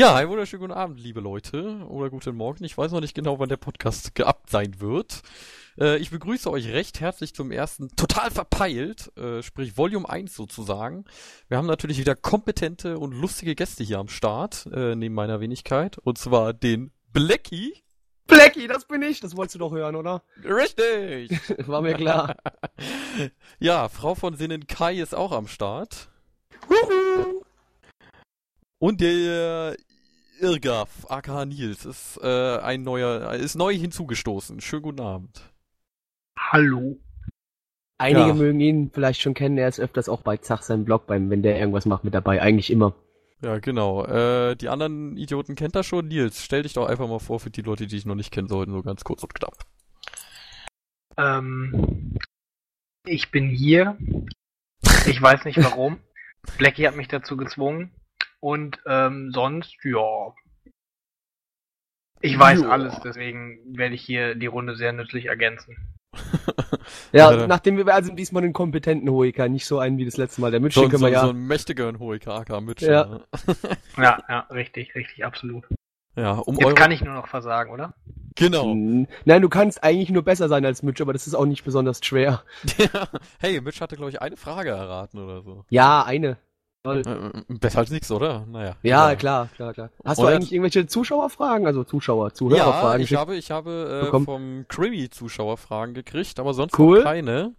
Ja, 0.00 0.14
einen 0.14 0.30
wunderschönen 0.30 0.62
guten 0.62 0.72
Abend, 0.72 0.98
liebe 0.98 1.20
Leute. 1.20 1.84
Oder 1.86 2.08
guten 2.08 2.34
Morgen. 2.34 2.64
Ich 2.64 2.78
weiß 2.78 2.90
noch 2.90 3.02
nicht 3.02 3.14
genau, 3.14 3.38
wann 3.38 3.50
der 3.50 3.58
Podcast 3.58 4.14
geabt 4.14 4.48
sein 4.48 4.80
wird. 4.80 5.20
Äh, 5.78 5.98
ich 5.98 6.08
begrüße 6.08 6.50
euch 6.50 6.68
recht 6.68 7.00
herzlich 7.00 7.34
zum 7.34 7.50
ersten 7.52 7.94
Total 7.96 8.30
verpeilt, 8.30 9.14
äh, 9.18 9.42
sprich 9.42 9.76
Volume 9.76 10.08
1 10.08 10.34
sozusagen. 10.34 11.04
Wir 11.48 11.58
haben 11.58 11.66
natürlich 11.66 11.98
wieder 11.98 12.14
kompetente 12.14 12.98
und 12.98 13.12
lustige 13.12 13.54
Gäste 13.54 13.84
hier 13.84 13.98
am 13.98 14.08
Start, 14.08 14.70
äh, 14.72 14.94
neben 14.94 15.14
meiner 15.14 15.40
Wenigkeit. 15.40 15.98
Und 15.98 16.16
zwar 16.16 16.54
den 16.54 16.92
Blackie. 17.12 17.74
Blackie, 18.26 18.68
das 18.68 18.86
bin 18.86 19.02
ich. 19.02 19.20
Das 19.20 19.36
wolltest 19.36 19.56
du 19.56 19.58
doch 19.58 19.72
hören, 19.72 19.96
oder? 19.96 20.22
Richtig. 20.42 21.38
War 21.68 21.82
mir 21.82 21.92
klar. 21.92 22.36
ja, 23.58 23.90
Frau 23.90 24.14
von 24.14 24.34
Sinnen 24.34 24.66
Kai 24.66 24.94
ist 24.94 25.14
auch 25.14 25.32
am 25.32 25.46
Start. 25.46 26.08
Huhu. 26.70 27.42
Und 28.78 29.02
der 29.02 29.76
Irgaf, 30.40 31.06
aka 31.08 31.44
Nils, 31.44 31.84
ist 31.84 32.18
äh, 32.22 32.58
ein 32.58 32.82
neuer, 32.82 33.32
ist 33.34 33.56
neu 33.56 33.74
hinzugestoßen. 33.74 34.60
Schönen 34.60 34.82
guten 34.82 35.00
Abend. 35.00 35.52
Hallo. 36.38 36.98
Einige 37.98 38.28
Ja. 38.28 38.34
mögen 38.34 38.60
ihn 38.60 38.90
vielleicht 38.92 39.20
schon 39.20 39.34
kennen. 39.34 39.58
Er 39.58 39.68
ist 39.68 39.78
öfters 39.78 40.08
auch 40.08 40.22
bei 40.22 40.38
Zach 40.38 40.62
seinem 40.62 40.84
Blog, 40.86 41.06
beim, 41.06 41.28
wenn 41.28 41.42
der 41.42 41.58
irgendwas 41.58 41.84
macht, 41.84 42.04
mit 42.04 42.14
dabei. 42.14 42.40
Eigentlich 42.40 42.70
immer. 42.70 42.94
Ja, 43.42 43.58
genau. 43.58 44.04
Äh, 44.06 44.56
die 44.56 44.68
anderen 44.70 45.16
Idioten 45.18 45.54
kennt 45.54 45.76
er 45.76 45.84
schon. 45.84 46.08
Nils, 46.08 46.42
stell 46.42 46.62
dich 46.62 46.72
doch 46.72 46.86
einfach 46.86 47.08
mal 47.08 47.18
vor 47.18 47.40
für 47.40 47.50
die 47.50 47.62
Leute, 47.62 47.86
die 47.86 47.96
dich 47.96 48.06
noch 48.06 48.14
nicht 48.14 48.30
kennen 48.32 48.48
sollten, 48.48 48.72
so 48.72 48.82
ganz 48.82 49.04
kurz 49.04 49.22
und 49.22 49.34
knapp. 49.34 49.56
Ähm, 51.18 52.16
ich 53.04 53.30
bin 53.30 53.48
hier. 53.50 53.98
Ich 55.06 55.20
weiß 55.20 55.44
nicht 55.44 55.58
warum. 55.62 55.98
Blackie 56.58 56.86
hat 56.86 56.96
mich 56.96 57.08
dazu 57.08 57.36
gezwungen. 57.36 57.90
Und 58.40 58.78
ähm, 58.86 59.30
sonst, 59.34 59.76
ja. 59.84 60.32
Ich 62.22 62.38
weiß 62.38 62.62
Ja. 62.62 62.68
alles, 62.68 62.98
deswegen 63.04 63.58
werde 63.76 63.94
ich 63.94 64.02
hier 64.02 64.34
die 64.34 64.46
Runde 64.46 64.76
sehr 64.76 64.92
nützlich 64.92 65.26
ergänzen. 65.26 65.76
Ja, 67.12 67.32
Ja. 67.32 67.46
nachdem 67.46 67.76
wir 67.76 67.86
also 67.92 68.12
diesmal 68.14 68.44
einen 68.44 68.52
kompetenten 68.52 69.08
Hoiker, 69.10 69.48
nicht 69.48 69.66
so 69.66 69.78
einen 69.80 69.98
wie 69.98 70.04
das 70.04 70.16
letzte 70.16 70.40
Mal. 70.40 70.50
Der 70.52 70.60
Mitch, 70.60 70.74
So, 70.74 70.82
den 70.82 70.90
können 70.90 71.00
so, 71.00 71.06
wir 71.06 71.12
ja. 71.12 71.22
so 71.22 71.30
ein 71.30 71.46
mächtiger 71.46 71.92
Hoiker, 71.98 72.34
aka 72.34 72.60
Mitch. 72.60 72.86
Ja. 72.86 73.20
Ja, 73.96 74.18
ja, 74.28 74.40
richtig, 74.50 74.94
richtig, 74.94 75.24
absolut. 75.24 75.66
ja, 76.16 76.32
um 76.32 76.54
Jetzt 76.54 76.64
eure... 76.66 76.74
kann 76.74 76.92
ich 76.92 77.02
nur 77.02 77.14
noch 77.14 77.26
versagen, 77.26 77.72
oder? 77.72 77.94
Genau. 78.36 78.64
Hm, 78.72 79.06
Nein, 79.24 79.42
du 79.42 79.48
kannst 79.48 79.82
eigentlich 79.82 80.10
nur 80.10 80.22
besser 80.22 80.48
sein 80.48 80.64
als 80.64 80.82
Mitch, 80.84 81.02
aber 81.02 81.12
das 81.12 81.26
ist 81.26 81.34
auch 81.34 81.46
nicht 81.46 81.64
besonders 81.64 82.00
schwer. 82.04 82.44
hey, 83.40 83.60
Mitch 83.60 83.80
hatte, 83.80 83.96
glaube 83.96 84.10
ich, 84.10 84.22
eine 84.22 84.36
Frage 84.36 84.70
erraten 84.70 85.18
oder 85.18 85.42
so. 85.42 85.64
Ja, 85.68 86.04
eine. 86.04 86.38
Toll. 86.82 87.02
Äh, 87.06 87.54
besser 87.58 87.80
als 87.80 87.90
nichts, 87.90 88.10
oder? 88.10 88.46
Naja. 88.46 88.76
Ja, 88.82 89.08
egal. 89.12 89.16
klar, 89.16 89.48
klar, 89.54 89.74
klar. 89.74 89.90
Hast 90.04 90.18
Und 90.18 90.24
du 90.24 90.30
eigentlich 90.34 90.52
irgendwelche 90.52 90.86
Zuschauerfragen? 90.86 91.66
Also 91.66 91.84
Zuschauer, 91.84 92.28
Ja, 92.28 92.34
Zuhörerfragen? 92.34 93.02
ich 93.02 93.14
habe, 93.14 93.36
ich 93.36 93.50
habe 93.50 94.10
äh, 94.12 94.24
vom 94.24 94.64
Creamy 94.68 95.10
Zuschauerfragen 95.10 95.92
gekriegt, 95.94 96.40
aber 96.40 96.54
sonst 96.54 96.78
Cool. 96.78 97.02
keine. 97.02 97.54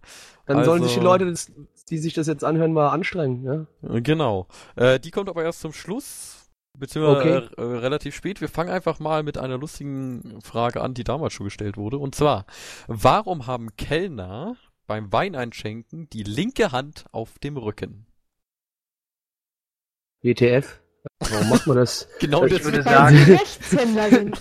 Dann 0.46 0.64
sollen 0.64 0.82
sich 0.82 0.92
die 0.94 0.98
also- 0.98 1.08
Leute, 1.08 1.26
das, 1.30 1.52
die 1.88 1.98
sich 1.98 2.14
das 2.14 2.26
jetzt 2.26 2.42
anhören, 2.42 2.72
mal 2.72 2.88
anstrengen. 2.88 3.44
Ja? 3.82 3.94
Äh, 3.94 4.00
Genau. 4.02 4.48
Äh, 4.74 4.98
die 4.98 5.12
kommt 5.12 5.28
aber 5.28 5.44
erst 5.44 5.60
zum 5.60 5.72
Schluss, 5.72 6.48
beziehungsweise 6.76 7.44
Okay. 7.46 7.62
äh, 7.62 7.62
relativ 7.78 8.16
spät. 8.16 8.40
Wir 8.40 8.48
fangen 8.48 8.70
einfach 8.70 8.98
mal 8.98 9.22
mit 9.22 9.38
einer 9.38 9.56
lustigen 9.56 10.40
Frage 10.42 10.80
an, 10.80 10.94
die 10.94 11.04
damals 11.04 11.32
schon 11.32 11.44
gestellt 11.44 11.76
wurde. 11.76 11.98
Und 11.98 12.16
zwar, 12.16 12.44
warum 12.88 13.46
haben 13.46 13.76
Kellner 13.76 14.56
beim 14.88 15.12
Weineinschenken 15.12 16.08
die 16.10 16.24
linke 16.24 16.72
Hand 16.72 17.04
auf 17.12 17.38
dem 17.38 17.56
Rücken? 17.56 18.06
WTF? 20.22 20.80
Warum 21.18 21.48
macht 21.48 21.66
man 21.66 21.76
das? 21.76 22.08
Genau 22.20 22.44
Ich 22.44 22.52
das 22.54 22.64
würde 22.64 22.82
sagen- 22.82 23.16
sie 23.16 23.32
Rechtshänder 23.32 24.08
sind. 24.10 24.40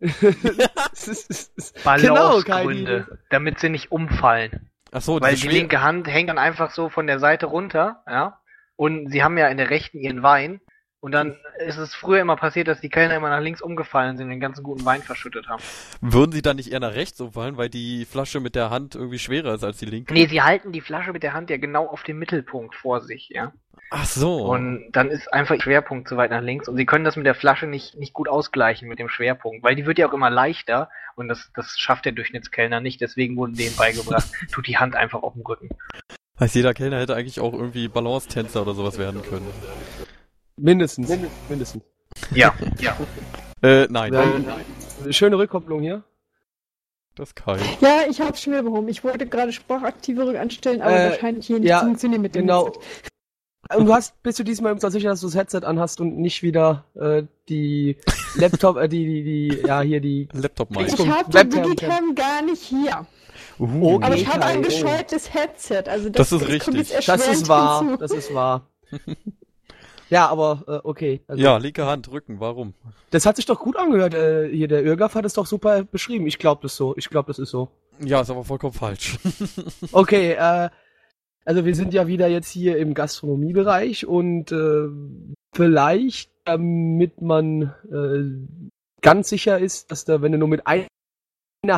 Balance-Gründe, 1.84 3.04
Genau, 3.08 3.18
damit 3.30 3.58
sie 3.60 3.68
nicht 3.68 3.92
umfallen. 3.92 4.70
Ach 4.90 5.00
so, 5.02 5.20
Weil 5.20 5.34
die 5.34 5.42
schwer- 5.42 5.52
linke 5.52 5.82
Hand 5.82 6.06
hängt 6.08 6.28
dann 6.28 6.38
einfach 6.38 6.70
so 6.70 6.88
von 6.88 7.06
der 7.06 7.18
Seite 7.18 7.46
runter, 7.46 8.02
ja. 8.06 8.38
Und 8.76 9.10
sie 9.10 9.22
haben 9.22 9.38
ja 9.38 9.48
in 9.48 9.56
der 9.58 9.70
rechten 9.70 9.98
ihren 9.98 10.22
Wein. 10.22 10.60
Und 11.00 11.10
dann 11.12 11.36
ist 11.66 11.78
es 11.78 11.94
früher 11.96 12.20
immer 12.20 12.36
passiert, 12.36 12.68
dass 12.68 12.80
die 12.80 12.88
Kellner 12.88 13.16
immer 13.16 13.28
nach 13.28 13.40
links 13.40 13.60
umgefallen 13.60 14.16
sind 14.16 14.26
und 14.26 14.30
den 14.30 14.38
ganzen 14.40 14.62
guten 14.62 14.84
Wein 14.84 15.02
verschüttet 15.02 15.48
haben. 15.48 15.60
Würden 16.00 16.30
sie 16.30 16.42
dann 16.42 16.56
nicht 16.56 16.70
eher 16.70 16.78
nach 16.78 16.94
rechts 16.94 17.20
umfallen, 17.20 17.56
weil 17.56 17.68
die 17.68 18.04
Flasche 18.04 18.38
mit 18.38 18.54
der 18.54 18.70
Hand 18.70 18.94
irgendwie 18.94 19.18
schwerer 19.18 19.54
ist 19.54 19.64
als 19.64 19.78
die 19.78 19.86
linke? 19.86 20.12
Nee, 20.14 20.26
sie 20.26 20.42
halten 20.42 20.70
die 20.70 20.80
Flasche 20.80 21.12
mit 21.12 21.24
der 21.24 21.32
Hand 21.32 21.50
ja 21.50 21.56
genau 21.56 21.86
auf 21.88 22.04
dem 22.04 22.18
Mittelpunkt 22.20 22.76
vor 22.76 23.00
sich, 23.00 23.30
ja. 23.30 23.52
Ach 23.94 24.06
so. 24.06 24.46
Und 24.46 24.90
dann 24.92 25.10
ist 25.10 25.30
einfach 25.34 25.54
der 25.56 25.62
Schwerpunkt 25.62 26.08
zu 26.08 26.16
weit 26.16 26.30
nach 26.30 26.40
links 26.40 26.66
und 26.66 26.76
sie 26.78 26.86
können 26.86 27.04
das 27.04 27.16
mit 27.16 27.26
der 27.26 27.34
Flasche 27.34 27.66
nicht, 27.66 27.94
nicht 27.98 28.14
gut 28.14 28.26
ausgleichen 28.26 28.88
mit 28.88 28.98
dem 28.98 29.10
Schwerpunkt, 29.10 29.62
weil 29.62 29.74
die 29.74 29.84
wird 29.84 29.98
ja 29.98 30.08
auch 30.08 30.14
immer 30.14 30.30
leichter 30.30 30.88
und 31.14 31.28
das, 31.28 31.50
das 31.54 31.78
schafft 31.78 32.06
der 32.06 32.12
Durchschnittskellner 32.12 32.80
nicht, 32.80 33.02
deswegen 33.02 33.36
wurde 33.36 33.52
denen 33.52 33.76
beigebracht, 33.76 34.30
tut 34.50 34.66
die 34.66 34.78
Hand 34.78 34.96
einfach 34.96 35.22
auf 35.22 35.34
dem 35.34 35.42
Rücken. 35.42 35.68
Heißt, 36.40 36.54
jeder 36.54 36.72
Kellner 36.72 37.00
hätte 37.00 37.14
eigentlich 37.14 37.38
auch 37.40 37.52
irgendwie 37.52 37.86
Balance-Tänzer 37.88 38.62
oder 38.62 38.72
sowas 38.72 38.96
werden 38.98 39.20
können. 39.22 39.46
Mindestens. 40.56 41.10
Mindestens. 41.50 41.82
Ja, 42.34 42.54
ja. 42.78 42.96
Äh, 43.62 43.88
nein, 43.90 44.12
Ja, 44.14 45.12
schöne 45.12 45.36
Rückkopplung 45.36 45.82
hier. 45.82 46.02
das 47.14 47.28
ist 47.28 47.36
kalt. 47.36 47.60
Ja, 47.82 48.00
ich 48.08 48.22
hab's 48.22 48.40
schon 48.42 48.54
wieder 48.54 48.62
behoben. 48.62 48.88
Ich 48.88 49.04
wollte 49.04 49.26
gerade 49.26 49.52
sprachaktive 49.52 50.40
anstellen, 50.40 50.80
aber 50.80 50.98
Äh, 50.98 51.10
wahrscheinlich 51.10 51.46
hier 51.46 51.58
nicht 51.60 51.68
ja, 51.68 51.80
funktionieren 51.80 52.22
mit 52.22 52.34
dem 52.34 52.42
Genau. 52.46 52.72
Und 53.74 53.86
du 53.86 53.94
hast, 53.94 54.20
bist 54.22 54.38
du 54.38 54.42
diesmal 54.42 54.78
so 54.80 54.88
sicher, 54.88 55.10
dass 55.10 55.20
du 55.20 55.26
das 55.28 55.36
Headset 55.36 55.60
anhast 55.64 56.00
und 56.00 56.18
nicht 56.18 56.42
wieder 56.42 56.84
äh, 56.94 57.22
die 57.48 57.96
Laptop, 58.34 58.76
äh, 58.76 58.88
die, 58.88 59.04
die, 59.04 59.22
die, 59.22 59.66
ja, 59.66 59.80
hier 59.80 60.00
die. 60.00 60.28
Laptop-Mic. 60.32 60.88
Ich 60.88 60.96
Zum 60.96 61.14
habe 61.14 61.30
die 61.30 61.60
Digicam 61.60 62.14
gar 62.14 62.42
nicht 62.42 62.62
hier. 62.62 63.06
Uh, 63.58 64.00
Aber 64.02 64.16
ich 64.16 64.26
habe 64.26 64.44
ein 64.44 64.58
oh. 64.58 64.62
gescheuertes 64.62 65.32
Headset. 65.32 65.84
Also 65.86 66.08
das, 66.10 66.30
Das 66.30 66.32
ist 66.32 66.64
kommt 66.64 66.76
richtig. 66.76 66.96
jetzt 66.96 67.08
Das 67.08 67.28
ist 67.28 67.48
wahr, 67.48 67.80
hinzu. 67.80 67.96
das 67.98 68.10
ist 68.10 68.34
wahr. 68.34 68.66
ja, 70.10 70.26
aber 70.28 70.64
äh, 70.66 70.86
okay. 70.86 71.20
Also, 71.28 71.42
Ja, 71.42 71.56
linke 71.58 71.86
Hand, 71.86 72.10
Rücken, 72.10 72.40
warum? 72.40 72.74
Das 73.10 73.26
hat 73.26 73.36
sich 73.36 73.46
doch 73.46 73.60
gut 73.60 73.76
angehört. 73.76 74.14
Äh, 74.14 74.48
hier, 74.50 74.68
der 74.68 74.82
Irgaf 74.82 75.14
hat 75.14 75.24
es 75.24 75.34
doch 75.34 75.46
super 75.46 75.84
beschrieben. 75.84 76.26
Ich 76.26 76.38
glaube 76.38 76.62
das 76.62 76.74
so. 76.76 76.96
Ich 76.96 77.08
glaube, 77.08 77.28
das 77.28 77.38
ist 77.38 77.50
so. 77.50 77.68
Ja, 78.00 78.22
ist 78.22 78.30
aber 78.30 78.44
vollkommen 78.44 78.72
falsch. 78.72 79.18
Okay, 79.92 80.32
äh, 80.32 80.70
also 81.44 81.64
wir 81.64 81.74
sind 81.74 81.92
ja 81.94 82.06
wieder 82.06 82.28
jetzt 82.28 82.50
hier 82.50 82.76
im 82.78 82.94
Gastronomiebereich 82.94 84.06
und 84.06 84.52
äh, 84.52 84.88
vielleicht, 85.54 86.30
damit 86.44 87.20
man 87.20 87.74
äh, 87.90 89.00
ganz 89.00 89.28
sicher 89.28 89.58
ist, 89.58 89.90
dass 89.90 90.04
da, 90.04 90.22
wenn 90.22 90.32
du 90.32 90.38
nur 90.38 90.48
mit 90.48 90.66
einer 90.66 90.86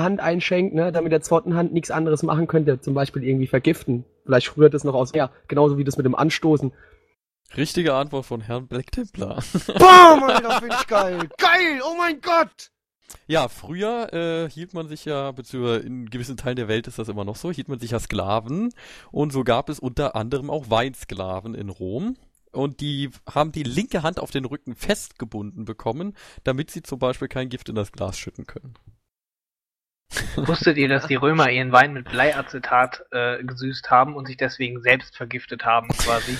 Hand 0.02 0.20
einschenkt, 0.20 0.74
ne, 0.74 0.92
damit 0.92 1.12
der 1.12 1.22
zweiten 1.22 1.54
Hand 1.54 1.72
nichts 1.72 1.90
anderes 1.90 2.22
machen 2.22 2.46
könnte, 2.46 2.80
zum 2.80 2.94
Beispiel 2.94 3.24
irgendwie 3.24 3.46
vergiften. 3.46 4.04
Vielleicht 4.24 4.56
rührt 4.56 4.74
es 4.74 4.84
noch 4.84 4.94
aus 4.94 5.12
her, 5.12 5.30
genauso 5.48 5.78
wie 5.78 5.84
das 5.84 5.96
mit 5.96 6.06
dem 6.06 6.14
Anstoßen. 6.14 6.72
Richtige 7.56 7.94
Antwort 7.94 8.26
von 8.26 8.40
Herrn 8.40 8.66
Black 8.66 8.90
Templar. 8.90 9.42
Bam, 9.78 10.24
Alter, 10.24 10.60
finde 10.60 10.76
ich 10.80 10.86
geil. 10.86 11.28
Geil, 11.38 11.80
oh 11.84 11.94
mein 11.96 12.20
Gott! 12.20 12.70
Ja, 13.26 13.48
früher 13.48 14.12
äh, 14.12 14.50
hielt 14.50 14.74
man 14.74 14.88
sich 14.88 15.04
ja, 15.04 15.32
beziehungsweise 15.32 15.86
in 15.86 16.10
gewissen 16.10 16.36
Teilen 16.36 16.56
der 16.56 16.68
Welt 16.68 16.86
ist 16.86 16.98
das 16.98 17.08
immer 17.08 17.24
noch 17.24 17.36
so, 17.36 17.50
hielt 17.50 17.68
man 17.68 17.78
sich 17.78 17.92
ja 17.92 17.98
Sklaven 17.98 18.72
und 19.10 19.32
so 19.32 19.44
gab 19.44 19.68
es 19.68 19.78
unter 19.78 20.14
anderem 20.16 20.50
auch 20.50 20.70
Weinsklaven 20.70 21.54
in 21.54 21.68
Rom. 21.68 22.16
Und 22.52 22.80
die 22.80 23.10
haben 23.28 23.50
die 23.50 23.64
linke 23.64 24.04
Hand 24.04 24.20
auf 24.20 24.30
den 24.30 24.44
Rücken 24.44 24.76
festgebunden 24.76 25.64
bekommen, 25.64 26.14
damit 26.44 26.70
sie 26.70 26.82
zum 26.82 27.00
Beispiel 27.00 27.26
kein 27.26 27.48
Gift 27.48 27.68
in 27.68 27.74
das 27.74 27.90
Glas 27.90 28.16
schütten 28.16 28.46
können. 28.46 28.74
Wusstet 30.36 30.76
ihr, 30.76 30.88
dass 30.88 31.08
die 31.08 31.16
Römer 31.16 31.50
ihren 31.50 31.72
Wein 31.72 31.92
mit 31.92 32.08
Bleiacetat 32.08 33.04
äh, 33.10 33.42
gesüßt 33.42 33.90
haben 33.90 34.14
und 34.14 34.26
sich 34.26 34.36
deswegen 34.36 34.80
selbst 34.82 35.16
vergiftet 35.16 35.64
haben, 35.64 35.88
quasi? 35.88 36.36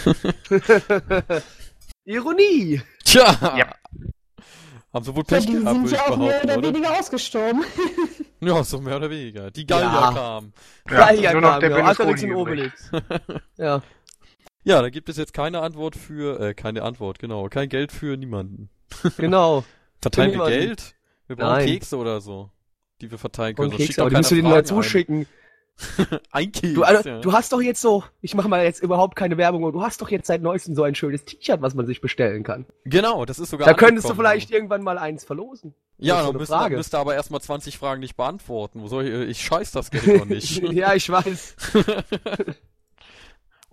Ironie! 2.04 2.82
Tja! 3.04 3.56
Ja. 3.56 3.74
Haben 4.94 5.04
sie 5.04 5.14
wohl 5.16 5.24
Ja, 5.28 5.36
Pech 5.36 5.46
die 5.46 5.52
gehabt, 5.54 5.88
sind 5.88 5.90
ja 5.90 6.06
auch 6.06 6.16
mehr 6.16 6.44
oder 6.44 6.58
oder? 6.58 6.68
weniger 6.68 6.98
ausgestorben. 6.98 7.64
Ja, 8.40 8.62
so 8.62 8.78
mehr 8.78 8.96
oder 8.96 9.08
weniger. 9.08 9.50
Die 9.50 9.66
Gallier 9.66 9.86
Ja. 9.86 10.12
kamen. 10.12 10.52
Geil, 10.84 11.32
nur 11.32 11.40
noch 11.40 11.58
der 11.60 11.70
ja, 11.70 11.84
Asterix 11.86 12.22
und. 12.24 12.34
Obelix. 12.34 12.90
ja. 13.56 13.80
Ja, 14.64 14.82
da 14.82 14.90
gibt 14.90 15.08
es 15.08 15.16
jetzt 15.16 15.32
keine 15.32 15.60
Antwort 15.60 15.96
für, 15.96 16.38
äh, 16.40 16.52
keine 16.52 16.82
Antwort, 16.82 17.18
genau. 17.18 17.48
Kein 17.48 17.70
Geld 17.70 17.90
für 17.90 18.16
niemanden. 18.18 18.68
Genau. 19.16 19.64
Verteilen 20.02 20.32
wir. 20.38 20.46
Geld? 20.46 20.94
Wir 21.26 21.36
brauchen 21.36 21.52
Nein. 21.54 21.66
Kekse 21.66 21.96
oder 21.96 22.20
so, 22.20 22.50
die 23.00 23.10
wir 23.10 23.16
verteilen 23.16 23.56
können. 23.56 23.70
Und 23.70 23.78
Kekse, 23.78 24.02
aber 24.02 24.10
die 24.10 24.16
du 24.16 24.22
keiner 24.22 24.36
denen 24.42 24.50
mal 24.50 24.64
zuschicken. 24.66 25.20
Ein, 25.20 25.26
ein 26.30 26.52
Keks, 26.52 26.74
Du, 26.74 26.82
also, 26.82 27.08
ja. 27.08 27.20
du 27.20 27.32
hast 27.32 27.52
doch 27.52 27.60
jetzt 27.60 27.80
so, 27.80 28.04
ich 28.20 28.34
mache 28.34 28.48
mal 28.48 28.64
jetzt 28.64 28.82
überhaupt 28.82 29.16
keine 29.16 29.36
Werbung, 29.36 29.64
aber 29.64 29.72
du 29.72 29.82
hast 29.82 30.00
doch 30.00 30.10
jetzt 30.10 30.26
seit 30.26 30.42
neuestem 30.42 30.74
so 30.74 30.82
ein 30.82 30.94
schönes 30.94 31.24
T-Shirt, 31.24 31.62
was 31.62 31.74
man 31.74 31.86
sich 31.86 32.00
bestellen 32.00 32.44
kann. 32.44 32.66
Genau, 32.84 33.24
das 33.24 33.38
ist 33.38 33.50
sogar 33.50 33.66
Da 33.66 33.74
könntest 33.74 34.08
du 34.08 34.14
vielleicht 34.14 34.50
irgendwann 34.50 34.82
mal 34.82 34.98
eins 34.98 35.24
verlosen. 35.24 35.74
Ja, 35.98 36.16
dann 36.16 36.24
so 36.24 36.30
eine 36.30 36.38
müsst, 36.38 36.52
Frage. 36.52 36.76
müsst 36.76 36.94
ihr 36.94 36.98
aber 36.98 37.14
erstmal 37.14 37.40
20 37.40 37.78
Fragen 37.78 38.00
nicht 38.00 38.16
beantworten. 38.16 38.82
Wo 38.82 38.88
soll 38.88 39.06
ich, 39.06 39.30
ich 39.30 39.44
scheiß 39.44 39.72
das 39.72 39.90
Geld 39.90 40.06
noch 40.18 40.26
nicht. 40.26 40.62
ja, 40.72 40.94
ich 40.94 41.08
weiß. 41.08 41.56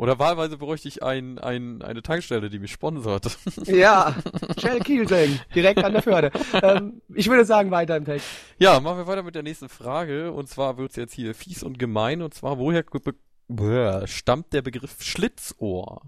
Oder 0.02 0.18
wahlweise 0.18 0.58
bräuchte 0.58 0.88
ich 0.88 1.04
ein, 1.04 1.38
ein, 1.38 1.84
eine 1.84 2.02
Tankstelle, 2.02 2.50
die 2.50 2.58
mich 2.58 2.72
sponsert. 2.72 3.38
Ja, 3.68 4.16
Shell 4.58 4.80
Kielsen, 4.80 5.40
direkt 5.54 5.84
an 5.84 5.94
der 5.94 6.02
Förde. 6.02 6.32
ähm, 6.64 7.04
ich 7.14 7.30
würde 7.30 7.46
sagen, 7.46 7.70
weiter 7.70 7.98
im 7.98 8.06
Text. 8.06 8.28
Ja, 8.58 8.80
machen 8.80 8.98
wir 8.98 9.06
weiter 9.06 9.22
mit 9.22 9.36
der 9.36 9.44
nächsten 9.44 9.70
Frage. 9.70 10.32
Und 10.32 10.50
zwar 10.50 10.80
wird's 10.80 10.96
jetzt 10.96 11.14
hier 11.14 11.36
fies 11.36 11.62
und 11.62 11.78
gemein. 11.78 12.24
Und 12.24 12.34
zwar, 12.34 12.58
woher 12.58 14.08
stammt 14.08 14.54
der 14.54 14.64
Begriff 14.64 15.04
Schlitzohr? 15.04 16.02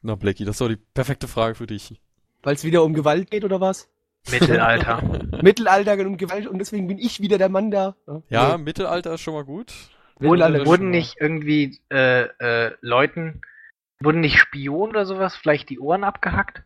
Na, 0.00 0.14
Blackie, 0.14 0.46
das 0.46 0.56
doch 0.56 0.68
die 0.68 0.76
perfekte 0.76 1.28
Frage 1.28 1.54
für 1.54 1.66
dich. 1.66 2.00
Weil 2.42 2.54
es 2.54 2.64
wieder 2.64 2.82
um 2.82 2.94
Gewalt 2.94 3.30
geht 3.30 3.44
oder 3.44 3.60
was? 3.60 3.90
Mittelalter. 4.30 5.02
Mittelalter 5.42 5.92
und 5.92 6.06
um 6.06 6.16
Gewalt 6.16 6.46
und 6.46 6.58
deswegen 6.60 6.86
bin 6.86 6.96
ich 6.96 7.20
wieder 7.20 7.36
der 7.36 7.50
Mann 7.50 7.70
da. 7.70 7.94
Ja, 8.30 8.56
Mittelalter 8.56 9.12
ist 9.12 9.20
schon 9.20 9.34
mal 9.34 9.44
gut. 9.44 9.74
Mittelalter- 10.20 10.66
wurden 10.66 10.90
nicht 10.90 11.16
irgendwie 11.20 11.78
äh, 11.90 12.22
äh, 12.38 12.72
Leuten, 12.80 13.40
wurden 14.00 14.20
nicht 14.20 14.38
Spionen 14.38 14.90
oder 14.90 15.06
sowas 15.06 15.36
vielleicht 15.36 15.68
die 15.70 15.78
Ohren 15.80 16.04
abgehackt? 16.04 16.62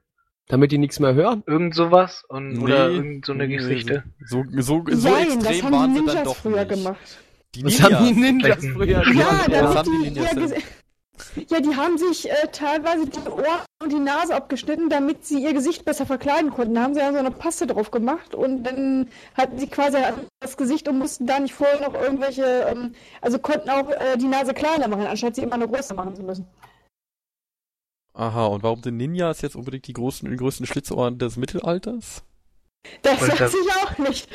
Damit 0.49 0.73
die 0.73 0.79
nichts 0.79 0.99
mehr 0.99 1.15
hören. 1.15 1.43
Irgend 1.47 1.75
sowas? 1.75 2.25
Und, 2.29 2.59
oder 2.59 2.89
Nee, 2.89 2.97
irgend 2.97 3.27
so 3.27 3.33
eine 3.33 3.47
nee, 3.47 3.57
Geschichte? 3.57 4.03
So, 4.25 4.45
so, 4.51 4.83
so 4.91 5.09
Nein, 5.11 5.25
extrem 5.25 5.43
das 5.43 5.63
haben 5.63 5.73
waren 5.73 5.95
die 5.95 6.01
sie 6.01 6.07
dann 6.07 6.15
Ninjas 6.15 6.25
doch 6.25 6.37
früher 6.37 6.65
nicht. 6.65 6.69
gemacht. 6.71 7.19
Die 7.55 7.63
Das 7.63 7.73
Ninjas. 7.73 7.93
haben 7.93 8.07
die 8.07 8.21
Ninjas 8.21 8.67
früher 8.67 8.87
Ja, 8.87 9.03
gemacht. 9.03 9.29
was 9.29 9.47
damit 9.51 9.77
haben 9.77 10.03
die 10.03 10.11
Ninjas 10.11 10.53
ja, 11.49 11.61
die 11.61 11.77
haben 11.77 11.99
sich 11.99 12.31
äh, 12.31 12.49
teilweise 12.53 13.07
die 13.07 13.29
Ohren 13.29 13.65
und 13.83 13.93
die 13.93 13.99
Nase 13.99 14.35
abgeschnitten, 14.35 14.89
damit 14.89 15.25
sie 15.25 15.43
ihr 15.43 15.55
Gesicht 15.55 15.85
besser 15.85 16.07
verkleiden 16.07 16.51
konnten. 16.51 16.75
Da 16.75 16.83
haben 16.83 16.95
sie 16.95 17.01
ja 17.01 17.13
so 17.13 17.19
eine 17.19 17.31
Paste 17.31 17.67
drauf 17.67 17.91
gemacht 17.91 18.35
und 18.35 18.65
dann 18.65 19.09
hatten 19.35 19.59
sie 19.59 19.69
quasi 19.69 19.99
das 20.41 20.57
Gesicht 20.57 20.89
und 20.89 20.99
mussten 20.99 21.27
da 21.27 21.39
nicht 21.39 21.55
vorher 21.55 21.81
noch 21.81 21.95
irgendwelche, 21.95 22.45
ähm, 22.45 22.95
also 23.21 23.39
konnten 23.39 23.71
auch 23.71 23.91
äh, 23.91 24.17
die 24.17 24.29
Nase 24.29 24.55
kleiner 24.55 24.89
machen, 24.89 25.07
anstatt 25.07 25.37
sie 25.37 25.43
immer 25.43 25.55
eine 25.55 25.69
größer 25.69 25.95
machen 25.95 26.17
zu 26.17 26.23
müssen. 26.23 26.47
Aha, 28.15 28.47
und 28.47 28.65
warum 28.65 28.83
sind 28.83 28.97
Ninjas 28.97 29.43
jetzt 29.43 29.55
unbedingt 29.55 29.87
die 29.87 29.93
großen, 29.93 30.29
die 30.29 30.37
größten 30.37 30.67
Schlitzohren 30.67 31.19
des 31.19 31.37
Mittelalters? 31.37 32.25
Das 33.03 33.21
Und 33.23 33.29
weiß 33.31 33.39
das- 33.39 33.55
ich 33.55 33.73
auch 33.77 33.99
nicht. 33.99 34.29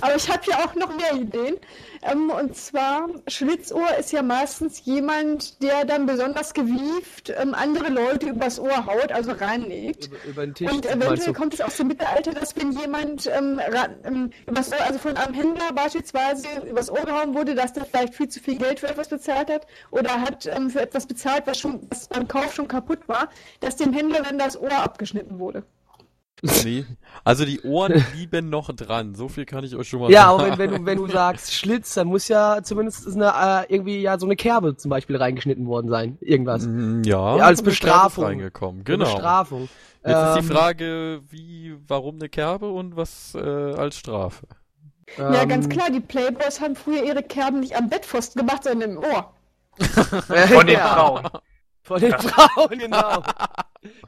Aber 0.00 0.16
ich 0.16 0.28
habe 0.30 0.42
ja 0.50 0.64
auch 0.64 0.74
noch 0.74 0.96
mehr 0.96 1.14
Ideen. 1.14 1.56
Ähm, 2.02 2.30
und 2.30 2.56
zwar, 2.56 3.08
Schlitzohr 3.26 3.94
ist 3.98 4.10
ja 4.12 4.22
meistens 4.22 4.84
jemand, 4.84 5.62
der 5.62 5.84
dann 5.84 6.06
besonders 6.06 6.54
gewieft 6.54 7.32
ähm, 7.38 7.54
andere 7.54 7.88
Leute 7.90 8.28
übers 8.30 8.58
Ohr 8.58 8.86
haut, 8.86 9.12
also 9.12 9.32
reinlegt. 9.32 10.06
Über, 10.06 10.16
über 10.30 10.46
den 10.46 10.54
Tisch. 10.54 10.72
Und 10.72 10.86
eventuell 10.86 11.32
kommt 11.34 11.54
es 11.54 11.60
aus 11.60 11.76
dem 11.76 11.88
Mittelalter, 11.88 12.32
dass 12.32 12.56
wenn 12.56 12.72
jemand 12.72 13.26
ähm, 13.26 13.60
ran, 13.68 13.94
ähm, 14.04 14.30
übers 14.46 14.72
Ohr, 14.72 14.80
also 14.80 14.98
von 14.98 15.16
einem 15.16 15.34
Händler 15.34 15.72
beispielsweise 15.74 16.46
übers 16.68 16.90
Ohr 16.90 17.02
gehauen 17.04 17.34
wurde, 17.34 17.54
dass 17.54 17.72
der 17.72 17.84
vielleicht 17.84 18.14
viel 18.14 18.28
zu 18.28 18.40
viel 18.40 18.56
Geld 18.56 18.80
für 18.80 18.88
etwas 18.88 19.08
bezahlt 19.08 19.50
hat 19.50 19.66
oder 19.90 20.20
hat 20.20 20.46
ähm, 20.46 20.70
für 20.70 20.80
etwas 20.80 21.06
bezahlt, 21.06 21.46
was 21.46 21.58
schon 21.58 21.86
was 21.90 22.08
beim 22.08 22.26
Kauf 22.26 22.54
schon 22.54 22.68
kaputt 22.68 23.00
war, 23.08 23.28
dass 23.60 23.76
dem 23.76 23.92
Händler 23.92 24.22
dann 24.22 24.38
das 24.38 24.58
Ohr 24.58 24.72
abgeschnitten 24.72 25.38
wurde. 25.38 25.64
Nee. 26.42 26.84
Also 27.24 27.44
die 27.44 27.60
Ohren 27.62 27.92
blieben 28.12 28.48
noch 28.50 28.72
dran. 28.74 29.14
So 29.14 29.28
viel 29.28 29.44
kann 29.44 29.62
ich 29.64 29.76
euch 29.76 29.88
schon 29.88 30.00
mal 30.00 30.10
Ja, 30.10 30.22
sagen. 30.30 30.52
aber 30.52 30.58
wenn, 30.58 30.70
wenn, 30.70 30.78
du, 30.80 30.86
wenn 30.86 30.98
du 30.98 31.06
sagst 31.12 31.52
Schlitz, 31.54 31.94
dann 31.94 32.08
muss 32.08 32.28
ja 32.28 32.62
zumindest 32.62 33.06
eine, 33.06 33.66
äh, 33.68 33.72
irgendwie 33.72 34.00
ja 34.00 34.18
so 34.18 34.26
eine 34.26 34.36
Kerbe 34.36 34.76
zum 34.76 34.88
Beispiel 34.90 35.16
reingeschnitten 35.16 35.66
worden 35.66 35.88
sein. 35.90 36.18
Irgendwas. 36.20 36.66
Mm, 36.66 37.02
Ja, 37.04 37.36
Ja, 37.36 37.44
als 37.44 37.60
ist 37.60 37.64
Bestrafung. 37.64 38.24
reingekommen. 38.24 38.84
Genau. 38.84 39.04
Bestrafung. 39.04 39.68
Jetzt 40.04 40.16
ist 40.16 40.36
Ähm, 40.36 40.42
die 40.42 40.48
Frage, 40.54 41.20
wie, 41.28 41.76
warum 41.86 42.14
eine 42.16 42.28
Kerbe 42.30 42.70
und 42.70 42.96
was 42.96 43.34
äh, 43.34 43.38
als 43.40 43.96
Strafe? 43.96 44.46
Ja, 45.18 45.42
ähm, 45.42 45.48
ganz 45.48 45.68
klar, 45.68 45.90
die 45.90 46.00
Playboys 46.00 46.60
haben 46.60 46.74
früher 46.76 47.02
ihre 47.04 47.22
Kerben 47.22 47.60
nicht 47.60 47.76
am 47.76 47.88
Bettpfosten 47.90 48.40
gemacht, 48.46 48.64
sondern 48.64 48.92
im 48.92 48.98
Ohr. 48.98 49.34
Von 50.52 50.66
den 50.66 50.76
ja, 50.78 50.94
Frauen. 50.94 51.28
Von 51.90 52.00
den 52.00 52.12
Frauen, 52.12 52.78
genau. 52.78 53.22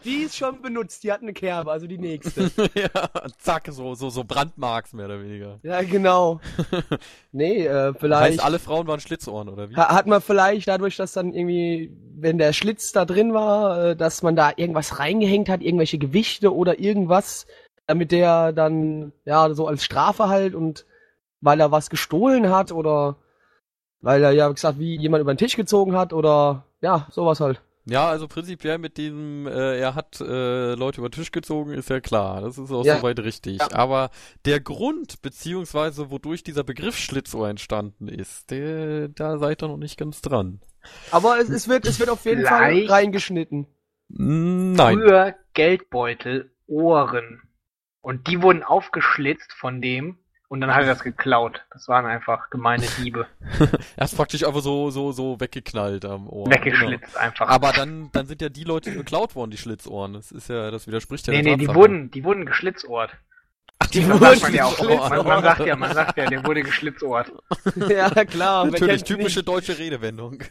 Die 0.04 0.22
ist 0.22 0.36
schon 0.36 0.60
benutzt, 0.62 1.02
die 1.02 1.10
hat 1.10 1.22
eine 1.22 1.32
Kerbe, 1.32 1.72
also 1.72 1.86
die 1.86 1.98
nächste. 1.98 2.50
ja, 2.74 2.88
zack, 3.38 3.68
so, 3.70 3.94
so, 3.94 4.10
so 4.10 4.22
Brandmarks 4.22 4.92
mehr 4.92 5.06
oder 5.06 5.20
weniger. 5.20 5.58
Ja, 5.62 5.82
genau. 5.82 6.40
Nee, 7.32 7.66
äh, 7.66 7.94
vielleicht. 7.98 8.32
Heißt, 8.34 8.44
alle 8.44 8.58
Frauen 8.58 8.86
waren 8.86 9.00
Schlitzohren, 9.00 9.48
oder 9.48 9.70
wie? 9.70 9.74
Ha- 9.76 9.94
Hat 9.94 10.06
man 10.06 10.20
vielleicht 10.20 10.68
dadurch, 10.68 10.96
dass 10.96 11.12
dann 11.14 11.32
irgendwie, 11.32 11.90
wenn 12.14 12.36
der 12.38 12.52
Schlitz 12.52 12.92
da 12.92 13.04
drin 13.06 13.32
war, 13.32 13.84
äh, 13.86 13.96
dass 13.96 14.22
man 14.22 14.36
da 14.36 14.52
irgendwas 14.54 14.98
reingehängt 14.98 15.48
hat, 15.48 15.62
irgendwelche 15.62 15.96
Gewichte 15.98 16.54
oder 16.54 16.78
irgendwas, 16.78 17.46
damit 17.86 18.12
der 18.12 18.52
dann, 18.52 19.12
ja, 19.24 19.52
so 19.54 19.66
als 19.66 19.82
Strafe 19.82 20.28
halt 20.28 20.54
und 20.54 20.84
weil 21.40 21.58
er 21.58 21.72
was 21.72 21.88
gestohlen 21.90 22.50
hat 22.50 22.70
oder 22.70 23.16
weil 24.02 24.22
er 24.22 24.32
ja, 24.32 24.50
wie 24.50 24.54
gesagt, 24.54 24.78
wie 24.78 24.96
jemand 24.96 25.22
über 25.22 25.32
den 25.34 25.38
Tisch 25.38 25.56
gezogen 25.56 25.96
hat 25.96 26.12
oder 26.12 26.66
ja, 26.82 27.06
sowas 27.10 27.40
halt. 27.40 27.62
Ja, 27.84 28.08
also 28.08 28.28
prinzipiell 28.28 28.78
mit 28.78 28.96
diesem, 28.96 29.46
äh, 29.46 29.78
er 29.78 29.94
hat 29.96 30.20
äh, 30.20 30.74
Leute 30.74 31.00
über 31.00 31.08
den 31.08 31.14
Tisch 31.16 31.32
gezogen, 31.32 31.72
ist 31.72 31.90
ja 31.90 32.00
klar. 32.00 32.40
Das 32.40 32.56
ist 32.56 32.70
auch 32.70 32.84
Ja. 32.84 32.98
soweit 32.98 33.18
richtig. 33.20 33.58
Ja. 33.58 33.72
Aber 33.72 34.10
der 34.44 34.60
Grund, 34.60 35.20
beziehungsweise 35.20 36.10
wodurch 36.10 36.44
dieser 36.44 36.62
Begriff 36.62 36.96
Schlitzohr 36.96 37.48
entstanden 37.48 38.06
ist, 38.06 38.50
der, 38.50 39.08
da 39.08 39.38
seid 39.38 39.62
ihr 39.64 39.68
noch 39.68 39.78
nicht 39.78 39.98
ganz 39.98 40.20
dran. 40.20 40.60
Aber 41.10 41.38
es, 41.40 41.48
es 41.48 41.68
wird, 41.68 41.86
es 41.86 41.98
wird 41.98 42.08
auf 42.10 42.24
jeden 42.24 42.46
Fall 42.46 42.86
reingeschnitten. 42.86 43.66
Nein. 44.08 44.98
Früher 44.98 45.34
Geldbeutel, 45.54 46.52
Ohren. 46.66 47.42
Und 48.00 48.26
die 48.28 48.42
wurden 48.42 48.62
aufgeschlitzt 48.62 49.52
von 49.52 49.80
dem 49.80 50.18
und 50.52 50.60
dann 50.60 50.74
hat 50.74 50.82
er 50.82 50.88
das 50.88 51.02
geklaut. 51.02 51.62
Das 51.70 51.88
waren 51.88 52.04
einfach 52.04 52.50
gemeine 52.50 52.84
Diebe. 52.98 53.26
Er 53.96 54.04
ist 54.04 54.14
praktisch 54.14 54.44
einfach 54.44 54.60
so, 54.60 54.90
so, 54.90 55.10
so 55.10 55.40
weggeknallt 55.40 56.04
am 56.04 56.28
Ohr. 56.28 56.46
Weggeschlitzt 56.50 57.16
einfach. 57.16 57.46
Genau. 57.46 57.54
Aber 57.54 57.72
dann, 57.72 58.10
dann 58.12 58.26
sind 58.26 58.42
ja 58.42 58.50
die 58.50 58.64
Leute 58.64 58.90
beklaut 58.90 59.34
worden, 59.34 59.50
die 59.50 59.56
Schlitzohren. 59.56 60.12
Das 60.12 60.30
ist 60.30 60.50
ja, 60.50 60.70
das 60.70 60.86
widerspricht 60.86 61.26
ja 61.26 61.32
nee, 61.32 61.40
der 61.40 61.56
nee, 61.56 61.66
die 61.66 61.74
wurden, 61.74 62.10
die 62.10 62.22
wurden 62.22 62.44
geschlitzohrt. 62.44 63.12
Die 63.94 64.00
Das 64.06 64.20
wurden 64.20 64.42
man 64.42 64.54
ja 64.54 64.66
auch. 64.66 65.08
Man, 65.08 65.26
man 65.26 65.42
sagt 65.42 65.60
ja, 65.64 65.74
man 65.74 65.94
sagt 65.94 66.18
ja, 66.18 66.26
der 66.26 66.44
wurde 66.44 66.62
geschlitzohrt. 66.62 67.32
ja, 67.88 68.10
klar. 68.10 68.66
Natürlich, 68.66 69.04
typische 69.04 69.38
nicht? 69.38 69.48
deutsche 69.48 69.78
Redewendung. 69.78 70.42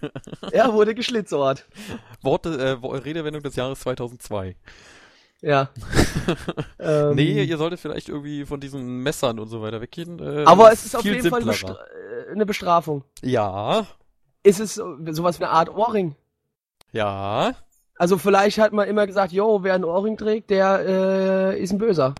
Er 0.51 0.73
wurde 0.73 0.95
geschlitzort. 0.95 1.67
Worte, 2.23 2.79
äh, 2.81 2.87
Redewendung 2.97 3.43
des 3.43 3.55
Jahres 3.55 3.81
2002. 3.81 4.55
Ja. 5.41 5.69
ähm, 6.79 7.15
Nee, 7.15 7.43
ihr 7.43 7.57
solltet 7.57 7.79
vielleicht 7.79 8.09
irgendwie 8.09 8.45
von 8.45 8.59
diesen 8.59 8.99
Messern 9.03 9.39
und 9.39 9.47
so 9.47 9.61
weiter 9.61 9.81
weggehen. 9.81 10.19
Äh, 10.19 10.43
aber 10.45 10.71
es 10.71 10.85
ist 10.85 10.95
auf 10.95 11.03
jeden 11.03 11.27
Fall 11.29 11.41
simplerer. 11.43 11.75
bestra- 11.75 12.27
äh, 12.29 12.31
eine 12.31 12.45
Bestrafung. 12.45 13.03
Ja, 13.23 13.87
Ist 14.43 14.59
es 14.59 14.75
so- 14.75 14.97
sowas 15.11 15.39
wie 15.39 15.43
eine 15.45 15.53
Art 15.53 15.69
Ohrring? 15.69 16.15
ja. 16.91 17.53
Also 17.97 18.17
vielleicht 18.17 18.57
hat 18.57 18.73
man 18.73 18.87
immer 18.87 19.05
gesagt, 19.05 19.31
yo, 19.31 19.59
wer 19.61 19.75
einen 19.75 19.83
Ohrring 19.83 20.17
trägt, 20.17 20.49
der 20.49 20.79
äh, 21.53 21.61
ist 21.61 21.71
ein 21.71 21.77
Böser. 21.77 22.15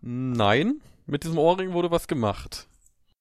Nein, 0.00 0.80
mit 1.04 1.24
diesem 1.24 1.36
Ohrring 1.36 1.74
wurde 1.74 1.90
was 1.90 2.08
gemacht. 2.08 2.66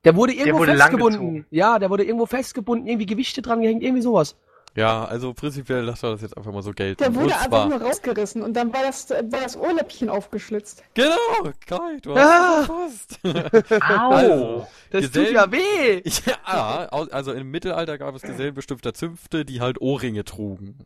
Der 0.06 0.16
wurde 0.16 0.32
irgendwo 0.32 0.60
wurde 0.60 0.78
festgebunden. 0.78 1.46
Ja, 1.52 1.78
der 1.78 1.90
wurde 1.90 2.06
irgendwo 2.06 2.26
festgebunden, 2.26 2.88
irgendwie 2.88 3.06
Gewichte 3.06 3.42
dran 3.42 3.60
gehängt, 3.62 3.84
irgendwie 3.84 4.02
sowas. 4.02 4.38
Ja, 4.76 5.06
also 5.06 5.34
prinzipiell 5.34 5.82
lassen 5.84 6.04
wir 6.04 6.12
das 6.12 6.22
jetzt 6.22 6.36
einfach 6.36 6.52
mal 6.52 6.62
so 6.62 6.72
gelten. 6.72 7.02
Der 7.02 7.16
wurde 7.16 7.38
einfach 7.38 7.70
nur 7.70 7.82
rausgerissen 7.82 8.42
und 8.42 8.54
dann 8.56 8.74
war 8.74 8.84
das, 8.84 9.10
war 9.10 9.42
das 9.42 9.56
Ohrläppchen 9.56 10.10
aufgeschlitzt. 10.10 10.84
Genau, 10.96 11.16
Kai, 11.66 11.98
du 12.02 12.14
Ah. 12.14 12.68
hast 12.68 13.20
es 13.24 13.34
gefasst. 13.34 13.82
Au! 13.90 14.10
Also, 14.10 14.68
Das 14.92 15.02
Gesellen- 15.06 15.28
tut 15.28 15.36
ja 15.36 15.52
weh. 15.52 16.02
Ja, 16.46 16.88
also 16.90 17.32
im 17.32 17.52
Mittelalter 17.52 17.98
gab 17.98 18.16
es 18.16 18.22
Gesellen 18.22 18.54
bestimmter 18.54 18.94
Zünfte, 18.94 19.46
die 19.46 19.62
halt 19.62 19.80
Ohrringe 19.80 20.26
trugen. 20.26 20.80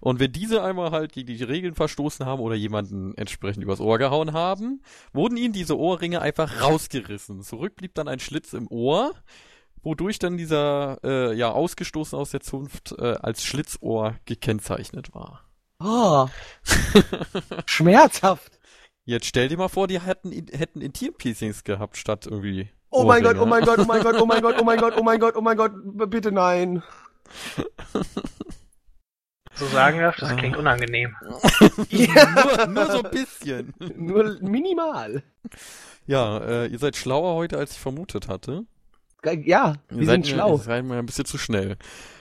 Und 0.00 0.20
wenn 0.20 0.32
diese 0.32 0.62
einmal 0.62 0.90
halt 0.90 1.12
gegen 1.12 1.34
die 1.34 1.42
Regeln 1.42 1.74
verstoßen 1.74 2.26
haben 2.26 2.40
oder 2.42 2.54
jemanden 2.54 3.14
entsprechend 3.16 3.62
übers 3.62 3.80
Ohr 3.80 3.96
gehauen 3.96 4.34
haben, 4.34 4.82
wurden 5.14 5.38
ihnen 5.38 5.54
diese 5.54 5.78
Ohrringe 5.78 6.20
einfach 6.20 6.60
rausgerissen. 6.60 7.40
Zurück 7.42 7.76
blieb 7.76 7.94
dann 7.94 8.06
ein 8.08 8.18
Schlitz 8.20 8.52
im 8.52 8.66
Ohr, 8.70 9.12
wodurch 9.84 10.18
dann 10.18 10.36
dieser, 10.36 10.98
äh, 11.04 11.34
ja, 11.34 11.50
ausgestoßen 11.50 12.18
aus 12.18 12.30
der 12.30 12.40
Zunft 12.40 12.94
äh, 12.98 13.16
als 13.22 13.44
Schlitzohr 13.44 14.16
gekennzeichnet 14.24 15.14
war. 15.14 15.44
Oh. 15.78 16.28
Schmerzhaft. 17.66 18.58
Jetzt 19.04 19.26
stell 19.26 19.48
dir 19.48 19.58
mal 19.58 19.68
vor, 19.68 19.86
die 19.86 20.00
hätten, 20.00 20.32
hätten 20.32 20.80
Intim-Piercings 20.80 21.64
gehabt 21.64 21.96
statt 21.96 22.26
irgendwie. 22.26 22.70
Oh 22.90 23.04
mein 23.04 23.22
Gott, 23.22 23.36
oh 23.38 23.46
mein 23.46 23.64
Gott, 23.64 23.78
oh 23.78 23.84
mein 23.84 24.02
Gott, 24.02 24.20
oh 24.20 24.26
mein 24.26 24.40
Gott, 24.40 24.56
oh 24.58 24.64
mein 24.64 24.78
Gott, 24.78 24.94
oh 24.96 25.02
mein 25.02 25.20
Gott, 25.20 25.36
oh 25.36 25.40
mein 25.40 25.56
Gott, 25.56 25.72
bitte 26.10 26.32
nein. 26.32 26.82
So 29.56 29.66
sagen 29.66 30.00
darf, 30.00 30.16
das 30.16 30.36
klingt 30.36 30.56
unangenehm. 30.56 31.14
nur, 31.20 32.66
nur 32.66 32.86
so 32.86 33.02
ein 33.04 33.10
bisschen. 33.10 33.72
Nur 33.96 34.38
minimal. 34.40 35.22
Ja, 36.06 36.38
äh, 36.38 36.66
ihr 36.66 36.78
seid 36.78 36.96
schlauer 36.96 37.34
heute, 37.34 37.56
als 37.56 37.72
ich 37.72 37.78
vermutet 37.78 38.26
hatte. 38.26 38.64
Ja, 39.24 39.74
wir 39.88 40.06
sind 40.06 40.26
schlau. 40.26 40.52
Ihr 40.52 40.58
seid 40.58 40.84
mir 40.84 40.96
ein 40.98 41.06
bisschen 41.06 41.24
zu 41.24 41.38
schnell. 41.38 41.72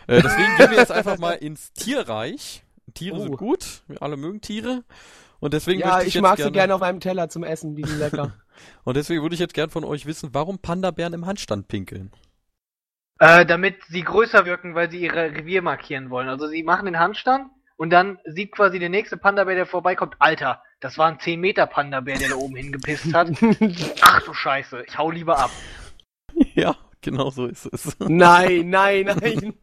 Äh, 0.07 0.21
deswegen 0.21 0.57
gehen 0.57 0.71
wir 0.71 0.77
jetzt 0.77 0.91
einfach 0.91 1.17
mal 1.17 1.33
ins 1.33 1.71
Tierreich. 1.73 2.63
Tiere 2.93 3.15
Oh. 3.17 3.23
sind 3.23 3.37
gut, 3.37 3.81
wir 3.87 4.01
alle 4.01 4.17
mögen 4.17 4.41
Tiere. 4.41 4.83
Und 5.39 5.53
deswegen 5.53 5.79
Ja, 5.81 5.87
möchte 5.87 6.01
ich, 6.03 6.07
ich 6.09 6.13
jetzt 6.15 6.21
mag 6.21 6.35
gerne, 6.37 6.49
sie 6.49 6.53
gerne 6.53 6.75
auf 6.75 6.81
meinem 6.81 6.99
Teller 6.99 7.29
zum 7.29 7.43
Essen, 7.43 7.75
die 7.75 7.83
sind 7.83 7.99
lecker. 7.99 8.33
Und 8.83 8.95
deswegen 8.97 9.21
würde 9.21 9.33
ich 9.33 9.39
jetzt 9.41 9.53
gern 9.53 9.69
von 9.69 9.83
euch 9.83 10.05
wissen, 10.05 10.29
warum 10.33 10.59
Panda-Bären 10.59 11.13
im 11.13 11.25
Handstand 11.25 11.67
pinkeln. 11.67 12.11
Äh, 13.19 13.45
damit 13.45 13.77
sie 13.89 14.01
größer 14.03 14.45
wirken, 14.45 14.75
weil 14.75 14.89
sie 14.91 14.99
ihre 14.99 15.31
Revier 15.31 15.61
markieren 15.61 16.09
wollen. 16.09 16.29
Also 16.29 16.47
sie 16.47 16.63
machen 16.63 16.85
den 16.85 16.99
Handstand 16.99 17.47
und 17.77 17.89
dann 17.89 18.19
sieht 18.25 18.51
quasi 18.51 18.79
der 18.79 18.89
nächste 18.89 19.17
Panda-Bär, 19.17 19.55
der 19.55 19.65
vorbeikommt, 19.65 20.15
Alter, 20.19 20.61
das 20.81 20.97
war 20.97 21.07
ein 21.07 21.19
10 21.19 21.39
Meter 21.39 21.65
Panda-Bär, 21.65 22.17
der 22.17 22.29
da 22.29 22.35
oben 22.35 22.55
hingepisst 22.55 23.13
hat. 23.13 23.29
Ach 24.01 24.21
du 24.23 24.33
Scheiße, 24.33 24.83
ich 24.87 24.97
hau 24.97 25.09
lieber 25.11 25.39
ab. 25.39 25.51
Genau 27.03 27.29
so 27.29 27.45
ist 27.47 27.65
es. 27.71 27.95
Nein, 27.99 28.69
nein, 28.69 29.05
nein. 29.05 29.53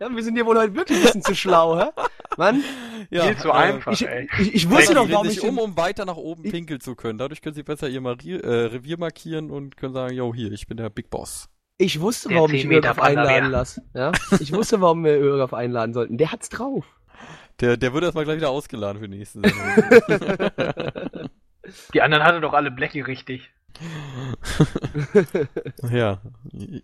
Ja, 0.00 0.08
wir 0.14 0.22
sind 0.22 0.36
hier 0.36 0.46
wohl 0.46 0.56
heute 0.58 0.74
wirklich 0.74 0.98
ein 0.98 1.02
bisschen 1.04 1.22
zu 1.22 1.34
schlau, 1.34 1.78
hä? 1.78 1.90
Mann, 2.36 2.62
Ja, 3.10 3.24
Viel 3.24 3.36
zu 3.36 3.48
äh, 3.48 3.52
einfach, 3.52 3.92
ich, 3.92 4.06
ey. 4.08 4.28
ich, 4.40 4.54
ich 4.54 4.70
wusste 4.70 4.94
doch, 4.94 5.10
warum 5.10 5.28
sich 5.28 5.38
ich... 5.38 5.44
um, 5.44 5.58
um 5.58 5.76
weiter 5.76 6.04
nach 6.04 6.16
oben 6.16 6.44
Ich- 6.44 6.52
pinkeln 6.52 6.80
zu 6.80 6.94
können. 6.94 7.18
Dadurch 7.18 7.42
können 7.42 7.54
sie 7.54 7.62
besser 7.62 7.88
ihr 7.88 8.00
Mari 8.00 8.36
äh, 8.36 8.46
Revier 8.66 8.98
markieren 8.98 9.50
und 9.50 9.76
können 9.76 9.92
sagen, 9.92 10.14
yo, 10.14 10.32
hier, 10.34 10.50
ich 10.52 10.66
bin 10.66 10.76
der 10.76 10.88
Big 10.90 11.10
Boss. 11.10 11.48
Ich 11.78 12.00
wusste, 12.00 12.28
Der 12.28 12.36
warum 12.38 12.52
ich 12.54 12.62
10 12.62 12.70
Irg 12.70 12.82
Meter 12.84 12.90
auf 12.92 13.02
einladen 13.02 13.50
lasse. 13.50 13.82
Ja? 13.94 14.12
Ich 14.40 14.52
wusste, 14.52 14.80
warum 14.80 15.04
wir 15.04 15.16
Irg 15.18 15.40
auf 15.42 15.52
einladen 15.54 15.92
sollten. 15.94 16.16
Der 16.16 16.30
hat's 16.32 16.48
drauf. 16.48 16.84
Der, 17.60 17.76
der 17.76 17.92
wird 17.92 18.04
erstmal 18.04 18.24
gleich 18.24 18.36
wieder 18.38 18.50
ausgeladen 18.50 19.00
für 19.02 19.08
die 19.08 19.18
nächste 19.18 19.40
Sendung. 19.40 19.60
Die 21.94 22.02
anderen 22.02 22.24
hatte 22.24 22.40
doch 22.40 22.54
alle 22.54 22.70
Blackie 22.70 23.00
richtig. 23.02 23.50
ja, 25.90 26.20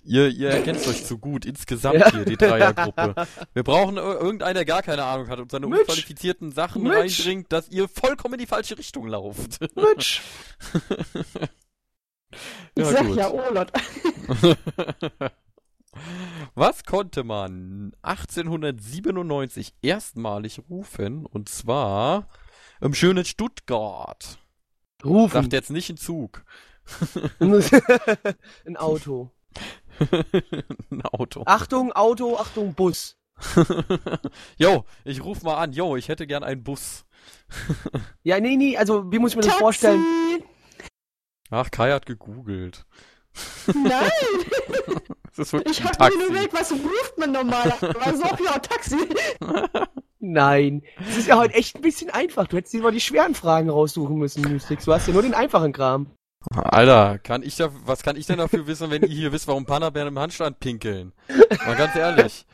ihr, 0.05 0.29
ihr 0.29 0.51
erkennt 0.51 0.87
euch 0.87 1.05
zu 1.05 1.19
gut 1.19 1.45
insgesamt 1.45 2.01
Ja. 2.01 2.11
hier, 2.11 2.25
die 2.25 2.37
Dreiergruppe. 2.37 3.15
Wir 3.55 3.63
brauchen 3.63 3.97
ir- 3.97 4.21
irgendeinen, 4.21 4.55
der 4.55 4.65
gar 4.65 4.83
keine 4.83 5.05
Ahnung 5.05 5.29
hat 5.29 5.39
und 5.39 5.51
seine 5.51 5.67
Mitch. 5.67 5.81
unqualifizierten 5.83 6.53
Sachen 6.53 6.83
Mitch. 6.83 6.97
reinbringt, 7.23 7.53
dass 7.53 7.69
ihr 7.69 7.89
vollkommen 7.89 8.35
in 8.35 8.41
die 8.41 8.47
falsche 8.47 8.79
Richtung 8.79 9.07
lauft. 9.09 9.61
Mensch. 9.77 10.23
Ich 12.75 12.85
Ja, 12.85 12.93
sag 12.93 13.07
gut. 13.07 13.17
ja, 13.17 13.31
Olot. 13.31 13.73
Was 16.55 16.85
konnte 16.85 17.25
man 17.25 17.93
1897 18.03 19.73
erstmalig 19.81 20.61
rufen? 20.69 21.25
Und 21.25 21.49
zwar 21.49 22.29
im 22.83 22.93
schönen 22.95 23.25
Stuttgart. 23.25 24.39
Rufen. 25.03 25.33
Sagt 25.33 25.53
jetzt 25.55 25.71
nicht 25.71 25.89
ein 25.91 25.97
Zug. 25.97 26.45
Ein 28.67 28.77
Auto. 28.77 29.31
ein 30.91 31.03
Auto. 31.03 31.43
Achtung, 31.47 31.93
Auto, 31.93 32.37
Achtung, 32.37 32.75
Bus. 32.75 33.17
Jo, 34.59 34.85
ich 35.05 35.25
ruf 35.25 35.43
mal 35.43 35.57
an. 35.57 35.73
Jo, 35.73 35.97
ich 35.97 36.09
hätte 36.09 36.27
gern 36.27 36.45
einen 36.45 36.63
Bus. 36.63 37.05
Ja, 38.23 38.39
nee, 38.41 38.57
nee, 38.57 38.77
also 38.77 39.11
wie 39.11 39.19
muss 39.19 39.33
ich 39.33 39.37
mir 39.37 39.43
das 39.43 39.55
vorstellen? 39.55 40.05
Ach, 41.51 41.71
Kai 41.71 41.93
hat 41.93 42.07
gegoogelt. 42.07 42.85
Nein, 43.73 44.11
Das 45.37 45.47
ist 45.47 45.53
wirklich 45.53 45.79
ich 45.79 45.85
ein 45.85 45.89
hab 45.91 45.99
Taxi. 45.99 46.17
mir 46.17 46.23
nur 46.25 46.31
überlegt, 46.33 46.55
was 46.55 46.73
ruft 46.73 47.19
man 47.19 47.33
normalerweise? 47.33 48.25
Auch 48.25 48.41
ja, 48.41 48.59
Taxi. 48.59 48.97
Nein. 50.19 50.83
Das 50.99 51.17
ist 51.17 51.29
ja 51.29 51.39
heute 51.39 51.55
echt 51.55 51.77
ein 51.77 51.83
bisschen 51.83 52.11
einfach. 52.11 52.49
Du 52.49 52.57
hättest 52.57 52.75
dir 52.75 52.83
mal 52.83 52.91
die 52.93 53.01
schweren 53.01 53.35
Fragen 53.35 53.71
raussuchen 53.71 54.17
müssen, 54.17 54.43
Mystix. 54.43 54.85
Du 54.85 54.93
hast 54.93 55.07
ja 55.07 55.13
nur 55.13 55.23
den 55.23 55.35
einfachen 55.35 55.73
Kram. 55.73 56.11
Alter, 56.51 57.19
kann 57.19 57.43
ich 57.43 57.57
da, 57.57 57.71
was 57.85 58.03
kann 58.03 58.17
ich 58.17 58.27
denn 58.27 58.39
dafür 58.39 58.67
wissen, 58.67 58.91
wenn 58.91 59.03
ihr 59.03 59.09
hier 59.09 59.33
wisst, 59.33 59.49
warum 59.49 59.67
Panabären 59.67 60.09
im 60.09 60.19
Handstand 60.19 60.61
pinkeln? 60.61 61.13
Mal 61.67 61.77
ganz 61.77 61.97
ehrlich. 61.97 62.47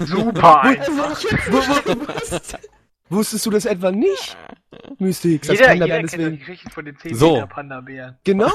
Super 0.00 0.62
Also 0.62 1.02
einfach. 1.02 2.58
Wusstest 3.10 3.44
du 3.44 3.50
das 3.50 3.66
etwa 3.66 3.90
nicht? 3.92 4.36
Mystix, 4.98 5.46
das 5.46 5.58
Jeder, 5.58 5.68
kann 5.68 5.80
da 5.80 5.86
jeder 5.86 6.08
kennt 6.08 6.32
die. 6.34 6.38
Geschichten 6.38 6.70
von 6.70 6.84
den 6.84 6.96
10 6.96 7.14
So. 7.14 7.34
Meter 7.34 7.46
Panda-Bären. 7.46 8.16
Genau. 8.24 8.50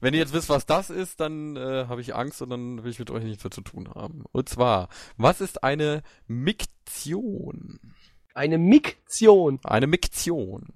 Wenn 0.00 0.14
ihr 0.14 0.20
jetzt 0.20 0.32
wisst, 0.32 0.48
was 0.48 0.64
das 0.66 0.88
ist, 0.90 1.20
dann 1.20 1.56
äh, 1.56 1.86
habe 1.88 2.00
ich 2.00 2.14
Angst 2.14 2.40
und 2.42 2.50
dann 2.50 2.82
will 2.84 2.90
ich 2.90 2.98
mit 2.98 3.10
euch 3.10 3.22
nichts 3.22 3.44
mehr 3.44 3.50
zu 3.50 3.60
tun 3.60 3.88
haben. 3.94 4.24
Und 4.32 4.48
zwar, 4.48 4.88
was 5.16 5.40
ist 5.40 5.62
eine 5.62 6.02
Miktion? 6.26 7.78
Eine 8.34 8.58
Miktion. 8.58 9.60
Eine 9.62 9.86
Miktion. 9.86 10.68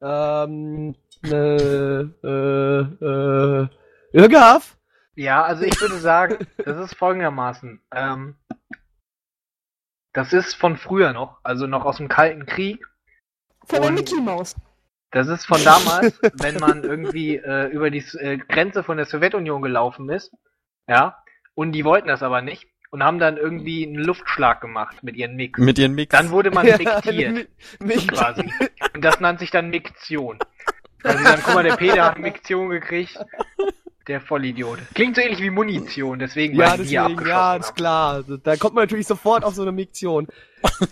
Ähm, 0.00 0.94
ne, 1.22 2.12
äh, 2.22 3.04
äh, 3.04 3.68
Irgaf? 4.12 4.76
Ja, 5.14 5.44
also 5.44 5.64
ich 5.64 5.80
würde 5.80 5.96
sagen, 5.96 6.46
das 6.64 6.78
ist 6.78 6.94
folgendermaßen. 6.96 7.80
Ähm, 7.94 8.36
das 10.12 10.32
ist 10.32 10.54
von 10.54 10.76
früher 10.76 11.12
noch, 11.12 11.38
also 11.42 11.66
noch 11.66 11.84
aus 11.84 11.98
dem 11.98 12.08
Kalten 12.08 12.46
Krieg. 12.46 12.84
Von 13.64 13.82
der 13.82 13.90
Mickey 13.90 14.20
Maus. 14.20 14.54
Das 15.10 15.28
ist 15.28 15.46
von 15.46 15.62
damals, 15.64 16.20
wenn 16.34 16.56
man 16.56 16.84
irgendwie 16.84 17.36
äh, 17.36 17.66
über 17.68 17.90
die 17.90 18.04
äh, 18.18 18.38
Grenze 18.38 18.82
von 18.82 18.96
der 18.96 19.06
Sowjetunion 19.06 19.62
gelaufen 19.62 20.08
ist. 20.10 20.32
Ja. 20.86 21.22
Und 21.54 21.72
die 21.72 21.84
wollten 21.84 22.08
das 22.08 22.22
aber 22.22 22.42
nicht 22.42 22.66
und 22.90 23.02
haben 23.02 23.18
dann 23.18 23.36
irgendwie 23.36 23.86
einen 23.86 23.96
Luftschlag 23.96 24.60
gemacht 24.60 25.02
mit 25.02 25.16
ihren 25.16 25.36
Mix. 25.36 25.58
Mit 25.58 25.78
ihren 25.78 25.94
Mix. 25.94 26.12
Dann 26.12 26.30
wurde 26.30 26.50
man 26.50 26.66
Ja, 26.66 26.76
miktiert, 26.76 27.48
Mi- 27.80 28.06
quasi. 28.06 28.52
Und 28.94 29.04
das 29.04 29.20
nannt 29.20 29.40
sich 29.40 29.50
dann 29.50 29.70
Miktion. 29.70 30.38
Also 31.02 31.22
dann, 31.24 31.40
guck 31.44 31.54
mal, 31.54 31.62
der 31.64 31.76
Peter 31.76 32.04
hat 32.04 32.18
Miktion 32.18 32.70
gekriegt. 32.70 33.18
Der 34.08 34.20
Vollidiot. 34.20 34.78
Klingt 34.94 35.16
so 35.16 35.22
ähnlich 35.22 35.40
wie 35.40 35.50
Munition, 35.50 36.18
deswegen 36.20 36.56
Ja, 36.56 36.70
weil 36.70 36.78
die 36.78 36.84
hier 36.90 37.02
deswegen, 37.08 37.28
ja, 37.28 37.56
ist 37.56 37.74
klar. 37.74 38.22
Da 38.22 38.56
kommt 38.56 38.74
man 38.74 38.82
natürlich 38.84 39.06
sofort 39.06 39.44
auf 39.44 39.54
so 39.54 39.62
eine 39.62 39.72
Miktion. 39.72 40.28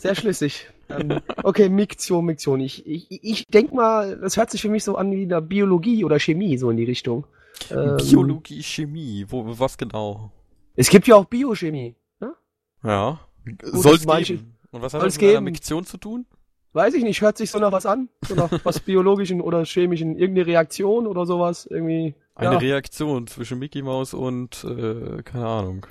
Sehr 0.00 0.14
schlüssig. 0.16 0.68
Ähm, 0.88 1.20
okay, 1.42 1.68
Miktion, 1.68 2.24
Miktion. 2.24 2.60
Ich, 2.60 2.84
ich, 2.86 3.06
ich 3.10 3.46
denk 3.46 3.72
mal, 3.72 4.18
das 4.18 4.36
hört 4.36 4.50
sich 4.50 4.60
für 4.62 4.68
mich 4.68 4.82
so 4.84 4.96
an 4.96 5.12
wie 5.12 5.22
in 5.22 5.28
der 5.28 5.40
Biologie 5.40 6.04
oder 6.04 6.18
Chemie, 6.18 6.58
so 6.58 6.70
in 6.70 6.76
die 6.76 6.84
Richtung. 6.84 7.24
Ähm, 7.70 7.96
Biologie, 7.98 8.62
Chemie. 8.62 9.24
Wo, 9.28 9.44
was 9.58 9.78
genau? 9.78 10.32
Es 10.74 10.90
gibt 10.90 11.06
ja 11.06 11.14
auch 11.14 11.24
Biochemie. 11.26 11.94
Ne? 12.20 12.34
Ja. 12.82 13.20
Soll's 13.62 14.04
manche- 14.04 14.34
geben. 14.38 14.50
Und 14.72 14.82
was 14.82 14.92
hat 14.92 15.02
das 15.02 15.14
mit 15.14 15.22
einer 15.22 15.32
geben. 15.34 15.44
Miktion 15.44 15.84
zu 15.86 15.98
tun? 15.98 16.26
Weiß 16.74 16.94
ich 16.94 17.04
nicht, 17.04 17.20
hört 17.20 17.38
sich 17.38 17.52
so 17.52 17.60
nach 17.60 17.70
was 17.70 17.86
an? 17.86 18.08
So 18.26 18.34
nach 18.34 18.50
was 18.64 18.80
biologischen 18.80 19.40
oder 19.40 19.64
chemischen, 19.64 20.18
irgendeine 20.18 20.48
Reaktion 20.48 21.06
oder 21.06 21.24
sowas, 21.24 21.66
irgendwie. 21.66 22.16
Eine 22.34 22.54
ja, 22.54 22.58
Reaktion 22.58 23.28
zwischen 23.28 23.60
Mickey 23.60 23.80
Mouse 23.80 24.12
und, 24.12 24.64
äh, 24.64 25.22
keine 25.22 25.46
Ahnung. 25.46 25.86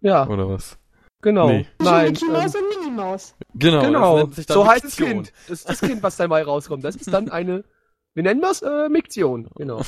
ja, 0.00 0.26
Oder 0.26 0.48
was? 0.48 0.76
genau. 1.22 1.48
Nee. 1.48 1.66
Nein, 1.78 2.06
Mickey 2.12 2.26
ähm, 2.26 2.32
Maus 2.32 2.54
und 2.56 2.68
Minnie 2.68 2.96
Maus. 2.96 3.34
Genau. 3.54 3.76
das 3.76 3.86
genau. 3.86 4.16
nennt 4.16 4.34
sich 4.34 4.46
dann 4.46 4.54
So 4.56 4.66
heißt 4.66 4.84
das. 4.84 4.96
Kind. 4.96 5.32
Das 5.46 5.60
ist 5.60 5.70
das 5.70 5.80
Kind, 5.80 6.02
was 6.02 6.16
dabei 6.16 6.42
rauskommt. 6.42 6.82
Das 6.82 6.96
ist 6.96 7.12
dann 7.12 7.30
eine, 7.30 7.64
wir 8.14 8.24
nennen 8.24 8.40
das 8.40 8.60
äh, 8.62 8.88
Miktion. 8.88 9.48
Genau. 9.54 9.82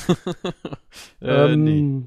äh, 1.21 1.53
ähm, 1.53 1.63
nee. 1.63 2.05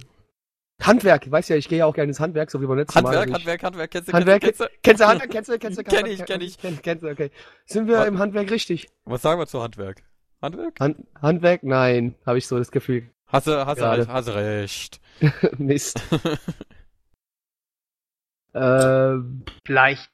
Handwerk, 0.86 1.30
weißt 1.30 1.48
ja, 1.48 1.56
ich 1.56 1.68
gehe 1.68 1.78
ja 1.78 1.86
auch 1.86 1.94
gerne 1.94 2.10
ins 2.10 2.20
Handwerk, 2.20 2.50
so 2.50 2.60
wie 2.60 2.66
beim 2.66 2.78
letzten 2.78 2.96
Handwerk, 2.96 3.28
Mal. 3.28 3.34
Handwerk, 3.36 3.62
Handwerk, 3.62 3.90
kennst 3.90 4.08
du, 4.08 4.12
Handwerk, 4.12 4.42
kennst 4.42 4.60
du, 4.60 4.64
kennst 4.64 4.82
Kennst 4.82 5.00
du 5.00 5.06
Handwerk? 5.06 5.30
Kennst 5.30 5.50
du, 5.50 5.58
kennst 5.58 5.78
du? 5.78 5.84
Kenn 5.84 6.06
ich, 6.06 6.24
kenn 6.24 6.40
ich. 6.40 6.58
Kenn, 6.58 6.82
kennst 6.82 7.04
du, 7.04 7.08
okay. 7.08 7.30
Sind 7.64 7.88
wir 7.88 8.06
im 8.06 8.18
Handwerk 8.18 8.50
richtig? 8.50 8.86
du? 8.86 9.12
Was 9.12 9.22
sagen 9.22 9.40
wir 9.40 9.46
zu 9.46 9.62
Handwerk? 9.62 10.02
Handwerk? 10.42 10.78
Hand, 10.78 11.06
Handwerk? 11.20 11.62
Nein, 11.62 12.14
habe 12.26 12.38
ich 12.38 12.46
so 12.46 12.58
das 12.58 12.70
Gefühl. 12.70 13.10
Hast 13.26 13.46
du, 13.46 13.66
hast 13.66 13.80
du, 13.80 14.30
du 14.30 14.34
recht. 14.34 15.00
Mist. 15.58 16.00
ähm, 18.54 19.44
Vielleicht 19.66 20.10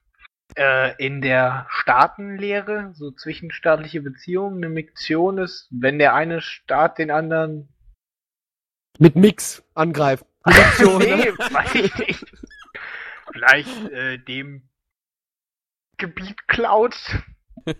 äh, 0.56 0.94
in 1.04 1.20
der 1.20 1.66
Staatenlehre, 1.68 2.92
so 2.94 3.10
zwischenstaatliche 3.10 4.02
Beziehungen, 4.02 4.64
eine 4.64 4.72
Miktion 4.72 5.38
ist, 5.38 5.68
wenn 5.70 5.98
der 5.98 6.14
eine 6.14 6.40
Staat 6.40 6.98
den 6.98 7.10
anderen. 7.10 7.68
mit 8.98 9.16
Mix 9.16 9.62
angreifen. 9.74 10.24
Nee, 10.98 11.16
ne? 11.16 11.38
weiß 11.38 11.74
ich 11.74 11.94
nicht. 11.98 12.24
Vielleicht 13.32 13.90
äh, 13.90 14.18
dem 14.18 14.62
Gebiet 15.98 16.46
klaut. 16.48 16.94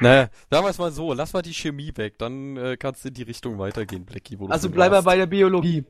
Naja, 0.00 0.28
sagen 0.50 0.64
wir 0.64 0.70
es 0.70 0.78
mal 0.78 0.90
so, 0.90 1.12
lass 1.12 1.32
mal 1.32 1.42
die 1.42 1.54
Chemie 1.54 1.92
weg, 1.94 2.18
dann 2.18 2.56
äh, 2.56 2.76
kannst 2.76 3.04
du 3.04 3.08
in 3.08 3.14
die 3.14 3.22
Richtung 3.22 3.58
weitergehen, 3.58 4.04
Blackie. 4.04 4.36
Also 4.48 4.68
bleib 4.70 4.90
mal 4.90 5.02
bei 5.02 5.16
der 5.16 5.26
Biologie. 5.26 5.84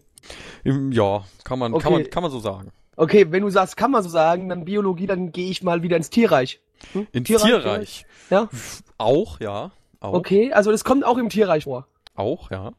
Im, 0.63 0.93
ja, 0.93 1.25
kann 1.45 1.59
man, 1.59 1.73
kann 1.73 1.81
Okay. 1.93 2.03
man, 2.03 2.11
kann 2.11 2.23
man 2.23 2.31
so 2.31 2.39
sagen. 2.39 2.71
Okay, 2.97 3.27
wenn 3.31 3.43
du 3.43 3.49
sagst, 3.49 3.79
kann 3.79 3.91
man 3.91 4.03
so 4.03 4.11
sagen, 4.11 4.51
dann 4.51 4.67
Biologie, 4.67 5.07
dann 5.07 5.33
gehe 5.33 5.51
ich 5.51 5.63
mal 5.63 5.83
wieder 5.83 5.97
ins 5.97 6.11
Tierreich. 6.11 6.61
Hm? 6.93 7.07
Ins 7.13 7.27
Tierreich. 7.29 8.05
Ja. 8.29 8.51
Auch, 8.99 9.41
ja. 9.41 9.71
Auch, 10.01 10.13
Okay, 10.13 10.53
also 10.53 10.71
das 10.71 10.85
kommt 10.85 11.05
auch 11.05 11.17
im 11.17 11.31
Tierreich 11.31 11.65
vor. 11.65 11.87
auch, 12.15 12.51
ja. 12.51 12.73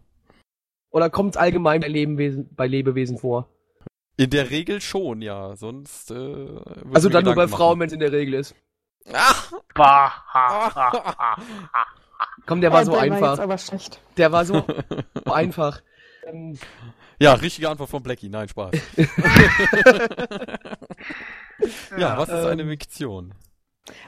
Oder 0.94 1.10
kommt 1.10 1.36
es 1.36 1.42
allgemein 1.42 1.82
bei 1.82 1.88
Lebewesen, 1.88 2.48
bei 2.56 2.68
Lebewesen 2.68 3.18
vor? 3.18 3.50
In 4.16 4.30
der 4.30 4.52
Regel 4.52 4.80
schon, 4.80 5.24
ja. 5.24 5.56
Sonst, 5.56 6.12
äh, 6.12 6.48
Also 6.94 7.10
dann 7.10 7.26
nur 7.26 7.34
bei 7.34 7.48
Frauen, 7.48 7.80
wenn 7.80 7.88
es 7.88 7.94
in 7.94 8.00
der 8.00 8.12
Regel 8.12 8.36
ist. 8.36 8.54
Ach, 9.12 9.52
Bah, 9.74 10.12
ha, 10.34 10.76
ha, 10.76 11.16
ha. 11.18 11.38
Komm, 12.46 12.62
der 12.62 12.72
war 12.72 12.82
Ja, 12.82 12.86
so 12.86 12.92
der 12.92 13.00
War 13.00 13.06
einfach. 13.12 13.32
jetzt 13.32 13.40
aber 13.40 13.58
schlecht. 13.58 14.00
Der 14.18 14.32
war 14.32 14.46
so 14.46 14.64
einfach. 15.26 15.82
Ähm, 16.28 16.60
ja, 17.20 17.34
richtige 17.34 17.70
Antwort 17.70 17.90
von 17.90 18.04
Blackie. 18.04 18.30
Nein, 18.30 18.48
Spaß. 18.48 18.72
ja, 21.98 22.18
was 22.20 22.30
ist 22.30 22.46
eine 22.46 22.62
ähm, 22.62 22.68
Miktion? 22.68 23.34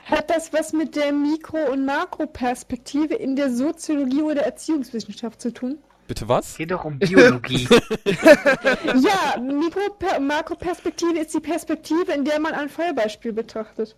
Hat 0.06 0.30
das 0.30 0.54
was 0.54 0.72
mit 0.72 0.96
der 0.96 1.12
Mikro- 1.12 1.72
und 1.72 1.84
Makroperspektive 1.86 3.16
in 3.16 3.36
der 3.36 3.52
Soziologie 3.52 4.22
oder 4.22 4.44
Erziehungswissenschaft 4.44 5.42
zu 5.42 5.52
tun? 5.52 5.80
Bitte 6.08 6.28
was? 6.30 6.58
Geht 6.58 6.72
doch 6.72 6.86
um 6.86 7.00
Biologie. 7.00 7.68
Ja, 8.06 9.40
Mikro 9.40 9.82
Makroperspektive 10.20 11.20
ist 11.20 11.34
die 11.34 11.40
Perspektive, 11.40 12.12
in 12.12 12.24
der 12.26 12.40
man 12.40 12.54
ein 12.54 12.70
Feuerbeispiel 12.70 13.34
betrachtet. 13.34 13.96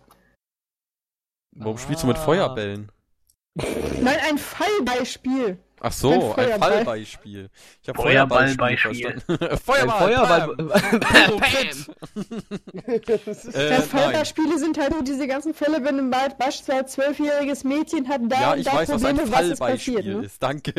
Warum 1.56 1.76
spielst 1.78 2.02
du 2.02 2.06
mit 2.06 2.16
Ah. 2.16 2.20
Feuerbällen? 2.24 2.90
Nein, 3.54 4.16
ein 4.28 4.38
Fallbeispiel. 4.38 5.58
Ach 5.80 5.92
so, 5.92 6.34
Ein 6.34 6.52
ein. 6.54 6.60
Fallbeispiel. 6.60 7.50
Ich 7.82 7.88
habe 7.88 8.02
Feuerballbeispiel. 8.02 9.20
Feuerball. 9.64 10.12
Feuerball. 10.12 10.56
Äh. 13.52 13.80
Fallbeispiele 13.82 14.58
sind 14.58 14.76
halt 14.78 14.90
nur 14.90 15.04
diese 15.04 15.26
ganzen 15.28 15.54
Fälle, 15.54 15.84
wenn 15.84 15.98
ein 16.00 16.10
Be- 16.10 16.34
beispielsweise 16.36 16.86
zwölfjähriges 16.86 17.62
Mädchen 17.62 18.08
hat 18.08 18.22
da 18.28 18.40
Ja, 18.40 18.52
und 18.54 18.66
da 18.66 18.72
weiß, 18.72 18.88
was 18.88 19.04
ein 19.04 19.16
Probleme, 19.18 19.36
was 19.38 19.46
ist 19.46 19.58
passiert. 19.60 20.04
Ne? 20.04 20.24
ist. 20.24 20.42
Danke. 20.42 20.72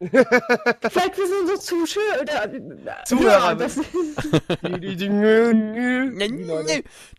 Vielleicht 0.00 1.18
wissen 1.18 1.34
unsere 1.42 1.58
Zuschauer 1.60 2.22
oder 2.22 2.50
Zuhörer, 3.04 3.30
Ja, 3.50 3.54
das 3.54 3.76
ist, 3.76 3.88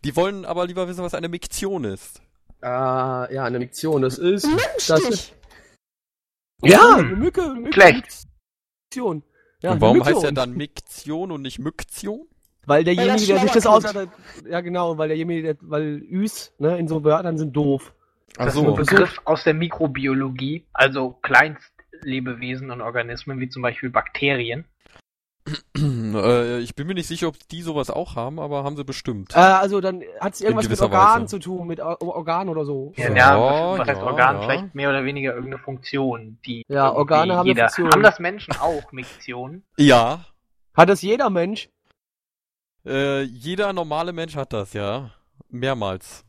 Die 0.04 0.16
wollen 0.16 0.46
aber 0.46 0.66
lieber 0.66 0.88
wissen, 0.88 1.04
was 1.04 1.14
eine 1.14 1.30
Miktion 1.30 1.84
ist. 1.84 2.22
Ah, 2.62 3.28
ja, 3.32 3.46
eine 3.46 3.60
Miktion, 3.60 4.02
das 4.02 4.18
ist. 4.18 4.48
Das 4.88 5.02
ist 5.02 5.34
ja, 6.62 6.96
eine 6.96 7.16
Mücke, 7.16 7.44
eine 7.44 7.54
Mücke. 7.56 7.74
Schlecht. 7.74 8.28
Miktion. 8.86 9.24
Ja, 9.62 9.72
und 9.72 9.82
warum 9.82 10.04
heißt 10.04 10.24
er 10.24 10.32
dann 10.32 10.56
Miktion 10.56 11.32
und 11.32 11.42
nicht 11.42 11.60
Myktion? 11.60 12.28
Weil 12.66 12.84
derjenige, 12.84 13.26
der 13.26 13.40
sich 13.40 13.52
das 13.52 13.66
hat, 13.66 14.10
ja 14.48 14.62
genau, 14.62 14.98
weil 14.98 15.08
derjenige, 15.08 15.42
der, 15.42 15.58
weil 15.62 16.04
Üs, 16.10 16.54
ne, 16.60 16.78
in 16.78 16.88
so 16.88 17.04
Wörtern 17.04 17.38
sind 17.38 17.54
doof. 17.56 17.94
Ist 18.38 18.58
ein. 18.58 18.76
Begriff 18.76 19.22
aus 19.26 19.44
der 19.44 19.54
Mikrobiologie, 19.54 20.66
also 20.74 21.12
Kleinstlebewesen 21.22 22.72
und 22.72 22.82
Organismen, 22.82 23.40
wie 23.40 23.50
zum 23.50 23.62
Beispiel 23.64 23.90
Bakterien. 23.90 24.66
äh, 26.16 26.60
ich 26.60 26.76
bin 26.76 26.88
mir 26.88 26.94
nicht 26.94 27.08
sicher, 27.08 27.28
ob 27.28 27.36
die 27.50 27.62
sowas 27.62 27.90
auch 27.90 28.16
haben, 28.16 28.40
aber 28.40 28.64
haben 28.64 28.76
sie 28.78 28.84
bestimmt. 28.84 29.34
Äh, 29.36 29.40
also 29.40 29.82
dann 29.82 30.04
hat 30.20 30.34
es 30.34 30.42
irgendwas 30.42 30.70
mit 30.70 30.82
Organen 30.82 31.24
Weise. 31.24 31.40
zu 31.40 31.40
tun, 31.40 31.68
mit 31.68 31.80
Or 31.80 32.02
Organen 32.02 32.50
oder 32.50 32.66
so. 32.66 32.94
Ja, 32.96 33.08
Ja, 33.10 33.16
ja, 33.16 33.78
was 33.80 33.88
heißt 33.88 34.02
ja, 34.02 34.08
Organ? 34.08 34.36
ja. 34.38 34.42
Vielleicht 34.44 34.76
mehr 34.76 34.90
oder 34.90 35.04
weniger 35.04 35.34
irgendeine 35.34 35.62
Funktion, 35.64 36.38
die 36.46 36.64
Ja, 36.68 36.92
Organe 36.92 37.34
haben 37.34 37.42
eine 37.42 37.50
jeder. 37.50 37.70
Funktion. 37.70 37.92
Haben 37.92 38.04
das 38.04 38.20
Menschen 38.20 38.54
auch 38.58 38.92
Miktionen? 38.92 39.64
Ja, 39.78 40.26
Hat 40.76 40.90
das 40.90 41.02
jeder 41.02 41.30
Mensch? 41.30 41.70
äh, 42.86 43.22
jeder 43.24 43.74
normale 43.74 44.14
Mensch 44.14 44.36
hat 44.36 44.54
das, 44.54 44.74
ja. 44.74 45.12
Mehrmals. 45.50 46.24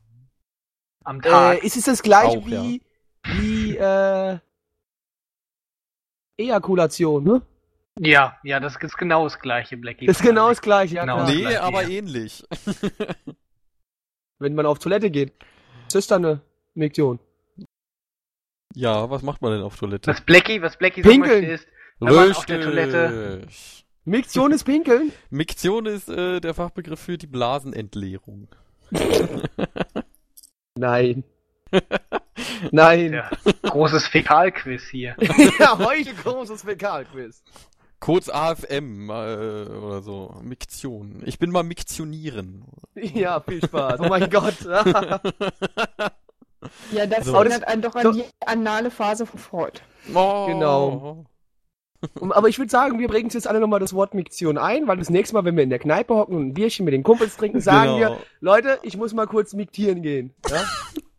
Am 1.04 1.20
Tag. 1.22 1.62
Äh, 1.62 1.66
ist 1.66 1.76
es 1.76 1.84
das 1.84 2.02
gleiche 2.02 2.38
Auch, 2.38 2.46
wie, 2.46 2.82
wie, 3.24 3.76
äh, 3.76 4.38
Ejakulation, 6.36 7.22
ne? 7.24 7.42
Ja, 7.98 8.38
ja, 8.44 8.60
das 8.60 8.76
ist 8.76 8.96
genau 8.96 9.24
das 9.24 9.38
gleiche, 9.38 9.76
Blackie. 9.76 10.06
Das 10.06 10.20
ist 10.20 10.22
genau 10.22 10.48
das 10.48 10.60
gleiche, 10.62 10.96
ja 10.96 11.02
Genau. 11.02 11.16
klar. 11.16 11.30
nee, 11.30 11.40
gleiche, 11.40 11.62
aber 11.62 11.82
ja. 11.82 11.88
ähnlich. 11.88 12.44
Wenn 14.38 14.54
man 14.54 14.66
auf 14.66 14.78
Toilette 14.78 15.10
geht. 15.10 15.34
Das 15.86 15.96
ist 15.96 16.10
dann 16.10 16.24
eine 16.24 16.40
Miktion. 16.74 17.18
Ja, 18.74 19.10
was 19.10 19.22
macht 19.22 19.42
man 19.42 19.52
denn 19.52 19.62
auf 19.62 19.76
Toilette? 19.76 20.10
Was 20.10 20.20
Blackie, 20.20 20.62
was 20.62 20.76
Blackie 20.76 21.02
sagen 21.02 21.14
Pinkeln. 21.22 21.40
möchte 21.48 21.54
ist, 21.54 21.68
wenn 21.98 22.14
man 22.14 22.30
auf 22.30 22.46
der 22.46 22.60
Toilette. 22.60 23.46
Miktion 24.04 24.52
ist 24.52 24.64
Pinkeln? 24.64 25.12
Miktion 25.30 25.86
ist 25.86 26.08
äh, 26.08 26.40
der 26.40 26.54
Fachbegriff 26.54 27.00
für 27.00 27.18
die 27.18 27.26
Blasenentleerung. 27.26 28.48
Nein. 30.78 31.24
Nein. 32.70 33.12
Ja. 33.12 33.30
großes 33.62 34.06
Fäkalquiz 34.08 34.88
hier. 34.88 35.16
ja, 35.58 35.78
heute 35.78 36.14
großes 36.14 36.62
Fäkalquiz. 36.62 37.42
Kurz 38.00 38.28
AFM 38.30 39.10
äh, 39.10 39.12
oder 39.12 40.00
so. 40.02 40.34
Miktion. 40.42 41.22
Ich 41.26 41.38
bin 41.38 41.50
mal 41.50 41.62
Miktionieren. 41.62 42.64
Ja, 42.96 43.40
viel 43.40 43.64
Spaß. 43.64 44.00
Oh 44.00 44.08
mein 44.08 44.28
Gott. 44.30 44.56
Ja, 46.92 47.06
das 47.06 47.24
So. 47.24 47.34
erinnert 47.34 47.66
einen 47.66 47.80
doch 47.80 47.94
an 47.94 48.02
So. 48.02 48.12
die 48.12 48.24
anale 48.44 48.90
Phase 48.90 49.24
von 49.24 49.40
Freud. 49.40 49.80
Oh. 50.14 50.46
Genau. 50.46 51.24
Aber 52.20 52.48
ich 52.48 52.58
würde 52.58 52.70
sagen, 52.70 52.98
wir 52.98 53.08
bringen 53.08 53.26
uns 53.26 53.34
jetzt 53.34 53.46
alle 53.48 53.60
nochmal 53.60 53.80
das 53.80 53.94
Wort 53.94 54.12
Miktion 54.14 54.58
ein, 54.58 54.86
weil 54.86 54.98
das 54.98 55.08
nächste 55.10 55.34
Mal, 55.34 55.44
wenn 55.44 55.56
wir 55.56 55.62
in 55.64 55.70
der 55.70 55.78
Kneipe 55.78 56.14
hocken 56.14 56.36
und 56.36 56.48
ein 56.48 56.54
Bierchen 56.54 56.84
mit 56.84 56.92
den 56.92 57.02
Kumpels 57.02 57.36
trinken, 57.36 57.60
sagen 57.60 57.98
Genau. 57.98 58.10
wir, 58.12 58.16
Leute, 58.40 58.78
ich 58.82 58.96
muss 58.96 59.14
mal 59.14 59.26
kurz 59.26 59.54
miktieren 59.54 60.02
gehen. 60.02 60.34
Ja? 60.50 60.62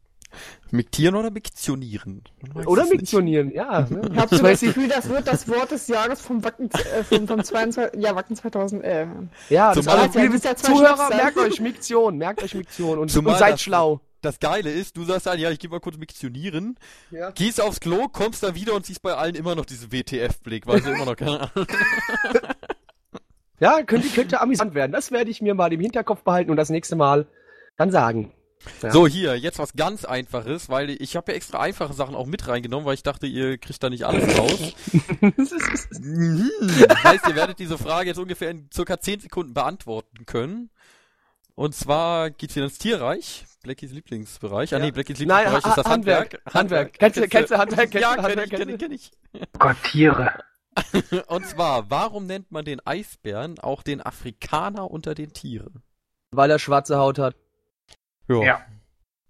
Miktieren 0.71 1.15
oder 1.15 1.31
Miktionieren? 1.31 2.23
Oder 2.65 2.85
miktionieren, 2.85 3.51
ja. 3.51 3.81
Ne? 3.89 4.01
Ich 4.11 4.17
habe 4.17 4.35
so 4.35 4.43
Das. 4.43 4.59
Gefühl, 4.61 4.87
das 4.87 5.09
wird 5.09 5.27
das 5.27 5.47
Wort 5.47 5.71
des 5.71 5.87
Jahres 5.87 6.21
vom 6.21 6.43
Wacken, 6.43 6.69
äh, 6.71 7.03
vom, 7.03 7.27
vom 7.27 7.43
22, 7.43 8.01
ja, 8.01 8.15
Wacken 8.15 8.35
2011. 8.35 9.09
Ja, 9.49 9.73
das 9.73 9.85
Zumal- 9.85 9.99
also, 9.99 10.19
Ja, 10.19 10.55
Zuhörer, 10.55 11.09
merkt 11.09 11.37
euch 11.37 11.59
Miktion, 11.59 12.17
merkt 12.17 12.41
euch 12.43 12.53
Miktion 12.55 12.99
und, 12.99 13.15
und 13.15 13.37
seid 13.37 13.53
das- 13.53 13.61
schlau. 13.61 14.01
Das 14.23 14.39
Geile 14.39 14.69
ist, 14.71 14.97
du 14.97 15.03
sagst 15.03 15.25
dann, 15.25 15.39
ja, 15.39 15.49
ich 15.49 15.57
geh 15.57 15.67
mal 15.67 15.79
kurz 15.79 15.97
miktionieren, 15.97 16.77
Ja. 17.09 17.31
gehst 17.31 17.59
aufs 17.59 17.79
Klo, 17.79 18.07
kommst 18.07 18.43
da 18.43 18.53
wieder 18.53 18.75
und 18.75 18.85
siehst 18.85 19.01
bei 19.01 19.15
allen 19.15 19.33
immer 19.33 19.55
noch 19.55 19.65
diesen 19.65 19.91
WTF-Blick, 19.91 20.67
weil 20.67 20.79
sie 20.83 20.91
immer 20.91 21.05
noch 21.05 21.15
keine 21.15 21.39
Ahnung. 21.41 21.65
Ja, 23.59 23.83
könnte, 23.83 24.07
könnte 24.09 24.41
amüsant 24.41 24.73
werden. 24.73 24.91
Das 24.91 25.11
werde 25.11 25.29
ich 25.29 25.39
mir 25.41 25.53
mal 25.53 25.71
im 25.71 25.79
Hinterkopf 25.79 26.23
behalten 26.23 26.49
und 26.49 26.57
das 26.57 26.69
nächste 26.71 26.95
Mal 26.95 27.27
dann 27.77 27.91
sagen. 27.91 28.31
Ja. 28.81 28.91
So, 28.91 29.07
hier, 29.07 29.35
jetzt 29.37 29.59
was 29.59 29.73
ganz 29.73 30.05
Einfaches, 30.05 30.69
weil 30.69 30.89
ich 30.91 31.15
habe 31.15 31.31
ja 31.31 31.35
extra 31.35 31.59
einfache 31.59 31.93
Sachen 31.93 32.15
auch 32.15 32.25
mit 32.27 32.47
reingenommen, 32.47 32.85
weil 32.85 32.93
ich 32.93 33.03
dachte, 33.03 33.25
ihr 33.27 33.57
kriegt 33.57 33.81
da 33.83 33.89
nicht 33.89 34.03
alles 34.03 34.37
raus. 34.37 34.73
Mhm. 35.99 36.49
heißt, 37.03 37.27
ihr 37.27 37.35
werdet 37.35 37.59
diese 37.59 37.77
Frage 37.77 38.09
jetzt 38.09 38.17
ungefähr 38.19 38.49
in 38.51 38.69
circa 38.73 38.99
10 38.99 39.21
Sekunden 39.21 39.53
beantworten 39.53 40.25
können. 40.25 40.69
Und 41.55 41.75
zwar 41.75 42.29
geht's 42.31 42.55
wieder 42.55 42.65
ins 42.65 42.77
Tierreich, 42.77 43.45
Blackies 43.61 43.91
Lieblingsbereich. 43.91 44.73
Ah 44.73 44.77
Ja. 44.77 44.85
nee, 44.85 44.91
Blackies 44.91 45.19
Nein, 45.19 45.45
Lieblingsbereich 45.45 45.63
Ha- 45.65 45.69
ist 45.69 45.77
das 45.77 45.85
Handwerk. 45.91 46.33
Handwerk. 46.33 46.53
Handwerk. 46.53 46.93
Kennst 46.99 47.17
du- 47.17 47.27
kennst 47.27 47.51
du 47.51 47.57
Handwerk? 47.57 47.91
Kennst 47.91 48.01
Ja, 48.01 48.09
du 48.09 48.15
kenn 48.15 48.25
Handwerk? 48.25 48.51
ich, 48.53 48.57
kenn 48.59 48.69
ich, 48.69 48.79
kenn 48.79 48.91
ich. 49.43 49.49
Gott, 49.59 49.77
Tiere. 49.91 50.31
Und 51.27 51.45
zwar, 51.45 51.89
warum 51.89 52.25
nennt 52.25 52.51
man 52.51 52.63
den 52.63 52.79
Eisbären 52.85 53.59
auch 53.59 53.83
den 53.83 54.01
Afrikaner 54.01 54.89
unter 54.89 55.13
den 55.13 55.33
Tieren? 55.33 55.83
Weil 56.31 56.49
er 56.49 56.59
schwarze 56.59 56.97
Haut 56.97 57.19
hat. 57.19 57.35
Ja. 58.43 58.61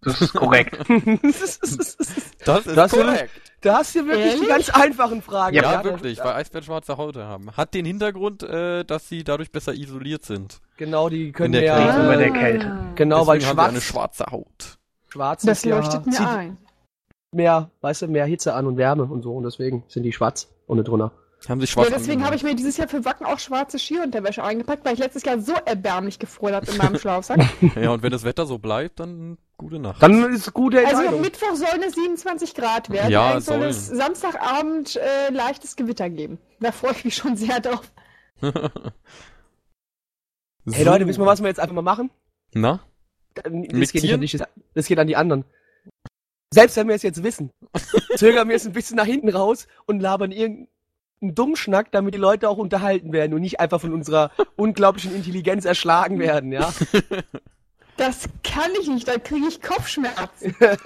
Das 0.03 0.19
ist 0.21 0.33
korrekt. 0.33 0.77
Das 1.23 1.57
ist 1.57 1.97
Das 2.45 2.91
korrekt. 2.91 3.29
da 3.61 3.77
hast 3.77 3.93
du 3.93 4.05
wirklich 4.07 4.33
die 4.33 4.47
Ehrlich? 4.47 4.47
ganz 4.49 4.69
einfachen 4.71 5.21
Fragen. 5.21 5.55
Ja, 5.55 5.75
das- 5.77 5.83
wirklich, 5.83 6.17
weil 6.19 6.33
Eisbären 6.33 6.65
schwarze 6.65 6.97
Haut 6.97 7.17
haben. 7.17 7.51
Hat 7.55 7.73
den 7.75 7.85
Hintergrund, 7.85 8.41
äh, 8.41 8.83
dass 8.83 9.07
sie 9.07 9.23
dadurch 9.23 9.51
besser 9.51 9.73
isoliert 9.75 10.23
sind. 10.25 10.59
Genau, 10.77 11.07
die 11.09 11.31
können 11.31 11.53
In 11.53 11.61
der 11.61 11.63
ja, 11.63 11.77
Kälte. 11.77 12.07
bei 12.07 12.15
der 12.15 12.31
Kälte. 12.31 12.77
genau, 12.95 13.27
weil 13.27 13.37
Deswegen 13.39 13.57
haben 13.59 13.65
sie 13.65 13.69
eine 13.73 13.81
schwarz, 13.81 14.17
schwarze 14.17 14.31
Haut. 14.31 14.77
schwarz 15.09 15.43
Das 15.43 15.59
ist 15.59 15.65
ja, 15.65 15.77
leuchtet 15.77 16.07
mir 16.07 16.27
ein. 16.29 16.57
mehr, 17.31 17.69
weißt 17.81 18.01
du, 18.01 18.07
mehr 18.07 18.25
Hitze 18.25 18.55
an 18.55 18.65
und 18.65 18.77
Wärme 18.77 19.03
und 19.03 19.21
so 19.21 19.35
und 19.35 19.43
deswegen 19.43 19.83
sind 19.87 20.01
die 20.01 20.13
schwarz 20.13 20.49
ohne 20.65 20.83
drunter. 20.83 21.11
Haben 21.49 21.59
sich 21.59 21.69
Ja, 21.71 21.83
schwarz 21.85 21.89
deswegen 21.89 22.23
habe 22.23 22.35
ich 22.35 22.43
mir 22.43 22.53
dieses 22.55 22.77
Jahr 22.77 22.87
für 22.87 23.03
Wacken 23.03 23.25
auch 23.25 23.39
schwarze 23.39 23.79
Skiunterwäsche 23.79 24.43
eingepackt, 24.43 24.85
weil 24.85 24.93
ich 24.93 24.99
letztes 24.99 25.23
Jahr 25.23 25.39
so 25.39 25.53
erbärmlich 25.65 26.19
gefroren 26.19 26.53
habe 26.53 26.69
in 26.69 26.77
meinem 26.77 26.97
Schlafsack. 26.99 27.39
Ja, 27.75 27.89
und 27.91 28.03
wenn 28.03 28.11
das 28.11 28.23
Wetter 28.23 28.45
so 28.45 28.59
bleibt, 28.59 28.99
dann 28.99 29.39
gute 29.57 29.79
Nacht. 29.79 30.03
Dann 30.03 30.31
ist 30.31 30.53
gute 30.53 30.77
Also 30.77 30.89
am 30.89 30.97
Entscheidung. 30.99 31.21
Mittwoch 31.21 31.55
sollen 31.55 31.81
es 31.87 31.95
27 31.95 32.53
Grad 32.53 32.89
werden. 32.91 33.11
Ja, 33.11 33.31
Eigentlich 33.31 33.45
soll 33.45 33.57
sollen. 33.59 33.69
es 33.69 33.87
Samstagabend 33.87 34.95
äh, 34.97 35.31
leichtes 35.31 35.75
Gewitter 35.75 36.09
geben. 36.11 36.37
Da 36.59 36.71
freue 36.71 36.91
ich 36.91 37.05
mich 37.05 37.15
schon 37.15 37.35
sehr 37.35 37.59
drauf. 37.59 37.91
Hey 40.71 40.83
Leute, 40.85 41.07
wissen 41.07 41.21
wir, 41.21 41.25
was 41.25 41.41
wir 41.41 41.47
jetzt 41.47 41.59
einfach 41.59 41.73
mal 41.73 41.81
machen? 41.81 42.11
Na? 42.53 42.81
Das 43.33 43.43
geht, 43.91 44.19
nicht 44.19 44.39
das- 44.75 44.85
geht 44.87 44.99
an 44.99 45.07
die 45.07 45.15
anderen. 45.15 45.43
Selbst 46.53 46.75
wenn 46.77 46.87
wir 46.87 46.95
es 46.95 47.01
jetzt 47.01 47.23
wissen, 47.23 47.49
zögern 48.15 48.47
wir 48.49 48.55
es 48.55 48.67
ein 48.67 48.73
bisschen 48.73 48.97
nach 48.97 49.05
hinten 49.05 49.29
raus 49.29 49.67
und 49.87 50.01
labern 50.01 50.31
irgendeinen 51.21 51.35
Dummschnack, 51.35 51.91
damit 51.91 52.15
die 52.15 52.19
Leute 52.19 52.49
auch 52.49 52.57
unterhalten 52.57 53.13
werden 53.13 53.33
und 53.33 53.41
nicht 53.41 53.59
einfach 53.59 53.79
von 53.79 53.93
unserer 53.93 54.31
unglaublichen 54.55 55.15
Intelligenz 55.15 55.65
erschlagen 55.65 56.19
werden, 56.19 56.51
ja? 56.51 56.73
Das 57.97 58.29
kann 58.41 58.71
ich 58.81 58.87
nicht, 58.87 59.07
dann 59.07 59.21
kriege 59.21 59.45
ich 59.47 59.61
Kopfschmerzen. 59.61 60.55
Wenn 60.59 60.79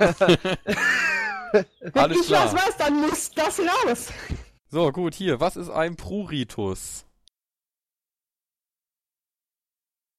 Alles 1.94 2.20
ich 2.20 2.28
klar. 2.28 2.46
was 2.46 2.54
weiß, 2.54 2.76
dann 2.78 3.00
muss 3.00 3.32
das 3.32 3.60
raus. 3.60 4.12
So, 4.68 4.92
gut, 4.92 5.14
hier. 5.14 5.40
Was 5.40 5.56
ist 5.56 5.70
ein 5.70 5.96
Pruritus? 5.96 7.06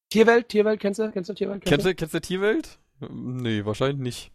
Tierwelt, 0.08 0.48
Tierwelt, 0.48 0.80
kennst 0.80 0.98
du? 0.98 1.10
Kennst 1.10 1.28
du 1.28 1.34
Tierwelt? 1.34 1.66
Kennst 1.66 1.84
du, 1.84 1.94
kennst 1.94 2.14
du 2.14 2.20
Tierwelt? 2.20 2.78
Nee, 3.10 3.66
wahrscheinlich 3.66 4.00
nicht. 4.00 4.32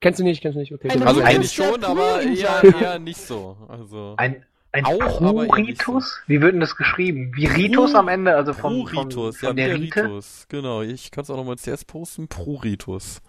Kennst 0.00 0.20
du 0.20 0.24
nicht, 0.24 0.40
kennst 0.40 0.54
du 0.54 0.60
nicht, 0.60 0.72
okay. 0.72 0.88
Gut. 0.88 1.02
Also 1.02 1.20
Ritus 1.20 1.32
kenn 1.32 1.42
ich 1.42 1.56
der 1.56 1.64
schon, 1.64 1.84
aber 1.84 2.22
eher, 2.22 2.62
eher 2.62 2.98
nicht 3.00 3.20
so. 3.20 3.56
Also. 3.66 4.14
Ein, 4.18 4.44
ein 4.74 4.84
Auch, 4.84 5.20
nicht 5.20 5.48
Pruritus? 5.50 6.20
Wie 6.26 6.40
wird 6.40 6.52
denn 6.52 6.60
das 6.60 6.76
geschrieben? 6.76 7.32
Wie 7.34 7.46
Ritus 7.46 7.92
Prur- 7.92 7.98
am 8.00 8.08
Ende? 8.08 8.34
Also 8.34 8.52
vom, 8.52 8.86
vom, 8.88 9.08
Pruritus, 9.08 9.38
von 9.38 9.48
ja, 9.48 9.52
der 9.54 9.66
der 9.68 9.76
Rite? 9.78 10.04
Ritus. 10.04 10.46
Genau, 10.48 10.82
ich 10.82 11.10
kann 11.10 11.22
es 11.22 11.30
auch 11.30 11.36
nochmal 11.36 11.56
CS 11.56 11.84
posten. 11.84 12.28
Pruritus. 12.28 13.22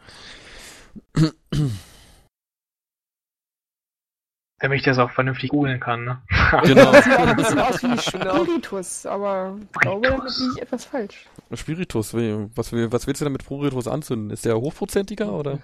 Damit 4.60 4.79
ich 4.79 4.86
das 4.86 4.97
auch 4.99 5.12
vernünftig 5.12 5.49
googeln 5.49 5.79
kann, 5.79 6.05
ne? 6.05 6.21
Genau. 6.63 6.91
Das 6.93 7.03
sieht 7.03 7.13
ein 7.13 7.36
bisschen 7.36 7.60
aus 7.60 7.84
wie 7.84 7.88
Genau. 8.19 8.45
Spiritus, 8.45 9.05
aber 9.05 9.58
ich 9.73 9.79
glaube, 9.81 10.08
damit 10.10 10.38
liege 10.39 10.51
ich 10.55 10.62
etwas 10.62 10.86
falsch. 10.86 11.25
Spiritus, 11.53 12.13
wie- 12.15 12.47
was, 12.55 12.71
was 12.71 13.05
willst 13.05 13.21
du 13.21 13.25
denn 13.25 13.34
mit 13.34 13.45
Pruritus 13.45 13.88
anzünden? 13.88 14.29
Ist 14.31 14.45
der 14.45 14.55
hochprozentiger 14.60 15.31
oder? 15.34 15.60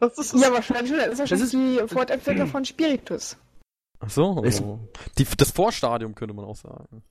Das 0.00 0.18
ist- 0.18 0.34
Ja, 0.34 0.52
wahrscheinlich 0.52 0.88
schon. 0.90 0.98
Das 0.98 1.08
ist 1.12 1.18
wahrscheinlich 1.20 1.44
ist- 1.44 1.52
die 1.54 1.94
Fortentwickler 1.94 2.46
von 2.46 2.64
Spiritus. 2.64 3.36
Ach 4.04 4.10
so, 4.10 4.42
Ist- 4.42 4.60
also, 4.60 4.88
die, 5.18 5.26
das 5.36 5.50
Vorstadium 5.50 6.14
könnte 6.14 6.34
man 6.34 6.44
auch 6.44 6.56
sagen. 6.56 7.02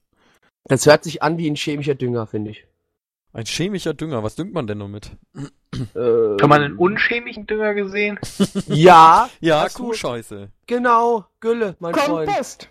Das 0.66 0.86
hört 0.86 1.04
sich 1.04 1.22
an 1.24 1.38
wie 1.38 1.50
ein 1.50 1.56
chemischer 1.56 1.96
Dünger, 1.96 2.28
finde 2.28 2.52
ich. 2.52 2.66
Ein 3.34 3.46
chemischer 3.46 3.94
Dünger, 3.96 4.22
was 4.24 4.36
düngt 4.36 4.54
man 4.54 4.68
denn 4.68 4.80
damit? 4.80 5.12
Äh, 5.36 5.42
Schon 5.96 6.50
mal 6.50 6.64
einen 6.64 6.78
unchemischen 6.78 7.48
Dünger 7.48 7.74
gesehen? 7.74 8.20
Ja, 8.68 9.30
Ja, 9.42 9.68
Kuhscheiße. 9.70 10.50
genau, 10.68 11.26
Gülle, 11.40 11.76
mein 11.80 11.96
Freund. 11.96 12.28
Kompost. 12.30 12.70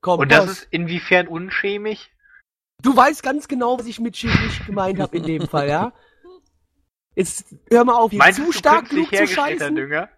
Kompost. 0.00 0.22
Und 0.22 0.30
das 0.32 0.46
ist 0.50 0.68
inwiefern 0.70 1.26
unchemisch? 1.26 2.10
Du 2.82 2.96
weißt 2.96 3.22
ganz 3.24 3.48
genau, 3.48 3.78
was 3.78 3.86
ich 3.86 3.98
mit 3.98 4.14
chemisch 4.16 4.64
gemeint 4.64 5.00
habe 5.00 5.16
in 5.16 5.24
dem 5.24 5.48
Fall, 5.48 5.68
ja? 5.68 5.92
Jetzt 7.16 7.46
hör 7.70 7.84
mal 7.84 7.94
auf, 7.96 8.12
Meinst 8.12 8.38
zu 8.44 8.52
stark 8.52 8.90
genug 8.90 9.08
zu 9.14 9.26
scheißen. 9.26 9.74
Dünger? 9.74 10.08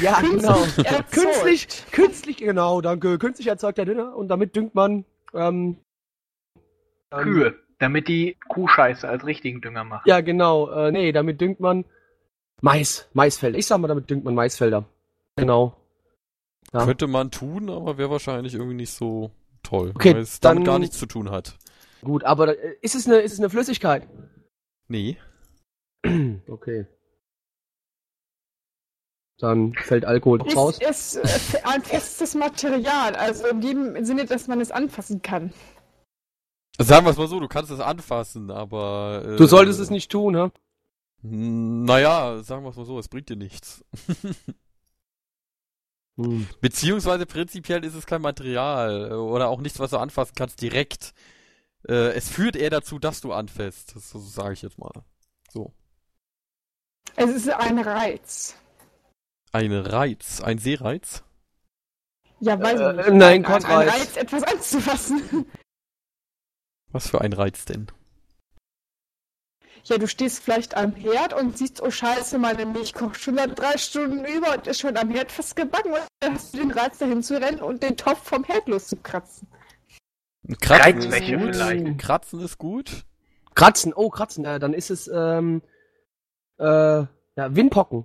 Ja, 0.00 0.20
genau. 0.20 0.58
Künstlich, 1.10 1.68
künstlich, 1.92 2.36
genau, 2.38 2.80
danke. 2.80 3.18
Künstlich 3.18 3.46
erzeugter 3.46 3.84
Dünger 3.84 4.16
und 4.16 4.28
damit 4.28 4.56
düngt 4.56 4.74
man 4.74 5.04
ähm, 5.34 5.78
ähm, 7.12 7.22
Kühe, 7.22 7.54
damit 7.78 8.08
die 8.08 8.36
Kuhscheiße 8.48 9.08
als 9.08 9.24
richtigen 9.24 9.60
Dünger 9.60 9.84
machen. 9.84 10.02
Ja, 10.06 10.20
genau. 10.20 10.68
Äh, 10.70 10.90
nee, 10.90 11.12
damit 11.12 11.40
düngt 11.40 11.60
man 11.60 11.84
Mais, 12.60 13.08
Maisfelder. 13.12 13.58
Ich 13.58 13.66
sag 13.66 13.78
mal, 13.78 13.88
damit 13.88 14.10
düngt 14.10 14.24
man 14.24 14.34
Maisfelder. 14.34 14.84
Genau. 15.36 15.76
Ja. 16.72 16.84
Könnte 16.84 17.06
man 17.06 17.30
tun, 17.30 17.70
aber 17.70 17.96
wäre 17.98 18.10
wahrscheinlich 18.10 18.54
irgendwie 18.54 18.74
nicht 18.74 18.92
so 18.92 19.30
toll, 19.62 19.92
Okay, 19.94 20.14
weil 20.14 20.22
es 20.22 20.40
damit 20.40 20.58
dann- 20.58 20.64
gar 20.64 20.78
nichts 20.78 20.98
zu 20.98 21.06
tun 21.06 21.30
hat. 21.30 21.56
Gut, 22.02 22.24
aber 22.24 22.58
äh, 22.58 22.76
ist 22.82 22.94
es 22.94 23.06
eine, 23.06 23.18
ist 23.18 23.32
es 23.32 23.38
eine 23.38 23.50
Flüssigkeit? 23.50 24.08
Nee. 24.88 25.16
Okay. 26.48 26.86
Dann 29.38 29.72
fällt 29.74 30.04
Alkohol 30.04 30.44
Ist 30.46 30.56
raus. 30.56 30.78
es 30.80 31.14
äh, 31.14 31.60
ein 31.62 31.82
festes 31.82 32.34
Material, 32.34 33.14
also 33.14 33.46
in 33.46 33.60
dem 33.60 34.04
Sinne, 34.04 34.24
dass 34.24 34.48
man 34.48 34.60
es 34.60 34.72
anfassen 34.72 35.22
kann. 35.22 35.52
Sagen 36.80 37.06
wir 37.06 37.10
es 37.10 37.16
mal 37.16 37.28
so, 37.28 37.38
du 37.38 37.48
kannst 37.48 37.70
es 37.70 37.80
anfassen, 37.80 38.50
aber... 38.50 39.22
Äh, 39.24 39.36
Du 39.36 39.46
solltest 39.46 39.78
es 39.80 39.90
nicht 39.90 40.10
tun, 40.10 40.32
ne? 40.32 40.52
Naja, 41.22 42.42
sagen 42.42 42.64
wir 42.64 42.70
es 42.70 42.76
mal 42.76 42.84
so, 42.84 42.98
es 42.98 43.08
bringt 43.08 43.28
dir 43.28 43.36
nichts. 43.36 43.84
Hm. 46.18 46.48
Beziehungsweise 46.60 47.26
prinzipiell 47.26 47.84
ist 47.84 47.94
es 47.94 48.04
kein 48.04 48.20
Material 48.20 49.12
äh, 49.12 49.14
oder 49.14 49.48
auch 49.48 49.60
nichts, 49.60 49.78
was 49.78 49.90
du 49.90 49.98
anfassen 49.98 50.34
kannst 50.36 50.60
direkt. 50.60 51.14
Äh, 51.88 52.10
es 52.16 52.28
führt 52.28 52.56
eher 52.56 52.70
dazu, 52.70 52.98
dass 52.98 53.20
du 53.20 53.32
anfasst. 53.32 53.94
Das, 53.94 54.10
das 54.10 54.34
sage 54.34 54.54
ich 54.54 54.62
jetzt 54.62 54.78
mal. 54.78 54.90
So. 55.52 55.72
Es 57.14 57.30
ist 57.30 57.48
ein 57.50 57.78
Reiz. 57.78 58.56
Ein 59.52 59.72
Reiz, 59.72 60.40
ein 60.40 60.58
Seereiz. 60.58 61.22
Ja, 62.40 62.60
weiß 62.60 62.80
Äh, 62.80 62.90
ich 62.90 62.96
nicht. 62.96 63.08
nein, 63.14 63.44
ein, 63.44 63.52
ein, 63.52 63.64
ein. 63.64 63.88
Reiz, 63.88 64.16
etwas 64.16 64.42
anzufassen. 64.44 65.46
Was 66.92 67.08
für 67.10 67.20
ein 67.20 67.32
Reiz 67.32 67.64
denn? 67.64 67.88
Ja, 69.84 69.96
du 69.96 70.06
stehst 70.06 70.42
vielleicht 70.42 70.76
am 70.76 70.92
Herd 70.94 71.32
und 71.32 71.56
siehst, 71.56 71.82
oh 71.82 71.90
scheiße, 71.90 72.38
meine 72.38 72.66
Milch 72.66 72.92
kocht 72.94 73.16
schon 73.20 73.36
seit 73.36 73.58
drei 73.58 73.76
Stunden 73.78 74.24
über 74.24 74.54
und 74.54 74.66
ist 74.66 74.80
schon 74.80 74.96
am 74.96 75.10
Herd 75.10 75.32
fast 75.32 75.56
gebacken 75.56 75.92
und 75.92 76.02
dann 76.20 76.34
hast 76.34 76.52
du 76.52 76.58
den 76.58 76.70
Reiz 76.70 76.98
dahin 76.98 77.22
zu 77.22 77.40
rennen 77.40 77.60
und 77.60 77.82
den 77.82 77.96
Topf 77.96 78.22
vom 78.22 78.44
Herd 78.44 78.68
loszukratzen. 78.68 79.48
Kratzen 80.60 81.12
ist 81.12 81.20
gut. 81.26 81.54
vielleicht. 81.54 81.98
Kratzen 81.98 82.40
ist 82.40 82.58
gut. 82.58 83.04
Kratzen, 83.54 83.92
oh, 83.94 84.10
Kratzen, 84.10 84.44
äh, 84.44 84.58
dann 84.58 84.72
ist 84.74 84.90
es, 84.90 85.08
ähm, 85.08 85.62
äh, 86.58 86.64
ja, 86.64 87.08
Windpocken. 87.36 88.04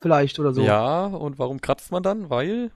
Vielleicht 0.00 0.38
oder 0.38 0.52
so. 0.52 0.62
Ja, 0.62 1.06
und 1.06 1.38
warum 1.38 1.60
kratzt 1.60 1.90
man 1.90 2.02
dann? 2.02 2.28
Weil? 2.30 2.70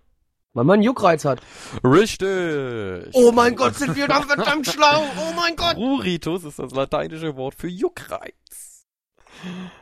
Weil 0.54 0.64
man 0.64 0.74
einen 0.74 0.82
Juckreiz 0.82 1.24
hat. 1.24 1.40
Richtig! 1.84 3.10
Oh 3.12 3.32
mein 3.32 3.54
Gott, 3.54 3.74
sind 3.74 3.94
wir 3.94 4.08
da 4.08 4.22
verdammt 4.22 4.66
schlau! 4.66 5.04
Oh 5.18 5.32
mein 5.36 5.54
Gott! 5.56 5.74
Pruritus 5.74 6.44
ist 6.44 6.58
das 6.58 6.72
lateinische 6.72 7.36
Wort 7.36 7.54
für 7.54 7.68
Juckreiz. 7.68 8.86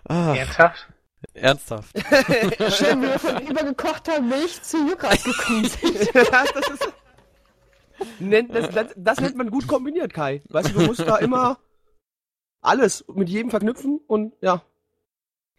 Ah, 0.08 0.34
Ernsthaft? 0.34 0.88
ernsthaft. 1.32 1.96
Schön, 2.72 3.02
wie 3.02 3.06
wir 3.06 3.18
von 3.18 3.46
übergekochter 3.46 4.20
Milch 4.20 4.62
zu 4.62 4.88
Juckreiz 4.88 5.24
gekommen 5.24 5.64
sind. 5.68 6.14
das, 6.14 6.52
das, 6.52 6.68
ist, 6.68 6.92
nennt, 8.18 8.54
das, 8.54 8.70
das, 8.70 8.86
das 8.96 9.20
nennt 9.20 9.36
man 9.36 9.50
gut 9.50 9.66
kombiniert, 9.66 10.12
Kai. 10.12 10.42
Weißt 10.48 10.70
du, 10.70 10.80
du 10.80 10.86
musst 10.86 11.00
da 11.00 11.16
immer 11.16 11.58
alles 12.60 13.04
mit 13.14 13.28
jedem 13.28 13.50
verknüpfen 13.50 14.00
und 14.06 14.34
ja, 14.40 14.62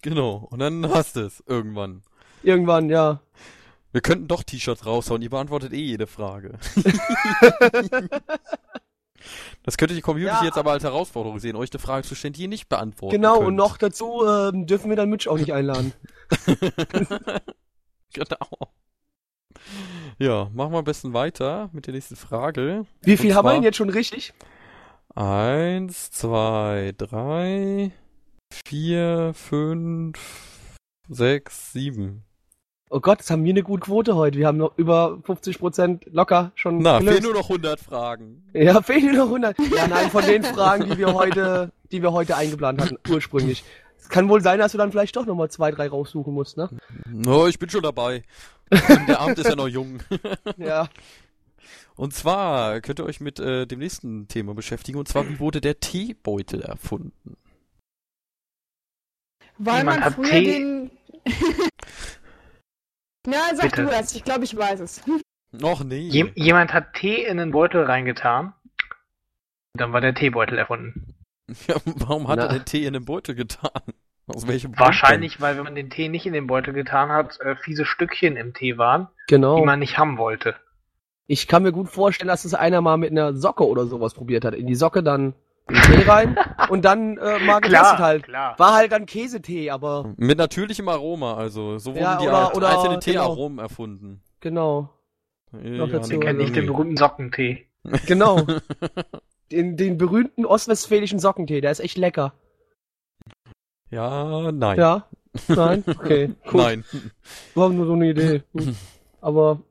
Genau. 0.01 0.47
Und 0.51 0.59
dann 0.59 0.87
hast 0.93 1.15
du 1.15 1.21
es 1.21 1.43
irgendwann. 1.47 2.01
irgendwann, 2.43 2.89
ja. 2.89 3.21
Wir 3.91 4.01
könnten 4.01 4.27
doch 4.27 4.43
T-Shirts 4.43 4.85
raushauen, 4.85 5.21
ihr 5.21 5.29
beantwortet 5.29 5.73
eh 5.73 5.81
jede 5.81 6.07
Frage. 6.07 6.59
das 9.63 9.77
könnte 9.77 9.95
die 9.95 10.01
Community 10.01 10.35
Ja. 10.39 10.45
jetzt 10.45 10.57
aber 10.57 10.71
als 10.71 10.83
Herausforderung 10.83 11.39
sehen, 11.39 11.55
euch 11.55 11.71
eine 11.71 11.79
Frage 11.79 12.05
zu 12.07 12.13
stellen, 12.15 12.33
die 12.33 12.43
ihr 12.43 12.47
nicht 12.47 12.69
beantworten 12.69 13.15
Genau, 13.15 13.35
könnt. 13.37 13.47
und 13.47 13.55
noch 13.55 13.77
dazu 13.77 14.23
ähm, 14.25 14.67
dürfen 14.67 14.89
wir 14.89 14.95
dann 14.97 15.09
Mitch 15.09 15.29
auch 15.29 15.37
nicht 15.37 15.53
einladen. 15.53 15.93
genau. 18.13 18.47
Ja, 20.19 20.49
machen 20.53 20.71
wir 20.73 20.79
am 20.79 20.83
besten 20.85 21.13
weiter 21.13 21.69
mit 21.73 21.87
der 21.87 21.93
nächsten 21.93 22.15
Frage. 22.15 22.85
Wie 23.01 23.17
viel 23.17 23.31
Und 23.31 23.35
haben 23.37 23.45
wir 23.45 23.49
zwar- 23.49 23.53
denn 23.55 23.63
jetzt 23.63 23.77
schon 23.77 23.89
richtig? 23.89 24.33
Eins, 25.15 26.11
zwei, 26.11 26.93
drei, 26.97 27.91
vier, 28.65 29.33
fünf, 29.33 30.19
sechs, 31.09 31.73
sieben. 31.73 32.23
Oh 32.89 33.01
Gott, 33.01 33.19
das 33.19 33.29
haben 33.29 33.43
wir 33.43 33.51
eine 33.51 33.63
gute 33.63 33.81
Quote 33.81 34.15
heute. 34.15 34.37
Wir 34.37 34.47
haben 34.47 34.57
noch 34.57 34.77
über 34.77 35.19
50% 35.25 36.09
locker 36.11 36.53
schon 36.55 36.77
Na, 36.77 36.99
gelöst. 36.99 37.17
fehlen 37.17 37.23
nur 37.25 37.41
noch 37.41 37.49
100 37.49 37.79
Fragen. 37.79 38.43
Ja, 38.53 38.81
fehlen 38.81 39.07
nur 39.07 39.25
noch 39.25 39.25
100. 39.25 39.57
Ja, 39.75 39.87
nein, 39.87 40.09
von 40.09 40.25
den 40.25 40.43
Fragen, 40.43 40.89
die 40.89 40.97
wir 40.97 41.13
heute, 41.13 41.71
die 41.91 42.01
wir 42.01 42.13
heute 42.13 42.37
eingeplant 42.37 42.81
hatten, 42.81 42.97
ursprünglich. 43.09 43.65
Es 43.99 44.07
kann 44.07 44.29
wohl 44.29 44.41
sein, 44.41 44.59
dass 44.59 44.71
du 44.71 44.77
dann 44.77 44.91
vielleicht 44.91 45.17
doch 45.17 45.25
nochmal 45.25 45.51
zwei, 45.51 45.71
drei 45.71 45.89
raussuchen 45.89 46.33
musst, 46.33 46.55
ne? 46.55 46.69
No, 47.11 47.47
ich 47.47 47.59
bin 47.59 47.69
schon 47.69 47.83
dabei. 47.83 48.23
Der 49.07 49.19
Abend 49.19 49.37
ist 49.39 49.49
ja 49.49 49.55
noch 49.55 49.67
jung. 49.67 49.99
Ja. 50.57 50.87
Und 51.95 52.13
zwar 52.13 52.79
könnt 52.79 52.99
ihr 52.99 53.05
euch 53.05 53.19
mit 53.19 53.39
äh, 53.39 53.65
dem 53.65 53.79
nächsten 53.79 54.27
Thema 54.27 54.53
beschäftigen. 54.53 54.97
Und 54.97 55.07
zwar, 55.07 55.27
wie 55.27 55.39
wurde 55.39 55.59
der 55.59 55.79
Teebeutel 55.79 56.61
erfunden? 56.61 57.37
Weil 59.57 59.79
Jemand 59.79 59.99
man 59.99 60.05
hat 60.05 60.13
früher 60.15 60.25
Tee- 60.29 60.45
den... 60.45 60.91
ja, 63.27 63.39
sag 63.55 63.71
Bitte. 63.71 63.83
du 63.83 63.89
das. 63.89 64.15
Ich 64.15 64.23
glaube, 64.23 64.43
ich 64.45 64.55
weiß 64.55 64.79
es. 64.79 65.01
Noch 65.51 65.83
nee. 65.83 65.99
Jem 66.09 66.31
jemand 66.35 66.73
hat 66.73 66.93
Tee 66.93 67.23
in 67.23 67.39
einen 67.39 67.51
Beutel 67.51 67.83
reingetan. 67.83 68.53
Und 69.73 69.81
dann 69.81 69.93
war 69.93 70.01
der 70.01 70.13
Teebeutel 70.13 70.57
erfunden. 70.57 71.15
Ja, 71.67 71.75
warum 71.85 72.27
hat 72.27 72.39
Na. 72.39 72.45
er 72.47 72.53
den 72.53 72.65
Tee 72.65 72.85
in 72.85 72.93
den 72.93 73.05
Beutel 73.05 73.35
getan? 73.35 73.71
Aus 74.27 74.45
welchem 74.47 74.71
Grund 74.73 74.79
Wahrscheinlich, 74.87 75.39
weil 75.39 75.55
wenn 75.55 75.63
man 75.63 75.75
den 75.75 75.89
Tee 75.89 76.09
nicht 76.09 76.25
in 76.25 76.33
den 76.33 76.47
Beutel 76.47 76.73
getan 76.73 77.09
hat, 77.09 77.39
äh, 77.39 77.55
fiese 77.55 77.85
Stückchen 77.85 78.35
im 78.35 78.53
Tee 78.53 78.77
waren, 78.77 79.07
Genau. 79.27 79.55
die 79.57 79.65
man 79.65 79.79
nicht 79.79 79.97
haben 79.97 80.17
wollte. 80.17 80.55
Ich 81.27 81.47
kann 81.47 81.63
mir 81.63 81.71
gut 81.71 81.87
vorstellen, 81.89 82.27
dass 82.27 82.43
es 82.43 82.53
einer 82.53 82.81
mal 82.81 82.97
mit 82.97 83.11
einer 83.11 83.33
Socke 83.33 83.65
oder 83.65 83.85
sowas 83.85 84.13
probiert 84.13 84.43
hat. 84.43 84.53
In 84.55 84.67
die 84.67 84.75
Socke 84.75 85.01
dann 85.03 85.33
Tee 85.75 86.03
rein 86.07 86.37
und 86.69 86.85
dann 86.85 87.17
äh, 87.17 87.39
mal 87.39 87.59
getestet 87.59 87.99
halt. 87.99 88.23
klar. 88.23 88.57
War 88.57 88.73
halt 88.75 88.91
dann 88.91 89.05
Käsetee, 89.05 89.69
aber? 89.69 90.13
Mit 90.17 90.37
natürlichem 90.37 90.87
Aroma, 90.89 91.35
also. 91.35 91.77
So 91.77 91.91
wurden 91.91 92.03
Ja, 92.03 92.17
die 92.17 92.27
oder- 92.27 92.55
oder- 92.55 92.69
einzelnen 92.69 92.99
genau. 92.99 93.25
Teearomen 93.25 93.59
erfunden. 93.59 94.21
genau. 94.39 94.89
Ja, 95.53 95.87
kenne 95.87 96.33
nicht 96.33 96.55
den 96.55 96.65
berühmten 96.65 96.97
Sockentee. 96.97 97.67
Genau. 98.05 98.45
den, 99.51 99.77
den 99.77 99.97
berühmten 99.97 100.45
ostwestfälischen 100.45 101.19
Sockentee, 101.19 101.61
der 101.61 101.71
ist 101.71 101.79
echt 101.79 101.97
lecker. 101.97 102.33
Ja, 103.89 104.51
nein. 104.51 104.77
Ja? 104.77 105.07
Nein? 105.47 105.83
Okay. 105.87 106.33
Cool. 106.51 106.61
Nein. 106.61 106.83
War 107.55 107.69
nur 107.69 107.85
so 107.85 107.93
eine 107.93 108.09
Idee. 108.09 108.43
Hm. 108.57 108.75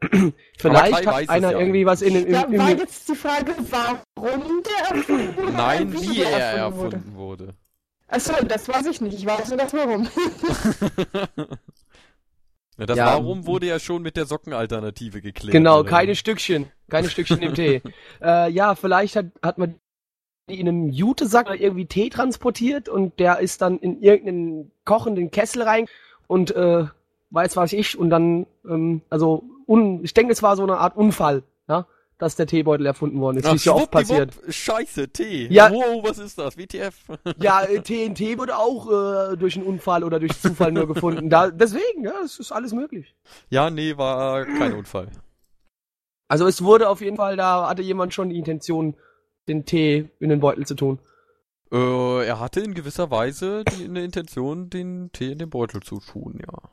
Aber 0.59 0.85
vielleicht 0.85 1.07
weiß 1.07 1.29
hat 1.29 1.31
einer 1.31 1.53
ja 1.53 1.59
irgendwie 1.59 1.87
was 1.87 2.03
in 2.03 2.15
den. 2.15 2.31
Ja, 2.31 2.43
Im, 2.43 2.59
war 2.59 2.71
jetzt 2.71 3.09
die 3.09 3.15
Frage, 3.15 3.55
warum 3.71 4.63
der 4.63 4.97
erfunden 4.97 5.37
wurde? 5.37 5.53
Nein, 5.53 5.93
wie 5.93 6.17
der 6.17 6.31
er 6.31 6.39
erfunden 6.39 6.97
erfunden 6.97 7.17
wurde. 7.17 7.55
Achso, 8.09 8.33
das 8.45 8.69
weiß 8.69 8.87
ich 8.87 9.01
nicht. 9.01 9.19
Ich 9.19 9.27
weiß 9.27 9.49
nur 9.49 9.59
das 9.59 9.73
Warum. 9.73 10.09
Ja, 12.79 12.85
das 12.85 12.99
Ja. 12.99 13.07
Warum 13.07 13.47
wurde 13.47 13.67
ja 13.67 13.79
schon 13.79 14.03
mit 14.03 14.19
der 14.19 14.27
Sockenalternative 14.27 15.23
geklärt. 15.23 15.53
genau, 15.53 15.81
oder? 15.81 15.89
keine 15.89 16.15
Stückchen. 16.15 16.71
Keine 16.91 17.09
Stückchen 17.09 17.41
im 17.41 17.55
Tee. 17.55 17.81
Äh, 18.21 18.51
ja, 18.51 18.75
vielleicht 18.75 19.17
hat, 19.17 19.27
hat 19.43 19.57
man 19.57 19.77
die 20.51 20.61
in 20.61 20.69
einem 20.69 20.91
Jutesack 20.91 21.47
oder 21.47 21.59
irgendwie 21.59 21.87
Tee 21.87 22.11
transportiert 22.11 22.91
und 22.91 23.19
der 23.19 23.39
ist 23.39 23.63
dann 23.63 23.79
in 23.79 24.03
irgendeinen 24.03 24.73
kochenden 24.85 25.31
Kessel 25.31 25.63
rein 25.63 25.87
und 26.27 26.51
äh, 26.51 26.85
weiß 27.31 27.57
was 27.57 27.73
ich 27.73 27.99
und 27.99 28.11
dann, 28.11 28.47
ähm, 28.69 29.03
also 29.11 29.45
un 29.67 30.05
ich 30.05 30.15
denke, 30.15 30.33
es 30.33 30.43
war 30.43 30.57
so 30.57 30.63
eine 30.63 30.79
Art 30.79 30.97
Unfall, 30.97 31.43
ja, 31.69 31.87
dass 32.19 32.37
der 32.37 32.47
Teebeutel 32.47 32.87
erfunden 32.87 33.21
worden 33.21 33.39
ist. 33.39 33.51
Wie 33.51 33.57
ist 33.57 33.65
ja 33.65 33.73
oft 33.73 33.91
passiert. 33.91 34.33
Scheiße, 34.49 35.09
Tee. 35.09 35.49
Ja. 35.51 35.71
Wow, 35.71 36.03
was 36.03 36.19
ist 36.19 36.39
das? 36.39 36.57
WTF? 36.57 36.95
Ja, 37.39 37.63
äh, 37.63 37.81
TNT 37.81 38.39
wurde 38.39 38.57
auch 38.57 38.87
äh, 38.87 39.37
durch 39.37 39.57
einen 39.57 39.67
Unfall 39.67 40.05
oder 40.05 40.19
durch 40.19 40.41
Zufall 40.41 40.73
nur 40.73 40.87
gefunden. 40.87 41.29
Da, 41.29 41.51
deswegen, 41.51 42.05
ja, 42.05 42.15
es 42.25 42.39
ist 42.39 42.53
alles 42.53 42.73
möglich. 42.73 43.15
ja, 43.51 43.71
nee, 43.71 43.97
war 43.97 44.45
kein 44.45 44.75
Unfall. 44.75 45.09
Also 46.29 46.47
es 46.47 46.63
wurde 46.63 46.89
auf 46.89 47.01
jeden 47.01 47.17
Fall, 47.17 47.37
da 47.37 47.69
hatte 47.69 47.83
jemand 47.83 48.15
schon 48.15 48.31
die 48.31 48.39
Intention, 48.39 48.97
den 49.49 49.65
Tee 49.65 50.09
in 50.19 50.29
den 50.29 50.41
Beutel 50.41 50.67
zu 50.67 50.75
tun. 50.75 50.99
Äh, 51.71 52.27
er 52.27 52.41
hatte 52.41 52.61
in 52.61 52.75
gewisser 52.75 53.11
Weise 53.11 53.65
die, 53.65 53.85
eine 53.85 54.05
Intention, 54.05 54.71
den 54.71 55.11
Tee 55.13 55.33
in 55.33 55.39
den 55.39 55.51
Beutel 55.51 55.83
zu 55.83 56.01
tun, 56.01 56.41
ja. 56.41 56.71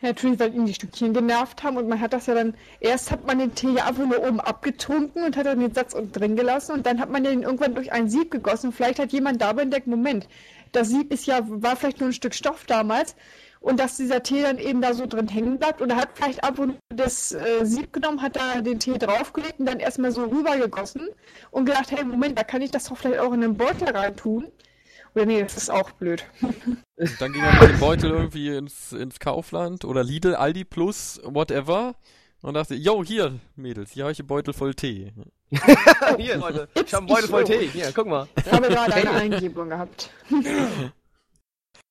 Ja, 0.00 0.10
natürlich, 0.10 0.38
weil 0.38 0.54
ihn 0.54 0.66
die 0.66 0.74
Stückchen 0.74 1.12
genervt 1.12 1.64
haben 1.64 1.76
und 1.76 1.88
man 1.88 2.00
hat 2.00 2.12
das 2.12 2.26
ja 2.26 2.34
dann, 2.34 2.54
erst 2.78 3.10
hat 3.10 3.26
man 3.26 3.40
den 3.40 3.56
Tee 3.56 3.72
ja 3.72 3.86
einfach 3.86 4.06
nur 4.06 4.20
oben 4.24 4.38
abgetrunken 4.38 5.24
und 5.24 5.36
hat 5.36 5.46
dann 5.46 5.58
den 5.58 5.74
Satz 5.74 5.92
unten 5.92 6.12
drin 6.12 6.36
gelassen 6.36 6.72
und 6.72 6.86
dann 6.86 7.00
hat 7.00 7.10
man 7.10 7.24
den 7.24 7.42
irgendwann 7.42 7.74
durch 7.74 7.90
ein 7.90 8.08
Sieb 8.08 8.30
gegossen. 8.30 8.70
Vielleicht 8.72 9.00
hat 9.00 9.12
jemand 9.12 9.42
dabei 9.42 9.62
entdeckt, 9.62 9.88
Moment, 9.88 10.28
das 10.70 10.88
Sieb 10.90 11.12
ist 11.12 11.26
ja, 11.26 11.40
war 11.44 11.74
vielleicht 11.74 11.98
nur 11.98 12.10
ein 12.10 12.12
Stück 12.12 12.34
Stoff 12.34 12.64
damals 12.66 13.16
und 13.58 13.80
dass 13.80 13.96
dieser 13.96 14.22
Tee 14.22 14.42
dann 14.42 14.58
eben 14.58 14.80
da 14.80 14.94
so 14.94 15.06
drin 15.06 15.26
hängen 15.26 15.58
bleibt 15.58 15.82
und 15.82 15.90
er 15.90 15.96
hat 15.96 16.10
vielleicht 16.14 16.44
einfach 16.44 16.66
nur 16.66 16.76
das 16.94 17.32
äh, 17.32 17.64
Sieb 17.64 17.92
genommen, 17.92 18.22
hat 18.22 18.36
da 18.36 18.60
den 18.60 18.78
Tee 18.78 18.98
draufgelegt 18.98 19.58
und 19.58 19.66
dann 19.66 19.80
erstmal 19.80 20.12
so 20.12 20.22
rübergegossen 20.24 21.08
und 21.50 21.64
gedacht, 21.64 21.90
hey, 21.90 22.04
Moment, 22.04 22.38
da 22.38 22.44
kann 22.44 22.62
ich 22.62 22.70
das 22.70 22.84
doch 22.84 22.96
vielleicht 22.96 23.18
auch 23.18 23.32
in 23.32 23.40
den 23.40 23.56
Beutel 23.56 23.88
reintun. 23.88 24.44
Oder 24.44 24.67
nee, 25.26 25.42
das 25.42 25.56
ist 25.56 25.70
auch 25.70 25.90
blöd. 25.92 26.24
Und 26.40 27.20
dann 27.20 27.32
ging 27.32 27.42
er 27.42 27.52
mit 27.60 27.70
dem 27.70 27.80
Beutel 27.80 28.10
irgendwie 28.10 28.48
ins, 28.56 28.92
ins 28.92 29.18
Kaufland 29.20 29.84
oder 29.84 30.02
Lidl, 30.04 30.34
Aldi 30.34 30.64
Plus, 30.64 31.20
whatever. 31.24 31.94
Und 32.40 32.54
dachte, 32.54 32.74
yo, 32.74 33.02
hier, 33.02 33.40
Mädels, 33.56 33.92
hier 33.92 34.04
habe 34.04 34.12
ich 34.12 34.20
einen 34.20 34.28
Beutel 34.28 34.54
voll 34.54 34.72
Tee. 34.74 35.12
Hier, 36.18 36.36
Leute, 36.36 36.68
ich 36.74 36.94
habe 36.94 36.98
einen 36.98 37.06
Beutel 37.06 37.28
voll 37.28 37.44
Tee. 37.44 37.68
Hier, 37.68 37.90
guck 37.92 38.06
mal. 38.06 38.28
Ich 38.36 38.52
habe 38.52 38.68
gerade 38.68 38.94
eine 38.94 39.10
Eingebung 39.12 39.70
gehabt. 39.70 40.10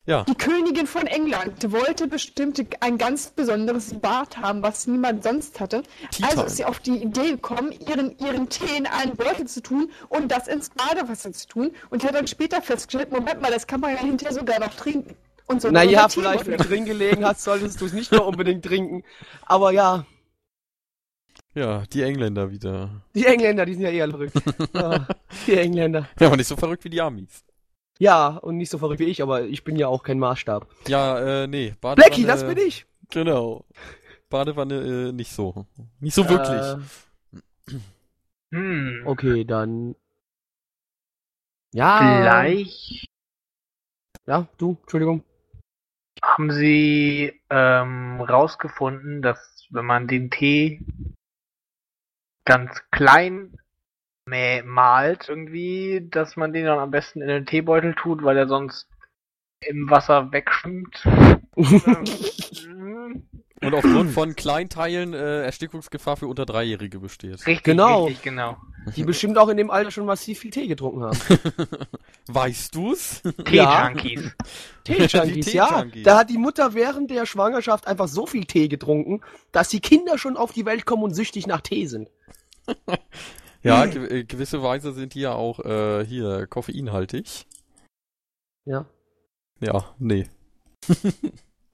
Ja. 0.07 0.23
Die 0.23 0.35
Königin 0.35 0.87
von 0.87 1.05
England 1.05 1.69
wollte 1.71 2.07
bestimmt 2.07 2.59
ein 2.79 2.97
ganz 2.97 3.29
besonderes 3.31 3.93
Bad 3.99 4.37
haben, 4.37 4.63
was 4.63 4.87
niemand 4.87 5.21
sonst 5.23 5.59
hatte. 5.59 5.83
Tea 6.11 6.23
Also 6.23 6.35
Time. 6.37 6.47
ist 6.47 6.55
sie 6.57 6.65
auf 6.65 6.79
die 6.79 6.95
Idee 7.03 7.31
gekommen, 7.31 7.73
ihren, 7.87 8.17
ihren 8.17 8.47
Tee 8.47 8.77
in 8.77 8.87
einen 8.87 9.17
Beutel 9.17 9.47
zu 9.47 9.61
tun 9.61 9.91
und 10.07 10.31
das 10.31 10.47
ins 10.47 10.69
Badewasser 10.69 11.33
zu 11.33 11.47
tun. 11.47 11.71
Und 11.89 12.05
hat 12.05 12.15
dann 12.15 12.25
später 12.25 12.61
festgestellt, 12.61 13.11
Moment 13.11 13.41
mal, 13.41 13.51
das 13.51 13.67
kann 13.67 13.81
man 13.81 13.91
ja 13.91 13.99
hinterher 13.99 14.33
sogar 14.33 14.59
noch 14.61 14.73
trinken. 14.73 15.13
Und 15.45 15.61
so 15.61 15.69
Naja, 15.69 16.07
vielleicht, 16.07 16.45
wenn 16.47 16.57
du 16.57 16.63
drin 16.63 16.85
gelegen 16.85 17.25
hast, 17.25 17.43
solltest 17.43 17.79
du 17.81 17.85
es 17.85 17.93
nicht 17.93 18.09
mehr 18.11 18.25
unbedingt 18.25 18.63
trinken. 18.63 19.03
Aber 19.45 19.71
ja, 19.71 20.05
Ja, 21.53 21.83
die 21.91 22.03
Engländer 22.03 22.49
wieder. 22.49 23.01
die 23.13 23.25
Engländer, 23.25 23.65
die 23.65 23.73
sind 23.73 23.81
ja 23.83 23.89
eher 23.89 24.09
verrückt. 24.09 24.33
ja, 24.73 25.05
die 25.47 25.57
Engländer. 25.57 26.07
Ja, 26.19 26.27
aber 26.27 26.37
nicht 26.37 26.47
so 26.47 26.55
verrückt 26.55 26.83
wie 26.85 26.89
die 26.89 27.01
Amis. 27.01 27.43
Ja, 27.99 28.27
und 28.37 28.57
nicht 28.57 28.69
so 28.69 28.77
verrückt 28.77 28.99
wie 28.99 29.05
ich, 29.05 29.21
aber 29.21 29.43
ich 29.43 29.63
bin 29.63 29.75
ja 29.75 29.87
auch 29.87 30.03
kein 30.03 30.19
Maßstab. 30.19 30.67
Ja, 30.87 31.43
äh, 31.43 31.47
nee. 31.47 31.73
Badewanne, 31.81 31.95
Blackie, 32.09 32.25
das 32.25 32.45
bin 32.45 32.57
ich. 32.57 32.85
Genau. 33.11 33.65
Badewanne 34.29 35.09
äh, 35.09 35.11
nicht 35.13 35.31
so. 35.31 35.65
Nicht 35.99 36.13
so 36.15 36.27
wirklich. 36.29 36.61
Äh, 36.61 37.79
Hm. 38.51 39.03
okay, 39.05 39.43
dann. 39.43 39.95
Ja. 41.73 41.97
Vielleicht 41.99 43.07
Ja, 44.25 44.47
du, 44.57 44.77
Entschuldigung. 44.81 45.23
haben 46.23 46.51
sie 46.51 47.41
ähm, 47.49 48.21
rausgefunden, 48.21 49.21
dass 49.21 49.65
wenn 49.69 49.85
man 49.85 50.07
den 50.07 50.31
Tee 50.31 50.79
ganz 52.45 52.81
klein 52.91 53.57
mä- 54.27 54.63
malt 54.63 55.27
irgendwie, 55.29 56.07
dass 56.11 56.35
man 56.35 56.53
den 56.53 56.65
dann 56.65 56.79
am 56.79 56.91
besten 56.91 57.21
in 57.21 57.27
den 57.27 57.45
Teebeutel 57.45 57.95
tut, 57.95 58.23
weil 58.23 58.37
er 58.37 58.47
sonst 58.47 58.87
im 59.61 59.89
Wasser 59.89 60.31
wegschwimmt. 60.31 61.03
Und 63.59 63.73
aufgrund 63.73 64.11
von 64.11 64.35
Kleinteilen 64.35 65.13
äh, 65.15 65.41
Erstickungsgefahr 65.43 66.15
für 66.15 66.27
unter 66.27 66.45
Dreijährige 66.45 66.99
besteht. 66.99 67.47
richtig, 67.47 67.63
Genau. 67.63 68.03
richtig, 68.05 68.21
genau. 68.23 68.57
Die 68.95 69.03
bestimmt 69.03 69.37
auch 69.39 69.49
in 69.49 69.57
dem 69.57 69.71
Alter 69.71 69.89
schon 69.89 70.05
massiv 70.05 70.39
viel 70.39 70.51
Tee 70.51 70.67
getrunken 70.67 71.01
haben. 71.03 71.17
Weißt 72.27 72.75
du's? 72.75 73.21
Tee-Junkies. 73.45 74.31
Tee-Junkies, 74.83 75.45
Die 75.47 75.57
ja. 75.57 75.83
Da 76.03 76.19
hat 76.19 76.29
die 76.29 76.37
Mutter 76.37 76.75
während 76.75 77.09
der 77.09 77.25
Schwangerschaft 77.25 77.87
einfach 77.87 78.07
so 78.07 78.27
viel 78.27 78.45
Tee 78.45 78.67
getrunken, 78.67 79.21
dass 79.51 79.69
die 79.69 79.81
Kinder 79.81 80.19
schon 80.19 80.37
auf 80.37 80.53
die 80.53 80.65
Welt 80.67 80.85
kommen 80.85 81.01
und 81.03 81.15
süchtig 81.15 81.47
nach 81.47 81.61
Tee 81.61 81.87
sind. 81.87 82.09
Ja, 83.63 83.85
ge 83.85 84.19
äh, 84.19 84.23
gewisse 84.23 84.61
Weise 84.63 84.93
sind 84.93 85.13
die 85.13 85.21
ja 85.21 85.33
auch 85.33 85.59
äh, 85.59 86.05
hier 86.05 86.47
koffeinhaltig. 86.47 87.45
Ja. 88.65 88.85
Ja, 89.59 89.95
nee. 89.99 90.27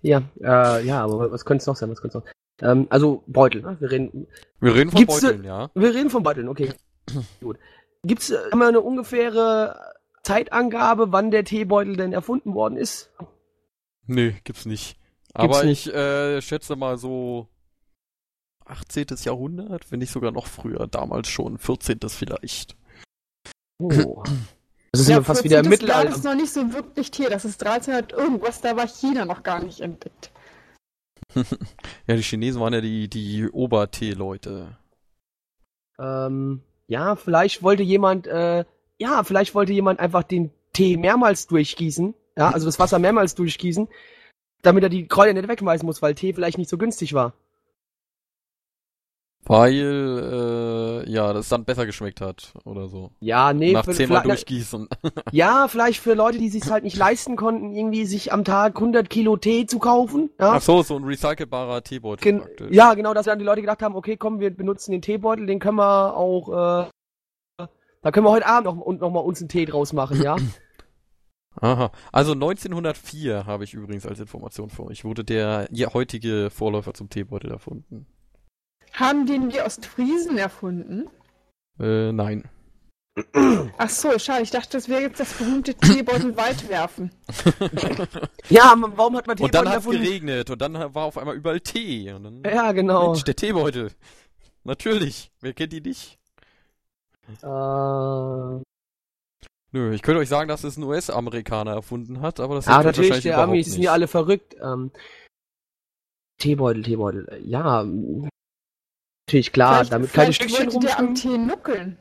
Ja, 0.04 0.22
äh, 0.42 0.86
ja, 0.86 1.02
aber 1.02 1.32
was 1.32 1.46
könnte 1.46 1.62
es 1.62 1.68
noch 1.68 1.78
sein? 1.78 1.90
Was 1.90 2.02
könnte 2.02 2.18
noch? 2.18 2.26
Ähm, 2.62 2.88
also 2.90 3.24
Beutel, 3.26 3.62
ne? 3.62 3.78
Wir 3.80 3.90
reden, 3.90 4.28
Wir 4.60 4.76
reden 4.76 4.92
von 4.92 5.00
Gibt's, 5.00 5.24
äh, 5.24 5.28
Beuteln, 5.28 5.44
ja. 5.46 5.72
wir 5.74 5.96
reden 5.96 6.10
von 6.10 6.24
Beuteln, 6.24 6.50
okay. 6.50 6.74
Gut. 7.40 7.58
Gibt's 8.04 8.30
äh, 8.30 8.38
haben 8.52 8.60
wir 8.60 8.68
eine 8.68 8.82
ungefähre 8.82 9.80
Zeitangabe, 10.24 11.14
wann 11.14 11.32
der 11.32 11.46
Teebeutel 11.46 11.96
denn 11.96 12.12
erfunden 12.12 12.54
worden 12.54 12.76
ist? 12.76 13.12
Nee, 14.06 14.36
gibt's 14.44 14.66
nicht. 14.66 15.00
Aber 15.34 15.64
nicht. 15.64 15.88
ich 15.88 15.94
äh, 15.94 16.42
schätze 16.42 16.76
mal 16.76 16.98
so 16.98 17.48
18. 18.66 19.08
Jahrhundert, 19.24 19.92
wenn 19.92 20.00
nicht 20.00 20.12
sogar 20.12 20.32
noch 20.32 20.48
früher, 20.48 20.88
damals 20.88 21.28
schon 21.30 21.58
14. 21.58 22.00
vielleicht. 22.08 22.76
Oh. 23.80 24.24
Also 24.94 25.06
sind 25.06 25.16
wir 25.16 25.24
fast 25.24 25.44
wieder 25.44 25.60
im 25.60 25.66
14. 25.66 25.88
Jahr 25.88 26.04
Mittelalter. 26.04 26.16
ist 26.16 26.24
noch 26.24 26.36
nicht 26.36 26.54
so 26.54 26.74
wirklich 26.74 27.10
Tee, 27.10 27.28
das 27.30 27.46
ist 27.46 27.66
1300 27.66 28.14
irgendwas, 28.14 28.62
da 28.62 28.78
war 28.78 28.88
China 28.88 29.26
noch 29.26 29.44
gar 29.44 29.64
nicht 29.64 29.82
entdeckt. 29.82 30.32
Ja, 32.06 32.16
die 32.16 32.22
Chinesen 32.22 32.62
waren 32.62 32.74
ja 32.74 32.82
die, 32.82 33.08
die 33.08 33.50
Obertee-Leute. 33.50 34.78
Ähm, 35.98 36.62
ja, 36.88 37.16
vielleicht 37.16 37.64
wollte 37.64 37.82
jemand, 37.82 38.28
äh, 38.28 38.66
ja, 38.98 39.24
vielleicht 39.24 39.56
wollte 39.56 39.74
jemand 39.74 40.00
einfach 40.00 40.24
den 40.24 40.52
Tee 40.74 40.98
mehrmals 40.98 41.48
durchgießen, 41.48 42.14
ja, 42.38 42.50
also 42.50 42.66
das 42.66 42.78
Wasser 42.78 43.00
mehrmals 43.00 43.36
durchgießen, 43.36 43.88
damit 44.62 44.84
er 44.84 44.90
die 44.90 45.08
Kräuter 45.08 45.34
nicht 45.34 45.48
wegschmeißen 45.48 45.86
muss, 45.86 46.02
weil 46.02 46.14
Tee 46.14 46.34
vielleicht 46.34 46.58
nicht 46.58 46.70
so 46.70 46.78
günstig 46.78 47.14
war. 47.14 47.34
Weil, 49.46 51.04
äh, 51.06 51.12
ja, 51.12 51.34
das 51.34 51.50
dann 51.50 51.66
besser 51.66 51.86
geschmeckt 51.86 52.22
hat 52.22 52.54
oder 52.64 52.88
so. 52.88 53.12
Ja, 53.20 53.52
nee, 53.52 53.74
Nach 53.74 53.86
zehnmal 53.86 54.24
durchgießen. 54.24 54.88
ja, 55.32 55.68
vielleicht 55.68 56.00
für 56.00 56.14
Leute, 56.14 56.38
die 56.38 56.50
sich 56.50 56.70
halt 56.70 56.86
nicht 56.86 56.96
leisten 56.96 57.36
konnten, 57.36 57.74
irgendwie 57.74 58.06
sich 58.06 58.32
am 58.32 58.46
Tag 58.46 58.76
100 58.76 59.10
Kilo 59.10 59.36
Tee 59.36 59.66
zu 59.66 59.80
kaufen, 59.80 60.30
ja. 60.40 60.54
Ach 60.54 60.62
so, 60.62 60.82
so 60.82 60.96
ein 60.96 61.04
recycelbarer 61.04 61.84
Teebeutel 61.84 62.24
Gen 62.24 62.40
praktisch. 62.40 62.72
ja, 62.72 62.94
genau, 62.94 63.14
dass 63.14 63.26
dann 63.26 63.40
die 63.40 63.46
Leute 63.46 63.62
gedacht 63.62 63.82
haben, 63.82 63.96
okay, 63.96 64.16
komm, 64.16 64.40
wir 64.40 64.56
benutzen 64.56 64.92
den 64.92 65.02
Teebeutel, 65.02 65.46
den 65.46 65.60
können 65.60 65.78
wir 65.78 66.16
auch, 66.16 66.50
äh, 66.50 67.68
da 68.02 68.12
können 68.12 68.26
wir 68.26 68.32
heute 68.32 68.48
Abend 68.48 68.66
noch, 68.66 68.78
und 68.78 69.02
noch 69.02 69.12
mal 69.12 69.20
uns 69.20 69.42
einen 69.42 69.50
Tee 69.50 69.66
draus 69.66 69.92
machen, 69.92 70.22
ja. 70.22 70.38
Aha. 71.62 71.92
Also 72.12 72.32
1904 72.32 73.46
habe 73.46 73.64
ich 73.64 73.74
übrigens 73.74 74.08
als 74.08 74.20
Information 74.20 74.70
für 74.70 74.86
euch, 74.86 75.06
wurde 75.06 75.24
der 75.24 75.68
heutige 75.94 76.50
Vorläufer 76.50 76.94
zum 76.94 77.10
Teebeutel 77.10 77.52
erfunden. 77.52 78.08
Haben 78.94 79.26
den 79.26 79.50
die 79.50 79.60
Ostfriesen 79.60 80.38
erfunden? 80.38 81.10
Äh, 81.80 82.12
nein. 82.12 82.44
Ach 83.78 83.90
so, 83.90 84.18
schade, 84.18 84.42
ich 84.42 84.50
dachte, 84.52 84.70
das 84.72 84.90
wäre 84.90 85.02
jetzt 85.02 85.20
das 85.20 85.34
berühmte 85.34 85.76
Teebeutel 85.76 86.36
weitwerfen. 86.38 87.12
ja, 88.50 88.74
warum 88.78 89.16
hat 89.16 89.28
man 89.28 89.38
Und 89.38 89.52
Teebeutel 89.52 89.52
dann 89.52 89.70
hat 89.70 89.80
es 89.80 89.86
geregnet 89.86 90.50
und 90.50 90.62
dann 90.62 90.74
war 90.74 91.06
auf 91.06 91.18
einmal 91.18 91.36
überall 91.36 91.60
Tee. 91.60 92.12
Und 92.12 92.24
dann, 92.24 92.44
Ja, 92.44 92.72
genau. 92.72 93.08
Mensch, 93.08 93.24
der 93.24 93.36
Teebeutel. 93.36 93.92
Natürlich. 94.64 95.32
Wer 95.42 95.54
kennt 95.54 95.74
die 95.74 95.82
nicht? 95.82 96.18
Äh, 97.42 98.62
Nö, 99.76 99.92
ich 99.94 100.04
könnte 100.04 100.20
euch 100.20 100.30
sagen, 100.30 100.48
dass 100.48 100.64
es 100.64 100.78
ein 100.78 100.84
US-Amerikaner 100.84 101.72
erfunden 101.72 102.22
hat, 102.22 102.40
aber 102.40 102.56
das 102.56 102.66
ja, 102.68 102.74
stimmt 102.74 102.86
natürlich, 102.86 103.24
der 103.24 103.40
Amis 103.40 103.66
sind 103.68 103.78
nicht. 103.78 103.86
ja 103.86 103.94
alle 103.94 104.08
verrückt. 104.08 104.56
Ähm, 104.62 104.92
Teebeutel, 106.38 106.84
Teebeutel. 106.84 107.42
Ja, 107.44 107.84
natürlich 109.34 109.52
klar, 109.52 109.76
Vielleicht- 109.76 109.92
damit 109.94 110.14
keine 110.14 110.34
Stückchen 110.34 110.70
rumschwimmen. 110.70 111.16
Tee 111.16 111.38
nuckeln. 111.38 111.98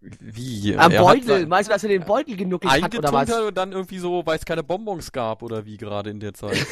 Wie? 0.00 0.76
Am 0.76 0.92
Er 0.92 0.98
hat 1.00 1.06
Beutel, 1.06 1.26
sein- 1.40 1.48
meinst 1.48 1.68
du, 1.68 1.72
dass 1.72 1.82
er 1.82 1.88
den 1.88 2.04
Beutel 2.04 2.36
genuckelt 2.36 2.70
hat 2.82 2.96
oder 2.96 3.12
was? 3.12 3.30
hat 3.30 3.42
und 3.42 3.56
dann 3.56 3.72
irgendwie 3.72 3.98
so, 3.98 4.24
weil 4.24 4.36
es 4.38 4.44
keine 4.44 4.62
Bonbons 4.62 5.10
gab 5.10 5.42
oder 5.42 5.64
wie 5.66 5.76
gerade 5.76 6.10
in 6.10 6.20
der 6.20 6.34
Zeit. 6.34 6.56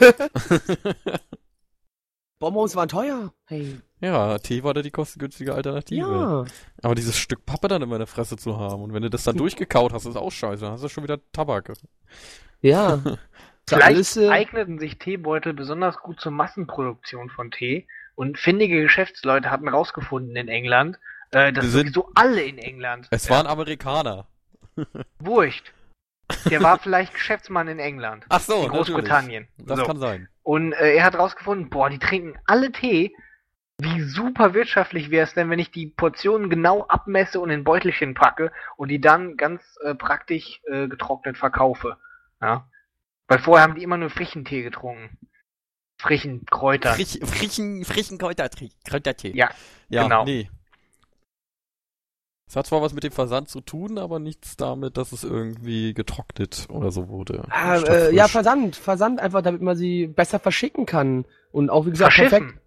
Bonbons 2.40 2.74
waren 2.74 2.88
teuer. 2.88 3.34
Hey. 3.46 3.78
ja, 4.00 4.38
Tee 4.38 4.62
war 4.64 4.72
da 4.72 4.80
die 4.80 4.90
kostengünstige 4.90 5.54
Alternative. 5.54 6.00
Ja. 6.00 6.44
Aber 6.82 6.94
dieses 6.94 7.18
Stück 7.18 7.44
Pappe 7.44 7.68
dann 7.68 7.82
immer 7.82 7.96
in 7.96 8.00
der 8.00 8.06
Fresse 8.06 8.38
zu 8.38 8.56
haben 8.58 8.82
und 8.82 8.94
wenn 8.94 9.02
du 9.02 9.10
das 9.10 9.24
dann 9.24 9.36
durchgekaut 9.36 9.92
hast, 9.92 10.06
ist 10.06 10.16
auch 10.16 10.32
scheiße. 10.32 10.62
Dann 10.64 10.72
hast 10.72 10.82
du 10.82 10.88
schon 10.88 11.04
wieder 11.04 11.18
Tabak. 11.32 11.72
Ja. 12.62 12.98
Vielleicht 13.68 13.86
alles, 13.86 14.16
äh, 14.16 14.28
eigneten 14.30 14.78
sich 14.78 14.98
Teebeutel 14.98 15.52
besonders 15.52 15.98
gut 15.98 16.18
zur 16.18 16.32
Massenproduktion 16.32 17.28
von 17.28 17.50
Tee 17.50 17.86
und 18.20 18.36
findige 18.38 18.82
Geschäftsleute 18.82 19.50
hatten 19.50 19.66
rausgefunden 19.66 20.36
in 20.36 20.48
England, 20.48 20.98
äh, 21.30 21.54
das 21.54 21.64
Wir 21.64 21.70
sind 21.70 21.84
sind- 21.86 21.94
so 21.94 22.10
alle 22.14 22.42
in 22.42 22.58
England. 22.58 23.08
Es 23.10 23.28
Ja, 23.28 23.36
waren 23.36 23.46
Amerikaner. 23.46 24.26
Wurscht. 25.20 25.72
Der 26.50 26.62
war 26.62 26.78
vielleicht 26.78 27.14
Geschäftsmann 27.14 27.66
in 27.68 27.78
England. 27.78 28.26
Ach 28.28 28.40
so, 28.40 28.62
in 28.64 28.68
Großbritannien. 28.68 29.44
natürlich. 29.56 29.68
Das 29.68 29.78
so. 29.78 29.86
kann 29.86 29.98
sein. 29.98 30.28
Und 30.42 30.74
äh, 30.74 30.96
er 30.96 31.04
hat 31.04 31.14
rausgefunden, 31.18 31.70
boah, 31.70 31.88
die 31.88 31.98
trinken 31.98 32.38
alle 32.44 32.70
Tee. 32.72 33.16
Wie 33.78 34.02
super 34.02 34.52
wirtschaftlich 34.52 35.10
wäre 35.10 35.24
es 35.24 35.32
denn, 35.32 35.48
wenn 35.48 35.58
ich 35.58 35.70
die 35.70 35.86
Portionen 35.86 36.50
genau 36.50 36.82
abmesse 36.88 37.40
und 37.40 37.48
in 37.48 37.64
Beutelchen 37.64 38.12
packe 38.12 38.52
und 38.76 38.88
die 38.90 39.00
dann 39.00 39.38
ganz 39.38 39.62
äh, 39.82 39.94
praktisch 39.94 40.60
äh, 40.70 40.88
getrocknet 40.88 41.38
verkaufe. 41.38 41.96
Ja. 42.42 42.68
Weil 43.28 43.38
vorher 43.38 43.64
haben 43.64 43.76
die 43.76 43.82
immer 43.82 43.96
nur 43.96 44.10
frischen 44.10 44.44
Tee 44.44 44.62
getrunken. 44.62 45.16
Frischen 46.00 46.46
Kräuter. 46.46 46.94
Frich, 46.94 47.20
frischen, 47.22 47.84
frischen 47.84 48.18
Kräutertee. 48.18 48.70
Kräutertee. 48.84 49.32
Ja, 49.34 49.50
ja 49.88 50.04
genau. 50.04 50.24
nee. 50.24 50.48
Es 52.48 52.56
hat 52.56 52.66
zwar 52.66 52.82
was 52.82 52.92
mit 52.92 53.04
dem 53.04 53.12
Versand 53.12 53.48
zu 53.48 53.60
tun, 53.60 53.96
aber 53.96 54.18
nichts 54.18 54.56
damit, 54.56 54.96
dass 54.96 55.12
es 55.12 55.22
irgendwie 55.22 55.94
getrocknet 55.94 56.66
oder 56.68 56.90
so 56.90 57.08
wurde. 57.08 57.44
Ah, 57.50 57.76
äh, 57.76 58.12
ja, 58.12 58.24
frisch. 58.24 58.32
Versand. 58.32 58.74
Versand 58.76 59.20
einfach, 59.20 59.40
damit 59.42 59.62
man 59.62 59.76
sie 59.76 60.08
besser 60.08 60.40
verschicken 60.40 60.84
kann. 60.84 61.26
Und 61.52 61.70
auch, 61.70 61.86
wie 61.86 61.90
gesagt, 61.90 62.12
Verschiffen. 62.12 62.46
perfekt. 62.46 62.60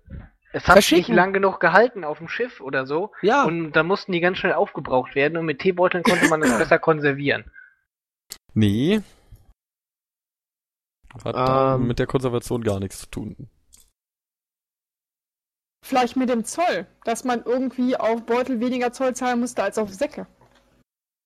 Es 0.53 0.67
hat 0.67 0.75
nicht 0.75 0.87
Verschicken. 0.87 1.15
lang 1.15 1.33
genug 1.33 1.59
gehalten 1.59 2.03
auf 2.05 2.19
dem 2.19 2.29
Schiff 2.29 2.61
oder 2.61 2.85
so. 2.85 3.11
Ja, 3.23 3.43
Und 3.43 3.73
da 3.73 3.83
mussten 3.83 4.11
die 4.13 4.21
ganz 4.21 4.37
schnell 4.37 4.53
aufgebraucht 4.53 5.15
werden 5.15 5.37
und 5.37 5.45
mit 5.45 5.59
Teebeuteln 5.59 6.03
konnte 6.03 6.29
man 6.29 6.41
es 6.43 6.57
besser 6.57 6.79
konservieren. 6.79 7.51
Nee. 8.53 9.01
Hat 11.23 11.35
Ähm. 11.77 11.87
mit 11.87 11.99
der 11.99 12.07
Konservation 12.07 12.63
gar 12.63 12.79
nichts 12.79 12.99
zu 12.99 13.07
tun. 13.07 13.49
Vielleicht 15.85 16.15
mit 16.15 16.29
dem 16.29 16.45
Zoll, 16.45 16.87
dass 17.03 17.23
man 17.23 17.43
irgendwie 17.43 17.97
auf 17.97 18.25
Beutel 18.25 18.59
weniger 18.61 18.93
Zoll 18.93 19.13
zahlen 19.15 19.39
musste 19.41 19.63
als 19.63 19.77
auf 19.77 19.89
Säcke. 19.93 20.27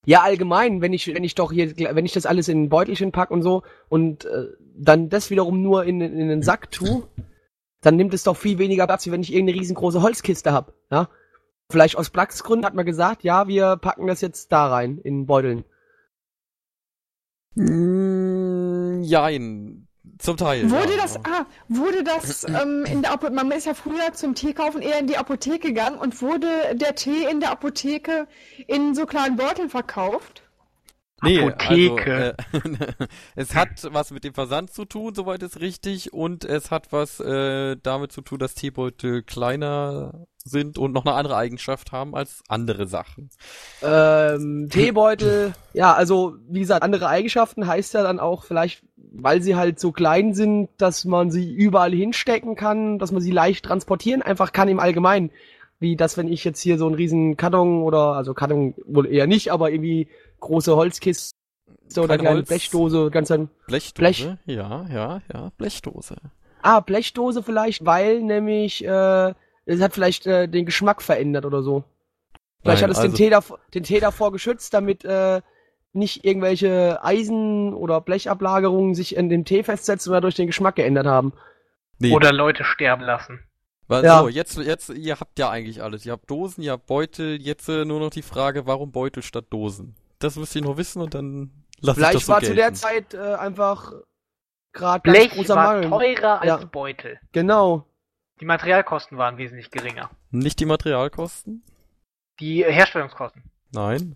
ja, 0.06 0.22
allgemein, 0.22 0.82
wenn 0.82 0.94
ich, 0.94 1.08
wenn 1.14 1.24
ich 1.24 1.36
doch 1.36 1.52
hier, 1.52 1.78
wenn 1.78 2.06
ich 2.06 2.14
das 2.14 2.26
alles 2.26 2.48
in 2.48 2.64
ein 2.64 2.70
Beutelchen 2.70 3.12
pack 3.12 3.30
und 3.30 3.44
so 3.44 3.64
und 3.90 4.26
äh, 4.26 4.48
dann 4.76 5.10
das 5.10 5.30
wiederum 5.30 5.62
nur 5.62 5.84
in, 5.84 6.02
in 6.02 6.30
den 6.30 6.42
Sack 6.42 6.72
tu, 6.72 7.04
dann 7.82 7.98
nimmt 7.98 8.14
es 8.14 8.24
doch 8.24 8.38
viel 8.38 8.58
weniger 8.58 8.88
Platz, 8.88 9.06
wie 9.06 9.12
wenn 9.12 9.22
ich 9.22 9.34
irgendeine 9.34 9.60
riesengroße 9.60 10.02
Holzkiste 10.02 10.54
hab, 10.54 10.74
ja. 10.92 11.10
Vielleicht 11.70 11.98
aus 11.98 12.10
Platzgründen 12.10 12.66
hat 12.66 12.74
man 12.74 12.86
gesagt, 12.86 13.24
ja, 13.24 13.48
wir 13.50 13.76
packen 13.76 14.08
das 14.08 14.22
jetzt 14.22 14.52
da 14.54 14.68
rein, 14.68 14.98
in 15.00 15.26
Beuteln. 15.26 15.66
Mm, 17.56 19.02
jein. 19.04 19.77
Zum 20.20 20.38
Teil. 20.38 20.70
Wurde 20.70 20.96
ja. 20.96 21.02
das, 21.02 21.18
ah, 21.18 21.46
wurde 21.68 22.04
das 22.04 22.44
ähm, 22.48 22.86
in 22.86 23.02
der 23.02 23.12
Apotheke, 23.12 23.36
man 23.36 23.52
ist 23.52 23.66
ja 23.66 23.74
früher 23.74 24.14
zum 24.14 24.36
Tee 24.36 24.54
kaufen 24.54 24.82
eher 24.82 25.00
in 25.00 25.08
die 25.08 25.18
Apotheke 25.18 25.68
gegangen 25.70 25.98
und 25.98 26.22
wurde 26.22 26.48
der 26.74 26.96
Tee 26.96 27.26
in 27.30 27.40
der 27.40 27.52
Apotheke 27.52 28.28
in 28.68 28.96
so 28.96 29.06
kleinen 29.06 29.36
Beuteln 29.36 29.70
verkauft? 29.70 30.44
Nee, 31.22 31.40
Apotheke. 31.40 32.36
Also, 32.54 32.68
äh, 32.70 33.08
es 33.36 33.56
hat 33.56 33.70
was 33.92 34.12
mit 34.12 34.24
dem 34.24 34.34
Versand 34.34 34.72
zu 34.72 34.86
tun, 34.86 35.16
soweit 35.16 35.42
ist 35.42 35.60
richtig, 35.60 36.14
und 36.14 36.46
es 36.46 36.70
hat 36.70 36.92
was 36.92 37.20
äh, 37.20 37.76
damit 37.82 38.12
zu 38.12 38.22
tun, 38.22 38.38
dass 38.38 38.54
Teebeutel 38.54 39.24
kleiner 39.24 40.28
sind 40.48 40.78
und 40.78 40.94
noch 40.94 41.06
eine 41.06 41.16
andere 41.16 41.36
Eigenschaft 41.36 41.92
haben 41.92 42.16
als 42.16 42.42
andere 42.48 42.88
Sachen. 42.88 43.30
Ähm, 43.84 44.70
Teebeutel, 44.72 45.54
ja, 45.74 45.94
also 45.94 46.36
wie 46.50 46.62
gesagt, 46.62 46.84
andere 46.84 47.08
Eigenschaften 47.08 47.68
heißt 47.68 47.94
ja 47.94 48.04
dann 48.04 48.20
auch 48.20 48.44
vielleicht, 48.44 48.84
weil 48.96 49.42
sie 49.42 49.56
halt 49.56 49.80
so 49.80 49.92
klein 49.92 50.34
sind, 50.34 50.70
dass 50.78 51.06
man 51.06 51.32
sie 51.32 51.54
überall 51.54 51.92
hinstecken 51.92 52.56
kann, 52.56 53.00
dass 53.00 53.12
man 53.12 53.22
sie 53.22 53.32
leicht 53.32 53.66
transportieren 53.66 54.22
einfach 54.22 54.52
kann 54.52 54.68
im 54.68 54.80
Allgemeinen. 54.80 55.32
Wie 55.80 55.96
das, 55.96 56.18
wenn 56.18 56.28
ich 56.28 56.44
jetzt 56.44 56.60
hier 56.62 56.80
so 56.80 56.88
einen 56.88 56.96
riesen 56.96 57.38
Karton 57.38 57.84
oder, 57.84 58.14
also 58.14 58.34
Karton 58.34 58.74
wohl 58.88 59.06
eher 59.06 59.28
nicht, 59.28 59.52
aber 59.52 59.70
irgendwie 59.70 60.08
große 60.40 60.76
Holzkiste 60.76 61.36
oder 61.96 62.08
Kein 62.08 62.20
kleine 62.20 62.36
Holz. 62.38 62.48
Blechdose, 62.48 63.12
ganz 63.12 63.30
ein, 63.30 63.50
Blechdose? 63.68 64.02
Blech. 64.02 64.28
Ja, 64.46 64.86
ja, 64.92 65.22
ja, 65.32 65.52
Blechdose. 65.58 66.16
ah, 66.64 66.80
Blechdose 66.80 67.44
vielleicht, 67.44 67.86
weil 67.86 68.22
nämlich, 68.24 68.84
äh, 68.84 69.34
es 69.68 69.82
hat 69.82 69.94
vielleicht 69.94 70.26
äh, 70.26 70.48
den 70.48 70.66
Geschmack 70.66 71.02
verändert 71.02 71.46
oder 71.46 71.62
so. 71.62 71.84
Vielleicht 72.64 72.82
Nein, 72.82 72.90
hat 72.90 72.92
es 72.92 72.98
also- 72.98 73.12
den, 73.12 73.16
Tee 73.16 73.30
davor, 73.30 73.60
den 73.74 73.84
Tee 73.84 74.00
davor 74.00 74.32
geschützt, 74.32 74.74
damit 74.74 75.06
äh, 75.06 75.42
nicht 75.94 76.26
irgendwelche 76.26 77.04
Eisen- 77.04 77.74
oder 77.74 78.02
Blechablagerungen 78.02 78.96
sich 78.96 79.16
in 79.16 79.30
dem 79.30 79.46
Tee 79.46 79.64
festsetzen 79.64 80.12
oder 80.12 80.22
durch 80.22 80.36
den 80.36 80.48
Geschmack 80.48 80.76
geändert 80.76 81.06
haben. 81.08 81.34
Nee, 82.00 82.14
Oder 82.14 82.32
Leute 82.32 82.64
sterben 82.64 83.04
lassen. 83.04 83.40
Weil, 83.88 84.04
Ja. 84.04 84.20
So, 84.20 84.28
jetzt, 84.30 84.58
jetzt, 84.58 84.90
ihr 84.90 85.20
habt 85.20 85.40
ja 85.40 85.50
eigentlich 85.50 85.82
alles. 85.82 86.06
Ihr 86.06 86.12
habt 86.12 86.30
Dosen, 86.30 86.62
ihr 86.62 86.74
habt 86.74 86.86
Beutel, 86.88 87.42
jetzt 87.42 87.68
äh, 87.70 87.86
nur 87.86 88.00
noch 88.00 88.10
die 88.12 88.22
Frage, 88.22 88.68
warum 88.68 88.92
Beutel 88.92 89.24
statt 89.24 89.46
Dosen? 89.50 89.96
Das 90.20 90.36
müsst 90.36 90.56
ihr 90.56 90.62
noch 90.62 90.78
wissen 90.78 91.02
und 91.02 91.14
dann 91.16 91.52
lasst 91.80 91.98
ich 91.98 92.04
das 92.04 92.10
Vielleicht 92.12 92.26
so 92.26 92.34
war 92.34 92.40
zu 92.42 92.46
der 92.54 92.56
gelten. 92.66 92.76
Zeit 92.76 93.14
äh, 93.14 93.18
einfach 93.36 93.94
gerade 94.74 95.02
ganz 95.04 95.18
Blech 95.18 95.32
großer 95.32 95.56
war 95.56 95.74
Mangel. 95.82 95.90
teurer 95.90 96.42
als 96.42 96.48
Ja. 96.48 96.58
Beutel. 96.58 97.20
Genau. 97.32 97.86
Die 98.40 98.46
Materialkosten 98.46 99.18
waren 99.18 99.38
wesentlich 99.38 99.72
geringer. 99.72 100.10
Nicht 100.30 100.60
die 100.60 100.66
Materialkosten? 100.66 101.64
Die 102.40 102.64
Herstellungskosten. 102.64 103.44
Nein. 103.74 104.16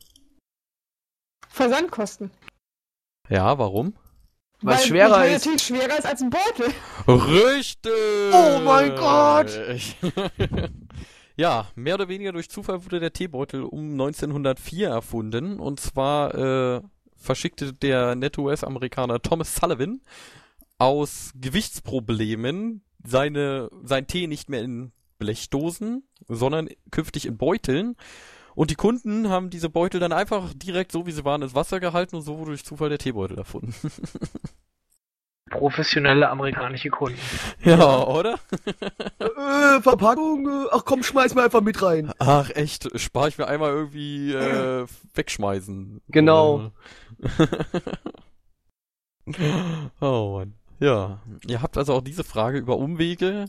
Versandkosten. 1.50 2.32
Ja, 3.30 3.58
warum? 3.58 3.96
Weil 4.62 4.76
es 4.76 4.82
Weil 4.82 4.88
schwerer 4.88 5.28
ist. 5.28 5.44
Tee 5.44 5.58
schwerer 5.58 5.98
ist 5.98 6.06
als 6.06 6.22
ein 6.22 6.30
Beutel. 6.30 6.72
Richtig! 7.08 7.92
Oh 8.32 8.60
mein 8.64 8.96
Gott! 8.96 9.50
ja, 11.36 11.68
mehr 11.76 11.96
oder 11.96 12.08
weniger 12.08 12.32
durch 12.32 12.50
Zufall 12.50 12.86
wurde 12.86 13.00
der 13.00 13.14
Teebeutel 13.14 13.64
um 13.64 13.92
1904 13.92 14.88
erfunden. 14.88 15.60
Und 15.60 15.80
zwar 15.80 16.36
äh, 16.36 16.82
verschickte 17.16 17.74
der 17.74 18.14
nette 18.14 18.40
US-Amerikaner 18.40 19.20
Thomas 19.22 19.56
Sullivan 19.56 20.02
aus 20.78 21.32
Gewichtsproblemen 21.36 22.84
seine, 23.04 23.70
sein 23.84 24.08
Tee 24.08 24.28
nicht 24.28 24.50
mehr 24.50 24.62
in 24.62 24.92
Blechdosen, 25.20 26.04
sondern 26.28 26.70
künftig 26.90 27.26
in 27.26 27.38
Beuteln. 27.38 27.96
Und 28.56 28.70
die 28.70 28.76
Kunden 28.76 29.30
haben 29.30 29.50
diese 29.50 29.70
Beutel 29.70 30.00
dann 30.00 30.12
einfach 30.12 30.54
direkt 30.54 30.92
so, 30.92 31.06
wie 31.06 31.12
sie 31.12 31.24
waren, 31.24 31.42
ins 31.42 31.56
Wasser 31.56 31.80
gehalten 31.80 32.18
und 32.18 32.22
so 32.24 32.38
wurde 32.38 32.52
durch 32.52 32.66
Zufall 32.66 32.90
der 32.90 32.98
Teebeutel 32.98 33.38
erfunden. 33.38 33.74
Professionelle 35.50 36.30
amerikanische 36.30 36.90
Kunden. 36.90 37.20
ja, 37.64 38.06
oder? 38.06 38.40
Äh, 39.20 39.82
Verpackung, 39.82 40.48
äh, 40.48 40.68
ach 40.72 40.86
komm, 40.86 41.04
schmeiß 41.04 41.36
mal 41.36 41.46
einfach 41.46 41.62
mit 41.62 41.82
rein. 41.82 42.12
Ach 42.20 42.50
echt, 42.52 42.88
spare 43.00 43.30
ich 43.30 43.38
mir 43.38 43.48
einmal 43.48 43.72
irgendwie 43.72 44.34
äh, 44.34 44.86
wegschmeißen. 45.16 46.02
Genau. 46.10 46.72
oh 50.00 50.38
Mann. 50.38 50.54
Ja, 50.82 51.22
ihr 51.46 51.62
habt 51.62 51.78
also 51.78 51.94
auch 51.94 52.02
diese 52.02 52.24
Frage 52.24 52.58
über 52.58 52.78
Umwege 52.78 53.46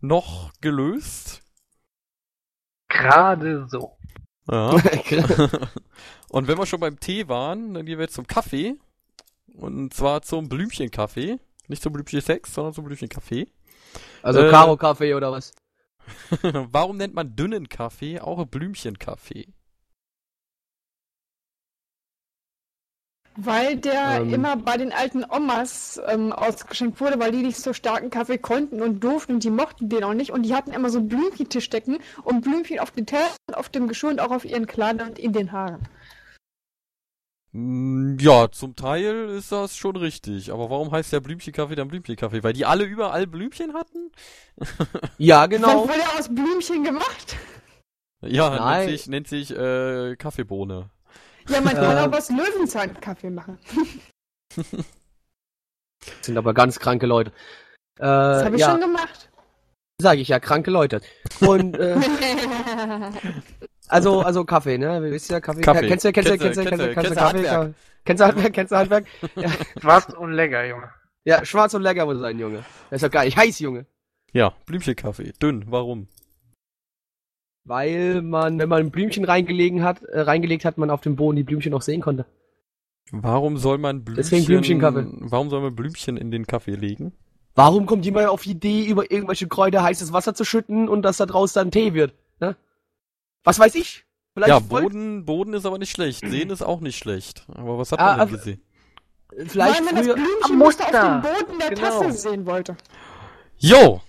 noch 0.00 0.52
gelöst. 0.60 1.42
Gerade 2.88 3.66
so. 3.68 3.98
Ja. 4.48 4.70
Und 6.28 6.46
wenn 6.46 6.56
wir 6.56 6.66
schon 6.66 6.78
beim 6.78 7.00
Tee 7.00 7.26
waren, 7.26 7.74
dann 7.74 7.84
gehen 7.84 7.98
wir 7.98 8.04
jetzt 8.04 8.14
zum 8.14 8.28
Kaffee. 8.28 8.76
Und 9.54 9.92
zwar 9.92 10.22
zum 10.22 10.48
Blümchenkaffee. 10.48 11.40
Nicht 11.66 11.82
zum 11.82 11.92
Blümchen-Sex, 11.92 12.54
sondern 12.54 12.72
zum 12.72 12.84
Blümchenkaffee. 12.84 13.48
also 14.22 14.40
Äh, 14.40 14.50
Karo-Kaffee 14.50 15.14
oder 15.14 15.32
was? 15.32 15.52
Warum 16.70 16.96
nennt 16.96 17.14
man 17.14 17.34
dünnen 17.34 17.68
Kaffee 17.68 18.20
auch 18.20 18.44
Blümchenkaffee? 18.46 19.48
Weil 23.40 23.76
der 23.76 24.20
Ähm. 24.22 24.34
immer 24.34 24.56
bei 24.56 24.76
den 24.76 24.92
alten 24.92 25.24
Omas 25.30 26.00
ähm, 26.08 26.32
ausgeschenkt 26.32 27.00
wurde, 27.00 27.20
weil 27.20 27.30
die 27.30 27.42
nicht 27.42 27.56
so 27.58 27.72
starken 27.72 28.10
Kaffee 28.10 28.38
konnten 28.38 28.82
und 28.82 28.98
durften 29.04 29.34
und 29.34 29.44
die 29.44 29.50
mochten 29.50 29.88
den 29.88 30.02
auch 30.02 30.12
nicht. 30.14 30.32
Und 30.32 30.42
die 30.42 30.54
hatten 30.54 30.72
immer 30.72 30.90
so 30.90 31.00
Blümchentischdecken 31.00 31.98
und 32.24 32.40
Blümchen 32.40 32.80
auf 32.80 32.90
den 32.90 33.06
Tellern, 33.06 33.28
auf 33.52 33.68
dem 33.68 33.86
Geschirr 33.86 34.10
und 34.10 34.20
auch 34.20 34.32
auf 34.32 34.44
ihren 34.44 34.66
Kleidern 34.66 35.10
und 35.10 35.18
in 35.20 35.32
den 35.32 35.52
Haaren. 35.52 35.86
Mm, 37.52 38.16
Ja, 38.20 38.50
zum 38.50 38.74
Teil 38.76 39.28
ist 39.30 39.52
das 39.52 39.76
schon 39.76 39.96
richtig. 39.96 40.50
Aber 40.52 40.68
warum 40.70 40.90
heißt 40.90 41.12
der 41.12 41.20
Blümchenkaffee 41.20 41.76
dann 41.76 41.88
Blümchenkaffee? 41.88 42.42
Weil 42.42 42.52
die 42.52 42.66
alle 42.66 42.84
überall 42.84 43.26
Blümchen 43.26 43.72
hatten? 43.74 44.10
Ja, 45.18 45.46
Dann 45.46 45.50
genau. 45.50 45.88
wurde 45.88 46.00
er 46.00 46.18
aus 46.18 46.28
Blümchen 46.28 46.84
gemacht. 46.84 47.36
Ja, 48.20 48.50
Nein. 48.50 48.86
nennt 48.86 48.90
sich, 48.98 49.06
nennt 49.06 49.28
sich 49.28 49.50
äh, 49.56 50.16
Kaffeebohne. 50.16 50.90
Ja, 51.48 51.60
man 51.60 51.74
kann 51.74 52.04
Ähm. 52.04 52.12
auch 52.12 52.16
aus 52.16 52.28
Löwenzahn-Kaffee 52.30 53.30
machen. 53.30 53.58
sind 56.22 56.36
aber 56.38 56.54
ganz 56.54 56.78
kranke 56.78 57.06
Leute. 57.06 57.30
Äh, 57.98 58.02
Das 58.04 58.44
habe 58.44 58.54
ich 58.56 58.60
ja, 58.60 58.70
schon 58.70 58.80
gemacht. 58.80 59.30
sage 60.00 60.20
ich 60.20 60.28
ja, 60.28 60.38
kranke 60.40 60.70
Leute. 60.70 61.00
Und 61.40 61.76
äh, 61.76 61.96
also 63.88 64.20
also 64.20 64.44
Kaffee, 64.44 64.78
ne? 64.78 65.02
Wir 65.02 65.10
wissen 65.10 65.32
ja 65.32 65.40
Kaffee. 65.40 65.60
Kaffee. 65.62 65.88
Kennst 65.88 66.04
du 66.04 66.12
kennst 66.12 66.30
du 66.30 66.38
Kennst 66.38 66.58
du- 66.58 66.64
kennst 66.64 66.80
du 66.84 66.94
kennst 66.94 67.10
du 67.10 67.14
Kaffee? 67.14 67.48
Handwerk? 67.48 67.74
Kennst 68.04 68.20
du 68.20 68.26
Handwerk? 68.26 68.52
Kennst 68.54 68.72
du 68.72 68.76
Handwerk? 68.76 69.06
Ja, 69.36 69.50
Was 69.82 70.06
unlecker, 70.14 70.64
Junge. 70.66 70.90
Ja, 71.24 71.44
schwarz 71.44 71.74
und 71.74 71.82
lecker 71.82 72.06
muss 72.06 72.18
sein, 72.20 72.38
Junge. 72.38 72.64
Das 72.90 73.02
ist 73.02 73.06
doch 73.06 73.12
gar 73.12 73.24
nicht 73.24 73.36
heiß, 73.36 73.58
Junge. 73.58 73.86
Ja, 74.32 74.52
Blümchenkaffee. 74.66 75.32
Dünn. 75.42 75.64
Warum? 75.68 76.08
Weil 77.68 78.22
man, 78.22 78.58
wenn 78.58 78.68
man 78.68 78.80
ein 78.80 78.90
Blümchen 78.90 79.24
reingelegen 79.24 79.82
hat, 79.84 80.02
äh, 80.02 80.20
reingelegt 80.20 80.64
hat, 80.64 80.78
man 80.78 80.90
auf 80.90 81.02
dem 81.02 81.16
Boden 81.16 81.36
die 81.36 81.42
Blümchen 81.44 81.70
noch 81.72 81.82
sehen 81.82 82.00
konnte. 82.00 82.24
Warum 83.10 83.56
soll 83.58 83.78
man 83.78 84.04
Blümchen... 84.04 84.16
Deswegen 84.22 84.46
Blümchenkaffee. 84.46 85.06
Warum 85.20 85.50
soll 85.50 85.60
man 85.60 85.74
Blümchen 85.76 86.16
in 86.16 86.30
den 86.30 86.46
Kaffee 86.46 86.74
legen? 86.74 87.12
Warum 87.54 87.86
kommt 87.86 88.04
jemand 88.04 88.28
auf 88.28 88.42
die 88.42 88.52
Idee, 88.52 88.84
über 88.86 89.10
irgendwelche 89.10 89.48
Kräuter 89.48 89.82
heißes 89.82 90.12
Wasser 90.12 90.34
zu 90.34 90.44
schütten 90.44 90.88
und 90.88 91.02
dass 91.02 91.16
da 91.16 91.26
draus 91.26 91.52
dann 91.52 91.70
Tee 91.70 91.92
wird? 91.94 92.14
Ne? 92.40 92.56
Was 93.44 93.58
weiß 93.58 93.74
ich? 93.74 94.04
Vielleicht 94.34 94.50
ja, 94.50 94.58
Boden, 94.60 95.24
Boden 95.24 95.52
ist 95.54 95.66
aber 95.66 95.78
nicht 95.78 95.90
schlecht. 95.90 96.20
Sehen 96.28 96.50
ist 96.50 96.62
auch 96.62 96.80
nicht 96.80 96.96
schlecht. 96.98 97.46
Aber 97.54 97.76
was 97.78 97.90
hat 97.92 97.98
Ah, 97.98 98.04
man 98.04 98.12
denn 98.14 98.20
aber- 98.28 98.36
gesehen? 98.36 98.62
Vielleicht 99.48 99.78
Weil 99.78 99.84
man 99.84 99.94
das. 99.96 100.04
Blümchen 100.14 100.32
Am 100.44 100.58
Muster 100.58 100.84
auf 100.84 100.90
dem 100.90 101.22
Boden 101.22 101.58
der 101.58 101.68
Genau. 101.70 101.80
Tasse 102.02 102.12
sehen 102.12 102.46
wollte. 102.46 102.76
Jo! 103.58 104.00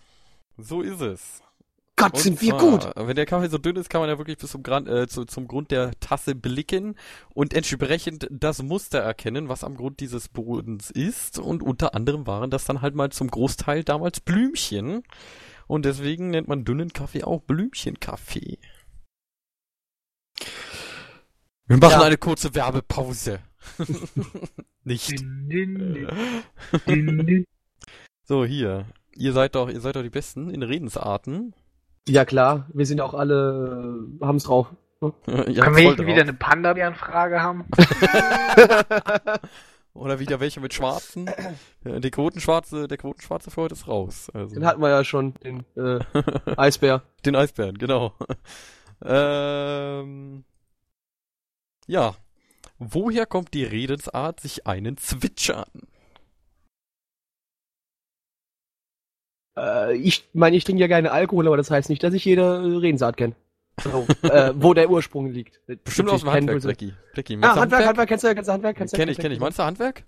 So 0.57 0.81
ist 0.81 1.01
es. 1.01 1.41
Gott, 1.99 2.13
Und 2.15 2.21
sind 2.21 2.41
wir 2.41 2.57
zwar, 2.57 2.59
gut. 2.59 2.89
Wenn 2.95 3.15
der 3.15 3.25
Kaffee 3.25 3.49
so 3.49 3.57
dünn 3.57 3.75
ist, 3.75 3.89
kann 3.89 4.01
man 4.01 4.09
ja 4.09 4.17
wirklich 4.17 4.37
bis 4.37 4.51
zum, 4.51 4.63
Gran 4.63 4.87
äh, 4.87 5.07
zu, 5.07 5.25
zum 5.25 5.47
Grund 5.47 5.69
der 5.71 5.91
Tasse 5.99 6.33
blicken 6.33 6.95
und 7.33 7.53
entsprechend 7.53 8.27
das 8.31 8.63
Muster 8.63 8.99
erkennen, 8.99 9.49
was 9.49 9.63
am 9.63 9.75
Grund 9.75 9.99
dieses 9.99 10.29
Bodens 10.29 10.89
ist. 10.89 11.39
Und 11.39 11.61
unter 11.61 11.93
anderem 11.95 12.25
waren 12.25 12.49
das 12.49 12.65
dann 12.65 12.81
halt 12.81 12.95
mal 12.95 13.11
zum 13.11 13.29
Großteil 13.29 13.83
damals 13.83 14.19
Blümchen. 14.21 15.03
Und 15.67 15.85
deswegen 15.85 16.29
nennt 16.29 16.47
man 16.47 16.65
dünnen 16.65 16.93
Kaffee 16.93 17.23
auch 17.23 17.41
Blümchenkaffee. 17.41 18.57
Wir 21.67 21.77
machen 21.77 21.91
Ja. 21.91 22.01
eine 22.01 22.17
kurze 22.17 22.55
Werbepause. 22.55 23.41
Nicht. 24.83 25.13
So, 28.23 28.45
hier. 28.45 28.85
Ihr 29.15 29.33
seid 29.33 29.55
doch, 29.55 29.69
ihr 29.69 29.81
seid 29.81 29.95
doch 29.95 30.01
die 30.01 30.09
Besten 30.09 30.49
in 30.49 30.63
Redensarten. 30.63 31.53
Ja 32.09 32.25
klar, 32.25 32.65
wir 32.73 32.85
sind 32.85 33.01
auch 33.01 33.13
alle, 33.13 34.09
äh, 34.21 34.25
haben's 34.25 34.43
drauf. 34.43 34.67
Ihr 35.01 35.11
Können 35.23 35.45
habt's 35.61 35.77
wir 35.77 35.95
drauf. 35.95 36.05
wieder 36.05 36.21
eine 36.23 36.33
Panda-Bären-Frage 36.33 37.41
haben? 37.41 37.65
Oder 39.93 40.19
wieder 40.19 40.39
welche 40.39 40.59
mit 40.59 40.73
Schwarzen. 40.73 41.29
Ja, 41.83 41.99
Die 41.99 42.11
Quotenschwarze, 42.11 42.87
der 42.87 42.97
Quotenschwarze 42.97 43.51
für 43.51 43.61
heute 43.61 43.73
ist 43.75 43.87
raus. 43.87 44.29
Also. 44.33 44.55
Den 44.55 44.65
hatten 44.65 44.81
wir 44.81 44.89
ja 44.89 45.03
schon, 45.03 45.33
den 45.43 45.65
äh, 45.75 45.99
Eisbär. 46.57 47.01
Den 47.25 47.35
Eisbären, 47.35 47.77
genau. 47.77 48.13
ähm, 49.03 50.43
ja. 51.87 52.13
Woher 52.77 53.25
kommt 53.25 53.53
die 53.53 53.65
Redensart, 53.65 54.39
sich 54.39 54.65
einen 54.67 54.95
zwitschern? 54.97 55.65
Äh, 59.57 59.95
ich 59.97 60.29
meine, 60.33 60.55
ich 60.55 60.63
trinke 60.63 60.81
ja 60.81 60.87
gerne 60.87 61.11
Alkohol, 61.11 61.47
aber 61.47 61.57
das 61.57 61.71
heißt 61.71 61.89
nicht, 61.89 62.03
dass 62.03 62.13
ich 62.13 62.25
jede 62.25 62.41
äh, 62.41 62.77
Redensart 62.77 63.17
kenne. 63.17 63.35
Äh, 64.23 64.53
wo 64.55 64.73
der 64.73 64.89
Ursprung 64.89 65.31
liegt. 65.31 65.61
Bestimmt 65.83 66.09
aus 66.09 66.21
dem 66.21 66.31
Handwerk, 66.31 66.61
Blackie. 66.61 66.93
Blackie, 67.13 67.37
Ah, 67.41 67.53
du 67.53 67.61
Handwerk, 67.61 67.85
Handwerk, 67.85 68.09
kennst 68.09 68.23
du, 68.25 68.33
kennst 68.33 68.47
du 68.49 68.53
Handwerk? 68.53 68.77
Kennst 68.77 68.93
du, 68.93 68.97
Kenn 68.97 69.09
ich, 69.09 69.17
kenn 69.17 69.31
ich. 69.31 69.39
Meinst 69.39 69.57
du 69.57 69.63
Handwerk? 69.63 70.03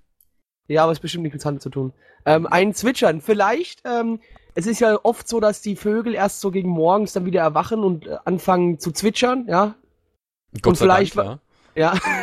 Ja, 0.67 0.83
aber 0.83 0.91
es 0.91 0.97
ist 0.97 1.01
bestimmt 1.01 1.23
nichts 1.23 1.35
mit 1.35 1.45
Handel 1.45 1.61
zu 1.61 1.69
tun. 1.69 1.93
Ähm, 2.25 2.47
ein 2.47 2.73
Zwitschern. 2.73 3.21
Vielleicht, 3.21 3.81
ähm, 3.85 4.19
es 4.55 4.67
ist 4.67 4.79
ja 4.81 4.99
oft 5.03 5.27
so, 5.27 5.39
dass 5.39 5.61
die 5.61 5.75
Vögel 5.75 6.13
erst 6.13 6.41
so 6.41 6.51
gegen 6.51 6.69
morgens 6.69 7.13
dann 7.13 7.25
wieder 7.25 7.41
erwachen 7.41 7.83
und 7.83 8.07
äh, 8.07 8.17
anfangen 8.25 8.79
zu 8.79 8.91
zwitschern, 8.91 9.45
ja. 9.47 9.75
Gott 10.61 10.77
sei 10.77 10.85
vielleicht 10.85 11.17
Dank, 11.17 11.27
Ja. 11.29 11.39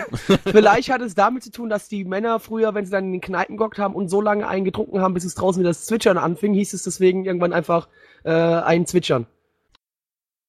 Vielleicht 0.45 0.91
hat 0.91 1.01
es 1.01 1.15
damit 1.15 1.43
zu 1.43 1.51
tun, 1.51 1.69
dass 1.69 1.89
die 1.89 2.05
Männer 2.05 2.41
früher, 2.41 2.75
wenn 2.75 2.85
sie 2.85 2.91
dann 2.91 3.05
in 3.07 3.13
den 3.13 3.21
Kneipen 3.21 3.57
gehockt 3.57 3.79
haben 3.79 3.95
und 3.95 4.09
so 4.09 4.21
lange 4.21 4.47
einen 4.47 4.65
getrunken 4.65 5.01
haben, 5.01 5.15
bis 5.15 5.25
es 5.25 5.35
draußen 5.35 5.61
wieder 5.61 5.71
das 5.71 5.87
Zwitschern 5.87 6.19
anfing, 6.19 6.55
hieß 6.55 6.75
es 6.75 6.83
deswegen 6.83 7.25
irgendwann 7.25 7.53
einfach 7.53 7.89
äh, 8.25 8.33
ein 8.33 8.87
Zwitschern. 8.87 9.27
ja. 9.27 9.29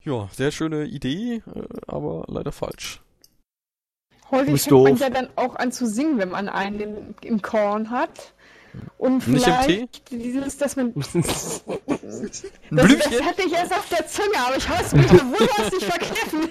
Ja, 0.10 0.28
sehr 0.32 0.52
schöne 0.52 0.86
Idee, 0.86 1.43
äh, 1.54 1.68
aber 1.88 2.26
leider 2.28 2.52
falsch. 2.52 3.02
Häufig 4.32 4.62
fängt 4.64 4.84
man 4.84 4.97
ja 4.97 5.10
dann 5.10 5.30
auch 5.36 5.56
an 5.56 5.72
zu 5.72 5.88
singen, 5.88 6.18
wenn 6.20 6.30
man 6.30 6.50
einen 6.50 6.80
im, 6.80 7.16
im 7.22 7.41
Korn 7.41 7.89
hat. 7.89 8.34
Und 8.97 9.28
Nicht 9.28 9.47
im 9.47 9.54
vielleicht 9.54 10.12
dieses, 10.12 10.58
dass 10.58 10.76
man. 10.76 10.93
Das, 12.72 12.86
das 12.88 13.22
hatte 13.24 13.41
ich 13.45 13.54
erst 13.54 13.72
auf 13.72 13.89
der 13.89 14.08
Zunge, 14.08 14.38
aber 14.45 14.58
ich 14.58 14.70
hab's 14.70 14.93
mich 14.93 15.12
wohlweis 15.12 15.72
nicht 15.74 15.86
verkniffen. 15.86 16.50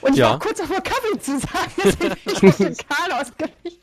Und 0.00 0.10
ich 0.12 0.16
Ja. 0.16 0.30
war 0.30 0.38
kurz 0.38 0.58
davor 0.58 0.80
Kaffee 0.82 1.18
zu 1.18 1.38
sagen, 1.38 1.72
deswegen 1.82 2.14
bin 2.40 2.48
ich 2.70 2.78
total 2.78 3.12
ausgerechnet. 3.20 3.80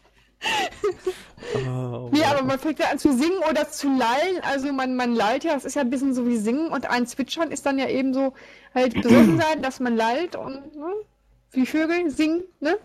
Ah, 1.67 2.07
Nee, 2.11 2.23
aber 2.23 2.43
man 2.43 2.57
fängt 2.59 2.79
ja 2.79 2.87
an 2.91 2.97
zu 2.99 3.13
singen 3.15 3.37
oder 3.49 3.69
zu 3.69 3.87
lallen. 3.89 4.41
Also 4.43 4.71
man, 4.73 4.95
man 4.95 5.13
lallt 5.15 5.43
ja, 5.43 5.53
das 5.53 5.65
ist 5.65 5.75
ja 5.75 5.81
ein 5.81 5.89
bisschen 5.89 6.13
so 6.13 6.25
wie 6.27 6.37
singen 6.37 6.67
und 6.71 6.89
ein 6.89 7.05
Zwitschern 7.05 7.51
ist 7.51 7.65
dann 7.65 7.77
ja 7.77 7.87
eben 7.89 8.13
so 8.13 8.33
halt 8.73 8.93
besoffen 8.93 9.39
sein, 9.41 9.61
dass 9.61 9.79
man 9.79 9.95
lallt 9.95 10.35
und 10.35 10.75
ne? 10.75 10.93
wie 11.51 11.65
Vögel 11.65 12.09
singen, 12.09 12.43
ne? 12.59 12.77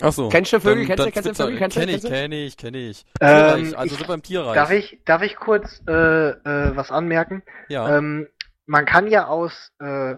Ach 0.00 0.12
so. 0.12 0.28
Kennst 0.28 0.52
du 0.52 0.60
Vögel? 0.60 0.86
Dann- 0.86 0.96
Kennst 0.96 0.98
du- 0.98 1.04
dann 1.04 1.12
kennst 1.12 1.26
du 1.26 1.30
Zwitzer- 1.30 1.44
Vögel? 1.44 1.58
Kennst 1.58 1.76
du- 1.76 1.80
Kenn 1.80 1.88
ich, 1.90 2.00
du? 2.02 2.08
kenn 2.08 2.32
ich, 2.32 2.56
kenn 2.56 2.74
ich. 2.74 3.04
Ähm, 3.20 3.74
also 3.76 3.84
ich- 3.94 3.98
sind 3.98 4.06
beim 4.08 4.22
Tierreich. 4.22 4.54
Darf 4.54 4.70
ich, 4.70 4.98
darf 5.04 5.22
ich 5.22 5.36
kurz 5.36 5.82
äh, 5.86 5.92
äh, 5.92 6.76
was 6.76 6.90
anmerken? 6.90 7.42
Ja. 7.68 7.98
Ähm, 7.98 8.26
man 8.66 8.86
kann 8.86 9.08
ja 9.08 9.26
aus, 9.26 9.70
äh, 9.80 10.14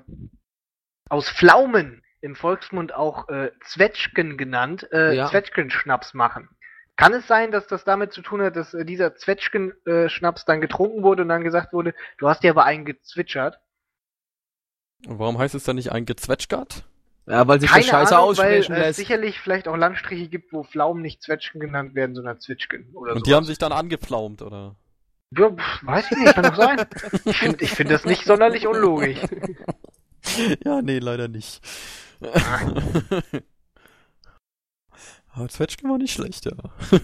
aus 1.15 1.31
Pflaumen 1.31 2.03
im 2.21 2.35
Volksmund 2.35 2.93
auch 2.95 3.29
äh, 3.29 3.53
Zwetschgen 3.65 4.37
genannt, 4.37 4.89
äh, 4.93 5.15
Ja. 5.15 5.29
Zwetschgenschnaps 5.29 6.13
machen. 6.15 6.49
Kann 6.97 7.13
es 7.13 7.27
sein, 7.27 7.51
dass 7.53 7.67
das 7.67 7.85
damit 7.85 8.13
zu 8.13 8.21
tun 8.23 8.41
hat, 8.43 8.57
dass 8.57 8.75
äh, 8.75 8.85
dieser 8.85 9.15
Zwetschgenschnaps 9.15 10.45
dann 10.45 10.61
getrunken 10.61 11.03
wurde 11.03 11.23
und 11.23 11.29
dann 11.29 11.45
gesagt 11.45 11.73
wurde, 11.73 11.95
du 12.19 12.29
hast 12.29 12.43
dir 12.43 12.51
aber 12.51 12.65
einen 12.65 12.85
gezwitschert? 12.85 13.61
Und 15.07 15.19
Warum 15.19 15.39
heißt 15.39 15.55
es 15.55 15.65
dann 15.65 15.77
nicht 15.77 15.93
ein 15.93 16.05
Gezwetschgart? 16.07 16.85
Ja, 17.27 17.47
weil 17.49 17.61
sich 17.61 17.71
Keine 17.71 17.83
das 17.83 17.91
scheiße 17.91 18.15
Ahnung, 18.17 18.27
weil 18.27 18.31
aussprechen 18.31 18.73
es 18.75 18.79
lässt. 18.81 18.97
sicherlich 18.99 19.41
vielleicht 19.41 19.69
auch 19.69 19.77
Landstriche 19.77 20.29
gibt, 20.29 20.53
wo 20.53 20.63
Pflaumen 20.65 21.03
nicht 21.03 21.23
Zwetschgen 21.23 21.61
genannt 21.61 21.95
werden, 21.95 22.15
sondern 22.15 22.41
Zwitschgen 22.41 22.91
oder 22.95 23.13
Und 23.13 23.19
so. 23.21 23.25
die 23.25 23.35
haben 23.35 23.45
sich 23.45 23.59
dann 23.59 23.73
angepflaumt, 23.73 24.43
oder? 24.43 24.77
Ja, 25.37 25.51
pf, 25.51 25.87
weiß 25.87 26.11
ich 26.11 26.19
nicht, 26.19 26.35
kann 26.35 26.45
doch 26.45 26.57
sein. 26.57 26.87
Ich 27.25 27.39
finde 27.39 27.65
ich 27.65 27.71
find 27.73 27.91
das 27.91 28.05
nicht 28.05 28.25
sonderlich 28.25 28.67
unlogisch. 28.67 29.19
ja, 30.65 30.83
nee, 30.83 30.99
leider 30.99 31.29
nicht. 31.29 31.61
Aber 35.33 35.49
Zwetschgen 35.49 35.91
war 35.91 35.99
nicht 35.99 36.13
schlecht, 36.13 36.45
ja. 36.45 36.53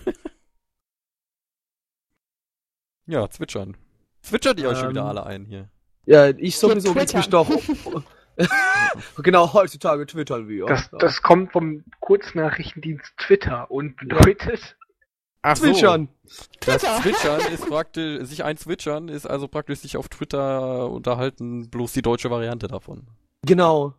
ja, 3.06 3.28
zwitschern. 3.28 3.76
Zwitschert 4.22 4.60
ihr 4.60 4.68
euch 4.68 4.78
schon 4.78 4.88
Ähm, 4.88 4.92
wieder 4.92 5.06
alle 5.06 5.26
ein 5.26 5.44
hier? 5.46 5.68
Ja, 6.06 6.28
ich 6.28 6.56
sowieso 6.56 6.94
will's 6.94 7.12
mich 7.14 7.28
doch. 7.28 7.50
genau, 9.22 9.52
heutzutage 9.52 10.06
twittern 10.06 10.48
wir. 10.48 10.66
Das, 10.66 10.88
ja. 10.92 10.98
das 10.98 11.22
kommt 11.22 11.52
vom 11.52 11.84
Kurznachrichtendienst 12.00 13.16
Twitter 13.16 13.70
und 13.70 13.96
bedeutet, 13.96 14.76
Ach 15.42 15.56
Zwitschern. 15.56 16.08
Das 16.60 16.82
Twitter. 16.82 17.00
Zwitschern 17.02 17.40
ist 17.52 17.66
praktisch, 17.68 18.24
sich 18.26 18.44
einzwitschern 18.44 19.08
ist 19.08 19.26
also 19.26 19.48
praktisch 19.48 19.80
sich 19.80 19.96
auf 19.96 20.08
Twitter 20.08 20.90
unterhalten, 20.90 21.70
bloß 21.70 21.92
die 21.92 22.02
deutsche 22.02 22.30
Variante 22.30 22.68
davon. 22.68 23.06
Genau. 23.42 23.94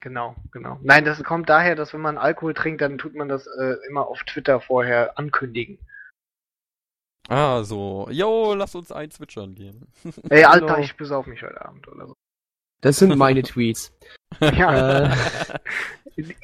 genau, 0.00 0.36
genau. 0.52 0.78
Nein, 0.82 1.04
das 1.04 1.22
kommt 1.24 1.48
daher, 1.48 1.74
dass 1.74 1.92
wenn 1.92 2.00
man 2.00 2.16
Alkohol 2.16 2.54
trinkt, 2.54 2.80
dann 2.80 2.96
tut 2.98 3.14
man 3.14 3.28
das 3.28 3.46
äh, 3.46 3.76
immer 3.88 4.06
auf 4.06 4.22
Twitter 4.22 4.60
vorher 4.60 5.18
ankündigen. 5.18 5.78
Ah, 7.28 7.62
so. 7.62 8.08
Jo, 8.10 8.54
lass 8.54 8.74
uns 8.74 8.90
einzwitschern 8.92 9.54
gehen. 9.54 9.86
Ey, 10.30 10.44
Alter, 10.44 10.66
Genau. 10.66 10.78
ich 10.78 10.96
besauf 10.96 11.26
mich 11.26 11.42
heute 11.42 11.62
Abend 11.62 11.86
oder 11.88 12.06
so. 12.06 12.14
Das 12.80 12.98
sind 12.98 13.16
meine 13.16 13.42
Tweets. 13.42 13.92
Ja, 14.40 15.10
äh, 15.10 15.16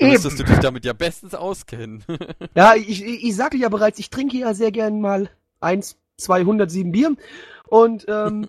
müsstest 0.00 0.38
du 0.38 0.44
dich 0.44 0.58
damit 0.60 0.86
ja 0.86 0.94
bestens 0.94 1.34
auskennen. 1.34 2.02
ja, 2.54 2.74
ich, 2.74 3.04
ich, 3.04 3.36
sagte 3.36 3.58
ja 3.58 3.68
bereits, 3.68 3.98
ich 3.98 4.08
trinke 4.08 4.38
ja 4.38 4.54
sehr 4.54 4.72
gern 4.72 5.02
mal 5.02 5.28
eins, 5.60 5.98
207 6.18 6.92
Bier. 6.92 7.14
Und 7.68 8.06
ähm, 8.08 8.46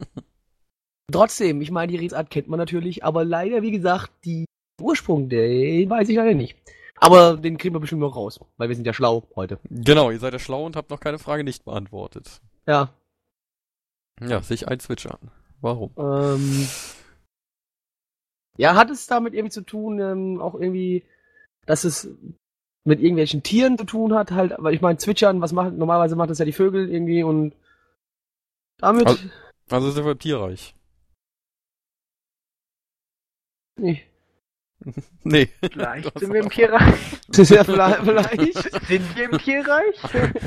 trotzdem, 1.12 1.62
ich 1.62 1.72
meine, 1.72 1.92
die 1.92 1.98
Redensart 1.98 2.30
kennt 2.30 2.48
man 2.48 2.60
natürlich, 2.60 3.04
aber 3.04 3.26
leider, 3.26 3.62
wie 3.62 3.72
gesagt, 3.72 4.12
die 4.24 4.46
Ursprung, 4.82 5.30
den 5.30 5.90
weiß 5.90 6.08
ich 6.10 6.16
leider 6.16 6.34
nicht. 6.34 6.58
Aber 6.98 7.36
den 7.36 7.58
kriegen 7.58 7.76
wir 7.76 7.80
bestimmt 7.80 8.02
noch 8.02 8.16
raus, 8.16 8.40
weil 8.58 8.70
wir 8.70 8.76
sind 8.76 8.88
ja 8.88 8.94
schlau 8.94 9.28
heute. 9.36 9.60
genau, 9.70 10.12
ihr 10.12 10.20
seid 10.20 10.34
ja 10.34 10.40
schlau 10.40 10.66
und 10.66 10.78
habt 10.78 10.90
noch 10.90 11.02
keine 11.02 11.20
Frage 11.20 11.44
nicht 11.44 11.66
beantwortet. 11.66 12.40
Ja. 12.66 12.94
Ja, 14.22 14.42
sich 14.42 14.68
einzwitschern. 14.70 15.32
Warum? 15.60 15.92
Ähm, 15.98 16.68
ja, 18.58 18.76
hat 18.76 18.90
es 18.90 19.08
damit 19.08 19.34
irgendwie 19.34 19.52
zu 19.52 19.62
tun, 19.62 20.00
ähm, 20.00 20.42
auch 20.42 20.56
irgendwie, 20.56 21.04
dass 21.66 21.84
es 21.84 22.08
mit 22.84 23.00
irgendwelchen 23.00 23.42
Tieren 23.44 23.78
zu 23.78 23.86
tun 23.86 24.14
hat, 24.14 24.32
halt, 24.32 24.54
weil 24.58 24.74
ich 24.76 24.82
meine, 24.82 24.98
zwitschern, 24.98 25.42
was 25.42 25.52
macht, 25.54 25.74
normalerweise 25.74 26.16
macht 26.16 26.30
das 26.30 26.40
ja 26.40 26.46
die 26.46 26.52
Vögel 26.54 26.90
irgendwie 26.90 27.24
und 27.24 27.56
damit, 28.78 29.08
Also- 29.08 29.24
Also 29.70 29.92
sind 29.92 30.06
wir 30.06 30.12
im 30.12 30.20
Tierreich. 30.20 30.76
nee. 33.78 34.04
Nee. 35.24 35.50
Vielleicht 35.72 36.20
sind 36.20 36.32
wir 36.34 36.42
im 36.42 36.50
Tierreich. 36.50 36.94
Ja, 37.34 37.64
vielleicht, 37.64 38.00
vielleicht. 38.04 38.86
Sind 38.88 39.16
wir 39.18 39.26
im 39.32 39.38
Tierreich? 39.40 39.96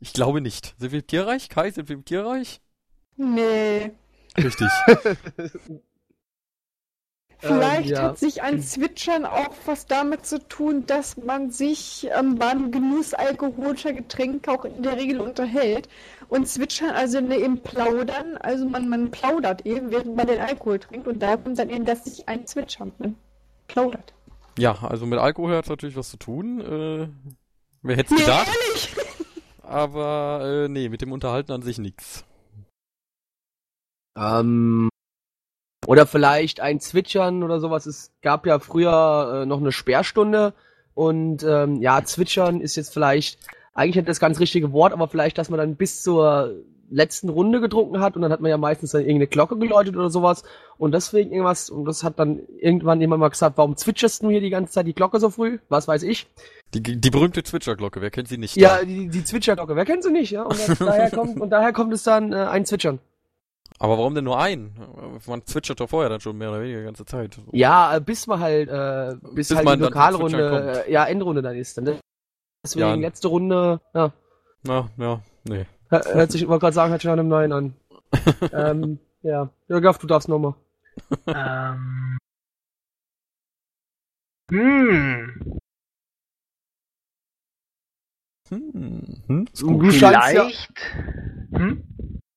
Ich 0.00 0.12
glaube 0.12 0.42
nicht. 0.42 0.74
Sind 0.78 0.92
wir 0.92 0.98
im 1.00 1.06
Tierreich? 1.06 1.48
Kai, 1.48 1.70
sind 1.70 1.88
wir 1.88 1.96
im 1.96 2.04
Tierreich? 2.04 2.60
Nee. 3.16 3.92
Richtig. 4.36 4.68
Vielleicht 7.38 7.90
ja. 7.90 8.02
hat 8.02 8.18
sich 8.18 8.42
ein 8.42 8.62
Zwitschern 8.62 9.24
auch 9.26 9.54
was 9.66 9.86
damit 9.86 10.24
zu 10.24 10.38
tun, 10.48 10.86
dass 10.86 11.16
man 11.16 11.50
sich 11.50 12.08
ähm, 12.18 12.36
beim 12.36 12.70
Genuss 12.70 13.12
alkoholischer 13.14 13.92
Getränke 13.92 14.50
auch 14.50 14.64
in 14.64 14.82
der 14.82 14.96
Regel 14.96 15.20
unterhält. 15.20 15.88
Und 16.28 16.48
Zwitschern, 16.48 16.90
also 16.90 17.20
ne, 17.20 17.36
eben 17.36 17.60
plaudern, 17.60 18.36
also 18.38 18.66
man, 18.66 18.88
man 18.88 19.10
plaudert 19.10 19.66
eben, 19.66 19.90
während 19.90 20.16
man 20.16 20.26
den 20.26 20.40
Alkohol 20.40 20.78
trinkt. 20.78 21.06
Und 21.06 21.22
daher 21.22 21.38
kommt 21.38 21.58
dann 21.58 21.70
eben, 21.70 21.84
dass 21.84 22.04
sich 22.04 22.28
ein 22.28 22.46
Zwitschern 22.46 22.92
man 22.98 23.16
plaudert. 23.68 24.14
Ja, 24.58 24.78
also 24.82 25.04
mit 25.06 25.18
Alkohol 25.18 25.56
hat 25.56 25.68
natürlich 25.68 25.96
was 25.96 26.10
zu 26.10 26.16
tun. 26.16 26.60
Äh, 26.60 27.08
wer 27.82 27.96
hätte 27.96 28.14
es 28.14 28.20
Nee, 28.20 28.24
gedacht? 28.24 28.48
ehrlich? 28.48 28.96
Aber 29.62 30.64
äh, 30.64 30.68
nee, 30.68 30.88
mit 30.88 31.02
dem 31.02 31.12
Unterhalten 31.12 31.52
an 31.52 31.62
sich 31.62 31.78
nix. 31.78 32.24
Ähm, 34.16 34.88
oder 35.86 36.06
vielleicht 36.06 36.60
ein 36.60 36.80
Zwitschern 36.80 37.42
oder 37.42 37.60
sowas. 37.60 37.86
Es 37.86 38.12
gab 38.22 38.46
ja 38.46 38.58
früher 38.58 39.42
äh, 39.42 39.46
noch 39.46 39.60
eine 39.60 39.72
Sperrstunde 39.72 40.54
und 40.94 41.42
ähm, 41.42 41.80
ja, 41.80 42.04
Zwitschern 42.04 42.60
ist 42.60 42.76
jetzt 42.76 42.92
vielleicht 42.92 43.38
eigentlich 43.74 43.96
nicht 43.96 44.08
das 44.08 44.20
ganz 44.20 44.38
richtige 44.40 44.72
Wort, 44.72 44.92
aber 44.92 45.08
vielleicht, 45.08 45.38
dass 45.38 45.50
man 45.50 45.58
dann 45.58 45.76
bis 45.76 46.02
zur 46.02 46.54
letzten 46.90 47.28
Runde 47.28 47.60
getrunken 47.60 48.00
hat 48.00 48.14
und 48.14 48.22
dann 48.22 48.30
hat 48.30 48.40
man 48.40 48.50
ja 48.50 48.56
meistens 48.56 48.92
dann 48.92 49.00
irgendeine 49.00 49.26
Glocke 49.26 49.56
geläutet 49.56 49.96
oder 49.96 50.10
sowas 50.10 50.44
und 50.76 50.92
deswegen 50.92 51.32
irgendwas 51.32 51.70
und 51.70 51.86
das 51.86 52.04
hat 52.04 52.18
dann 52.18 52.40
irgendwann 52.58 53.00
jemand 53.00 53.20
mal 53.20 53.30
gesagt, 53.30 53.56
warum 53.56 53.76
zwitscherst 53.76 54.22
du 54.22 54.30
hier 54.30 54.40
die 54.40 54.50
ganze 54.50 54.74
Zeit 54.74 54.86
die 54.86 54.94
Glocke 54.94 55.18
so 55.18 55.30
früh? 55.30 55.58
Was 55.68 55.88
weiß 55.88 56.02
ich? 56.04 56.26
Die, 56.72 56.82
die 56.82 57.10
berühmte 57.10 57.42
Zwitscherglocke, 57.42 58.00
wer 58.00 58.10
kennt 58.10 58.28
sie 58.28 58.38
nicht? 58.38 58.56
Ja, 58.56 58.84
die, 58.84 59.08
die 59.08 59.24
Zwitscherglocke, 59.24 59.76
wer 59.76 59.84
kennt 59.84 60.02
sie 60.02 60.12
nicht, 60.12 60.30
ja? 60.30 60.42
Und 60.42 60.68
das, 60.68 60.78
daher 60.78 61.10
kommt 61.10 61.40
und 61.40 61.50
daher 61.50 61.72
kommt 61.72 61.92
es 61.92 62.02
dann 62.02 62.32
äh, 62.32 62.36
ein 62.36 62.64
Zwitschern. 62.64 62.98
Aber 63.78 63.98
warum 63.98 64.14
denn 64.14 64.24
nur 64.24 64.38
ein? 64.38 64.72
Man 65.26 65.44
zwitschert 65.46 65.80
doch 65.80 65.88
vorher 65.88 66.08
dann 66.08 66.20
schon 66.20 66.38
mehr 66.38 66.50
oder 66.50 66.60
weniger 66.62 66.78
die 66.78 66.84
ganze 66.84 67.04
Zeit. 67.04 67.38
Ja, 67.52 67.96
äh, 67.96 68.00
bis 68.00 68.26
man 68.26 68.40
halt, 68.40 68.68
äh, 68.68 69.16
bis, 69.22 69.48
Bis 69.48 69.56
halt 69.56 69.64
man 69.64 69.78
die 69.78 69.84
Lokalrunde, 69.84 70.84
äh, 70.86 70.92
ja, 70.92 71.04
Endrunde 71.06 71.42
dann 71.42 71.56
ist. 71.56 71.76
Dann 71.76 71.98
deswegen 72.64 72.86
Ja. 72.86 72.94
letzte 72.94 73.28
Runde, 73.28 73.80
ja, 73.94 74.12
Na, 74.62 74.88
ja, 74.96 75.20
nee. 75.44 75.66
hör- 75.88 76.04
hört 76.14 76.30
sich, 76.32 76.42
ich 76.42 76.48
wollte 76.48 76.60
gerade 76.60 76.74
sagen, 76.74 76.90
hört 76.90 77.02
sich 77.02 77.06
nach 77.08 77.14
einem 77.14 77.28
Neuen 77.28 77.52
an. 77.52 77.74
ähm, 78.52 78.98
ja, 79.22 79.50
ja, 79.68 79.78
Gaff, 79.80 79.98
du 79.98 80.06
darfst 80.06 80.28
nochmal. 80.28 80.54
ähm. 81.26 82.18
Hm. 84.50 85.58
Hm, 88.50 89.22
hm, 89.26 89.46
ist 89.52 89.62
Du 89.62 89.78
gut. 89.78 89.94
scheinst 89.94 90.32
ja, 90.34 90.44
Vielleicht. 90.44 90.70
Hm? 91.56 91.82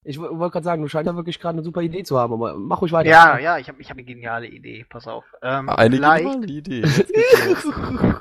Ich 0.07 0.19
wollte 0.19 0.51
gerade 0.53 0.63
sagen, 0.63 0.81
du 0.81 0.87
scheinst 0.87 1.07
ja 1.07 1.15
wirklich 1.15 1.39
gerade 1.39 1.55
eine 1.55 1.63
super 1.63 1.81
Idee 1.81 2.03
zu 2.03 2.17
haben, 2.17 2.33
aber 2.33 2.55
mach 2.55 2.81
ruhig 2.81 2.91
weiter. 2.93 3.09
Ja, 3.09 3.37
ja, 3.37 3.57
ich 3.57 3.67
habe 3.67 3.81
ich 3.81 3.89
hab 3.89 3.97
eine 3.97 4.05
geniale 4.05 4.47
Idee. 4.47 4.85
Pass 4.89 5.07
auf. 5.07 5.25
Ähm, 5.41 5.69
Eine 5.69 5.97
vielleicht 5.97 6.23
geniale 6.23 6.47
Idee. 6.47 6.83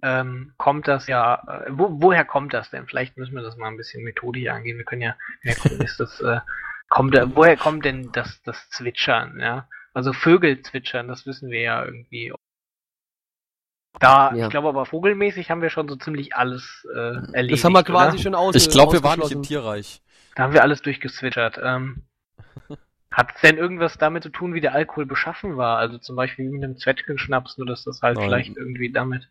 Ähm, 0.00 0.52
kommt 0.58 0.86
das 0.86 1.08
ja. 1.08 1.42
Äh, 1.66 1.70
wo, 1.70 1.88
woher 1.90 2.24
kommt 2.24 2.54
das 2.54 2.70
denn? 2.70 2.86
Vielleicht 2.86 3.16
müssen 3.16 3.34
wir 3.34 3.42
das 3.42 3.56
mal 3.56 3.66
ein 3.66 3.76
bisschen 3.76 4.04
methodisch 4.04 4.46
angehen. 4.48 4.78
Wir 4.78 4.84
können 4.84 5.02
ja. 5.02 5.16
Woher 5.42 5.56
kommt, 5.56 5.82
ist 5.82 5.98
das, 5.98 6.20
äh, 6.20 6.38
kommt, 6.88 7.14
da- 7.16 7.34
woher 7.34 7.56
kommt 7.56 7.84
denn 7.84 8.12
das, 8.12 8.40
das 8.44 8.68
Zwitschern? 8.70 9.40
Ja, 9.40 9.68
also 9.94 10.12
Vögel 10.12 10.62
zwitschern, 10.62 11.08
das 11.08 11.26
wissen 11.26 11.50
wir 11.50 11.60
ja 11.62 11.84
irgendwie. 11.84 12.32
Da, 14.00 14.32
Ja. 14.34 14.44
ich 14.44 14.50
glaube 14.50 14.68
aber 14.68 14.86
vogelmäßig 14.86 15.50
haben 15.50 15.62
wir 15.62 15.70
schon 15.70 15.88
so 15.88 15.96
ziemlich 15.96 16.34
alles 16.34 16.86
äh, 16.94 16.98
erledigt. 17.32 17.52
Das 17.52 17.64
haben 17.64 17.72
wir 17.72 17.82
quasi 17.82 18.16
oder? 18.16 18.22
schon 18.22 18.34
aus 18.34 18.54
Ich 18.54 18.70
glaube, 18.70 18.92
wir 18.94 19.02
waren 19.02 19.20
nicht 19.20 19.32
im. 19.32 19.42
Tierreich. 19.42 20.02
Da 20.36 20.44
haben 20.44 20.52
wir 20.52 20.62
alles 20.62 20.82
durchgezwitschert. 20.82 21.58
Ähm, 21.62 22.04
hat 23.10 23.34
es 23.34 23.40
denn 23.40 23.56
irgendwas 23.56 23.98
damit 23.98 24.22
zu 24.22 24.30
tun, 24.30 24.54
wie 24.54 24.60
der 24.60 24.74
Alkohol 24.74 25.06
beschaffen 25.06 25.56
war? 25.56 25.78
Also 25.78 25.98
zum 25.98 26.16
Beispiel 26.16 26.46
wie 26.46 26.52
mit 26.52 26.64
einem 26.64 26.78
Zwetschgenschnaps, 26.78 27.58
nur 27.58 27.66
dass 27.66 27.84
das 27.84 28.02
halt 28.02 28.16
Nein. 28.16 28.26
vielleicht 28.26 28.56
irgendwie 28.56 28.92
damit. 28.92 29.28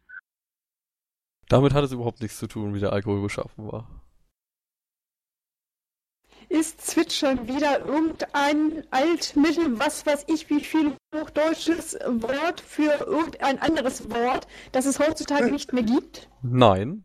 Damit 1.50 1.74
hat 1.74 1.86
es 1.86 1.94
überhaupt 1.94 2.22
nichts 2.22 2.40
zu 2.40 2.48
tun, 2.48 2.74
wie 2.74 2.80
der 2.80 2.92
Alkohol 2.92 3.22
beschaffen 3.22 3.72
war. 3.72 3.88
Ist 6.50 6.82
Zwitschern 6.82 7.48
wieder 7.48 7.86
irgendein 7.86 8.84
Altmittel, 8.92 9.80
was 9.80 10.06
weiß 10.06 10.26
ich, 10.28 10.50
wie 10.50 10.62
viel 10.62 10.94
hochdeutsches 11.14 11.96
Wort 12.06 12.62
für 12.62 13.06
irgendein 13.06 13.60
anderes 13.62 14.10
Wort, 14.10 14.48
das 14.72 14.86
es 14.86 15.00
heutzutage 15.00 15.52
nicht 15.52 15.74
mehr 15.74 15.84
gibt? 15.84 16.30
Nein. 16.42 17.04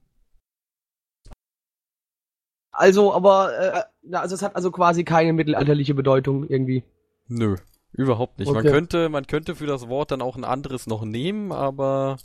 Also, 2.71 3.13
aber, 3.13 3.87
äh, 4.11 4.15
also 4.17 4.35
es 4.35 4.43
hat 4.43 4.57
also 4.57 4.71
quasi 4.71 5.05
keine 5.05 5.33
mittelalterliche 5.33 5.95
Bedeutung 5.95 6.49
irgendwie. 6.49 6.85
Nö. 7.29 7.57
Überhaupt 7.93 8.39
nicht. 8.39 8.49
Man 8.49 8.59
Okay. 8.59 8.71
könnte, 8.71 9.09
man 9.11 9.27
könnte 9.27 9.55
für 9.55 9.67
das 9.67 9.89
Wort 9.89 10.11
dann 10.13 10.23
auch 10.23 10.37
ein 10.37 10.45
anderes 10.45 10.87
noch 10.87 11.05
nehmen, 11.05 11.53
aber 11.53 12.17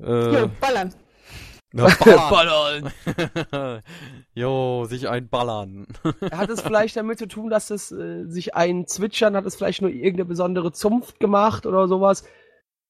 äh, 0.00 0.34
Jo, 0.34 0.50
ballern. 0.60 0.94
Na, 1.72 1.86
ballern. 2.30 2.92
jo, 4.34 4.84
sich 4.84 5.08
einballern. 5.08 5.86
Hat 6.32 6.50
es 6.50 6.60
vielleicht 6.60 6.96
damit 6.96 7.18
zu 7.18 7.26
tun, 7.26 7.50
dass 7.50 7.70
es 7.70 7.92
äh, 7.92 8.24
sich 8.26 8.54
ein 8.54 8.86
Zwitschern, 8.86 9.36
hat 9.36 9.46
es 9.46 9.56
vielleicht 9.56 9.82
nur 9.82 9.90
irgendeine 9.90 10.26
besondere 10.26 10.72
Zunft 10.72 11.20
gemacht 11.20 11.66
oder 11.66 11.88
sowas? 11.88 12.24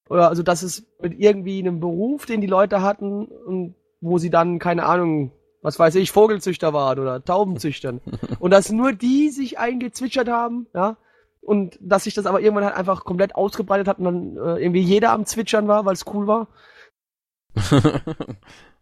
Oder 0.08 0.28
also, 0.28 0.42
dass 0.42 0.62
es 0.62 0.86
mit 1.00 1.18
irgendwie 1.18 1.60
einem 1.60 1.80
Beruf, 1.80 2.26
den 2.26 2.40
die 2.40 2.46
Leute 2.46 2.82
hatten 2.82 3.26
und 3.26 3.76
wo 4.00 4.18
sie 4.18 4.30
dann, 4.30 4.58
keine 4.58 4.84
Ahnung, 4.84 5.32
was 5.62 5.78
weiß 5.78 5.94
ich, 5.94 6.10
Vogelzüchter 6.10 6.72
waren 6.72 6.98
oder 6.98 7.24
Taubenzüchtern. 7.24 8.00
und 8.40 8.50
dass 8.50 8.70
nur 8.72 8.92
die 8.92 9.30
sich 9.30 9.58
eingezwitschert 9.58 10.28
haben, 10.28 10.66
ja? 10.74 10.96
Und 11.40 11.76
dass 11.80 12.04
sich 12.04 12.14
das 12.14 12.26
aber 12.26 12.40
irgendwann 12.40 12.64
halt 12.64 12.76
einfach 12.76 13.04
komplett 13.04 13.34
ausgebreitet 13.34 13.88
hat 13.88 13.98
und 13.98 14.04
dann 14.04 14.36
äh, 14.36 14.62
irgendwie 14.62 14.80
jeder 14.80 15.10
am 15.10 15.26
Zwitschern 15.26 15.66
war, 15.66 15.84
weil 15.84 15.94
es 15.94 16.06
cool 16.06 16.26
war. 16.26 16.48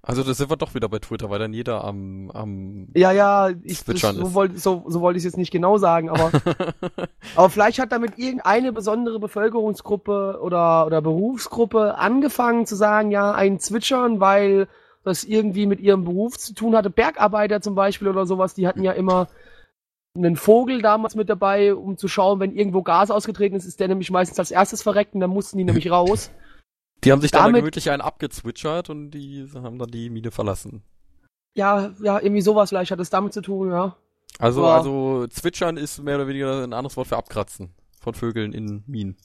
Also 0.03 0.23
das 0.23 0.39
sind 0.39 0.51
wir 0.51 0.57
doch 0.57 0.75
wieder 0.75 0.89
bei 0.89 0.99
Twitter, 0.99 1.29
weil 1.31 1.39
dann 1.39 1.53
jeder 1.53 1.85
am, 1.85 2.31
am 2.31 2.89
Ja, 2.95 3.13
ja, 3.13 3.51
ich, 3.63 3.85
Zwitschern 3.85 4.17
so 4.17 4.27
ist. 4.29 4.35
wollte 4.35 4.59
so, 4.59 4.85
so 4.87 5.01
wollte 5.01 5.19
ich 5.19 5.23
es 5.23 5.33
jetzt 5.33 5.39
nicht 5.39 5.51
genau 5.51 5.79
sagen, 5.79 6.09
aber 6.09 6.31
Aber 7.37 7.51
vielleicht 7.51 7.79
hat 7.79 7.93
damit 7.93 8.19
irgendeine 8.19 8.73
besondere 8.73 9.19
Bevölkerungsgruppe 9.21 10.39
oder, 10.43 10.87
oder 10.87 11.03
Berufsgruppe 11.03 11.97
angefangen 11.97 12.67
zu 12.67 12.77
sagen, 12.77 13.11
ja, 13.11 13.33
ein 13.33 13.59
Zwitschern, 13.59 14.21
weil 14.21 14.69
das 15.05 15.25
irgendwie 15.25 15.67
mit 15.67 15.81
ihrem 15.81 16.05
Beruf 16.05 16.39
zu 16.39 16.55
tun 16.55 16.75
hatte. 16.77 16.91
Bergarbeiter 16.91 17.61
zum 17.61 17.75
Beispiel 17.75 18.09
oder 18.09 18.27
sowas, 18.27 18.55
die 18.55 18.67
hatten 18.67 18.83
ja 18.83 18.93
immer 18.93 19.29
einen 20.15 20.37
Vogel 20.37 20.83
damals 20.83 21.15
mit 21.15 21.29
dabei, 21.29 21.75
um 21.75 21.97
zu 21.97 22.09
schauen, 22.09 22.41
wenn 22.41 22.55
irgendwo 22.55 22.83
Gas 22.83 23.11
ausgetreten 23.11 23.55
ist, 23.55 23.65
ist 23.65 23.81
der 23.81 23.89
nämlich 23.89 24.11
meistens 24.11 24.39
als 24.39 24.51
erstes 24.51 24.83
verreckt 24.83 25.15
und 25.15 25.21
dann 25.21 25.31
mussten 25.31 25.59
die 25.59 25.65
nämlich 25.65 25.91
raus. 25.91 26.31
Die 27.05 27.13
haben 27.13 27.21
sich 27.21 27.31
dann 27.31 27.45
Damit- 27.45 27.61
gemütlich 27.63 27.91
einen 27.91 28.03
abgezwitschert 28.03 28.91
und 28.91 29.11
die 29.13 29.49
haben 29.55 29.79
dann 29.79 29.91
die 29.91 30.11
Mine 30.11 30.31
verlassen. 30.31 30.83
Ja, 31.55 31.91
ja, 32.03 32.21
irgendwie 32.21 32.43
sowas 32.43 32.69
vielleicht 32.69 32.91
hat 32.91 33.01
es 33.01 33.11
damit 33.11 33.33
zu 33.33 33.41
tun, 33.43 33.71
ja. 33.71 33.97
Also, 34.39 34.63
Ja. 34.63 34.77
also 34.77 35.27
zwitschern 35.27 35.77
ist 35.77 36.03
mehr 36.03 36.17
oder 36.17 36.29
weniger 36.29 36.63
ein 36.63 36.73
anderes 36.73 36.97
Wort 36.97 37.09
für 37.09 37.17
abkratzen 37.17 37.71
von 38.01 38.15
Vögeln 38.15 38.53
in 38.53 38.85
Minen. 38.87 39.17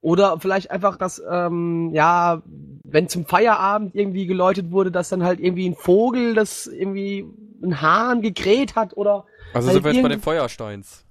Oder 0.00 0.38
vielleicht 0.40 0.70
einfach, 0.72 0.96
dass, 0.96 1.22
ähm, 1.30 1.90
ja, 1.94 2.42
wenn 2.82 3.08
zum 3.08 3.24
Feierabend 3.24 3.94
irgendwie 3.94 4.26
geläutet 4.26 4.72
wurde, 4.72 4.90
dass 4.90 5.08
dann 5.08 5.22
halt 5.22 5.38
irgendwie 5.40 5.68
ein 5.68 5.76
Vogel, 5.76 6.34
das 6.34 6.66
irgendwie 6.66 7.24
ein 7.62 7.80
Hahn 7.80 8.20
gegräht 8.20 8.74
hat 8.74 8.96
oder 8.96 9.24
Also 9.54 9.68
Halt 9.68 9.74
sind 9.76 9.84
wir 9.84 9.92
jetzt 9.92 10.02
bei 10.02 10.08
den 10.08 10.20
Feuersteins. 10.20 11.04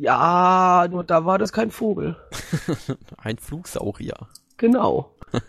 Ja, 0.00 0.86
nur 0.90 1.04
da 1.04 1.24
war 1.24 1.38
das 1.38 1.52
kein 1.52 1.70
Vogel. 1.70 2.16
Ein 3.16 3.38
Flugsaurier. 3.38 4.28
Genau. 4.56 5.14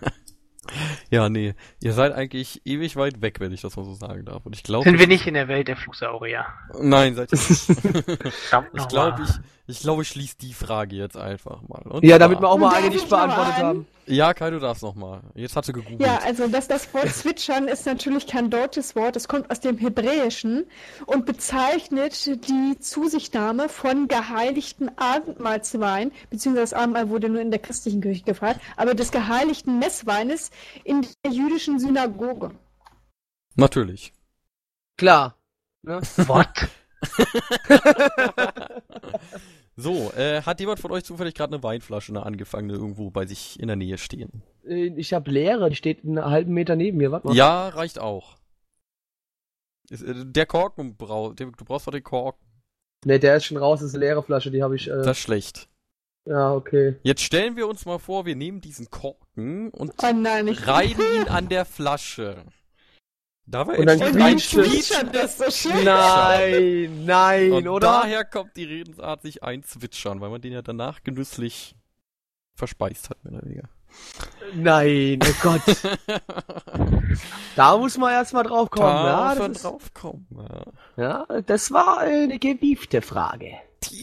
Ja, 1.10 1.30
nee. 1.30 1.54
Ihr 1.80 1.94
seid 1.94 2.14
eigentlich 2.14 2.62
ewig 2.66 2.96
weit 2.96 3.22
weg, 3.22 3.40
wenn 3.40 3.52
ich 3.52 3.62
das 3.62 3.76
mal 3.78 3.86
so 3.86 3.94
sagen 3.94 4.26
darf. 4.26 4.46
Und 4.46 4.56
ich 4.56 4.64
glaube. 4.64 4.84
Sind 4.84 5.00
wir 5.00 5.08
nicht 5.08 5.28
in 5.28 5.36
der 5.36 5.48
Welt 5.48 5.68
der 5.68 5.78
Flugsaurier? 5.78 6.46
Nein, 6.82 7.16
seid 7.16 7.32
ihr 7.32 7.38
nicht. 7.38 7.70
Ich 8.74 8.88
glaube, 8.88 9.24
ich, 9.24 9.30
ich 9.68 9.80
glaube, 9.80 10.04
ich 10.04 10.10
schließe 10.10 10.38
die 10.40 10.54
Frage 10.54 10.96
jetzt 10.96 11.18
einfach 11.18 11.62
mal. 11.68 11.82
Und 11.84 12.04
ja, 12.04 12.20
damit 12.20 12.40
wir 12.40 12.48
auch 12.48 12.58
mal 12.58 12.74
eine 12.74 12.88
ich 12.88 12.94
nicht 12.94 13.10
beantwortet 13.10 13.56
haben. 13.56 13.88
Ja, 14.06 14.36
Kai, 14.36 14.52
du 14.52 14.60
darfst 14.60 14.84
noch 14.84 14.94
mal. 14.94 15.22
Jetzt 15.34 15.56
hast 15.56 15.70
du 15.70 15.74
gegoogelt. 15.74 16.00
Ja, 16.00 16.20
also 16.20 16.48
das, 16.48 16.68
das 16.68 16.94
Wort 16.94 17.10
Zwitschern 17.10 17.68
ist 17.68 17.88
natürlich 17.88 18.28
kein 18.28 18.52
deutsches 18.52 18.96
Wort, 18.96 19.16
es 19.16 19.28
kommt 19.28 19.50
aus 19.50 19.62
dem 19.62 19.80
Hebräischen 19.80 20.66
und 21.08 21.26
bezeichnet 21.26 22.26
die 22.48 22.80
Zusichtnahme 22.80 23.68
von 23.68 24.08
geheiligten 24.08 24.92
Abendmahlswein, 24.98 26.12
beziehungsweise 26.30 26.72
das 26.72 26.74
Abendmahl 26.74 27.10
wurde 27.10 27.30
nur 27.30 27.42
in 27.42 27.50
der 27.50 27.60
christlichen 27.60 28.02
Kirche 28.02 28.24
gefeiert, 28.24 28.60
aber 28.78 28.94
des 28.94 29.12
geheiligten 29.12 29.80
Messweines 29.80 30.52
in 30.84 31.08
der 31.24 31.32
jüdischen 31.32 31.80
Synagoge. 31.80 32.52
Natürlich. 33.56 34.14
Klar. 34.98 35.36
Ne? 35.82 36.02
What? 36.28 36.70
So, 39.78 40.10
äh, 40.16 40.42
hat 40.44 40.62
jemand 40.62 40.80
von 40.80 40.92
euch 40.92 41.04
zufällig 41.04 41.34
gerade 41.34 41.54
eine 41.54 41.62
Weinflasche, 41.64 42.14
eine 42.14 42.26
angefangene, 42.26 42.74
irgendwo 42.76 43.10
bei 43.10 43.26
sich 43.26 43.60
in 43.60 43.68
der 43.68 43.76
Nähe 43.76 43.98
stehen? 43.98 44.42
Äh, 44.66 44.94
Ich 44.96 45.14
habe 45.14 45.30
leere, 45.30 45.70
die 45.70 45.76
steht 45.76 46.06
einen 46.06 46.24
halben 46.24 46.54
Meter 46.54 46.78
neben 46.78 46.98
mir. 46.98 47.12
Warte 47.12 47.28
mal. 47.28 47.36
Ja, 47.36 47.68
reicht 47.70 48.00
auch. 48.00 48.38
Ist, 49.90 50.02
äh, 50.02 50.14
der 50.26 50.46
Korken, 50.46 50.96
brau 50.96 51.34
du 51.34 51.52
brauchst 51.52 51.88
doch 51.88 51.92
den 51.92 52.04
Korken. 52.04 52.40
Ne, 53.06 53.20
der 53.20 53.36
ist 53.36 53.46
schon 53.46 53.58
raus, 53.58 53.82
das 53.82 53.90
ist 53.90 53.96
eine 53.96 54.06
leere 54.06 54.24
Flasche, 54.24 54.50
die 54.50 54.64
habe 54.64 54.78
ich. 54.78 54.88
Äh, 54.88 54.96
Das 54.96 55.18
ist 55.18 55.20
schlecht. 55.24 55.68
ja, 56.26 56.54
okay. 56.54 56.96
Jetzt 57.04 57.22
stellen 57.22 57.58
wir 57.58 57.68
uns 57.68 57.86
mal 57.86 58.00
vor, 58.00 58.26
wir 58.26 58.38
nehmen 58.38 58.62
diesen 58.62 58.90
Korken 58.90 59.72
und 59.72 59.92
Oh 60.02 60.14
nein, 60.14 60.48
ich 60.48 60.66
reiben 60.68 61.04
ihn 61.18 61.28
an 61.28 61.50
der 61.50 61.66
Flasche. 61.66 62.46
Und 63.48 63.86
dann 63.86 64.00
entsteht 64.02 64.16
Und 64.22 64.40
zwitschert 64.42 65.12
quietschendes 65.12 65.38
das 65.38 65.38
so 65.38 65.70
schön. 65.70 65.84
Nein, 65.86 67.06
nein, 67.06 67.52
Und 67.52 67.68
oder? 67.68 67.88
daher 67.88 68.26
kommt 68.26 68.58
die 68.58 68.64
Redensart 68.64 69.22
sich 69.22 69.44
einzwitschern, 69.44 70.20
weil 70.20 70.30
man 70.30 70.42
den 70.42 70.54
ja 70.54 70.62
danach 70.62 71.04
genüsslich 71.04 71.76
verspeist 72.56 73.10
hat, 73.10 73.24
mehr 73.24 73.34
oder 73.34 73.46
weniger. 73.46 73.70
Nein, 74.54 75.20
oh 75.24 75.34
Gott. 75.42 75.62
da 77.56 77.78
muss 77.78 77.98
man 77.98 78.12
erstmal 78.12 78.44
drauf 78.44 78.70
kommen. 78.70 78.88
Da 78.88 79.34
ja, 79.34 79.36
schon 79.36 79.48
das 79.50 79.58
ist, 79.58 79.64
draufkommen. 79.64 80.28
Ja. 80.98 81.26
ja, 81.30 81.42
das 81.42 81.72
war 81.72 82.00
eine 82.00 82.40
gewiefte 82.40 83.02
Frage. 83.02 83.54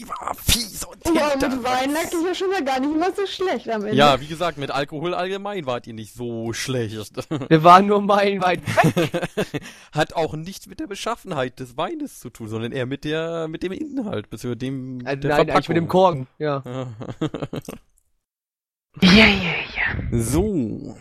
War 0.07 0.35
fies 0.35 0.83
und 0.85 1.05
aber 1.05 1.35
mit 1.35 1.63
Wein 1.63 1.91
lag 1.91 2.05
ich 2.05 2.25
ja 2.25 2.35
schon 2.35 2.49
mal 2.49 2.63
gar 2.63 2.79
nicht 2.79 2.97
mal 2.97 3.13
so 3.15 3.25
schlecht 3.25 3.69
am 3.69 3.83
Ende. 3.83 3.95
Ja, 3.95 4.19
wie 4.19 4.27
gesagt, 4.27 4.57
mit 4.57 4.71
Alkohol 4.71 5.13
allgemein 5.13 5.65
wart 5.65 5.87
ihr 5.87 5.93
nicht 5.93 6.13
so 6.13 6.53
schlecht. 6.53 6.93
Wir 7.49 7.63
waren 7.63 7.87
nur 7.87 8.01
meilenweit 8.01 8.61
weg. 8.65 9.29
Hat 9.91 10.13
auch 10.13 10.35
nichts 10.35 10.67
mit 10.67 10.79
der 10.79 10.87
Beschaffenheit 10.87 11.59
des 11.59 11.77
Weines 11.77 12.19
zu 12.19 12.29
tun, 12.29 12.47
sondern 12.47 12.71
eher 12.71 12.85
mit 12.85 13.03
der, 13.03 13.47
mit 13.47 13.63
dem 13.63 13.71
Inhalt, 13.71 14.29
beziehungsweise 14.29 14.57
dem, 14.57 15.05
Äh, 15.05 15.17
der 15.17 15.29
nein, 15.37 15.49
eigentlich 15.49 15.69
mit 15.69 15.77
dem 15.77 15.89
Verpackung. 15.89 16.27
Korken. 16.27 16.27
Ja. 16.39 16.63
Ja, 19.01 19.25
ja, 19.25 19.25
ja. 19.25 20.19
so. 20.21 20.95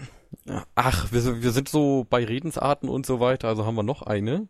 Ach, 0.74 1.12
wir, 1.12 1.42
wir 1.42 1.50
sind 1.50 1.68
so 1.68 2.06
bei 2.08 2.24
Redensarten 2.24 2.88
und 2.88 3.04
so 3.04 3.20
weiter, 3.20 3.48
also 3.48 3.66
haben 3.66 3.74
wir 3.74 3.82
noch 3.82 4.02
eine. 4.02 4.48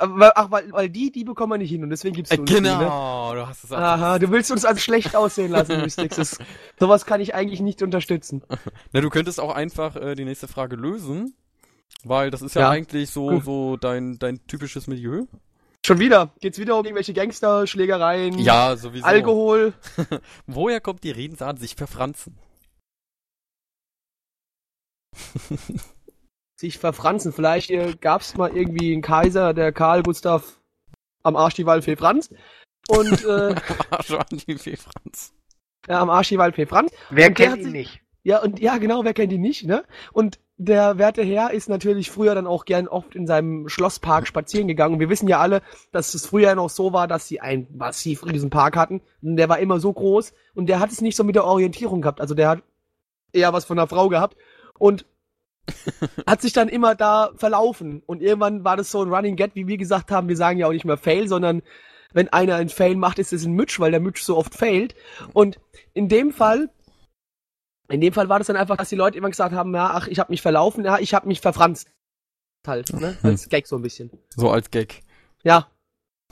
Ach, 0.00 0.50
weil, 0.50 0.72
weil 0.72 0.88
die, 0.90 1.10
die 1.12 1.24
bekommen 1.24 1.52
wir 1.52 1.58
nicht 1.58 1.70
hin 1.70 1.82
und 1.82 1.90
deswegen 1.90 2.14
gibt's 2.16 2.30
Äh, 2.30 2.38
uns 2.38 2.48
die, 2.50 2.60
ne? 2.60 2.60
genau, 2.78 3.34
du 3.34 3.46
hast 3.46 3.64
es 3.64 3.72
Aha, 3.72 4.18
du 4.18 4.30
willst 4.30 4.50
uns 4.50 4.64
als 4.64 4.82
schlecht 4.82 5.14
aussehen 5.16 5.50
lassen, 5.50 5.80
Mystix. 5.82 6.16
Das, 6.16 6.38
sowas 6.78 7.06
kann 7.06 7.20
ich 7.20 7.34
eigentlich 7.34 7.60
nicht 7.60 7.82
unterstützen. 7.82 8.42
Na, 8.92 9.00
du 9.00 9.10
könntest 9.10 9.40
auch 9.40 9.54
einfach 9.54 9.96
äh, 9.96 10.14
die 10.14 10.24
nächste 10.24 10.48
Frage 10.48 10.76
lösen, 10.76 11.34
weil 12.04 12.30
das 12.30 12.42
ist 12.42 12.54
ja, 12.54 12.62
Ja. 12.62 12.70
eigentlich 12.70 13.10
so, 13.10 13.40
so 13.40 13.76
dein, 13.76 14.18
dein 14.18 14.46
typisches 14.46 14.86
Milieu. 14.86 15.24
Schon 15.86 16.00
wieder. 16.00 16.32
Geht's 16.40 16.58
wieder 16.58 16.76
um 16.76 16.84
irgendwelche 16.84 17.14
Gangster-Schlägereien? 17.14 18.38
Ja, 18.38 18.76
sowieso. 18.76 19.06
Alkohol? 19.06 19.72
Woher 20.46 20.80
kommt 20.80 21.04
die 21.04 21.10
Redensart 21.12 21.58
sich 21.60 21.76
verfranzen? 21.76 22.36
Sich 26.60 26.78
verfranzen. 26.78 27.32
Vielleicht 27.32 27.70
äh, 27.70 27.94
gab's 28.00 28.36
mal 28.36 28.54
irgendwie 28.56 28.92
einen 28.92 29.02
Kaiser, 29.02 29.54
der 29.54 29.72
Karl 29.72 30.02
Gustav 30.02 30.58
am 31.22 31.36
Arsch 31.36 31.54
die 31.54 31.66
Waldfee 31.66 31.96
Franz. 31.96 32.30
Und 32.88 33.24
äh, 33.24 33.54
Arsch 33.90 34.12
die 34.46 34.56
Fee 34.58 34.76
Franz. 34.76 35.32
ja, 35.88 36.00
am 36.00 36.10
Arsch 36.10 36.28
die 36.30 36.38
Waldfee 36.38 36.66
Franz. 36.66 36.90
Wer 37.10 37.28
Und 37.28 37.34
kennt 37.34 37.52
hat 37.52 37.58
ihn 37.58 37.64
sich- 37.64 37.72
nicht? 37.72 38.00
Ja, 38.24 38.42
und 38.42 38.58
ja, 38.58 38.76
genau, 38.78 39.04
wer 39.04 39.14
kennt 39.14 39.32
ihn 39.32 39.40
nicht, 39.40 39.64
ne? 39.64 39.84
Und 40.12 40.38
der 40.58 40.98
werte 40.98 41.22
Herr 41.22 41.52
ist 41.52 41.68
natürlich 41.68 42.10
früher 42.10 42.34
dann 42.34 42.46
auch 42.48 42.64
gern 42.64 42.88
oft 42.88 43.14
in 43.14 43.26
seinem 43.28 43.68
Schlosspark 43.68 44.26
spazieren 44.26 44.66
gegangen. 44.68 44.94
Und 44.94 45.00
wir 45.00 45.08
wissen 45.08 45.28
ja 45.28 45.38
alle, 45.38 45.62
dass 45.92 46.12
es 46.14 46.26
früher 46.26 46.54
noch 46.56 46.68
so 46.68 46.92
war, 46.92 47.06
dass 47.06 47.28
sie 47.28 47.40
einen 47.40 47.68
massiv 47.74 48.26
riesen 48.26 48.50
Park 48.50 48.76
hatten. 48.76 49.00
Und 49.22 49.36
der 49.36 49.48
war 49.48 49.60
immer 49.60 49.78
so 49.80 49.92
groß 49.92 50.34
und 50.54 50.66
der 50.66 50.80
hat 50.80 50.90
es 50.90 51.00
nicht 51.00 51.16
so 51.16 51.22
mit 51.24 51.36
der 51.36 51.44
Orientierung 51.44 52.02
gehabt. 52.02 52.20
Also 52.20 52.34
der 52.34 52.48
hat 52.48 52.62
eher 53.32 53.52
was 53.52 53.64
von 53.64 53.78
einer 53.78 53.86
Frau 53.86 54.08
gehabt 54.08 54.36
und 54.78 55.06
hat 56.26 56.42
sich 56.42 56.52
dann 56.52 56.68
immer 56.68 56.94
da 56.94 57.30
verlaufen. 57.36 58.02
Und 58.06 58.22
irgendwann 58.22 58.64
war 58.64 58.76
das 58.76 58.90
so 58.90 59.02
ein 59.02 59.12
Running 59.12 59.36
Get, 59.36 59.54
wie 59.54 59.66
wir 59.66 59.76
gesagt 59.76 60.10
haben, 60.10 60.28
wir 60.28 60.36
sagen 60.36 60.58
ja 60.58 60.66
auch 60.66 60.72
nicht 60.72 60.84
mehr 60.84 60.96
Fail, 60.96 61.28
sondern 61.28 61.62
wenn 62.12 62.28
einer 62.28 62.56
einen 62.56 62.70
Fail 62.70 62.96
macht, 62.96 63.18
ist 63.18 63.32
es 63.32 63.44
ein 63.44 63.52
Mitch, 63.52 63.80
weil 63.80 63.90
der 63.90 64.00
Mitch 64.00 64.22
so 64.22 64.36
oft 64.36 64.54
failt. 64.54 64.94
Und 65.32 65.60
in 65.94 66.08
dem 66.08 66.32
Fall 66.32 66.70
in 67.90 68.00
dem 68.00 68.12
Fall 68.12 68.28
war 68.28 68.38
das 68.38 68.48
dann 68.48 68.56
einfach, 68.56 68.76
dass 68.76 68.90
die 68.90 68.96
Leute 68.96 69.16
immer 69.16 69.30
gesagt 69.30 69.54
haben, 69.54 69.74
ja, 69.74 69.90
ach, 69.92 70.08
ich 70.08 70.18
habe 70.18 70.30
mich 70.30 70.42
verlaufen, 70.42 70.84
ja, 70.84 70.98
ich 70.98 71.14
habe 71.14 71.26
mich 71.26 71.40
verfranst. 71.40 71.90
Halt, 72.66 72.92
ne? 72.92 73.16
Als 73.22 73.48
Gag 73.48 73.66
so 73.66 73.76
ein 73.76 73.82
bisschen. 73.82 74.10
So 74.36 74.50
als 74.50 74.70
Gag. 74.70 75.02
Ja. 75.42 75.68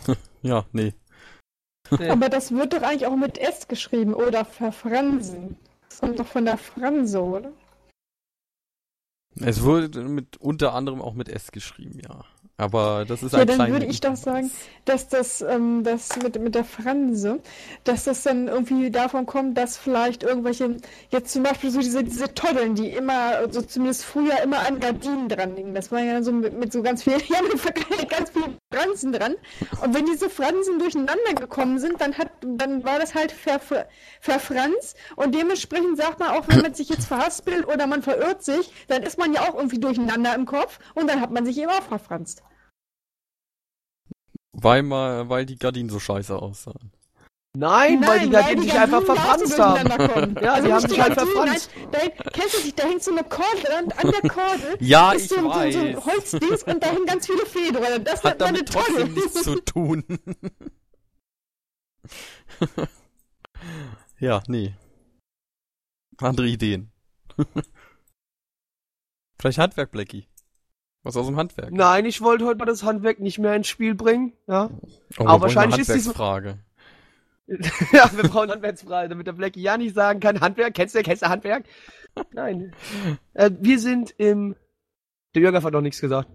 Ja, 0.43 0.65
nee. 0.71 0.95
Aber 2.09 2.29
das 2.29 2.53
wird 2.53 2.73
doch 2.73 2.83
eigentlich 2.83 3.07
auch 3.07 3.17
mit 3.17 3.37
S 3.37 3.67
geschrieben 3.67 4.15
oder 4.15 4.45
verfransen. 4.45 5.57
Das 5.89 5.99
kommt 5.99 6.21
doch 6.21 6.27
von 6.27 6.45
der 6.45 6.57
Franse, 6.57 7.21
oder? 7.21 7.51
Es 9.41 9.63
wurde 9.63 10.03
mit 10.03 10.39
unter 10.39 10.75
anderem 10.75 11.03
auch 11.03 11.15
mit 11.15 11.29
S 11.29 11.53
geschrieben, 11.53 12.01
ja. 12.03 12.25
Aber 12.59 13.05
das 13.07 13.23
ist 13.23 13.33
Ja, 13.33 13.41
ein 13.41 13.47
dann 13.47 13.57
kleiner 13.57 13.73
würde 13.73 13.87
ich 13.87 14.01
doch 14.01 14.17
sagen, 14.17 14.51
dass 14.87 15.09
das, 15.09 15.43
ähm, 15.43 15.85
das 15.85 16.17
mit, 16.23 16.41
mit 16.41 16.55
der 16.55 16.65
Franse, 16.65 17.41
dass 17.85 18.05
das 18.05 18.23
dann 18.23 18.49
irgendwie 18.49 18.91
davon 18.91 19.27
kommt, 19.27 19.59
dass 19.59 19.77
vielleicht 19.77 20.23
irgendwelche, 20.23 20.77
jetzt 21.11 21.35
zum 21.35 21.43
Beispiel 21.43 21.71
so 21.71 21.81
diese, 21.81 22.03
diese 22.03 22.33
Toddeln, 22.33 22.75
die 22.75 22.89
immer, 22.89 23.53
so 23.53 23.61
zumindest 23.61 24.07
früher 24.07 24.41
immer 24.43 24.67
an 24.67 24.81
Gardinen 24.81 25.29
dran 25.29 25.55
liegen. 25.55 25.75
Das 25.75 25.93
war 25.93 26.01
ja 26.01 26.23
so 26.23 26.33
mit, 26.33 26.59
mit 26.59 26.73
so 26.73 26.83
ganz 26.83 27.03
vielen, 27.03 27.21
ja, 27.29 27.43
mit 27.43 28.09
ganz 28.09 28.31
vielen 28.31 28.57
Fransen 28.73 29.13
dran. 29.13 29.35
Und 29.83 29.95
wenn 29.95 30.07
diese 30.07 30.31
Fransen 30.31 30.79
durcheinander 30.79 31.35
gekommen 31.39 31.79
sind, 31.79 32.01
dann 32.01 32.17
hat, 32.17 32.31
dann 32.41 32.85
war 32.85 32.99
das 32.99 33.15
halt 33.15 33.33
ver, 33.33 33.61
verfranst. 34.21 34.97
Und 35.17 35.35
dementsprechend 35.35 35.99
sagt 35.99 36.21
man 36.21 36.31
auch, 36.31 36.49
wenn 36.49 36.63
man 36.63 36.73
sich 36.73 36.89
jetzt 36.89 37.07
verhaspelt 37.07 37.67
oder 37.67 37.87
man 37.87 38.03
verirrt 38.03 38.43
sich, 38.43 38.73
dann 38.89 39.03
ist 39.03 39.19
man 39.19 39.35
ja 39.35 39.43
auch 39.43 39.55
irgendwie 39.57 39.79
durcheinander 39.79 40.35
im 40.35 40.47
Kopf 40.47 40.79
und 40.95 41.09
dann 41.11 41.21
hat 41.21 41.31
man 41.31 41.45
sich 41.45 41.59
eben 41.59 41.71
auch 41.71 41.83
verfranst. 41.83 42.43
Weil, 44.59 44.83
mal, 44.83 45.29
weil 45.29 45.45
die 45.47 45.59
Gardinen 45.59 45.91
so 45.91 46.01
scheiße 46.01 46.35
aussahen. 46.35 46.91
Nein, 47.59 48.03
weil 48.07 48.21
die 48.21 48.31
Gardinen 48.31 48.63
sich 48.63 48.73
einfach 48.73 49.03
laut 49.07 49.59
haben. 49.59 50.37
Ja, 50.43 50.55
also 50.55 50.67
die 50.67 50.73
haben 50.75 50.83
nicht 50.83 50.91
sich 50.91 51.01
halt. 51.01 51.17
Nein, 51.93 51.93
da, 51.93 51.99
kennst 52.31 52.55
du 52.55 52.59
nicht, 52.65 52.79
da 52.79 52.85
hängt 52.85 53.03
so 53.03 53.11
eine 53.13 53.25
Kordel 53.25 53.63
dran, 53.65 53.93
an 53.93 54.11
der 54.13 54.31
Kordel 54.31 54.77
Ja, 54.81 55.13
ist 55.13 55.23
ich 55.23 55.29
so, 55.39 55.51
ein- 55.51 55.53
so, 55.53 55.59
ein- 55.59 55.73
so 55.73 55.79
ein 55.81 55.97
weiß. 55.97 56.05
Holzdings 56.07 56.63
und 56.65 56.83
da 56.83 56.89
hängen 56.89 57.07
ganz 57.07 57.27
viele 57.27 57.45
Federn. 57.47 58.05
Das 58.05 58.23
Hat 58.25 58.41
damit 58.41 58.69
trotzdem 58.69 58.95
Tolle. 58.97 59.09
nichts 59.11 59.43
zu 59.43 59.61
tun. 59.65 60.05
ja, 64.21 64.43
nee. 64.49 64.75
Andere 66.19 66.47
Ideen. 66.49 66.91
Vielleicht 69.39 69.59
Handwerk, 69.59 69.91
Blackie. 69.91 70.27
Was 71.07 71.17
aus 71.17 71.27
dem 71.27 71.37
Handwerk. 71.37 71.71
Nein, 71.71 72.05
ich 72.05 72.21
wollte 72.21 72.45
heute 72.47 72.59
mal 72.59 72.65
das 72.65 72.83
Handwerk 72.83 73.21
nicht 73.21 73.39
mehr 73.39 73.55
ins 73.55 73.69
Spiel 73.69 73.95
bringen. 73.95 74.33
Ja, 74.49 74.71
Oh, 75.19 75.27
aber 75.27 75.43
wahrscheinlich 75.43 75.79
ist 75.79 75.95
diese- 75.95 76.13
Frage. 76.13 76.59
ja 77.93 78.11
wir 78.13 78.29
brauchen 78.29 78.51
Handwerksfrei, 78.51 79.07
damit 79.07 79.29
der 79.29 79.33
Blackie 79.33 79.63
ja 79.63 79.77
nicht 79.79 79.95
sagen 79.95 80.19
kann, 80.19 80.41
Handwerk, 80.41 80.75
kennst 80.75 80.97
du, 80.97 81.03
kennst 81.05 81.23
du 81.23 81.29
Handwerk? 81.29 81.65
Nein. 82.33 82.75
Äh, 83.35 83.51
wir 83.61 83.79
sind 83.79 84.11
im... 84.19 84.57
Der 85.35 85.43
Jürgen 85.43 85.63
hat 85.63 85.73
noch 85.73 85.81
nichts 85.81 86.01
gesagt. 86.01 86.29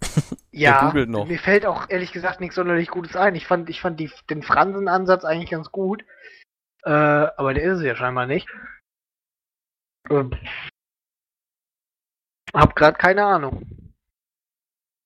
Ja, 0.52 0.88
googelt 0.88 1.08
noch. 1.08 1.28
mir 1.28 1.38
fällt 1.38 1.64
auch 1.64 1.88
ehrlich 1.90 2.10
gesagt 2.10 2.40
nichts 2.40 2.56
sonderlich 2.56 2.88
Gutes 2.88 3.14
ein. 3.14 3.36
Ich 3.36 3.46
fand, 3.46 3.70
ich 3.70 3.80
fand 3.80 4.00
die, 4.00 4.10
den 4.28 4.42
Fransen-Ansatz 4.42 5.24
eigentlich 5.24 5.50
ganz 5.50 5.70
gut. 5.70 6.04
Äh, 6.82 6.90
aber 6.90 7.54
der 7.54 7.62
ist 7.70 7.78
es 7.78 7.84
ja 7.84 7.94
scheinbar 7.94 8.26
nicht. 8.26 8.48
Ähm, 10.10 10.32
hab 12.54 12.74
grad 12.76 12.98
keine 12.98 13.24
Ahnung. 13.24 13.66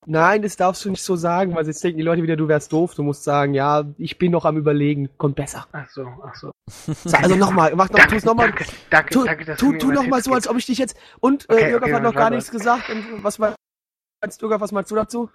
Nein, 0.07 0.43
das 0.43 0.57
darfst 0.57 0.85
du 0.85 0.91
nicht 0.91 1.03
so 1.03 1.17
sagen, 1.17 1.55
weil 1.55 1.67
jetzt 1.67 1.83
denken 1.83 1.97
die 1.97 2.05
Leute 2.05 2.23
wieder, 2.23 2.37
du 2.37 2.47
wärst 2.47 2.73
doof. 2.73 2.95
Du 2.95 3.03
musst 3.03 3.25
sagen, 3.25 3.55
ja, 3.55 3.85
ich 3.97 4.19
bin 4.19 4.33
noch 4.33 4.45
am 4.45 4.59
überlegen, 4.59 5.09
kommt 5.17 5.37
besser. 5.37 5.67
Ach 5.73 5.89
so, 5.89 6.07
ach 6.23 6.35
so. 6.35 6.51
Sag, 7.05 7.23
also 7.23 7.37
nochmal, 7.37 7.75
mach 7.75 7.89
noch, 7.89 7.97
Danke, 7.99 8.15
tu's 8.17 8.25
nochmal. 8.25 8.49
danke, 8.49 8.67
danke, 8.91 9.15
Tu, 9.15 9.25
danke, 9.25 9.45
dass 9.47 9.59
tu, 9.59 9.73
tu 9.73 9.87
immer 9.91 9.95
noch 10.03 10.07
mal 10.09 10.17
Tipps 10.17 10.25
so, 10.27 10.35
als 10.35 10.49
ob 10.49 10.59
ich 10.59 10.67
dich 10.67 10.79
jetzt. 10.79 10.97
Und 11.21 11.49
äh, 11.49 11.55
Okay, 11.55 11.71
Jürgen 11.71 11.85
okay, 11.85 11.95
hat 11.95 12.03
noch 12.03 12.15
gar 12.15 12.29
nichts 12.31 12.51
gesagt. 12.51 12.91
Und 12.91 13.25
was 13.25 13.39
meinst 13.39 13.57
du, 14.43 14.51
was 14.51 14.73
meinst 14.73 14.91
du 14.91 14.95
dazu? 14.95 15.31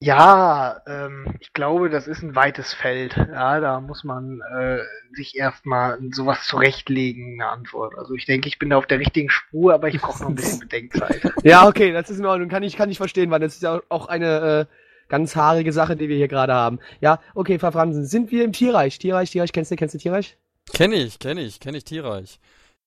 Ja, 0.00 0.80
ähm, 0.86 1.34
ich 1.40 1.52
glaube, 1.52 1.90
das 1.90 2.06
ist 2.06 2.22
ein 2.22 2.36
weites 2.36 2.72
Feld. 2.72 3.16
Ja, 3.16 3.58
da 3.58 3.80
muss 3.80 4.04
man 4.04 4.40
äh, 4.56 4.78
sich 5.12 5.36
erstmal 5.36 5.98
sowas 6.12 6.46
zurechtlegen, 6.46 7.40
eine 7.40 7.50
Antwort. 7.50 7.98
Also 7.98 8.14
ich 8.14 8.24
denke, 8.24 8.48
ich 8.48 8.60
bin 8.60 8.70
da 8.70 8.76
auf 8.76 8.86
der 8.86 9.00
richtigen 9.00 9.28
Spur, 9.28 9.74
aber 9.74 9.88
ich 9.88 10.00
brauche 10.00 10.22
noch 10.22 10.28
ein 10.28 10.34
bisschen 10.36 10.60
Bedenkzeit. 10.60 11.20
Ja, 11.42 11.66
okay, 11.66 11.92
das 11.92 12.10
ist 12.10 12.20
in 12.20 12.26
Ordnung. 12.26 12.48
Kann 12.48 12.62
ich, 12.62 12.76
kann 12.76 12.90
ich 12.90 12.96
verstehen, 12.96 13.30
weil 13.32 13.40
das 13.40 13.54
ist 13.54 13.62
ja 13.62 13.82
auch 13.88 14.06
eine 14.06 14.68
äh, 14.68 14.74
ganz 15.08 15.34
haarige 15.34 15.72
Sache, 15.72 15.96
die 15.96 16.08
wir 16.08 16.16
hier 16.16 16.28
gerade 16.28 16.54
haben. 16.54 16.78
Ja, 17.00 17.20
okay, 17.34 17.58
Frau 17.58 17.72
Fransen, 17.72 18.04
sind 18.04 18.30
wir 18.30 18.44
im 18.44 18.52
Tierreich? 18.52 19.00
Tierreich, 19.00 19.32
Tierreich, 19.32 19.52
kennst 19.52 19.72
du, 19.72 19.76
kennst 19.76 19.94
du 19.94 19.98
Tierreich? 19.98 20.36
Kenn 20.72 20.92
ich, 20.92 21.18
kenn 21.18 21.38
ich, 21.38 21.58
kenn 21.58 21.74
ich 21.74 21.84
Tierreich. 21.84 22.38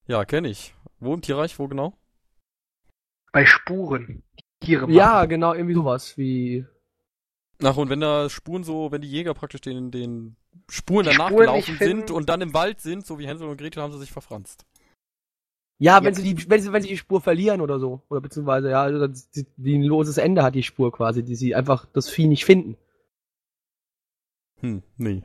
Ja, 0.08 0.24
kenn 0.24 0.46
ich. 0.46 0.74
Wo 1.00 1.14
im 1.14 1.22
Tierreich? 1.22 1.60
Wo 1.60 1.68
genau? 1.68 1.94
Bei 3.34 3.46
Spuren. 3.46 4.24
Tiere 4.62 4.84
machen. 4.84 4.94
Ja, 4.94 5.26
genau, 5.26 5.54
irgendwie 5.54 5.74
sowas 5.74 6.18
wie. 6.18 6.66
Ach, 7.64 7.78
und 7.78 7.90
wenn 7.90 8.00
da 8.00 8.30
Spuren 8.30 8.64
so, 8.64 8.92
wenn 8.92 9.02
die 9.02 9.10
Jäger 9.10 9.34
praktisch 9.34 9.62
den, 9.62 9.92
den 9.92 10.36
Spuren 10.70 11.04
Die 11.06 11.12
danach 11.12 11.28
Spuren 11.30 11.46
gelaufen 11.48 11.78
sind 11.80 12.12
und 12.12 12.28
dann 12.30 12.42
im 12.42 12.54
Wald 12.54 12.82
sind, 12.82 13.06
so 13.06 13.20
wie 13.20 13.28
Hänsel 13.28 13.48
und 13.48 13.58
Gretel, 13.58 13.82
haben 13.84 13.94
sie 13.94 14.00
sich 14.00 14.12
verfranst. 14.12 14.66
Ja, 15.80 16.04
wenn 16.04 16.14
Ja. 16.14 16.20
sie 16.20 16.34
die, 16.36 16.50
wenn 16.50 16.62
sie, 16.62 16.72
wenn 16.74 16.82
sie 16.84 16.90
die 16.90 16.98
Spur 16.98 17.22
verlieren 17.22 17.62
oder 17.62 17.80
so. 17.80 18.02
Oder 18.10 18.22
beziehungsweise, 18.22 18.70
ja, 18.70 18.82
also 18.84 19.08
das- 19.08 19.30
die, 19.32 19.46
die 19.58 19.78
ein 19.78 19.84
loses 19.84 20.18
Ende 20.18 20.44
hat 20.44 20.56
die 20.56 20.64
Spur 20.64 20.92
quasi, 20.92 21.24
die 21.24 21.36
sie 21.36 21.56
einfach 21.56 21.86
das 21.94 22.10
Vieh 22.10 22.28
nicht 22.28 22.46
finden. 22.46 22.78
Hm, 24.62 24.84
nee. 24.98 25.24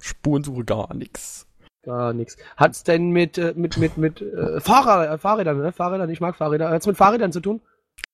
Spurensuche 0.00 0.64
gar 0.64 0.92
nix. 0.94 1.46
Gar 1.84 2.12
nichts. 2.12 2.36
Hat's 2.56 2.84
denn 2.84 3.10
mit, 3.10 3.38
äh, 3.38 3.54
mit, 3.56 3.76
mit, 3.76 3.96
mit, 3.96 4.20
äh, 4.20 4.60
Fahrrad, 4.60 5.08
äh, 5.08 5.18
Fahrrädern, 5.18 5.58
ne? 5.58 5.72
Fahrrädern, 5.72 6.10
ich 6.10 6.20
mag 6.20 6.36
Fahrräder. 6.36 6.70
Hat's 6.70 6.86
mit 6.86 6.96
Fahrrädern 6.96 7.32
zu 7.32 7.40
tun? 7.40 7.60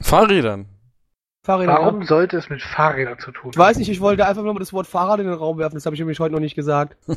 Fahrrädern. 0.03 0.67
Fahrräder. 1.49 1.73
Warum 1.73 2.03
Ja. 2.03 2.07
sollte 2.07 2.37
es 2.37 2.51
mit 2.51 2.61
Fahrrädern 2.63 3.19
zu 3.19 3.33
tun 3.33 3.51
Ich 3.53 3.59
weiß 3.59 3.79
nicht, 3.79 3.89
ich 3.89 4.01
wollte 4.01 4.27
einfach 4.27 4.43
nur 4.43 4.53
mal 4.53 4.59
das 4.61 4.73
Wort 4.75 4.87
Fahrrad 4.87 5.19
in 5.21 5.27
den 5.27 5.35
Raum 5.35 5.57
werfen, 5.57 5.77
das 5.77 5.87
habe 5.87 5.95
ich 5.95 6.01
nämlich 6.01 6.21
heute 6.21 6.33
noch 6.35 6.41
nicht 6.41 6.55
gesagt. 6.55 6.97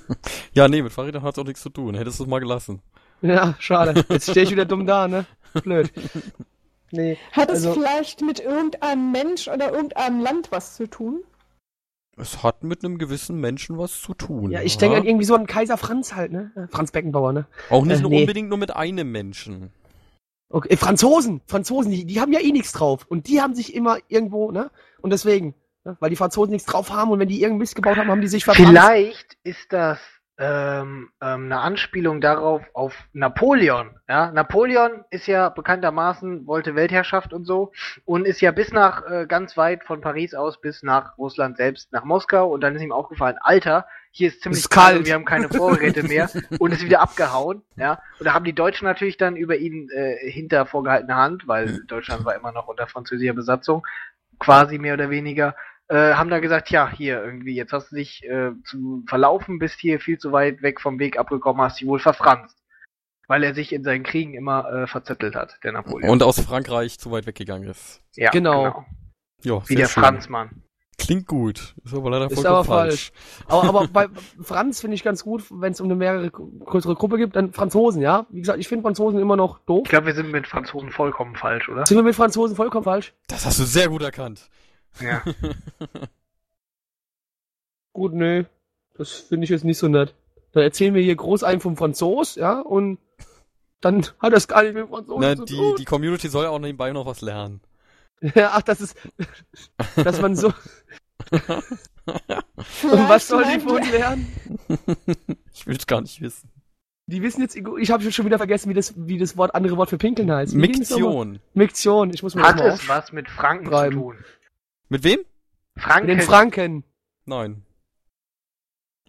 Ja, 0.54 0.68
nee, 0.68 0.82
mit 0.82 0.92
Fahrrädern 0.94 1.24
hat's 1.24 1.38
auch 1.40 1.46
nichts 1.46 1.62
zu 1.62 1.70
tun. 1.70 1.96
Hättest 1.96 2.20
du 2.20 2.24
es 2.24 2.30
mal 2.30 2.40
gelassen. 2.40 2.82
Ja, 3.22 3.56
schade. 3.60 4.04
Jetzt 4.10 4.30
stehe 4.30 4.46
ich 4.46 4.52
wieder 4.52 4.66
dumm 4.66 4.86
da, 4.86 5.08
ne? 5.08 5.26
Blöd. 5.64 5.92
Nee. 6.92 7.18
Hat 7.34 7.50
es 7.50 7.66
Also- 7.66 7.74
vielleicht 7.74 8.22
mit 8.22 8.40
irgendeinem 8.40 9.12
Mensch 9.12 9.48
oder 9.48 9.72
irgendeinem 9.74 10.22
Land 10.22 10.52
was 10.52 10.76
zu 10.76 10.88
tun? 10.90 11.22
Es 12.18 12.44
hat 12.44 12.64
mit 12.64 12.84
einem 12.84 12.98
gewissen 12.98 13.40
Menschen 13.40 13.78
was 13.78 14.02
zu 14.02 14.14
tun. 14.14 14.52
Ja, 14.52 14.62
ich 14.62 14.78
denke 14.78 14.98
an 14.98 15.06
irgendwie 15.06 15.26
so 15.26 15.36
an 15.36 15.48
Kaiser 15.48 15.78
Franz 15.78 16.14
halt, 16.14 16.32
ne? 16.32 16.52
Franz 16.70 16.92
Beckenbauer, 16.92 17.32
ne? 17.34 17.46
Auch 17.70 17.86
nicht 17.86 18.00
äh, 18.00 18.02
nur 18.02 18.12
nee. 18.12 18.22
unbedingt 18.22 18.50
nur 18.50 18.58
mit 18.58 18.76
einem 18.76 19.12
Menschen. 19.12 19.72
Okay, 20.52 20.70
äh, 20.70 20.78
Franzosen, 20.78 21.42
Franzosen, 21.48 21.92
die, 21.92 22.06
die 22.06 22.20
haben 22.20 22.34
ja 22.34 22.40
eh 22.40 22.52
nichts 22.52 22.72
drauf. 22.72 23.06
Und 23.08 23.28
die 23.28 23.42
haben 23.42 23.56
sich 23.56 23.74
immer 23.74 23.98
irgendwo, 24.08 24.52
ne? 24.52 24.70
Und 25.02 25.12
deswegen, 25.12 25.56
ne? 25.84 25.98
weil 26.00 26.10
die 26.10 26.16
Franzosen 26.16 26.52
nichts 26.52 26.68
drauf 26.68 26.92
haben 26.92 27.12
und 27.12 27.20
wenn 27.20 27.28
die 27.28 27.48
Mist 27.48 27.76
gebaut 27.76 27.98
haben, 27.98 28.10
haben 28.10 28.22
die 28.22 28.28
sich 28.28 28.44
verfranst. 28.44 28.72
Vielleicht 28.72 29.38
ist 29.44 29.72
das 29.72 30.00
ähm, 30.42 31.10
ähm, 31.22 31.46
eine 31.46 31.60
Anspielung 31.60 32.20
darauf 32.20 32.64
auf 32.74 32.96
Napoleon. 33.14 33.92
Ja, 34.10 34.32
Napoleon 34.32 35.06
ist 35.12 35.28
ja 35.28 35.50
bekanntermaßen 35.50 36.48
wollte 36.48 36.74
Weltherrschaft 36.74 37.32
und 37.32 37.46
so 37.46 37.72
und 38.06 38.26
ist 38.26 38.42
ja 38.42 38.52
bis 38.52 38.72
nach 38.72 39.08
äh, 39.08 39.28
ganz 39.28 39.56
weit 39.56 39.84
von 39.84 40.02
Paris 40.02 40.34
aus 40.34 40.60
bis 40.60 40.82
nach 40.82 41.16
Russland 41.20 41.58
selbst 41.58 41.94
nach 41.94 42.06
Moskau 42.06 42.50
und 42.50 42.62
dann 42.62 42.76
ist 42.76 42.82
ihm 42.82 42.92
aufgefallen, 42.92 43.38
Alter, 43.42 43.86
hier 44.10 44.30
ist 44.30 44.42
ziemlich 44.42 44.62
Ist 44.62 44.70
kalt. 44.70 44.98
und 44.98 45.06
wir 45.06 45.14
haben 45.14 45.26
keine 45.26 45.48
Vorräte 45.48 46.02
mehr 46.02 46.28
und 46.58 46.74
ist 46.74 46.84
wieder 46.84 47.02
abgehauen. 47.02 47.62
Ja, 47.76 48.02
und 48.18 48.26
da 48.26 48.34
haben 48.34 48.46
die 48.46 48.56
Deutschen 48.56 48.86
natürlich 48.86 49.18
dann 49.18 49.36
über 49.36 49.58
ihn 49.58 49.90
äh, 49.92 50.18
hinter 50.32 50.66
vorgehaltener 50.66 51.18
Hand, 51.18 51.48
weil 51.48 51.84
Deutschland 51.86 52.26
war 52.26 52.36
immer 52.36 52.52
noch 52.52 52.68
unter 52.68 52.88
französischer 52.88 53.34
Besatzung, 53.34 53.86
quasi 54.40 54.80
mehr 54.80 54.96
oder 54.96 55.12
weniger 55.12 55.56
äh, 55.92 56.14
haben 56.14 56.30
da 56.30 56.40
gesagt, 56.40 56.70
ja, 56.72 56.90
hier 56.90 57.22
irgendwie, 57.22 57.54
jetzt 57.54 57.74
hast 57.74 57.92
du 57.92 57.98
dich 57.98 58.24
äh, 58.24 58.52
zu 58.64 59.04
verlaufen, 59.08 59.60
bist 59.60 59.78
hier 59.80 60.00
viel 60.00 60.18
zu 60.18 60.32
weit 60.32 60.62
weg 60.62 60.80
vom 60.80 61.00
Weg 61.00 61.20
abgekommen, 61.20 61.62
hast 61.62 61.82
dich 61.82 61.88
wohl 61.88 62.00
verfranst. 62.00 62.58
Weil 63.28 63.44
er 63.44 63.54
sich 63.54 63.74
in 63.74 63.84
seinen 63.84 64.04
Kriegen 64.04 64.34
immer 64.34 64.72
äh, 64.72 64.88
verzettelt 64.88 65.36
hat, 65.36 65.60
der 65.64 65.74
Napoleon. 65.74 66.10
Und 66.10 66.24
aus 66.24 66.40
Frankreich 66.40 66.98
zu 66.98 67.12
weit 67.12 67.28
weggegangen 67.28 67.70
ist. 67.70 68.02
ja, 68.16 68.30
Genau. 68.32 68.86
Ja, 69.44 69.62
Wie 69.64 69.74
sehr 69.74 69.78
der 69.78 69.88
schön. 69.88 70.04
Franzmann. 70.04 70.64
Klingt 70.98 71.28
gut. 71.28 71.76
Ist 71.84 71.94
aber 71.94 72.10
leider 72.10 72.28
Ist 72.28 72.36
vollkommen 72.36 72.56
aber 72.56 72.64
falsch. 72.64 73.12
Aber, 73.48 73.68
aber 73.68 73.88
bei 73.92 74.08
Franz 74.42 74.82
finde 74.82 74.96
ich 74.96 75.04
ganz 75.04 75.24
gut, 75.24 75.44
wenn 75.50 75.74
es 75.74 75.82
um 75.82 75.88
eine 75.88 75.96
mehrere 75.96 76.30
größere 76.30 76.96
Gruppe 76.96 77.18
gibt, 77.18 77.36
dann 77.36 77.52
Franzosen, 77.52 78.02
ja? 78.02 78.28
Wie 78.30 78.40
gesagt, 78.40 78.60
ich 78.60 78.68
finde 78.68 78.84
Franzosen 78.84 79.20
immer 79.20 79.36
noch 79.36 79.60
doof. 79.60 79.82
Ich 79.86 79.90
glaube, 79.90 80.08
wir 80.08 80.14
sind 80.14 80.32
mit 80.32 80.48
Franzosen 80.48 80.92
vollkommen 80.92 81.36
falsch, 81.36 81.68
oder? 81.70 81.86
Sind 81.86 81.98
wir 81.98 82.04
mit 82.04 82.16
Franzosen 82.16 82.56
vollkommen 82.56 82.84
falsch? 82.84 83.14
Das 83.28 83.46
hast 83.46 83.60
du 83.60 83.64
sehr 83.64 83.90
gut 83.90 84.04
erkannt. 84.04 84.50
Ja. 85.00 85.24
Gut, 87.94 88.14
nö. 88.14 88.44
Das 88.98 89.12
finde 89.12 89.46
ich 89.46 89.50
jetzt 89.50 89.64
nicht 89.64 89.78
so 89.78 89.88
nett. 89.88 90.14
Dann 90.54 90.64
erzählen 90.64 90.94
wir 90.94 91.02
hier 91.02 91.16
groß 91.16 91.44
einen 91.44 91.62
vom 91.62 91.78
Franzos, 91.78 92.36
ja, 92.36 92.60
und 92.60 93.00
dann 93.80 94.06
hat 94.20 94.34
das 94.34 94.48
gar 94.48 94.64
nicht 94.64 94.74
mit 94.74 94.88
Franzosen 94.90 95.22
Na, 95.22 95.36
zu 95.36 95.46
die, 95.46 95.56
tun. 95.56 95.76
die 95.78 95.86
Community 95.86 96.28
soll 96.28 96.44
ja 96.44 96.50
auch 96.50 96.60
nebenbei 96.60 96.92
noch 96.92 97.06
was 97.06 97.22
lernen. 97.22 97.62
Ja, 98.36 98.52
ach, 98.54 98.62
das 98.62 98.82
ist, 98.82 98.96
dass 99.96 100.22
man 100.22 100.36
so, 100.36 100.54
und 101.32 103.10
was 103.10 103.28
soll 103.28 103.44
die 103.46 103.60
von 103.60 103.78
uns 103.78 103.92
lernen? 103.92 104.28
ich 105.52 105.66
will 105.66 105.76
es 105.76 105.88
gar 105.88 106.02
nicht 106.02 106.22
wissen. 106.22 106.50
Die 107.08 107.22
wissen 107.24 107.42
jetzt, 107.42 107.56
ich 107.56 107.92
habe 107.92 108.12
schon 108.12 108.26
wieder 108.26 108.38
vergessen, 108.38 108.70
wie 108.70 108.76
das, 108.76 108.94
wie 108.96 109.18
das 109.18 109.38
Wort, 109.38 109.56
andere 109.56 109.76
Wort 109.76 109.90
für 109.90 109.98
Pinkeln 109.98 110.32
heißt. 110.32 110.54
Wie? 110.54 110.58
Miktion. 110.60 111.40
Miktion, 111.56 112.12
ich 112.14 112.22
muss 112.22 112.36
mir 112.36 112.42
das 112.44 112.50
Hat 112.52 112.58
mal 112.58 112.68
es 112.68 112.82
auf. 112.82 112.90
was 112.90 113.12
mit 113.12 113.28
Franken 113.28 113.66
Schreiben. 113.68 113.96
zu 113.96 114.02
tun? 114.02 114.16
Mit 114.92 115.06
wem? 115.06 115.20
Franken. 115.78 116.08
Den 116.08 116.20
Franken. 116.22 116.84
Nein. 117.26 117.64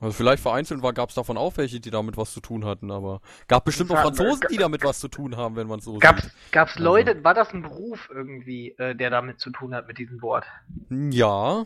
Also 0.00 0.12
vielleicht 0.14 0.40
vereinzelt 0.40 0.80
war, 0.80 0.92
gab 0.92 1.08
es 1.08 1.16
davon 1.16 1.36
auch 1.36 1.56
welche, 1.56 1.80
die 1.80 1.90
damit 1.90 2.16
was 2.16 2.32
zu 2.32 2.40
tun 2.40 2.64
hatten, 2.64 2.92
aber 2.92 3.20
gab 3.48 3.64
bestimmt 3.64 3.90
auch 3.90 3.96
Ja, 3.96 4.02
Franzosen, 4.02 4.44
äh, 4.44 4.48
die 4.48 4.56
damit 4.58 4.84
was 4.84 5.00
zu 5.00 5.08
tun 5.08 5.36
haben, 5.36 5.56
wenn 5.56 5.66
man 5.66 5.80
so 5.80 5.98
Gab's, 5.98 6.22
sieht. 6.22 6.32
gab's 6.52 6.72
Also. 6.74 6.84
Leute, 6.84 7.24
war 7.24 7.34
das 7.34 7.52
ein 7.52 7.62
Beruf 7.62 8.08
irgendwie, 8.12 8.76
äh, 8.78 8.94
der 8.94 9.10
damit 9.10 9.40
zu 9.40 9.50
tun 9.50 9.74
hat 9.74 9.88
mit 9.88 9.98
diesem 9.98 10.22
Wort? 10.22 10.44
Ja. 11.10 11.62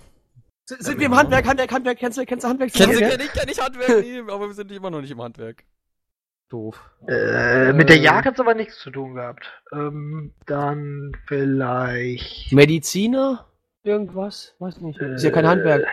S- 0.68 0.78
Sind 0.78 0.98
wir 0.98 1.06
im 1.06 1.14
Handwerk, 1.16 1.46
Handwerk, 1.46 1.72
Handwerk, 1.72 1.98
kennst 1.98 2.16
du, 2.16 2.24
kennst 2.24 2.44
du 2.44 2.48
Handwerk? 2.48 2.72
Kennst 2.72 2.98
du, 2.98 3.06
kenn 3.06 3.20
ich, 3.20 3.32
kenn 3.32 3.48
ich 3.50 3.60
Handwerk, 3.60 4.02
nee, 4.02 4.20
aber 4.20 4.46
wir 4.46 4.54
sind 4.54 4.72
immer 4.72 4.90
noch 4.90 5.02
nicht 5.02 5.10
im 5.10 5.20
Handwerk. 5.20 5.64
Doof. 6.48 6.78
Äh, 7.06 7.72
mit 7.74 7.88
der 7.90 7.96
Äh. 7.96 8.02
Jagd 8.02 8.26
hat's 8.26 8.40
aber 8.40 8.54
nichts 8.54 8.78
zu 8.78 8.90
tun 8.90 9.14
gehabt. 9.14 9.46
Ähm, 9.72 10.32
dann 10.46 11.12
vielleicht. 11.26 12.52
Mediziner? 12.52 13.45
Irgendwas? 13.86 14.54
Weiß 14.58 14.80
nicht. 14.80 14.98
Ist 14.98 15.22
ja 15.22 15.30
kein 15.30 15.44
Äh, 15.44 15.48
Handwerk. 15.48 15.86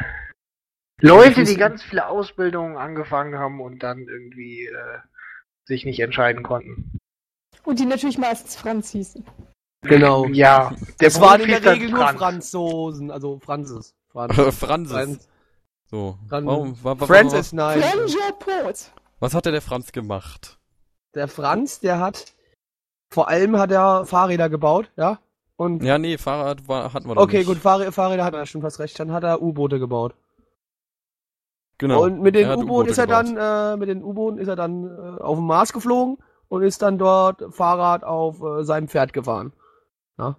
Leute, 1.00 1.44
die 1.44 1.58
ganz 1.58 1.84
viele 1.84 2.08
Ausbildungen 2.08 2.78
angefangen 2.78 3.38
haben 3.38 3.62
und 3.62 3.84
dann 3.84 4.00
irgendwie 4.00 4.66
äh, 4.66 4.98
sich 5.66 5.86
nicht 5.86 6.00
entscheiden 6.00 6.44
konnten. 6.44 7.00
Und 7.64 7.80
die 7.80 7.86
natürlich 7.86 8.18
meistens 8.18 8.56
Franz 8.56 8.92
hießen. 8.92 9.24
Genau. 9.82 10.26
Ja, 10.28 10.74
der 11.00 11.08
Es 11.08 11.20
waren 11.20 11.42
in 11.42 11.48
der 11.48 11.66
Regel 11.66 11.90
nur 11.90 12.00
Franz. 12.00 12.20
Franzosen, 12.20 13.12
also 13.12 13.40
Franzes. 13.40 13.96
Franz. 14.10 14.58
Franzis. 14.58 14.94
Franz. 14.94 15.30
So. 15.86 16.18
Dann 16.30 16.46
Warum, 16.46 16.84
wa, 16.84 17.00
wa, 17.00 17.06
Francis, 17.06 17.40
was, 17.40 17.54
nein. 17.54 17.84
Was 19.20 19.34
hat 19.34 19.46
denn 19.46 19.54
der 19.54 19.62
Franz 19.62 19.92
gemacht? 19.92 20.58
Der 21.14 21.28
Franz, 21.28 21.80
der 21.80 22.00
hat, 22.00 22.34
vor 23.12 23.28
allem 23.28 23.58
hat 23.58 23.72
er 23.72 24.06
Fahrräder 24.06 24.50
gebaut, 24.50 24.92
ja? 24.96 25.20
Und, 25.64 25.84
Ja, 25.84 25.98
nee, 25.98 26.18
Fahrrad 26.18 26.68
war, 26.68 26.94
hatten 26.94 27.08
wir 27.08 27.16
doch 27.16 27.22
okay, 27.24 27.40
nicht. 27.40 27.48
gut, 27.48 27.58
Fahrräder, 27.58 27.92
Fahrräder 27.92 28.24
hat 28.26 28.34
er, 28.34 28.46
stimmt, 28.46 28.64
hast 28.64 28.80
recht. 28.80 29.00
Dann 29.00 29.12
hat 29.12 29.24
er 29.24 29.42
U-Boote 29.42 29.80
gebaut. 29.80 30.14
Genau. 31.78 32.04
Und 32.04 32.22
mit 32.22 32.36
den 32.36 32.48
U-Booten 32.50 32.64
U-Boote 32.70 32.90
ist 32.92 32.98
er 32.98 33.08
gebaut. 33.08 33.26
dann, 33.38 33.74
äh, 33.74 33.78
mit 33.78 33.90
den 33.90 34.04
U-Booten 34.04 34.38
ist 34.40 34.48
er 34.48 34.56
dann 34.56 34.86
äh, 34.86 35.22
auf 35.22 35.38
dem 35.38 35.46
Mars 35.48 35.74
geflogen 35.74 36.18
und 36.48 36.62
ist 36.64 36.82
dann 36.82 36.98
dort 36.98 37.44
Fahrrad 37.54 38.04
auf 38.04 38.42
äh, 38.42 38.64
seinem 38.64 38.88
Pferd 38.88 39.12
gefahren. 39.14 39.54
Ja. 40.18 40.38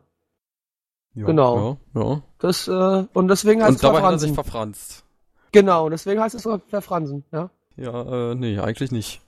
Ja, 1.14 1.27
genau. 1.27 1.79
Ja, 1.95 2.03
ja. 2.03 2.22
Das, 2.39 2.66
äh, 2.68 3.05
und 3.12 3.29
deswegen 3.29 3.61
heißt 3.62 3.70
Und 3.70 3.75
es 3.77 3.81
dabei 3.83 4.03
hat 4.03 4.12
er 4.12 4.18
sich 4.18 4.33
verfransen. 4.33 4.75
verfranst. 4.85 5.05
Genau, 5.53 5.89
deswegen 5.89 6.20
heißt 6.20 6.35
es 6.35 6.43
ver- 6.43 6.61
verfransen, 6.68 7.25
ja. 7.33 7.51
Ja, 7.77 8.31
äh, 8.31 8.35
nee, 8.35 8.59
eigentlich 8.59 8.91
nicht. 8.93 9.20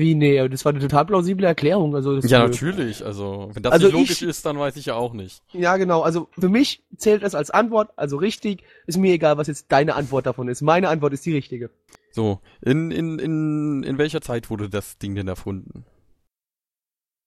Wie, 0.00 0.14
nee, 0.14 0.48
das 0.48 0.64
war 0.64 0.70
eine 0.70 0.80
total 0.80 1.04
plausible 1.04 1.46
Erklärung. 1.46 1.94
Also 1.94 2.16
das 2.16 2.30
Ja, 2.30 2.38
nö. 2.38 2.46
natürlich. 2.46 3.04
Also, 3.04 3.50
wenn 3.52 3.62
das 3.62 3.72
Also 3.74 3.86
nicht 3.86 3.92
logisch 3.92 4.22
ich- 4.22 4.28
ist, 4.28 4.46
dann 4.46 4.58
weiß 4.58 4.76
ich 4.76 4.86
ja 4.86 4.94
auch 4.94 5.12
nicht. 5.12 5.42
Ja, 5.52 5.76
genau. 5.76 6.00
Also 6.00 6.28
für 6.38 6.48
mich 6.48 6.82
zählt 6.96 7.22
es 7.22 7.34
als 7.34 7.50
Antwort, 7.50 7.90
also 7.96 8.16
richtig. 8.16 8.64
Ist 8.86 8.96
mir 8.96 9.12
egal, 9.12 9.36
was 9.36 9.46
jetzt 9.46 9.66
deine 9.70 9.94
Antwort 9.94 10.24
davon 10.24 10.48
ist. 10.48 10.62
Meine 10.62 10.88
Antwort 10.88 11.12
ist 11.12 11.26
die 11.26 11.34
richtige. 11.34 11.70
So, 12.12 12.40
in, 12.62 12.90
in, 12.90 13.18
in, 13.18 13.82
in 13.82 13.98
welcher 13.98 14.22
Zeit 14.22 14.48
wurde 14.48 14.68
das 14.70 14.96
Ding 14.98 15.14
denn 15.14 15.28
erfunden? 15.28 15.84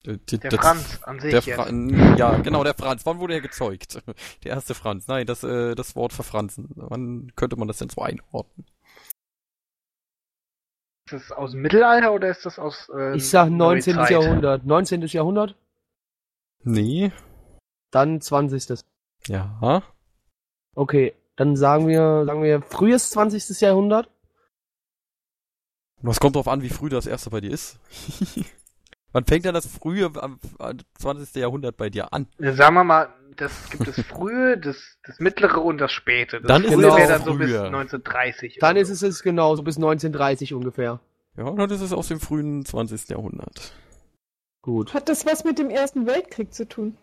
Äh, 0.06 0.18
Der 0.32 0.50
das- 0.50 0.60
Franz 0.60 1.00
an 1.04 1.20
sich. 1.20 1.32
Der 1.32 1.40
jetzt. 1.42 1.56
Fra 1.56 2.16
ja, 2.18 2.38
genau, 2.40 2.64
der 2.64 2.74
Franz. 2.74 3.06
Wann 3.06 3.20
wurde 3.20 3.36
er 3.36 3.42
gezeugt? 3.42 4.02
Der 4.44 4.52
erste 4.52 4.74
Franz. 4.74 5.08
Nein, 5.08 5.26
das, 5.26 5.44
äh, 5.44 5.76
das 5.76 5.96
Wort 5.96 6.12
verfranzen. 6.12 6.70
Wann 6.76 7.32
könnte 7.36 7.56
man 7.56 7.68
das 7.68 7.78
denn 7.78 7.90
so 7.90 8.02
einordnen? 8.02 8.66
Ist 11.06 11.14
das 11.14 11.32
aus 11.32 11.52
dem 11.52 11.62
Mittelalter 11.62 12.14
oder 12.14 12.30
ist 12.30 12.46
das 12.46 12.58
aus. 12.60 12.90
Äh, 12.96 13.18
Ich 13.18 13.30
sag 13.30 13.50
19. 13.50 13.96
Neuzeit? 13.96 14.12
Jahrhundert. 14.12 14.66
19. 14.66 15.02
Jahrhundert, 15.08 15.56
Nee. 16.64 17.12
dann 17.92 18.22
20. 18.22 18.84
Ja. 19.28 19.84
Okay, 20.76 21.14
dann 21.36 21.56
sagen 21.58 21.88
wir, 21.88 22.24
sagen 22.26 22.42
wir 22.44 22.62
frühes 22.62 23.10
20. 23.12 23.60
Jahrhundert. 23.62 24.10
Was 26.02 26.20
kommt 26.20 26.36
drauf 26.36 26.48
an, 26.48 26.62
wie 26.62 26.70
früh 26.70 26.90
das 26.90 27.06
erste 27.06 27.30
bei 27.30 27.42
dir 27.42 27.52
ist? 27.52 27.80
Wann 29.14 29.26
fängt 29.26 29.46
denn 29.46 29.54
das 29.54 29.68
frühe 29.68 30.06
am 30.06 30.40
am 30.60 30.80
20. 31.00 31.36
Jahrhundert 31.36 31.78
bei 31.78 31.90
dir 31.90 32.12
an? 32.14 32.28
Sagen 32.40 32.76
wir 32.76 32.84
mal, 32.84 33.14
das 33.38 33.70
gibt 33.70 33.88
das 33.88 34.00
frühe, 34.02 34.58
das, 34.58 34.98
das 35.06 35.20
mittlere 35.20 35.60
und 35.64 35.78
das 35.78 35.92
späte. 35.92 36.42
Das 36.42 36.48
Dann 36.48 36.64
ist 36.64 36.74
frühe 36.74 36.88
es 36.88 36.96
wäre 36.96 37.08
dann 37.10 37.24
so 37.24 37.34
bis 37.36 37.50
früher. 37.50 37.66
1930. 37.66 38.58
Dann 38.60 38.72
oder 38.72 38.82
ist 38.82 38.90
es 38.90 39.02
es 39.02 39.24
genau, 39.24 39.56
so 39.56 39.64
bis 39.64 39.78
1930 39.78 40.54
ungefähr. 40.54 41.00
Ja, 41.38 41.50
dann 41.52 41.70
ist 41.70 41.82
es 41.82 41.94
aus 41.94 42.10
dem 42.10 42.20
frühen 42.20 42.66
20. 42.66 43.10
Jahrhundert. 43.10 43.74
Gut. 44.62 44.94
Hat 44.94 45.10
das 45.10 45.26
was 45.26 45.44
mit 45.44 45.60
dem 45.60 45.70
Ersten 45.70 46.06
Weltkrieg 46.06 46.54
zu 46.54 46.68
tun? 46.68 46.98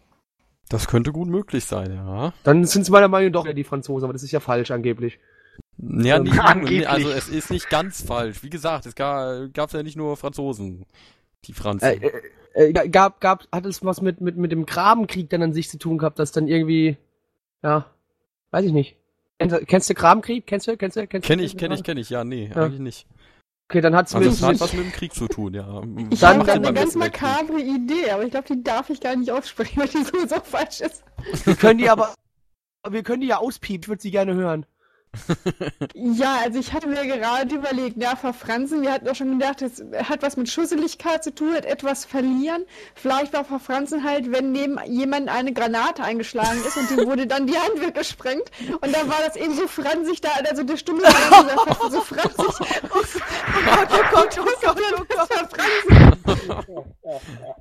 Das 0.68 0.86
könnte 0.86 1.10
gut 1.12 1.28
möglich 1.28 1.64
sein, 1.64 1.92
ja. 1.92 2.32
Dann 2.44 2.64
sind 2.64 2.82
es 2.82 2.90
meiner 2.90 3.08
Meinung 3.08 3.32
nach 3.32 3.40
doch 3.40 3.46
eher 3.46 3.54
die 3.54 3.64
Franzosen, 3.64 4.04
aber 4.04 4.12
das 4.12 4.22
ist 4.22 4.30
ja 4.30 4.40
falsch 4.40 4.70
angeblich. 4.70 5.18
Ja, 5.78 6.16
Ähm, 6.16 6.22
nicht, 6.24 6.38
Angeblich. 6.38 6.88
also 6.88 7.10
es 7.10 7.28
ist 7.28 7.50
nicht 7.50 7.68
ganz 7.70 8.02
falsch. 8.02 8.42
Wie 8.42 8.50
gesagt, 8.50 8.86
es 8.86 8.94
gab 8.94 9.52
gab's 9.52 9.72
ja 9.72 9.82
nicht 9.82 9.96
nur 9.96 10.16
Franzosen, 10.16 10.84
die 11.46 11.52
Franzen. 11.52 11.84
Äh, 11.86 12.10
äh, 12.54 12.70
äh, 12.72 12.88
gab, 12.88 13.20
gab, 13.20 13.46
hat 13.52 13.66
es 13.66 13.84
was 13.84 14.00
mit, 14.00 14.20
mit, 14.20 14.36
mit 14.36 14.52
dem 14.52 14.66
Grabenkrieg 14.66 15.30
dann 15.30 15.42
an 15.42 15.52
sich 15.52 15.68
zu 15.70 15.78
tun 15.78 15.98
gehabt, 15.98 16.18
dass 16.18 16.32
dann 16.32 16.48
irgendwie, 16.48 16.96
ja, 17.62 17.86
weiß 18.50 18.64
ich 18.66 18.72
nicht. 18.72 18.96
Kennst 19.38 19.56
du- 19.56 19.64
Kennst 19.64 19.88
du 19.90 19.94
Grabenkrieg? 19.94 20.46
Kennst 20.46 20.66
du, 20.68 20.76
kennst 20.76 20.96
du, 20.96 21.06
kennst 21.06 21.26
du? 21.28 21.32
kenn 21.32 21.40
ich, 21.40 21.56
kenn 21.56 21.72
ich, 21.72 21.82
kenn 21.82 21.96
ich. 21.96 22.10
Ja, 22.10 22.24
nee, 22.24 22.50
Ja. 22.54 22.64
eigentlich 22.64 22.80
nicht. 22.80 23.06
Okay, 23.70 23.80
dann 23.80 23.94
hat's 23.94 24.14
Also 24.14 24.28
mit, 24.28 24.36
es 24.36 24.42
hat 24.42 24.60
was 24.60 24.72
mit 24.72 24.84
dem 24.84 24.92
Krieg 24.92 25.14
zu 25.14 25.28
tun, 25.28 25.54
ja. 25.54 25.80
Ich 26.10 26.18
Dann- 26.20 26.38
habe 26.38 26.46
dann- 26.46 26.64
eine 26.66 26.74
ganz 26.74 26.96
makabre 26.96 27.60
Idee, 27.60 28.10
aber 28.10 28.24
ich 28.24 28.32
glaube, 28.32 28.48
die 28.52 28.62
darf 28.64 28.90
ich 28.90 29.00
gar 29.00 29.14
nicht 29.14 29.30
aussprechen, 29.30 29.76
weil 29.80 29.88
die 29.88 30.02
so, 30.02 30.26
so 30.26 30.40
falsch 30.42 30.80
ist. 30.80 31.04
wir 31.46 31.54
können 31.54 31.78
die 31.78 31.88
aber, 31.88 32.14
wir 32.88 33.02
können 33.04 33.20
die 33.20 33.28
ja 33.28 33.38
auspiepen, 33.38 33.84
ich 33.84 33.88
würde 33.88 34.02
sie 34.02 34.10
gerne 34.10 34.34
hören. 34.34 34.66
Ja, 35.94 36.38
also 36.44 36.58
ich 36.58 36.72
hatte 36.72 36.86
mir 36.86 37.04
gerade 37.04 37.54
überlegt, 37.54 37.96
ja, 38.00 38.14
verfransen, 38.16 38.82
wir 38.82 38.92
hatten 38.92 39.08
auch 39.08 39.14
schon 39.14 39.38
gedacht, 39.38 39.60
es 39.62 39.82
hat 40.08 40.22
was 40.22 40.36
mit 40.36 40.48
Schusseligkeit 40.48 41.24
zu 41.24 41.34
tun, 41.34 41.54
hat 41.54 41.64
etwas 41.64 42.04
verlieren. 42.04 42.64
Vielleicht 42.94 43.32
war 43.32 43.44
verfransen 43.44 44.04
halt, 44.04 44.30
wenn 44.30 44.52
neben 44.52 44.78
jemand 44.86 45.28
eine 45.28 45.52
Granate 45.52 46.02
eingeschlagen 46.02 46.60
ist 46.66 46.76
und 46.76 46.90
dem 46.90 47.06
wurde 47.06 47.26
dann 47.26 47.46
die 47.46 47.56
Hand 47.56 47.80
weggesprengt. 47.80 48.50
Und 48.80 48.94
dann 48.94 49.08
war 49.08 49.18
das 49.24 49.36
eben 49.36 49.54
so 49.54 49.66
fransig 49.66 50.20
da, 50.20 50.30
also 50.48 50.62
der 50.62 50.76
Stumme 50.76 51.02
war 51.02 51.90
so. 51.90 52.00
Oh 53.72 53.84
oh 54.14 54.26
oh 54.38 55.04
verfransen. 55.26 56.10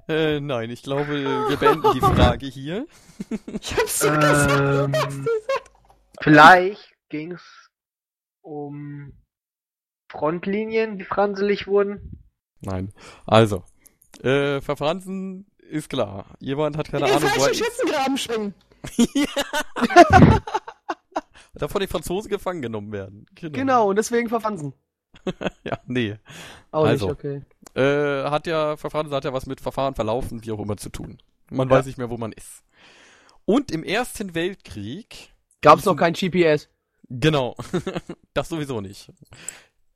Äh, 0.08 0.40
nein, 0.40 0.70
ich 0.70 0.84
glaube, 0.84 1.48
wir 1.50 1.58
beenden 1.58 1.92
die 1.94 2.00
Frage 2.00 2.46
hier. 2.46 2.86
Ich 3.62 3.76
hab's 3.76 4.00
dir 4.00 4.18
gesagt. 4.18 4.94
Ähm, 4.96 5.28
vielleicht 6.22 6.89
ging 7.10 7.34
es 7.34 7.70
um 8.42 9.14
Frontlinien, 10.12 10.98
die 10.98 11.06
franselig 11.06 11.68
wurden. 11.68 12.24
Nein. 12.62 12.94
Also, 13.26 13.64
äh, 14.22 14.62
verfransen 14.62 15.46
ist 15.58 15.90
klar. 15.90 16.36
Jemand 16.40 16.78
hat 16.78 16.90
keine 16.90 17.06
Den 17.06 17.16
Ahnung, 17.16 17.30
wo 17.30 17.36
er 17.36 17.42
falschen 17.42 17.64
Schützengraben 17.66 18.18
schwingen. 18.18 18.54
da 21.54 21.68
von 21.68 21.80
den 21.82 21.90
Franzosen 21.90 22.30
gefangen 22.30 22.62
genommen 22.62 22.92
werden. 22.92 23.26
Genau, 23.36 23.90
und 23.90 23.98
deswegen 23.98 24.30
verfansen. 24.30 24.74
Ja, 25.64 25.80
nee. 25.86 26.16
Auch 26.72 26.86
Also. 26.86 27.08
nicht, 27.10 27.16
okay. 27.16 27.42
Äh, 27.76 28.30
hat 28.30 28.48
ja, 28.48 28.78
Verfahren 28.78 29.10
hat 29.12 29.26
ja 29.26 29.34
was 29.34 29.46
mit 29.48 29.60
Verfahren 29.60 29.96
verlaufen, 29.96 30.44
wie 30.46 30.52
auch 30.52 30.60
immer 30.60 30.78
zu 30.78 30.90
tun. 30.90 31.22
Man 31.52 31.68
Ja. 31.70 31.76
weiß 31.76 31.86
nicht 31.88 31.98
mehr, 31.98 32.10
wo 32.10 32.18
man 32.18 32.32
ist. 32.32 32.64
Und 33.46 33.72
im 33.72 33.84
Ersten 33.84 34.34
Weltkrieg, 34.36 35.34
Gab's 35.62 35.86
noch 35.86 35.96
kein 35.96 36.14
GPS. 36.14 36.70
Genau, 37.10 37.56
das 38.34 38.50
sowieso 38.50 38.82
nicht, 38.82 39.12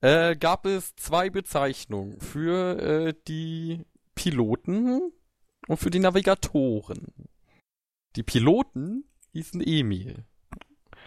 äh, 0.02 0.36
gab 0.36 0.66
es 0.66 0.96
zwei 0.96 1.30
Bezeichnungen 1.30 2.20
für 2.20 2.80
äh, 2.80 3.14
die 3.28 3.86
Piloten 4.16 5.12
und 5.68 5.78
für 5.78 5.90
die 5.90 6.00
Navigatoren. 6.00 7.08
Die 8.16 8.24
Piloten 8.24 9.06
hießen 9.32 9.62
Emil. 9.62 10.26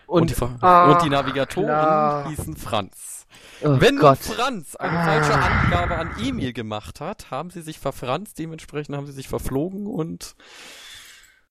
Und, 0.09 0.23
Und, 0.23 0.31
die, 0.31 0.57
Ach, 0.61 0.93
und 0.95 1.03
die 1.05 1.11
Navigatoren 1.11 1.67
klar. 1.67 2.29
hießen 2.29 2.57
Franz. 2.57 3.27
oh 3.63 3.81
Wenn 3.81 3.99
Gott. 3.99 4.19
Franz 4.19 4.77
eine 4.77 4.99
Ah. 4.99 5.05
falsche 5.05 5.35
Angabe 5.35 5.97
an 5.97 6.15
Emil 6.21 6.53
gemacht 6.53 7.01
hat, 7.01 7.31
haben 7.33 7.51
sie 7.51 7.61
sich 7.61 7.81
verfranst, 7.81 8.39
dementsprechend 8.39 8.97
haben 8.97 9.07
sie 9.07 9.13
sich 9.13 9.27
verflogen 9.29 9.87
und 9.89 10.37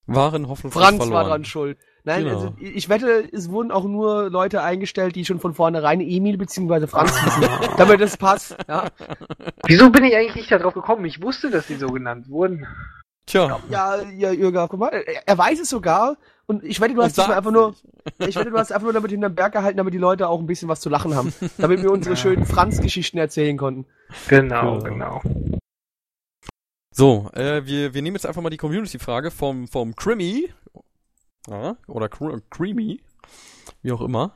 waren 0.06 0.48
hoffnungslos 0.48 0.82
Franz 0.84 0.98
verloren. 0.98 1.14
war 1.14 1.30
dran 1.30 1.46
schuld. 1.46 1.78
Nein, 2.08 2.24
Genau. 2.24 2.36
also 2.36 2.54
ich 2.60 2.88
wette, 2.88 3.28
es 3.34 3.50
wurden 3.50 3.72
auch 3.72 3.84
nur 3.86 4.30
Leute 4.30 4.62
eingestellt, 4.62 5.16
die 5.16 5.26
schon 5.26 5.40
von 5.40 5.54
vornherein 5.56 6.02
Emil 6.02 6.38
bzw. 6.38 6.86
Franz 6.88 7.20
hießen, 7.20 7.44
damit 7.78 8.00
das 8.00 8.16
passt. 8.16 8.56
Ja, 8.68 8.90
Wieso 9.66 9.90
bin 9.90 10.04
ich 10.04 10.16
eigentlich 10.16 10.36
nicht 10.36 10.52
darauf 10.52 10.74
gekommen? 10.76 11.04
Ich 11.06 11.22
wusste, 11.22 11.50
dass 11.50 11.66
die 11.68 11.76
so 11.76 11.88
genannt 11.88 12.30
wurden. 12.30 12.68
Tja, 13.26 13.60
ja, 13.72 14.02
ja 14.04 14.32
Jürgen, 14.32 14.68
guck 14.70 14.80
mal, 14.80 14.90
er, 15.26 15.36
weiß 15.38 15.60
es 15.60 15.70
sogar 15.70 16.16
und 16.46 16.64
ich 16.64 16.80
wette, 16.80 16.94
du 16.94 17.02
hast 17.02 17.16
sagt's 17.16 17.32
einfach 17.34 17.50
nur, 17.52 17.74
ich 18.20 18.36
wette, 18.36 18.52
du 18.52 18.58
hast 18.60 18.72
einfach 18.72 18.84
nur 18.84 18.94
damit 18.94 19.10
hinterm 19.10 19.34
Berg 19.34 19.54
gehalten, 19.54 19.78
damit 19.78 19.96
die 19.96 19.98
Leute 19.98 20.28
auch 20.30 20.40
ein 20.40 20.46
bisschen 20.46 20.70
was 20.70 20.80
zu 20.80 20.90
lachen 20.90 21.16
haben, 21.16 21.34
damit 21.58 21.82
wir 21.82 21.92
unsere 21.92 22.14
Ja. 22.14 22.22
schönen 22.22 22.46
Franz-Geschichten 22.46 23.18
erzählen 23.18 23.58
konnten. 23.58 23.88
Genau, 24.28 24.76
Ja. 24.76 24.84
genau. 24.90 25.22
So, 26.92 27.30
äh, 27.34 27.66
wir, 27.66 27.94
wir 27.94 28.02
nehmen 28.02 28.16
jetzt 28.16 28.26
einfach 28.26 28.42
mal 28.44 28.50
die 28.52 28.58
Community-Frage 28.58 29.32
vom, 29.32 29.68
vom 29.68 29.96
Crimmy. 29.96 30.50
Ja, 31.50 31.78
oder 31.88 32.10
Cr 32.10 32.42
Creamy. 32.50 33.02
Wie 33.82 33.92
auch 33.92 34.02
immer. 34.02 34.34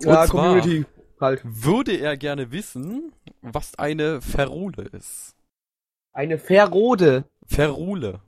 Und 0.00 0.06
Ja, 0.06 0.26
zwar 0.26 0.28
Community 0.28 0.84
halt. 1.20 1.40
würde 1.44 1.96
er 1.96 2.16
gerne 2.16 2.50
wissen, 2.52 3.12
was 3.42 3.76
eine 3.78 4.20
Ferrule 4.20 4.84
ist. 4.84 5.34
Eine 6.12 6.38
Ferrode. 6.38 7.24
Ferrule. 7.46 8.20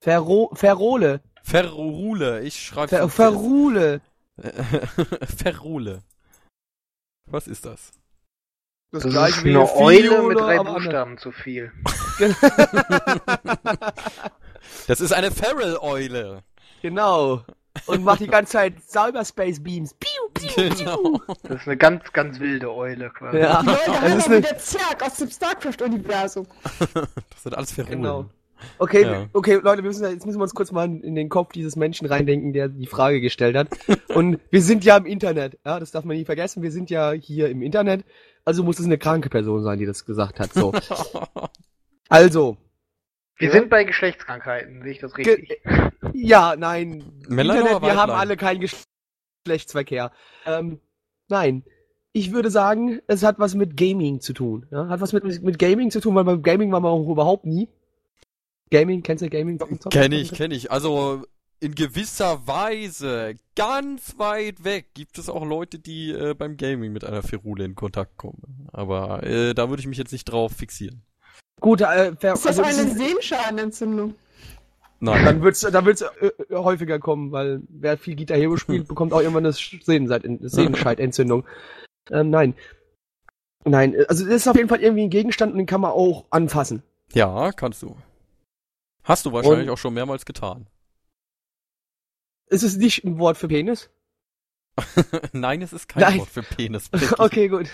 Ferro, 0.00 0.50
Ferrole. 0.54 1.20
Ferrule. 1.42 2.42
Ich 2.42 2.62
schreibe 2.62 2.88
Fer, 2.88 3.08
Ferrule. 3.08 4.00
Ferrule. 5.38 6.02
Was 7.26 7.48
ist 7.48 7.64
das? 7.64 7.90
Das, 8.90 9.02
Das 9.02 9.12
gleiche 9.12 9.38
ist 9.38 9.44
wie 9.44 9.50
eine 9.50 9.74
Eule 9.74 10.22
mit 10.28 10.38
drei. 10.38 10.58
Buchstaben 10.58 11.18
zu 11.18 11.32
viel. 11.32 11.72
Das 14.86 15.00
ist 15.00 15.12
eine 15.12 15.30
Feral-Eule. 15.30 16.42
Genau. 16.82 17.44
Und 17.86 18.04
macht 18.04 18.20
die 18.20 18.26
ganze 18.26 18.52
Zeit 18.52 18.74
Cyberspace 18.82 19.60
Beams. 19.62 19.94
Piu, 19.94 20.08
piu, 20.34 20.68
Genau. 20.76 20.96
piu. 20.96 21.18
Das 21.44 21.60
ist 21.62 21.66
eine 21.68 21.76
ganz, 21.76 22.12
ganz 22.12 22.38
wilde 22.40 22.72
Eule 22.72 23.10
quasi. 23.10 23.38
Ja. 23.38 23.60
Die 23.62 23.66
Leute 23.68 23.80
Das 23.86 23.96
haben 24.00 24.32
eine, 24.32 24.38
wieder 24.38 24.58
Zerg 24.58 25.02
aus 25.04 25.16
dem 25.16 25.30
StarCraft-Universum. 25.30 26.46
Das 26.94 27.42
sind 27.42 27.54
alles 27.56 27.72
Ferulen. 27.72 28.02
Genau. 28.02 28.24
Okay, 28.78 29.02
Ja. 29.02 29.26
okay, 29.34 29.60
Leute, 29.62 29.82
wir 29.84 29.88
müssen, 29.90 30.04
jetzt 30.10 30.26
müssen 30.26 30.38
wir 30.40 30.42
uns 30.42 30.54
kurz 30.54 30.72
mal 30.72 30.86
in 30.86 31.14
den 31.14 31.28
Kopf 31.28 31.52
dieses 31.52 31.76
Menschen 31.76 32.06
reindenken, 32.08 32.52
der 32.52 32.68
die 32.68 32.86
Frage 32.88 33.20
gestellt 33.20 33.56
hat. 33.56 33.68
Und 34.08 34.40
wir 34.50 34.62
sind 34.62 34.84
ja 34.84 34.96
im 34.96 35.06
Internet, 35.06 35.58
ja, 35.64 35.78
das 35.78 35.92
darf 35.92 36.04
man 36.04 36.16
nie 36.16 36.24
vergessen. 36.24 36.62
Wir 36.64 36.72
sind 36.72 36.90
ja 36.90 37.12
hier 37.12 37.50
im 37.50 37.62
Internet, 37.62 38.04
also 38.44 38.64
muss 38.64 38.80
es 38.80 38.86
eine 38.86 38.98
kranke 38.98 39.28
Person 39.28 39.62
sein, 39.62 39.78
die 39.78 39.86
das 39.86 40.04
gesagt 40.04 40.40
hat. 40.40 40.52
So, 40.54 40.72
also, 42.08 42.56
Wir 43.38 43.48
Ja. 43.48 43.54
sind 43.54 43.70
bei 43.70 43.84
Geschlechtskrankheiten, 43.84 44.82
sehe 44.82 44.92
ich 44.92 44.98
das 44.98 45.14
Ge- 45.14 45.34
richtig? 45.36 45.60
ja, 46.12 46.56
nein, 46.56 47.04
Männlein 47.28 47.58
Internet, 47.60 47.82
wir 47.82 47.96
haben 47.96 48.10
alle 48.12 48.36
keinen 48.36 48.60
Geschlechtsverkehr. 49.46 50.10
Ähm, 50.46 50.80
nein, 51.28 51.62
ich 52.12 52.32
würde 52.32 52.50
sagen, 52.50 53.00
es 53.06 53.22
hat 53.22 53.38
was 53.38 53.54
mit 53.54 53.76
Gaming 53.76 54.20
zu 54.20 54.32
tun. 54.32 54.66
Ja? 54.70 54.88
Hat 54.88 55.00
was 55.00 55.12
mit, 55.12 55.24
mit 55.42 55.58
Gaming 55.58 55.90
zu 55.90 56.00
tun, 56.00 56.14
weil 56.16 56.24
beim 56.24 56.42
Gaming 56.42 56.72
waren 56.72 56.82
wir 56.82 56.88
auch 56.90 57.08
überhaupt 57.08 57.46
nie. 57.46 57.68
Gaming, 58.70 59.02
kennst 59.02 59.22
du 59.24 59.30
Gaming? 59.30 59.58
Kenn 59.90 60.12
ich, 60.12 60.32
kenn 60.32 60.50
ich. 60.50 60.70
Also 60.70 61.22
in 61.60 61.74
gewisser 61.74 62.46
Weise, 62.46 63.34
ganz 63.56 64.18
weit 64.18 64.64
weg, 64.64 64.94
gibt 64.94 65.16
es 65.18 65.28
auch 65.28 65.44
Leute, 65.44 65.78
die 65.78 66.10
äh, 66.10 66.34
beim 66.34 66.56
Gaming 66.56 66.92
mit 66.92 67.04
einer 67.04 67.22
Ferule 67.22 67.64
in 67.64 67.74
Kontakt 67.74 68.16
kommen. 68.16 68.68
Aber 68.72 69.22
äh, 69.22 69.54
da 69.54 69.68
würde 69.70 69.80
ich 69.80 69.86
mich 69.86 69.98
jetzt 69.98 70.12
nicht 70.12 70.24
drauf 70.24 70.52
fixieren. 70.52 71.02
Gut, 71.60 71.80
äh, 71.80 72.14
ver- 72.16 72.34
Ist 72.34 72.44
das 72.44 72.58
also, 72.58 72.62
eine 72.62 72.72
es 72.72 72.94
ist- 72.94 72.98
Sehenschadenentzündung? 72.98 74.14
Nein. 75.00 75.24
dann 75.24 75.42
wird's, 75.42 75.60
dann 75.60 75.84
wird's 75.84 76.00
äh, 76.02 76.26
äh, 76.26 76.54
häufiger 76.56 76.98
kommen, 76.98 77.30
weil 77.30 77.60
wer 77.68 77.96
viel 77.96 78.16
Guitar 78.16 78.36
Hero 78.36 78.56
spielt, 78.56 78.88
bekommt 78.88 79.12
auch 79.12 79.20
irgendwann 79.20 79.46
eine 79.46 79.52
Sehenscheidentzündung. 79.52 81.44
Ähm, 82.10 82.30
nein. 82.30 82.54
Nein, 83.64 83.94
äh, 83.94 84.06
also 84.08 84.24
das 84.24 84.34
ist 84.34 84.48
auf 84.48 84.56
jeden 84.56 84.68
Fall 84.68 84.80
irgendwie 84.80 85.04
ein 85.04 85.10
Gegenstand 85.10 85.52
und 85.52 85.58
den 85.58 85.66
kann 85.66 85.80
man 85.80 85.92
auch 85.92 86.24
anfassen. 86.30 86.82
Ja, 87.12 87.52
kannst 87.52 87.82
du. 87.82 87.96
Hast 89.04 89.24
du 89.24 89.32
wahrscheinlich 89.32 89.68
Und- 89.68 89.74
auch 89.74 89.78
schon 89.78 89.94
mehrmals 89.94 90.24
getan. 90.26 90.66
Ist 92.50 92.62
es 92.64 92.76
nicht 92.76 93.04
ein 93.04 93.18
Wort 93.18 93.36
für 93.36 93.46
Penis? 93.48 93.90
Nein, 95.32 95.62
es 95.62 95.72
ist 95.72 95.88
kein 95.88 96.02
Nein. 96.02 96.18
Wort 96.20 96.28
für 96.28 96.42
Penis. 96.42 96.90
okay, 97.18 97.48
gut. 97.48 97.66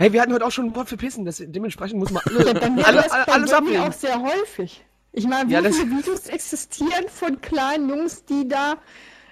Hey, 0.00 0.14
wir 0.14 0.22
hatten 0.22 0.32
heute 0.32 0.46
auch 0.46 0.50
schon 0.50 0.68
ein 0.68 0.74
Wort 0.74 0.88
für 0.88 0.96
Pissen, 0.96 1.26
das, 1.26 1.42
dementsprechend 1.46 1.98
muss 1.98 2.10
man 2.10 2.22
alle, 2.26 2.46
Ja, 2.46 2.52
bei 2.54 2.70
mir 2.70 2.86
alle, 2.86 3.02
das 3.02 3.10
alle, 3.10 3.26
bei 3.26 3.32
alles 3.34 3.52
ablehnen. 3.52 3.82
auch 3.82 3.92
sehr 3.92 4.18
häufig. 4.22 4.82
Ich 5.12 5.26
meine, 5.26 5.46
wie 5.50 5.52
Ja, 5.52 5.62
viele 5.62 5.90
Videos 5.90 6.26
existieren 6.28 7.06
von 7.08 7.38
kleinen 7.42 7.90
Jungs, 7.90 8.24
die 8.24 8.48
da 8.48 8.76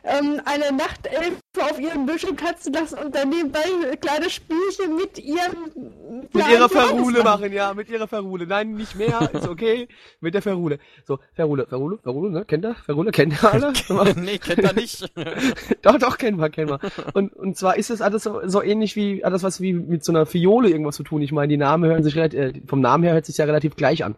ähm, 0.09 0.40
eine 0.44 0.76
Nachtelfe 0.76 1.36
auf 1.61 1.78
ihrem 1.78 2.06
Bildschirm 2.06 2.36
tanzen 2.36 2.72
lassen 2.72 2.98
und 2.98 3.14
dann 3.14 3.28
nebenbei 3.28 3.61
kleine 4.00 4.30
Spielchen 4.30 4.96
mit 4.96 5.18
ihrem 5.18 6.28
Mit 6.32 6.48
ihrer 6.48 6.68
Verrule 6.68 7.22
machen, 7.22 7.52
ja, 7.52 7.74
mit 7.74 7.88
ihrer 7.88 8.09
Verrule. 8.09 8.46
Nein, 8.46 8.72
nicht 8.74 8.96
mehr, 8.96 9.30
ist 9.32 9.48
okay. 9.48 9.88
Mit 10.20 10.34
der 10.34 10.42
Verrule. 10.42 10.78
So, 11.04 11.18
Verrule, 11.34 11.66
Verrule, 11.66 11.98
Verrule, 12.02 12.30
ne? 12.30 12.44
Kennt 12.44 12.64
ihr? 12.64 12.74
Verrule, 12.74 13.11
kennt 13.11 13.34
ihr 13.34 13.52
alle? 13.52 13.72
nee, 14.16 14.38
kennt 14.38 14.59
er 14.59 14.72
nicht. 14.72 15.11
doch, 15.82 15.98
doch, 15.98 16.18
kennen 16.18 16.38
wir, 16.38 16.50
kennen 16.50 16.70
wir. 16.70 16.80
Und, 17.14 17.34
und 17.34 17.56
zwar 17.56 17.76
ist 17.76 17.90
es 17.90 18.00
alles 18.00 18.22
so, 18.22 18.40
so 18.44 18.62
ähnlich 18.62 18.96
wie, 18.96 19.24
alles 19.24 19.42
was 19.42 19.61
wie 19.61 19.72
mit 19.72 20.04
so 20.04 20.12
einer 20.12 20.26
Fiole 20.26 20.70
irgendwas 20.70 20.96
zu 20.96 21.02
tun. 21.02 21.22
Ich 21.22 21.32
meine, 21.32 21.48
die 21.48 21.56
Namen 21.56 21.88
hören 21.88 22.02
sich 22.02 22.16
relativ, 22.16 22.38
äh, 22.38 22.52
vom 22.66 22.80
Namen 22.80 23.04
her 23.04 23.14
hört 23.14 23.26
sich 23.26 23.36
ja 23.36 23.44
relativ 23.44 23.76
gleich 23.76 24.04
an. 24.04 24.16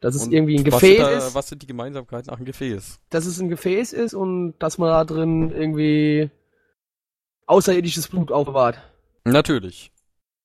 Dass 0.00 0.14
es 0.14 0.24
Und 0.24 0.32
irgendwie 0.32 0.56
ein 0.58 0.66
was 0.66 0.80
Gefäß 0.80 0.96
sind 0.98 1.06
da, 1.06 1.10
ist, 1.26 1.34
Was 1.34 1.48
sind 1.48 1.62
die 1.62 1.66
Gemeinsamkeiten? 1.66 2.30
Ach, 2.32 2.38
ein 2.38 2.44
Gefäß. 2.44 3.00
dass 3.10 3.24
es 3.26 3.40
ein 3.40 3.48
Gefäß 3.48 3.92
ist 3.94 4.14
und 4.14 4.54
dass 4.58 4.76
man 4.78 4.88
da 4.90 5.04
drin 5.04 5.50
irgendwie 5.50 6.30
außerirdisches 7.46 8.08
Blut 8.08 8.30
aufbewahrt. 8.30 8.78
Natürlich. 9.24 9.92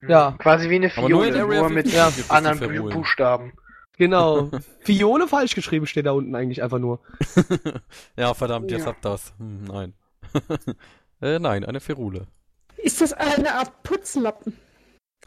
Ja. 0.08 0.32
Quasi 0.40 0.70
wie 0.70 0.76
eine 0.76 0.88
nur 0.88 1.08
Fiole, 1.08 1.42
Area 1.42 1.60
nur 1.62 1.70
mit 1.70 1.86
51 1.88 2.16
gibt 2.16 2.20
es 2.20 2.28
die 2.28 2.34
anderen. 2.34 2.90
Buchstaben. 2.90 3.54
Genau. 3.98 4.50
Fiole 4.80 5.28
falsch 5.28 5.54
geschrieben 5.54 5.86
steht 5.86 6.06
da 6.06 6.12
unten 6.12 6.34
eigentlich 6.34 6.64
einfach 6.64 6.80
nur. 6.80 7.02
ja, 8.16 8.34
verdammt, 8.34 8.72
jetzt 8.72 8.82
Ja. 8.82 8.88
habt 8.88 9.06
das. 9.06 9.34
Hm, 9.38 9.64
nein. 9.66 9.94
äh, 11.22 11.40
nein, 11.40 11.66
eine 11.66 11.80
Ferule. 11.82 12.28
Ist 12.78 13.02
das 13.02 13.14
eine 13.14 13.54
Art 13.54 13.84
Putzlappen? 13.84 14.54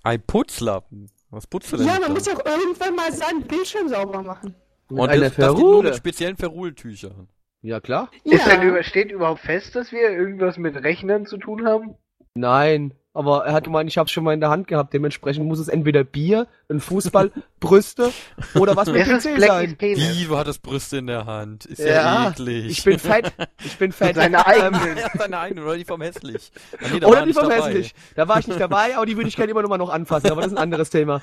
Ein 0.03 0.23
Putzlappen. 0.23 1.09
Was 1.35 1.47
putzt 1.47 1.73
du 1.73 1.77
denn? 1.77 1.87
Ja, 1.87 1.95
man 1.95 2.03
da? 2.03 2.09
muss 2.11 2.27
ja 2.27 2.35
auch 2.35 2.45
irgendwann 2.47 2.95
mal 2.95 3.13
seinen 3.13 3.43
Bildschirm 3.43 3.89
sauber 3.89 4.23
machen. 4.23 4.55
Mit 4.89 5.01
Und 5.01 5.09
einer 5.11 5.23
das, 5.23 5.37
das 5.37 5.55
geht 5.55 5.61
nur 5.65 5.83
mit 5.83 5.97
speziellen 5.97 6.37
Ferultüchern. 6.37 7.29
Ja, 7.63 7.81
klar. 7.81 8.11
Ist 8.25 8.47
Ja. 8.47 8.57
denn 8.57 8.69
über, 8.69 8.83
steht 8.83 9.11
überhaupt 9.11 9.41
fest, 9.41 9.75
dass 9.75 9.91
wir 9.91 10.11
irgendwas 10.11 10.59
mit 10.59 10.77
Rechnern 10.77 11.27
zu 11.27 11.39
tun 11.39 11.67
haben? 11.67 11.95
Nein. 12.35 12.95
Aber 13.17 13.47
er 13.47 13.53
hat 13.53 13.63
gemeint, 13.65 13.89
ich 13.89 13.97
hab's 13.97 14.11
schon 14.11 14.25
mal 14.25 14.35
in 14.35 14.41
der 14.41 14.51
Hand 14.51 14.67
gehabt. 14.67 14.93
Dementsprechend 14.93 15.47
muss 15.47 15.61
es 15.61 15.69
entweder 15.69 16.03
Bier, 16.03 16.49
ein 16.69 16.81
Fußball, 16.81 17.31
Brüste 17.61 18.11
oder 18.57 18.75
was 18.75 18.89
mit 18.89 18.97
Es 19.07 19.25
ist 19.25 19.37
PC 19.37 19.41
sein. 19.41 19.77
Penis. 19.77 20.19
Wie, 20.19 20.25
du 20.25 20.37
hattest 20.37 20.63
Brüste 20.63 20.97
in 20.97 21.07
der 21.07 21.25
Hand. 21.25 21.65
Ist 21.65 21.79
ja, 21.79 21.87
Ja, 21.87 22.31
eklig. 22.31 22.67
Ich 22.67 22.83
bin 22.83 22.99
fett. 22.99 23.33
Ich 23.65 23.79
bin 23.79 23.93
fett. 23.93 24.17
Seine 24.17 24.39
Ähm, 24.39 24.75
eigenen. 24.75 24.97
ja, 24.99 25.11
seine 25.17 25.39
eigenen, 25.39 25.65
oder 25.65 25.77
die 25.77 25.85
vom 25.85 26.01
Hässlich. 26.03 26.51
Nee, 26.93 26.99
da 26.99 27.07
war 27.07 27.11
oder 27.13 27.21
er 27.21 27.27
die 27.27 27.33
vom 27.33 27.49
dabei. 27.49 27.57
Hässlich. 27.69 27.95
Da 28.17 28.27
war 28.27 28.41
ich 28.41 28.49
nicht 28.49 28.59
dabei, 28.61 28.97
aber 28.97 29.07
die 29.07 29.17
würde 29.17 29.29
ich 29.29 29.37
gerne 29.37 29.53
immer 29.53 29.63
noch 29.63 29.69
mal 29.69 29.79
noch 29.79 29.91
anfassen. 29.91 30.33
Aber 30.33 30.41
das 30.43 30.51
ist 30.51 30.59
ein 30.59 30.63
anderes 30.63 30.91
Thema. 30.91 31.23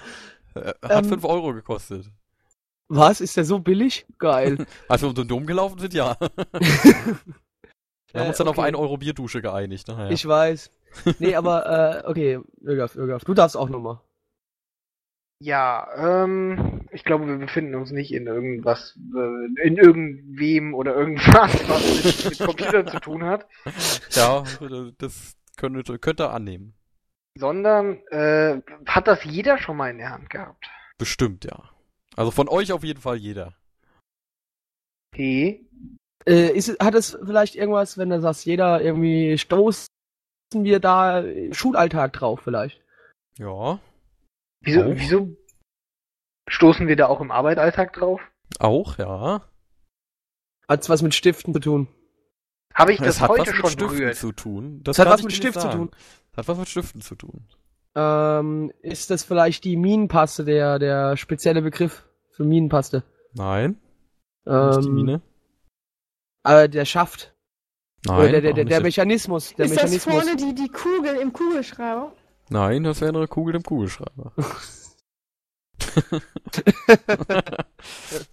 Äh, 0.55 0.71
Hat 0.81 1.03
Ähm, 1.03 1.09
5 1.09 1.25
Euro 1.25 1.53
gekostet. 1.53 2.05
Was? 2.87 3.19
Ist 3.19 3.35
der 3.35 3.43
so 3.43 3.59
billig? 3.59 4.05
Geil. 4.17 4.65
Als 4.87 5.01
wir 5.01 5.09
um 5.09 5.15
den 5.15 5.27
Dom 5.27 5.45
gelaufen 5.45 5.77
sind, 5.79 5.93
ja. 5.93 6.15
Wir 8.13 8.21
haben 8.21 8.27
uns 8.29 8.37
dann 8.37 8.47
auf 8.47 8.57
okay. 8.57 8.67
1 8.67 8.77
Euro 8.77 8.97
Bierdusche 8.97 9.41
geeinigt. 9.41 9.87
Naja. 9.89 10.09
Ich 10.09 10.25
weiß. 10.25 10.71
Nee, 11.19 11.35
aber, 11.35 12.03
äh, 12.05 12.09
okay, 12.09 12.39
Irgaf, 12.61 12.95
Irgaf, 12.95 13.23
du 13.23 13.33
darfst 13.33 13.55
auch 13.57 13.69
nochmal. 13.69 13.99
Ja, 15.43 15.87
ähm, 15.95 16.87
ich 16.91 17.03
glaube, 17.03 17.27
wir 17.27 17.37
befinden 17.37 17.73
uns 17.73 17.91
nicht 17.91 18.13
in 18.13 18.27
irgendwas, 18.27 18.95
äh, 19.15 19.65
in 19.67 19.77
irgendwem 19.77 20.75
oder 20.75 20.95
irgendwas, 20.95 21.67
was 21.67 22.05
mit, 22.05 22.29
mit 22.29 22.47
Computern 22.47 22.87
zu 22.87 22.99
tun 22.99 23.23
hat, 23.23 23.47
ja, 24.11 24.43
das 24.99 25.35
könnte, 25.57 25.97
könnte 25.97 26.23
er 26.23 26.33
annehmen. 26.33 26.75
sondern 27.37 27.97
äh, 28.07 28.61
hat 28.85 29.07
das 29.07 29.23
jeder 29.23 29.57
schon 29.57 29.77
mal 29.77 29.89
in 29.89 29.97
der 29.97 30.11
Hand 30.11 30.29
gehabt. 30.29 30.69
Bestimmt, 30.97 31.45
ja. 31.45 31.63
Also 32.15 32.31
von 32.31 32.47
euch 32.49 32.71
auf 32.71 32.83
jeden 32.83 33.01
Fall 33.01 33.15
jeder. 33.15 33.55
T. 35.15 35.65
Äh, 36.27 36.51
ist, 36.51 36.77
hat 36.79 36.93
es 36.93 37.17
vielleicht 37.25 37.55
irgendwas, 37.55 37.97
wenn 37.97 38.09
du 38.09 38.21
sagst, 38.21 38.45
jeder 38.45 38.81
irgendwie 38.81 39.37
stoßen 39.37 39.87
wir 40.53 40.79
da 40.79 41.23
Schulalltag 41.51 42.13
drauf 42.13 42.41
vielleicht? 42.43 42.81
Ja. 43.37 43.79
Wieso, 44.61 44.81
Auch? 44.81 44.93
wieso 44.95 45.35
stoßen 46.47 46.87
wir 46.87 46.95
da 46.95 47.07
auch 47.07 47.21
im 47.21 47.31
Arbeitsalltag 47.31 47.93
drauf? 47.93 48.21
Auch, 48.59 48.97
ja. 48.97 49.41
Hat's 50.67 50.89
was 50.89 51.01
mit 51.01 51.15
Stiften 51.15 51.53
zu 51.53 51.59
tun? 51.59 51.87
Habe 52.73 52.93
ich 52.93 52.99
Es 52.99 53.05
das 53.07 53.21
hat 53.21 53.29
heute 53.31 53.41
was 53.41 53.47
mit 53.47 53.67
Stiften 53.71 53.97
berührt? 53.97 54.15
zu 54.15 54.31
tun. 54.31 54.81
Das 54.83 54.97
Das 54.97 55.05
hat 55.05 55.13
was 55.13 55.23
mit 55.23 55.31
dir 55.31 55.35
Stift 55.35 55.55
nicht 55.57 55.71
zu 55.71 55.77
tun. 55.77 55.91
Hat 56.37 56.47
was 56.47 56.57
mit 56.57 56.69
Stiften 56.69 57.01
zu 57.01 57.15
tun. 57.15 57.47
Ähm, 57.95 58.71
ist 58.81 59.09
das 59.09 59.23
vielleicht 59.23 59.65
die 59.65 59.75
Minenpaste, 59.75 60.45
der, 60.45 60.79
der 60.79 61.17
spezielle 61.17 61.61
Begriff 61.61 62.07
für 62.31 62.43
Minenpaste? 62.45 63.03
Nein. 63.33 63.77
Ähm, 64.45 64.67
nicht 64.69 64.85
die 64.85 64.89
Mine. 64.89 65.21
Äh, 66.45 66.69
der 66.69 66.85
Schaft. 66.85 67.33
Nein. 68.05 68.17
Oder 68.19 68.41
der, 68.41 68.53
der, 68.53 68.53
der, 68.53 68.65
der 68.65 68.81
Mechanismus. 68.81 69.53
Der 69.55 69.65
ist 69.65 69.75
das 69.81 69.83
Mechanismus. 69.83 70.15
vorne 70.15 70.35
die, 70.35 70.55
die 70.55 70.69
Kugel 70.69 71.15
im 71.17 71.33
Kugelschreiber? 71.33 72.11
Nein, 72.49 72.83
das 72.83 73.01
wäre 73.01 73.15
eine 73.15 73.27
Kugel 73.27 73.55
im 73.55 73.63
Kugelschreiber. 73.63 74.33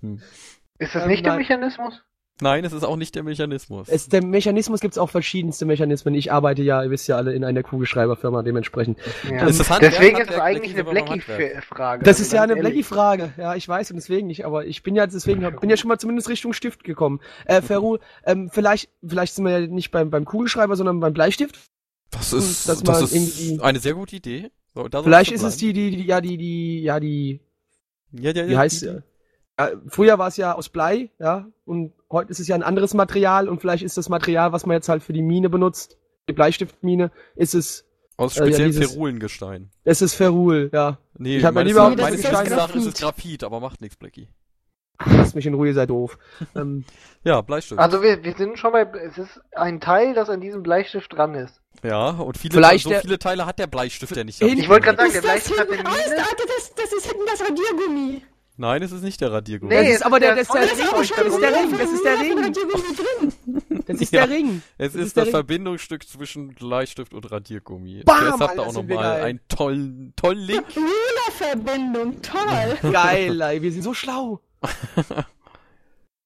Hm. 0.00 0.22
Ist 0.78 0.94
das 0.94 1.04
Ähm, 1.04 1.08
nicht 1.08 1.24
der 1.24 1.32
nein. 1.32 1.40
Mechanismus? 1.40 2.02
Nein, 2.40 2.64
es 2.64 2.72
ist 2.72 2.84
auch 2.84 2.96
nicht 2.96 3.14
der 3.14 3.24
Mechanismus. 3.24 3.88
Es, 3.88 4.08
der 4.08 4.24
Mechanismus 4.24 4.80
gibt's 4.80 4.96
auch 4.96 5.10
verschiedenste 5.10 5.64
Mechanismen. 5.64 6.14
Ich 6.14 6.30
arbeite 6.30 6.62
ja, 6.62 6.84
ihr 6.84 6.90
wisst 6.90 7.08
ja 7.08 7.16
alle, 7.16 7.32
in 7.32 7.44
einer 7.44 7.62
Kugelschreiberfirma 7.62 8.42
dementsprend. 8.42 8.98
Ja. 9.28 9.46
Ist 9.46 9.58
das 9.58 9.78
Deswegen 9.80 10.18
ist 10.18 10.30
es 10.30 10.38
eigentlich 10.38 10.74
eine 10.74 10.84
Blackie-Frage. 10.84 12.04
Das 12.04 12.20
ist 12.20 12.32
ja 12.32 12.42
eine. 12.42 12.54
Blackie-Frage. 12.56 13.32
Ja, 13.36 13.54
ich 13.56 13.68
weiß 13.68 13.90
und 13.90 13.96
deswegen 13.96 14.28
nicht, 14.28 14.44
aber 14.46 14.66
ich 14.66 14.82
bin 14.82 14.94
ja 14.94 15.06
deswegen, 15.06 15.40
bin 15.60 15.70
ja 15.70 15.76
schon 15.76 15.88
mal 15.88 15.98
zumindest 15.98 16.28
Richtung 16.28 16.52
Stift 16.52 16.84
gekommen. 16.84 17.20
Äh, 17.44 17.60
Ferru, 17.62 17.98
ähm, 18.24 18.50
vielleicht, 18.52 18.90
vielleicht 19.04 19.34
sind 19.34 19.44
wir 19.44 19.58
ja 19.60 19.66
nicht 19.66 19.90
beim, 19.90 20.10
beim 20.10 20.24
Kugelschreiber, 20.24 20.76
sondern 20.76 21.00
beim 21.00 21.12
Bleistift. 21.12 21.58
Das 22.10 22.32
ist, 22.32 22.68
das 22.68 22.80
ist 22.82 23.14
irgendwie- 23.14 23.60
eine 23.62 23.80
sehr 23.80 23.94
gute 23.94 24.16
Idee. 24.16 24.50
So, 24.74 24.86
Vielleicht 25.02 25.32
es 25.32 25.42
ist 25.42 25.48
es 25.48 25.56
die, 25.56 25.72
die, 25.72 25.90
die, 25.90 26.04
ja, 26.04 26.20
die, 26.20 26.36
die, 26.36 26.82
ja, 26.82 27.00
die. 27.00 27.40
Ja, 28.12 28.30
ja, 28.30 28.42
ja, 28.42 28.48
wie 28.48 28.56
heißt 28.56 28.82
die- 28.82 28.86
sie? 28.86 29.02
Ja, 29.58 29.70
früher 29.88 30.18
war 30.18 30.28
es 30.28 30.36
ja 30.36 30.54
aus 30.54 30.68
Blei, 30.68 31.10
ja, 31.18 31.46
und 31.64 31.92
heute 32.10 32.30
ist 32.30 32.38
es 32.40 32.46
ja 32.48 32.54
ein 32.54 32.62
anderes 32.62 32.94
Material 32.94 33.48
und 33.48 33.60
vielleicht 33.60 33.82
ist 33.82 33.96
das 33.96 34.08
Material, 34.08 34.52
was 34.52 34.66
man 34.66 34.74
jetzt 34.76 34.88
halt 34.88 35.02
für 35.02 35.12
die 35.12 35.22
Mine 35.22 35.48
benutzt, 35.50 35.96
die 36.28 36.32
Bleistiftmine, 36.32 37.10
ist 37.34 37.54
es, 37.54 37.84
Aus 38.16 38.36
äh, 38.38 38.48
ja, 38.50 38.70
Ferulengestein. 38.72 39.70
es 39.84 40.00
ist 40.02 40.14
Ferul, 40.14 40.70
ja. 40.72 40.98
Nee, 41.16 41.38
Ich 41.38 41.44
hab 41.44 41.54
mir 41.54 41.60
meines, 41.64 41.72
lieber- 41.72 42.08
ist 42.10 42.24
das 42.24 42.32
Wissens 42.44 42.50
nach 42.56 42.74
ist 42.74 42.86
es 42.86 42.94
Graphit. 43.00 43.42
Aber 43.42 43.58
macht 43.60 43.80
nichts, 43.80 43.96
Blackie. 43.96 44.28
Lasst 45.04 45.34
mich 45.36 45.46
in 45.46 45.54
Ruhe, 45.54 45.72
seid 45.74 45.90
doof. 45.90 46.18
ähm, 46.56 46.84
Ja, 47.24 47.40
Bleistift. 47.40 47.80
Also 47.80 48.02
wir, 48.02 48.22
wir 48.22 48.34
sind 48.36 48.58
schon 48.58 48.72
bei, 48.72 48.82
es 48.82 49.18
ist 49.18 49.40
ein 49.56 49.80
Teil, 49.80 50.14
das 50.14 50.28
an 50.28 50.40
diesem 50.40 50.62
Bleistift 50.62 51.12
dran 51.12 51.34
ist. 51.34 51.60
ja, 51.82 52.10
und 52.10 52.36
viele, 52.38 52.54
Vielleicht 52.54 52.84
so 52.84 52.90
der- 52.90 53.00
viele 53.00 53.18
Teile 53.18 53.46
hat 53.46 53.58
der 53.58 53.66
Bleistift 53.68 54.14
ja 54.16 54.22
nicht. 54.24 54.40
Ich 54.40 54.68
wollte 54.68 54.86
gerade 54.86 54.98
sagen, 54.98 55.08
Ist 55.08 55.14
der 55.16 55.20
Bleistift 55.22 55.58
hat 55.60 55.68
raus? 55.68 55.76
Mine. 55.76 56.16
Das, 56.56 56.74
das 56.76 56.92
ist 56.92 57.06
hinten 57.06 57.26
das 57.26 57.40
Radiergummi. 57.40 58.22
Nein, 58.60 58.82
es 58.82 58.90
ist 58.90 59.02
nicht 59.02 59.20
der 59.20 59.30
Radiergummi. 59.32 59.72
Nee, 59.72 59.80
das 59.82 59.88
es 59.90 59.96
ist 59.98 60.02
aber 60.06 60.18
der, 60.18 60.34
das 60.34 60.48
ist 60.48 60.52
der, 60.54 60.62
Ring, 60.62 60.70
ist 60.70 61.16
das 61.16 61.26
ist 61.26 61.40
der 61.40 61.54
Ring, 61.54 61.78
das 61.78 61.90
ist 61.92 62.04
der 62.04 62.18
Ring, 62.20 63.84
das 63.86 64.00
ist 64.00 64.12
Ja. 64.12 64.26
der 64.26 64.36
Ring. 64.36 64.62
Es 64.78 64.94
ist, 64.96 65.16
das. 65.16 65.28
Verbindungsstück 65.28 66.06
zwischen 66.08 66.48
Bleistift 66.54 67.14
und 67.14 67.30
Radiergummi. 67.30 68.02
Bam, 68.04 68.26
Jetzt 68.26 68.40
habt 68.40 68.56
ihr 68.56 68.62
auch 68.62 68.72
nochmal 68.72 69.22
einen 69.22 69.40
tollen, 69.48 70.12
tollen 70.16 70.40
Link. 70.40 70.64
Rulerverbindung, 70.76 72.20
toll. 72.20 72.78
Geil, 72.92 73.40
ey, 73.40 73.62
wir 73.62 73.70
sind 73.72 73.82
so 73.82 73.94
schlau. 73.94 74.40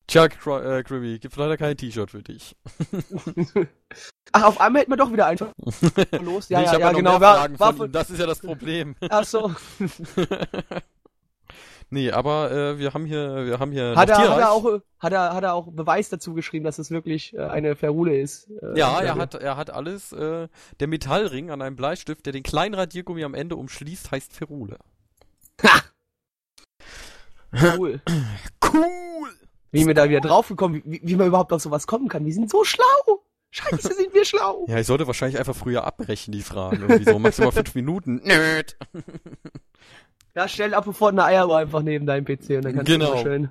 Tja, 0.06 0.26
Cro- 0.28 0.60
äh, 0.60 0.82
Grimmy, 0.82 1.18
gibt 1.18 1.36
leider 1.36 1.56
kein 1.56 1.76
T-Shirt 1.76 2.10
für 2.10 2.22
dich. 2.22 2.56
Ach, 4.32 4.42
auf 4.44 4.60
einmal 4.60 4.80
hätten 4.82 4.92
wir 4.92 4.96
doch 4.96 5.12
wieder 5.12 5.26
einfach 5.26 5.48
los. 6.22 6.48
Ja, 6.48 6.58
Nee, 6.60 6.64
ich 6.64 6.72
ja, 6.72 6.72
habe 6.72 6.80
ja, 6.82 6.90
noch 6.92 6.98
genau. 6.98 7.10
mehr 7.12 7.20
War, 7.20 7.36
Fragen 7.36 7.60
war 7.60 7.74
von 7.74 7.86
ihm. 7.88 7.92
Das 7.92 8.08
ist 8.10 8.18
ja 8.18 8.26
das 8.26 8.40
Problem. 8.40 8.96
Ach 9.10 9.24
so. 9.24 9.52
Nee, 11.92 12.10
aber 12.10 12.50
äh, 12.50 12.78
wir 12.78 12.92
haben 12.94 13.06
hier, 13.06 13.46
wir 13.46 13.58
haben 13.60 13.70
hier 13.70 13.94
Hat 13.96 14.10
er, 14.10 14.18
hat 14.18 14.38
er 14.40 14.50
auch, 14.50 14.66
äh, 14.66 14.80
hat 14.98 15.12
er, 15.12 15.34
hat 15.34 15.44
er 15.44 15.54
auch 15.54 15.68
Beweis 15.70 16.08
dazu 16.08 16.34
geschrieben, 16.34 16.64
dass 16.64 16.78
es 16.78 16.90
wirklich 16.90 17.34
äh, 17.34 17.42
eine 17.42 17.76
Ferule 17.76 18.18
ist? 18.18 18.50
Äh, 18.50 18.78
Ja, 18.78 19.00
er 19.00 19.14
hat, 19.14 19.34
er 19.34 19.56
hat 19.56 19.70
alles. 19.70 20.12
Äh, 20.12 20.48
der 20.80 20.88
Metallring 20.88 21.50
an 21.50 21.62
einem 21.62 21.76
Bleistift, 21.76 22.26
der 22.26 22.32
den 22.32 22.42
kleinen 22.42 22.74
Radiergummi 22.74 23.22
am 23.24 23.34
Ende 23.34 23.56
umschließt, 23.56 24.10
heißt 24.10 24.32
Ferule. 24.32 24.78
Cool. 27.52 28.00
Cool! 28.64 29.30
Wie 29.72 29.86
wir 29.86 29.92
da 29.92 30.08
wieder 30.08 30.20
draufgekommen, 30.20 30.82
wie, 30.86 31.00
wie 31.02 31.16
man 31.16 31.26
überhaupt 31.26 31.52
auf 31.52 31.60
sowas 31.60 31.86
kommen 31.86 32.08
kann. 32.08 32.24
Wir 32.24 32.32
sind 32.32 32.50
so 32.50 32.64
schlau. 32.64 33.24
Scheiße, 33.50 33.92
sind 33.92 34.14
wir 34.14 34.24
schlau. 34.24 34.64
Ja, 34.66 34.78
ich 34.78 34.86
sollte 34.86 35.06
wahrscheinlich 35.06 35.38
einfach 35.38 35.54
früher 35.54 35.84
abbrechen, 35.84 36.32
die 36.32 36.40
Fragen. 36.40 36.80
Irgendwie 36.88 37.10
so 37.10 37.18
maximal 37.18 37.52
fünf 37.52 37.74
Minuten. 37.74 38.22
Nöt. 38.24 38.78
Ja, 40.34 40.48
stell 40.48 40.74
ab 40.74 40.84
sofort 40.84 41.12
eine 41.12 41.24
Eieruhr 41.24 41.58
einfach 41.58 41.82
neben 41.82 42.06
deinem 42.06 42.24
PC 42.24 42.50
und 42.56 42.62
dann 42.64 42.74
kannst 42.74 42.86
Genau. 42.86 43.06
du 43.06 43.12
immer 43.12 43.22
schön. 43.22 43.50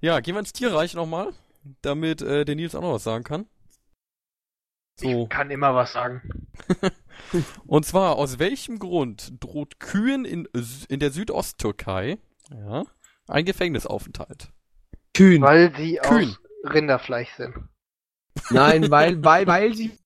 Ja, 0.00 0.20
gehen 0.20 0.34
wir 0.34 0.40
ins 0.40 0.52
Tierreich 0.52 0.94
nochmal, 0.94 1.32
damit 1.80 2.22
äh, 2.22 2.44
der 2.44 2.54
Nils 2.56 2.74
auch 2.74 2.82
noch 2.82 2.94
was 2.94 3.04
sagen 3.04 3.24
kann. 3.24 3.46
So. 5.00 5.24
Ich 5.24 5.28
kann 5.28 5.50
immer 5.50 5.74
was 5.74 5.92
sagen. 5.92 6.48
Und 7.66 7.86
zwar, 7.86 8.16
aus 8.16 8.38
welchem 8.38 8.78
Grund 8.78 9.32
droht 9.40 9.80
Kühen 9.80 10.24
in, 10.24 10.48
in 10.88 11.00
der 11.00 11.10
Südosttürkei 11.10 12.18
ja, 12.50 12.84
ein 13.26 13.44
Gefängnisaufenthalt? 13.44 14.50
Kühn. 15.14 15.40
Weil 15.42 15.74
sie 15.76 15.98
Kühn. 16.02 16.28
aus 16.28 16.40
Rinderfleisch 16.74 17.30
sind. 17.36 17.54
Nein, 18.50 18.90
weil, 18.90 19.24
weil, 19.24 19.46
weil 19.46 19.74
sie 19.74 19.96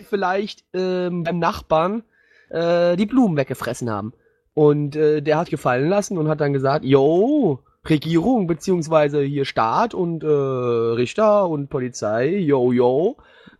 vielleicht 0.00 0.64
ähm, 0.74 1.22
beim 1.22 1.38
Nachbarn 1.38 2.02
äh, 2.50 2.96
die 2.96 3.06
Blumen 3.06 3.36
weggefressen 3.36 3.90
haben. 3.90 4.12
Und 4.54 4.96
äh, 4.96 5.20
der 5.20 5.38
hat 5.38 5.50
gefallen 5.50 5.88
lassen 5.88 6.16
und 6.16 6.28
hat 6.28 6.40
dann 6.40 6.52
gesagt, 6.52 6.84
yo, 6.84 7.60
Regierung, 7.88 8.46
beziehungsweise 8.46 9.22
hier 9.22 9.44
Staat 9.44 9.94
und 9.94 10.22
äh, 10.24 10.26
Richter 10.26 11.48
und 11.48 11.68
Polizei, 11.68 12.36
yo, 12.38 12.72
yo, 12.72 13.16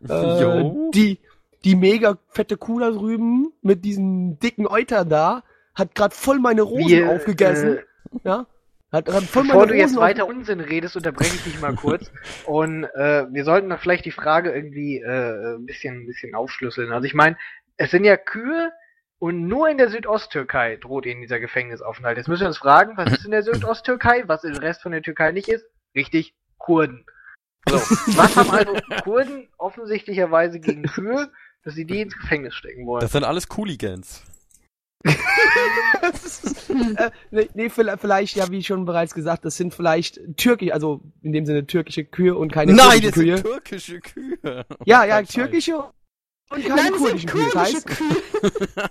äh, 0.08 0.42
Jo. 0.42 0.90
die, 0.94 1.18
die 1.64 1.76
mega 1.76 2.18
fette 2.28 2.56
Kuh 2.56 2.80
da 2.80 2.90
drüben 2.90 3.52
mit 3.62 3.84
diesem 3.84 4.38
dicken 4.38 4.66
Euter 4.66 5.04
da, 5.04 5.42
hat 5.74 5.94
grad 5.94 6.14
voll 6.14 6.38
meine 6.38 6.62
Rosen 6.62 6.88
Wir, 6.88 7.10
aufgegessen, 7.10 7.78
Äh, 7.78 7.82
ja, 8.24 8.46
hat 8.92 9.06
grad 9.06 9.24
voll 9.24 9.42
bevor 9.44 9.60
meine 9.60 9.72
du 9.72 9.78
jetzt 9.78 9.90
Rosen 9.90 10.00
weiter 10.00 10.26
Unsinn 10.26 10.60
redest, 10.60 10.96
unterbreche 10.96 11.34
ich 11.36 11.44
dich 11.44 11.60
mal 11.60 11.74
kurz. 11.74 12.10
Und 12.46 12.84
äh, 12.84 13.26
wir 13.30 13.44
sollten 13.44 13.68
dann 13.68 13.78
vielleicht 13.78 14.04
die 14.04 14.12
Frage 14.12 14.50
irgendwie 14.50 14.98
äh, 14.98 15.56
ein 15.56 15.66
bisschen, 15.66 16.02
ein 16.02 16.06
bisschen 16.06 16.34
aufschlüsseln. 16.34 16.92
Also 16.92 17.06
ich 17.06 17.14
meine, 17.14 17.36
es 17.76 17.90
sind 17.90 18.04
ja 18.04 18.16
Kühe 18.16 18.72
und 19.18 19.46
nur 19.46 19.68
in 19.68 19.78
der 19.78 19.90
Südosttürkei 19.90 20.76
droht 20.76 21.06
ihnen 21.06 21.22
dieser 21.22 21.40
Gefängnisaufenthalt. 21.40 22.18
Jetzt 22.18 22.28
müssen 22.28 22.42
wir 22.42 22.48
uns 22.48 22.58
fragen, 22.58 22.96
was 22.96 23.12
ist 23.12 23.24
in 23.24 23.30
der 23.30 23.42
Südosttürkei, 23.42 24.24
was 24.26 24.44
im 24.44 24.56
Rest 24.56 24.82
von 24.82 24.92
der 24.92 25.02
Türkei 25.02 25.32
nicht 25.32 25.48
ist? 25.48 25.64
Richtig, 25.94 26.34
Kurden. 26.58 27.06
So, 27.68 27.76
was 27.76 28.36
haben 28.36 28.50
also 28.50 28.76
Kurden 29.02 29.48
offensichtlicherweise 29.58 30.60
gegen 30.60 30.84
Kühe, 30.84 31.30
dass 31.64 31.74
sie 31.74 31.84
die 31.84 32.02
ins 32.02 32.16
Gefängnis 32.16 32.54
stecken 32.54 32.86
wollen? 32.86 33.00
Das 33.00 33.12
sind 33.12 33.24
alles 33.24 33.48
Cooligans. 33.48 34.22
äh, 35.06 37.10
nee, 37.30 37.48
nee, 37.54 37.70
vielleicht, 37.70 38.36
ja, 38.36 38.50
wie 38.50 38.62
schon 38.62 38.84
bereits 38.84 39.14
gesagt, 39.14 39.44
das 39.44 39.56
sind 39.56 39.74
vielleicht 39.74 40.20
türkisch, 40.36 40.72
also 40.72 41.00
in 41.22 41.32
dem 41.32 41.46
Sinne 41.46 41.66
türkische 41.66 42.04
Kühe 42.04 42.36
und 42.36 42.52
keine 42.52 42.74
Nein, 42.74 43.02
das 43.02 43.12
Kühe. 43.12 43.36
sind 43.36 43.46
türkische 43.46 44.00
Kühe. 44.00 44.66
Ja, 44.84 45.04
ja, 45.04 45.16
Kein 45.16 45.26
Scheiß. 45.26 45.34
türkische 45.34 45.84
und 46.50 46.62
keine 46.64 46.82
Nein, 46.82 46.92
kurdischen 46.92 47.18
sind 47.18 47.30
Kühe. 47.30 47.44
Das 47.44 47.52
kurdische 47.52 47.76
heißt, 47.76 47.86
Kühe. 47.86 48.90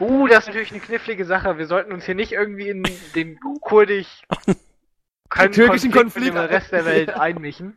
Uh, 0.00 0.26
das 0.26 0.40
ist 0.40 0.46
natürlich 0.48 0.72
eine 0.72 0.80
knifflige 0.80 1.24
Sache. 1.24 1.56
Wir 1.56 1.68
sollten 1.68 1.92
uns 1.92 2.04
hier 2.04 2.16
nicht 2.16 2.32
irgendwie 2.32 2.68
in 2.68 2.82
den 3.14 3.38
kurdisch 3.60 4.22
türkischen 5.30 5.92
Konflikt 5.92 5.94
mit 5.94 5.94
Konflikt- 5.94 6.34
dem 6.34 6.36
Rest 6.36 6.72
der 6.72 6.84
Welt 6.84 7.10
einmischen. 7.10 7.76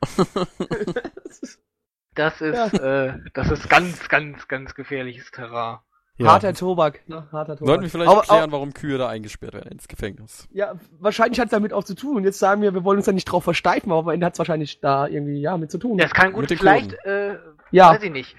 Das 2.15 2.41
ist, 2.41 2.73
äh, 2.73 3.13
das 3.35 3.51
ist 3.51 3.69
ganz, 3.69 4.09
ganz, 4.09 4.47
ganz 4.47 4.73
gefährliches 4.73 5.29
Terrain. 5.29 5.77
Ja. 6.19 6.31
harter 6.31 6.55
Tobak, 6.55 7.07
ne? 7.07 7.27
Harter 7.31 7.55
Tobak. 7.55 7.67
Sollten 7.67 7.83
wir 7.83 7.89
vielleicht 7.91 8.09
Aber- 8.09 8.21
erklären, 8.21 8.51
warum 8.51 8.73
Kühe 8.73 8.97
da 8.97 9.07
eingesperrt 9.07 9.53
werden 9.53 9.71
ins 9.73 9.87
Gefängnis. 9.87 10.47
Ja, 10.51 10.73
wahrscheinlich 10.99 11.39
hat 11.39 11.45
es 11.45 11.51
damit 11.51 11.71
auch 11.73 11.83
zu 11.83 11.93
tun. 11.93 12.17
Und 12.17 12.23
jetzt 12.23 12.39
sagen 12.39 12.63
wir, 12.63 12.73
wir 12.73 12.83
wollen 12.83 12.97
uns 12.97 13.05
da 13.05 13.11
nicht 13.11 13.25
drauf 13.25 13.43
versteifen, 13.43 13.91
aber 13.91 13.99
am 14.01 14.09
Ende 14.09 14.25
hat 14.25 14.33
es 14.33 14.39
wahrscheinlich 14.39 14.79
da 14.81 15.05
irgendwie, 15.05 15.39
ja, 15.39 15.55
mit 15.57 15.69
zu 15.69 15.77
tun. 15.77 15.99
Das 15.99 16.11
kann 16.15 16.33
gut, 16.33 16.49
Mit 16.49 16.57
vielleicht, 16.57 16.93
äh, 17.05 17.37
Ja. 17.69 17.91
weiß 17.91 18.01
ich 18.01 18.11
nicht. 18.11 18.35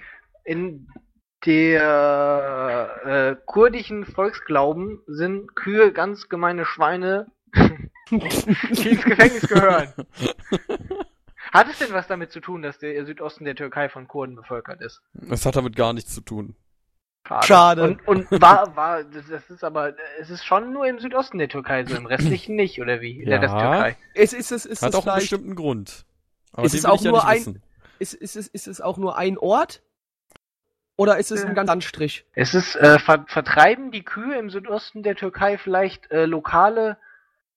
In 0.49 0.89
der 1.45 3.01
äh, 3.05 3.37
kurdischen 3.45 4.07
Volksglauben 4.07 5.03
sind 5.07 5.55
Kühe 5.55 5.93
ganz 5.93 6.29
gemeine 6.31 6.65
Schweine, 6.65 7.27
die 8.11 8.89
ins 8.89 9.05
Gefängnis 9.05 9.47
gehören. 9.47 9.93
Hat 11.53 11.69
es 11.69 11.79
denn 11.79 11.93
was 11.93 12.07
damit 12.07 12.33
zu 12.33 12.41
tun, 12.41 12.63
dass 12.63 12.79
der 12.79 13.05
Südosten 13.05 13.45
der 13.45 13.57
Türkei 13.57 13.91
von 13.91 14.09
Kurden 14.09 14.37
bevölkert 14.37 14.81
ist? 14.81 15.03
Das 15.13 15.45
hat 15.45 15.57
damit 15.57 15.77
gar 15.77 15.93
nichts 15.93 16.15
zu 16.15 16.23
tun. 16.23 16.57
Schade. 17.43 17.83
Und, 17.83 18.09
und 18.09 18.31
war, 18.41 18.75
war, 18.75 19.05
das, 19.05 19.29
ist 19.51 19.63
aber, 19.63 19.93
es 20.19 20.31
ist 20.31 20.47
schon 20.47 20.73
nur 20.73 20.87
im 20.87 20.99
Südosten 20.99 21.37
der 21.37 21.51
Türkei 21.51 21.85
so, 21.85 21.95
im 21.95 22.07
restlichen 22.07 22.57
nicht, 22.57 22.81
oder 22.81 23.03
wie? 23.03 23.21
In 23.21 23.29
Ja. 23.29 23.39
der 23.39 23.43
Resttürkei. 23.43 23.97
Es 24.15 24.33
ist 24.33 24.51
es, 24.51 24.65
ist 24.65 24.81
Hat 24.83 24.91
es 24.91 24.95
auch 24.97 25.07
einen 25.07 25.17
bestimmten 25.21 25.55
Grund. 25.55 26.07
Aber 26.53 26.65
Ist 26.65 26.75
es 26.75 26.87
auch 26.87 27.03
ja 27.03 27.11
nur 27.11 27.19
nicht 27.19 27.29
ein- 27.29 27.37
wissen. 27.37 27.63
ist, 27.99 28.15
ist 28.15 28.37
es, 28.37 28.49
ist 28.49 28.67
es 28.67 28.81
auch 28.81 28.97
nur 28.97 29.19
ein 29.19 29.37
Ort? 29.37 29.83
Oder 30.99 31.17
ist 31.19 31.31
es 31.31 31.45
ein 31.45 31.55
ganz 31.55 31.71
Anstrich? 31.71 32.27
Es 32.35 32.55
ist, 32.55 32.75
äh, 32.75 32.99
ver 32.99 33.25
vertreiben 33.29 33.93
die 33.93 34.03
Kühe 34.03 34.37
im 34.37 34.51
Südosten 34.51 35.05
der 35.05 35.15
Türkei 35.15 35.57
vielleicht 35.57 36.11
äh, 36.11 36.27
lokale 36.27 36.99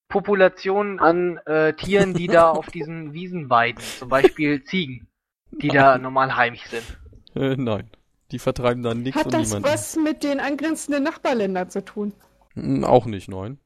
Populationen 0.10 1.00
an 1.00 1.38
äh, 1.48 1.74
Tieren, 1.74 2.14
die 2.14 2.28
da 2.28 2.50
auf 2.52 2.68
diesen 2.68 3.14
Wiesen 3.14 3.50
weiden, 3.50 3.82
zum 3.82 4.10
Beispiel 4.10 4.64
Ziegen, 4.64 5.08
die 5.50 5.70
da 5.70 5.98
normal 5.98 6.36
heimisch 6.36 6.66
sind. 6.68 6.84
Äh, 7.36 7.56
nein. 7.58 7.90
Die 8.30 8.38
vertreiben 8.38 8.84
dann 8.84 9.02
nichts 9.02 9.20
Hat 9.20 9.26
und 9.26 9.34
das 9.34 9.48
niemanden. 9.48 9.68
was 9.68 9.96
mit 9.96 10.24
den 10.24 10.40
angrenzenden 10.40 11.04
Nachbarländern 11.04 11.72
zu 11.72 11.84
tun? 11.84 12.14
Auch 12.84 13.08
nicht, 13.08 13.28
nein. 13.28 13.58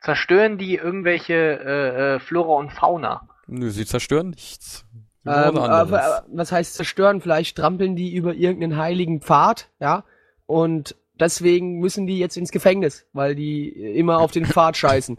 Zerstören 0.00 0.58
die 0.58 0.76
irgendwelche 0.76 1.34
äh, 1.34 2.14
äh, 2.14 2.20
Flora 2.20 2.60
und 2.60 2.70
Fauna? 2.72 3.28
Nö, 3.48 3.68
sie 3.70 3.84
zerstören 3.84 4.30
nichts. 4.30 4.86
Ähm, 5.26 5.56
aber, 5.56 6.24
was 6.28 6.52
heißt 6.52 6.74
zerstören? 6.74 7.20
Vielleicht 7.20 7.56
trampeln 7.56 7.96
die 7.96 8.14
über 8.14 8.34
irgendeinen 8.34 8.76
heiligen 8.76 9.20
Pfad, 9.20 9.70
ja? 9.80 10.04
Und 10.46 10.96
deswegen 11.18 11.78
müssen 11.78 12.06
die 12.06 12.18
jetzt 12.18 12.36
ins 12.36 12.50
Gefängnis, 12.50 13.06
weil 13.12 13.34
die 13.34 13.68
immer 13.68 14.18
auf 14.18 14.32
den 14.32 14.46
Pfad 14.46 14.76
scheißen. 14.76 15.18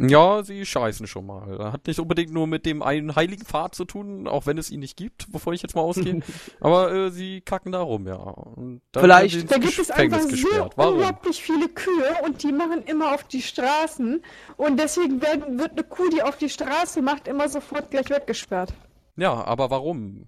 Ja, 0.00 0.42
sie 0.42 0.66
scheißen 0.66 1.06
schon 1.06 1.26
mal. 1.26 1.72
Hat 1.72 1.86
nicht 1.86 2.00
unbedingt 2.00 2.32
nur 2.32 2.46
mit 2.46 2.66
dem 2.66 2.82
einen 2.82 3.14
heiligen 3.14 3.44
Pfad 3.44 3.74
zu 3.74 3.84
tun, 3.84 4.26
auch 4.26 4.46
wenn 4.46 4.58
es 4.58 4.70
ihn 4.70 4.80
nicht 4.80 4.96
gibt, 4.96 5.26
wovon 5.32 5.54
ich 5.54 5.62
jetzt 5.62 5.74
mal 5.74 5.82
ausgehe. 5.82 6.20
Aber 6.60 6.92
äh, 6.92 7.10
sie 7.10 7.40
kacken 7.42 7.70
da 7.72 7.80
rum, 7.80 8.06
ja. 8.06 8.16
Und 8.16 8.80
dann 8.92 9.02
Vielleicht- 9.04 9.50
Da 9.50 9.58
gibt 9.58 9.78
es 9.78 9.90
einfach 9.90 10.18
Gefängnis 10.18 10.40
so 10.40 10.48
gesperrt. 10.48 10.72
Warum? 10.76 10.94
unglaublich 10.94 11.42
viele 11.42 11.68
Kühe 11.68 12.16
und 12.24 12.42
die 12.42 12.52
machen 12.52 12.82
immer 12.86 13.14
auf 13.14 13.24
die 13.24 13.42
Straßen 13.42 14.22
und 14.56 14.80
deswegen 14.80 15.22
werden, 15.22 15.58
wird 15.58 15.72
eine 15.72 15.84
Kuh, 15.84 16.08
die 16.10 16.22
auf 16.22 16.36
die 16.38 16.48
Straße 16.48 17.00
macht, 17.02 17.28
immer 17.28 17.48
sofort 17.48 17.90
gleich 17.90 18.10
weggesperrt. 18.10 18.72
Ja, 19.16 19.32
aber 19.44 19.70
warum? 19.70 20.26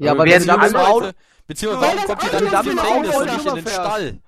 Ja, 0.00 0.12
Äh, 0.14 0.18
weil 0.18 0.28
wenn 0.30 0.40
sie 0.40 0.46
dann 0.48 0.60
beziehungsweise, 0.60 0.88
Auto- 0.92 1.10
beziehungsweise 1.46 1.86
Weil 1.86 1.96
warum 1.96 2.06
kommt 2.08 2.22
die 2.22 2.26
Auto 2.26 2.50
dann 2.50 2.66
ins 2.66 2.80
Gefängnis 2.82 3.10
Auto 3.14 3.20
und 3.20 3.32
nicht 3.32 3.46
in 3.46 3.54
den 3.54 3.66
Stall? 3.68 4.18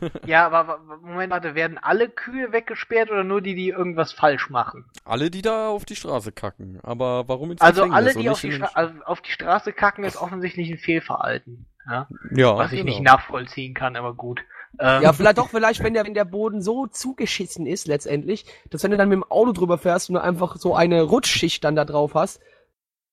Ja, 0.26 0.46
aber 0.46 0.80
Moment, 1.02 1.32
warte, 1.32 1.54
werden 1.54 1.78
alle 1.78 2.08
Kühe 2.08 2.52
weggesperrt 2.52 3.10
oder 3.10 3.24
nur 3.24 3.40
die, 3.40 3.54
die 3.54 3.68
irgendwas 3.68 4.12
falsch 4.12 4.50
machen? 4.50 4.84
Alle, 5.04 5.30
die 5.30 5.42
da 5.42 5.68
auf 5.68 5.84
die 5.84 5.96
Straße 5.96 6.32
kacken. 6.32 6.78
Aber 6.82 7.28
warum 7.28 7.50
ins 7.50 7.60
Also 7.60 7.82
Gefängnis 7.82 7.96
alle, 8.14 8.22
die 8.22 8.30
auf 8.30 8.42
nicht 8.42 8.54
die, 8.54 8.56
Stra 8.58 8.70
also 8.74 8.94
auf 9.04 9.20
die 9.20 9.30
Straße 9.30 9.72
kacken, 9.72 10.04
ist 10.04 10.16
offensichtlich 10.16 10.70
ein 10.70 10.78
Fehlverhalten. 10.78 11.66
Ja? 11.88 12.08
Ja, 12.34 12.56
Was 12.56 12.72
ich 12.72 12.80
genau. 12.80 12.90
nicht 12.90 13.02
nachvollziehen 13.02 13.74
kann, 13.74 13.96
aber 13.96 14.14
gut. 14.14 14.40
Ähm, 14.78 15.02
Ja, 15.02 15.12
vielleicht 15.12 15.38
doch, 15.38 15.48
vielleicht, 15.50 15.82
wenn 15.82 15.94
der, 15.94 16.04
wenn 16.04 16.14
der 16.14 16.24
Boden 16.24 16.60
so 16.60 16.86
zugeschissen 16.86 17.66
ist, 17.66 17.86
letztendlich, 17.86 18.44
dass 18.70 18.82
wenn 18.82 18.90
du 18.90 18.96
dann 18.96 19.08
mit 19.08 19.16
dem 19.16 19.24
Auto 19.30 19.52
drüber 19.52 19.78
fährst 19.78 20.10
und 20.10 20.14
du 20.14 20.22
einfach 20.22 20.56
so 20.56 20.74
eine 20.74 21.02
Rutschschicht 21.02 21.64
dann 21.64 21.76
da 21.76 21.84
drauf 21.84 22.14
hast, 22.14 22.40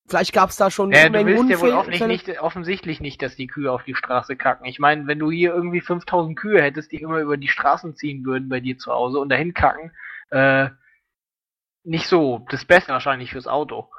vielleicht 0.07 0.33
gab's 0.33 0.57
da 0.57 0.69
schon 0.71 0.91
Ja, 0.91 1.09
du 1.09 1.25
willst 1.25 1.49
ja 1.49 1.59
wohl 1.59 1.69
Unfälle- 1.71 2.03
auch 2.03 2.07
nicht, 2.07 2.41
offensichtlich 2.41 2.99
nicht, 3.01 3.21
dass 3.21 3.35
die 3.35 3.47
Kühe 3.47 3.71
auf 3.71 3.83
die 3.83 3.95
Straße 3.95 4.35
kacken. 4.35 4.65
Ich 4.65 4.79
meine, 4.79 5.07
wenn 5.07 5.19
du 5.19 5.31
hier 5.31 5.53
irgendwie 5.53 5.81
5000 5.81 6.37
Kühe 6.37 6.61
hättest, 6.61 6.91
die 6.91 7.01
immer 7.01 7.19
über 7.19 7.37
die 7.37 7.47
Straßen 7.47 7.95
ziehen 7.95 8.25
würden 8.25 8.49
bei 8.49 8.59
dir 8.59 8.77
zu 8.77 8.91
Hause 8.91 9.19
und 9.19 9.29
dahin 9.29 9.53
kacken, 9.53 9.91
äh, 10.29 10.69
nicht 11.83 12.07
so. 12.07 12.45
Das 12.49 12.65
Beste 12.65 12.91
wahrscheinlich 12.93 13.31
fürs 13.31 13.47
Auto. 13.47 13.89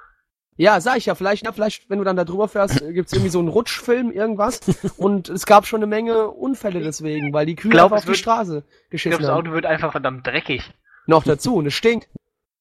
Ja, 0.57 0.81
sag 0.81 0.99
ich 0.99 1.07
ja, 1.07 1.17
vielleicht, 1.17 1.45
na, 1.45 1.51
vielleicht, 1.53 1.91
wenn 1.91 1.99
du 1.99 2.05
dann 2.05 2.15
da 2.17 2.25
drüber 2.25 2.47
fährst, 2.47 2.81
äh, 2.81 2.93
gibt's 2.93 3.13
irgendwie 3.13 3.31
so 3.31 3.41
einen 3.41 3.49
Rutschfilm, 3.49 4.13
irgendwas. 4.13 4.61
und 4.99 5.29
es 5.29 5.47
gab 5.47 5.67
schon 5.67 5.81
eine 5.81 5.89
Menge 5.89 6.29
Unfälle 6.29 6.81
deswegen, 6.81 7.33
weil 7.33 7.45
die 7.45 7.57
Kühe 7.57 7.71
glaub, 7.73 7.91
es 7.91 7.99
auf 7.99 8.03
die 8.03 8.09
wird- 8.09 8.19
Straße 8.19 8.59
Ich 8.59 8.63
glaube, 8.65 8.89
geschissen 8.91 9.21
das 9.23 9.31
haben. 9.31 9.39
Auto 9.39 9.53
wird 9.53 9.67
einfach 9.67 9.91
verdammt 9.93 10.25
dreckig. 10.27 10.73
Noch 11.07 11.25
dazu, 11.25 11.57
und 11.57 11.67
es 11.67 11.75
stinkt. 11.75 12.09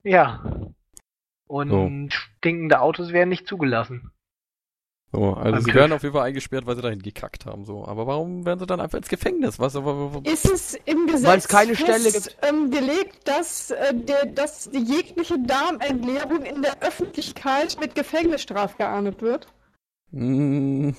Ja. 0.04 0.44
Und 1.54 2.14
stinkende 2.14 2.80
Autos 2.80 3.14
werden 3.14 3.30
nicht 3.30 3.48
zugelassen. 3.48 4.12
So, 5.12 5.36
also 5.36 5.52
Beim 5.52 5.62
sie 5.62 5.74
werden 5.76 5.92
auf 5.92 6.02
jeden 6.02 6.16
Fall 6.16 6.26
eingesperrt, 6.26 6.66
weil 6.66 6.76
sie 6.76 6.82
dahin 6.82 7.04
gekackt 7.04 7.46
haben. 7.46 7.66
So, 7.66 7.86
aber 7.86 8.08
warum 8.08 8.48
werden 8.48 8.60
sie 8.60 8.66
dann 8.66 8.80
einfach 8.80 8.98
ins 8.98 9.10
Gefängnis? 9.10 9.60
Was? 9.60 9.76
Ist 10.24 10.50
es 10.50 10.74
im 10.86 11.06
Gesetz 11.06 11.28
Weil 11.28 11.38
es 11.38 11.48
keine 11.48 11.76
Stelle 11.76 12.10
fest, 12.10 12.36
ähm, 12.42 12.72
gelegt, 12.72 13.28
dass, 13.28 13.70
äh, 13.70 13.94
der, 13.94 14.26
dass 14.26 14.72
die 14.72 14.80
jegliche 14.80 15.38
Darmentleerung 15.38 16.42
in 16.42 16.64
der 16.64 16.82
Öffentlichkeit 16.82 17.78
mit 17.80 17.94
Gefängnisstraf 17.94 18.76
geahndet 18.78 19.22
wird? 19.22 19.48
Mm, 20.10 20.90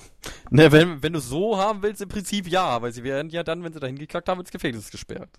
ne, 0.49 0.71
wenn, 0.71 1.03
wenn 1.03 1.11
du 1.11 1.19
so 1.19 1.57
haben 1.57 1.83
willst, 1.83 2.01
im 2.01 2.07
Prinzip 2.07 2.47
ja, 2.47 2.81
weil 2.81 2.93
sie 2.93 3.03
werden 3.03 3.29
ja 3.29 3.43
dann, 3.43 3.65
wenn 3.65 3.73
sie 3.73 3.81
dahin 3.81 3.97
gekackt 3.97 4.29
haben, 4.29 4.39
ins 4.39 4.51
Gefängnis 4.51 4.91
gesperrt. 4.91 5.31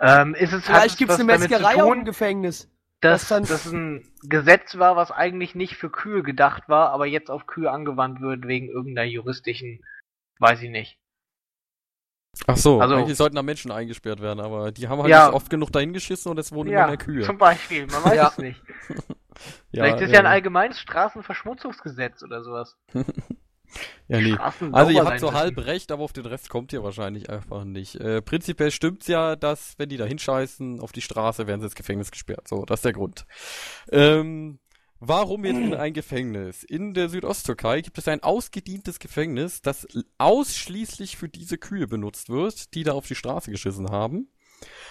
Ähm, 0.00 0.34
ist 0.34 0.52
es, 0.52 0.64
Vielleicht 0.64 0.86
es 0.86 0.96
gibt's 0.98 1.14
was 1.14 1.20
eine 1.20 1.38
Metzgerei 1.38 1.82
auch 1.82 1.92
im 1.92 2.04
Gefängnis. 2.04 2.68
Dass 3.02 3.28
das 3.28 3.66
ein 3.70 4.08
Gesetz 4.22 4.78
war, 4.78 4.96
was 4.96 5.10
eigentlich 5.10 5.54
nicht 5.54 5.76
für 5.76 5.90
Kühe 5.90 6.22
gedacht 6.22 6.68
war, 6.68 6.90
aber 6.90 7.06
jetzt 7.06 7.30
auf 7.30 7.46
Kühe 7.46 7.70
angewandt 7.70 8.20
wird 8.20 8.46
wegen 8.46 8.68
irgendeiner 8.68 9.06
juristischen, 9.06 9.84
weiß 10.38 10.62
ich 10.62 10.70
nicht. 10.70 10.98
Ach 12.46 12.56
so, 12.56 12.80
Also- 12.80 12.94
eigentlich 12.94 13.16
sollten 13.18 13.36
da 13.36 13.42
Menschen 13.42 13.70
eingesperrt 13.70 14.20
werden, 14.22 14.40
aber 14.40 14.72
die 14.72 14.88
haben 14.88 15.00
halt 15.02 15.10
Ja. 15.10 15.26
nicht 15.26 15.34
oft 15.34 15.50
genug 15.50 15.70
dahin 15.70 15.92
geschissen 15.92 16.30
und 16.30 16.38
es 16.38 16.50
wurden 16.52 16.68
immer 16.70 16.78
Ja, 16.80 16.86
mehr 16.86 16.96
Kühe. 16.96 17.22
zum 17.22 17.36
Beispiel, 17.38 17.86
man 17.86 18.04
weiß 18.04 18.14
Ja. 18.16 18.28
es 18.28 18.38
nicht. 18.38 18.62
Vielleicht 19.70 20.00
ist 20.00 20.12
ja 20.12 20.20
ein 20.20 20.26
allgemeines 20.26 20.78
Straßenverschmutzungsgesetz 20.80 22.22
oder 22.22 22.42
sowas. 22.42 22.76
Ja, 24.08 24.20
nee. 24.20 24.36
Also 24.72 24.90
ihr 24.90 25.04
habt 25.04 25.20
so 25.20 25.32
halb 25.32 25.58
recht, 25.58 25.90
aber 25.92 26.02
auf 26.02 26.12
den 26.12 26.26
Rest 26.26 26.48
kommt 26.50 26.72
ihr 26.72 26.82
wahrscheinlich 26.82 27.30
einfach 27.30 27.64
nicht. 27.64 27.96
Äh, 27.96 28.22
prinzipiell 28.22 28.70
stimmt's 28.70 29.06
ja, 29.06 29.36
dass 29.36 29.74
wenn 29.78 29.88
die 29.88 29.96
da 29.96 30.04
hinscheißen 30.04 30.80
auf 30.80 30.92
die 30.92 31.00
Straße, 31.00 31.46
werden 31.46 31.60
sie 31.60 31.66
ins 31.66 31.74
Gefängnis 31.74 32.10
gesperrt. 32.10 32.48
So, 32.48 32.64
das 32.64 32.80
ist 32.80 32.84
der 32.84 32.92
Grund. 32.92 33.26
Ähm, 33.90 34.58
warum 35.00 35.44
jetzt 35.44 35.58
in 35.58 35.74
ein 35.74 35.94
Gefängnis? 35.94 36.62
In 36.62 36.94
der 36.94 37.08
Südosttürkei 37.08 37.80
gibt 37.80 37.98
es 37.98 38.08
ein 38.08 38.22
ausgedientes 38.22 38.98
Gefängnis, 38.98 39.62
das 39.62 39.86
ausschließlich 40.18 41.16
für 41.16 41.28
diese 41.28 41.58
Kühe 41.58 41.86
benutzt 41.86 42.28
wird, 42.28 42.74
die 42.74 42.84
da 42.84 42.92
auf 42.92 43.06
die 43.06 43.14
Straße 43.14 43.50
geschissen 43.50 43.90
haben. 43.90 44.28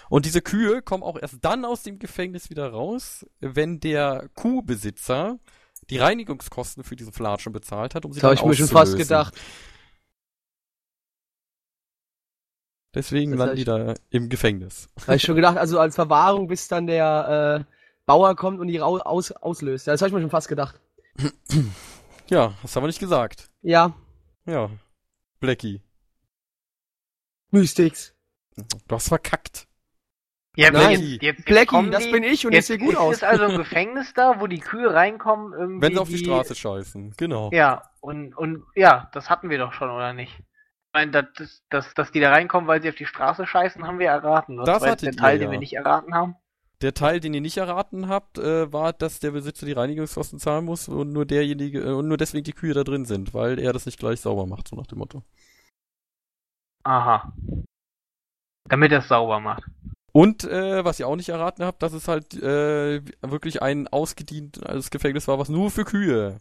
Und 0.10 0.26
diese 0.26 0.42
Kühe 0.42 0.82
kommen 0.82 1.04
auch 1.04 1.18
erst 1.18 1.38
dann 1.42 1.64
aus 1.64 1.84
dem 1.84 2.00
Gefängnis 2.00 2.50
wieder 2.50 2.70
raus, 2.70 3.26
wenn 3.40 3.80
der 3.80 4.30
Kuhbesitzer 4.36 5.40
die 5.92 5.98
Reinigungskosten 5.98 6.84
für 6.84 6.96
diesen 6.96 7.14
Flatschen 7.14 7.52
bezahlt 7.54 7.94
hat, 7.94 8.06
um 8.06 8.14
sie 8.14 8.20
Das 8.20 8.24
habe 8.24 8.36
dann 8.36 8.44
ich 8.46 8.50
mir 8.50 8.56
schon 8.56 8.74
fast 8.74 8.98
gedacht. 8.98 9.36
Deswegen 12.94 13.32
Das 13.32 13.40
landen 13.40 13.56
die 13.58 13.64
da 13.64 13.94
im 14.10 14.30
Gefängnis. 14.30 14.90
Habe 15.02 15.16
ich 15.16 15.22
schon 15.22 15.36
gedacht, 15.36 15.58
also 15.58 15.80
als 15.80 15.96
Verwahrung, 15.96 16.48
bis 16.48 16.68
dann 16.68 16.88
der 16.88 17.66
äh, 17.70 17.74
Bauer 18.06 18.36
kommt 18.36 18.60
und 18.60 18.68
die 18.68 18.82
aus 18.82 19.32
auslöst. 19.32 19.88
Das 19.88 20.02
habe 20.02 20.10
ich 20.10 20.14
mir 20.14 20.22
schon 20.22 20.30
fast 20.30 20.48
gedacht. 20.48 20.80
Ja, 22.30 22.54
das 22.62 22.74
haben 22.74 22.84
wir 22.84 22.88
nicht 22.88 23.00
gesagt. 23.00 23.50
Ja, 23.62 23.94
Ja. 24.46 24.70
Blackie. 25.42 25.82
Mystics. 27.50 28.14
Du 28.88 28.96
hast 28.96 29.10
verkackt. 29.10 29.68
Ja, 30.58 30.70
Nein, 30.70 31.02
jetzt, 31.02 31.24
jetzt, 31.24 31.46
Blackie, 31.46 31.90
das 31.92 32.04
die, 32.04 32.12
bin 32.12 32.24
ich 32.24 32.46
und 32.46 32.52
jetzt 32.52 32.70
ich 32.70 32.78
sehe 32.80 32.86
gut 32.86 32.94
ist 32.94 33.00
aus. 33.00 33.16
es 33.18 33.24
also 33.24 33.46
ein 33.46 33.58
Gefängnis 33.58 34.14
da, 34.14 34.42
wo 34.42 34.48
die 34.48 34.60
Kühe 34.60 34.94
reinkommen, 34.94 35.54
irgendwie. 35.54 35.82
Wenn 35.82 35.94
sie 35.94 36.00
auf 36.00 36.10
die 36.10 36.18
Straße 36.18 36.56
scheißen. 36.56 37.14
Genau. 37.16 37.50
Ja, 37.54 37.90
und, 38.02 38.36
und 38.36 38.64
ja, 38.76 39.10
das 39.14 39.30
hatten 39.30 39.50
wir 39.50 39.58
doch 39.58 39.72
schon, 39.72 39.90
oder 39.90 40.12
nicht? 40.12 40.34
Ich 40.40 40.94
meine, 40.94 41.12
dass, 41.12 41.64
dass, 41.70 41.94
dass 41.94 42.12
die 42.12 42.20
da 42.20 42.32
reinkommen, 42.32 42.68
weil 42.68 42.82
sie 42.82 42.90
auf 42.90 42.96
die 42.96 43.06
Straße 43.06 43.48
scheißen, 43.48 43.88
haben 43.88 44.00
wir 44.00 44.10
erraten. 44.10 44.58
Das, 44.58 44.66
Das 44.66 44.82
war 44.82 44.90
jetzt 44.90 45.06
der 45.06 45.14
Teil, 45.14 45.36
ihr, 45.36 45.40
den 45.40 45.46
ja. 45.48 45.52
wir 45.54 45.60
nicht 45.60 45.74
erraten 45.74 46.14
haben. 46.14 46.36
Der 46.82 46.94
Teil, 46.94 47.22
den 47.22 47.34
ihr 47.34 47.42
nicht 47.42 47.58
erraten 47.58 48.10
habt, 48.10 48.38
äh, 48.38 48.74
war, 48.74 48.92
dass 48.92 49.20
der 49.20 49.32
Besitzer 49.32 49.66
die 49.66 49.72
Reinigungskosten 49.72 50.38
zahlen 50.38 50.66
muss 50.66 50.90
und 50.90 51.14
nur 51.14 51.26
derjenige 51.26 51.80
äh, 51.80 51.92
und 51.92 52.10
nur 52.10 52.18
deswegen 52.18 52.44
die 52.44 52.54
Kühe 52.54 52.74
da 52.74 52.84
drin 52.84 53.06
sind, 53.06 53.34
weil 53.34 53.58
er 53.58 53.72
das 53.72 53.86
nicht 53.86 54.00
gleich 54.00 54.20
sauber 54.20 54.48
macht, 54.48 54.68
so 54.68 54.76
nach 54.76 54.88
dem 54.88 54.98
Motto. 54.98 55.24
Aha. 56.84 57.32
Damit 58.68 58.92
er 58.92 59.00
es 59.00 59.08
sauber 59.08 59.40
macht. 59.40 59.64
Und 60.14 60.44
äh, 60.44 60.84
was 60.84 61.00
ihr 61.00 61.08
auch 61.08 61.16
nicht 61.16 61.30
erraten 61.30 61.64
habt, 61.64 61.82
dass 61.82 61.94
es 61.94 62.08
halt 62.08 62.34
äh, 62.34 63.02
wirklich 63.22 63.62
ein 63.62 63.88
ausgedientes 63.88 64.90
Gefängnis 64.92 65.28
war, 65.28 65.40
was 65.40 65.48
nur 65.50 65.72
für 65.72 65.86
Kühe 65.86 66.38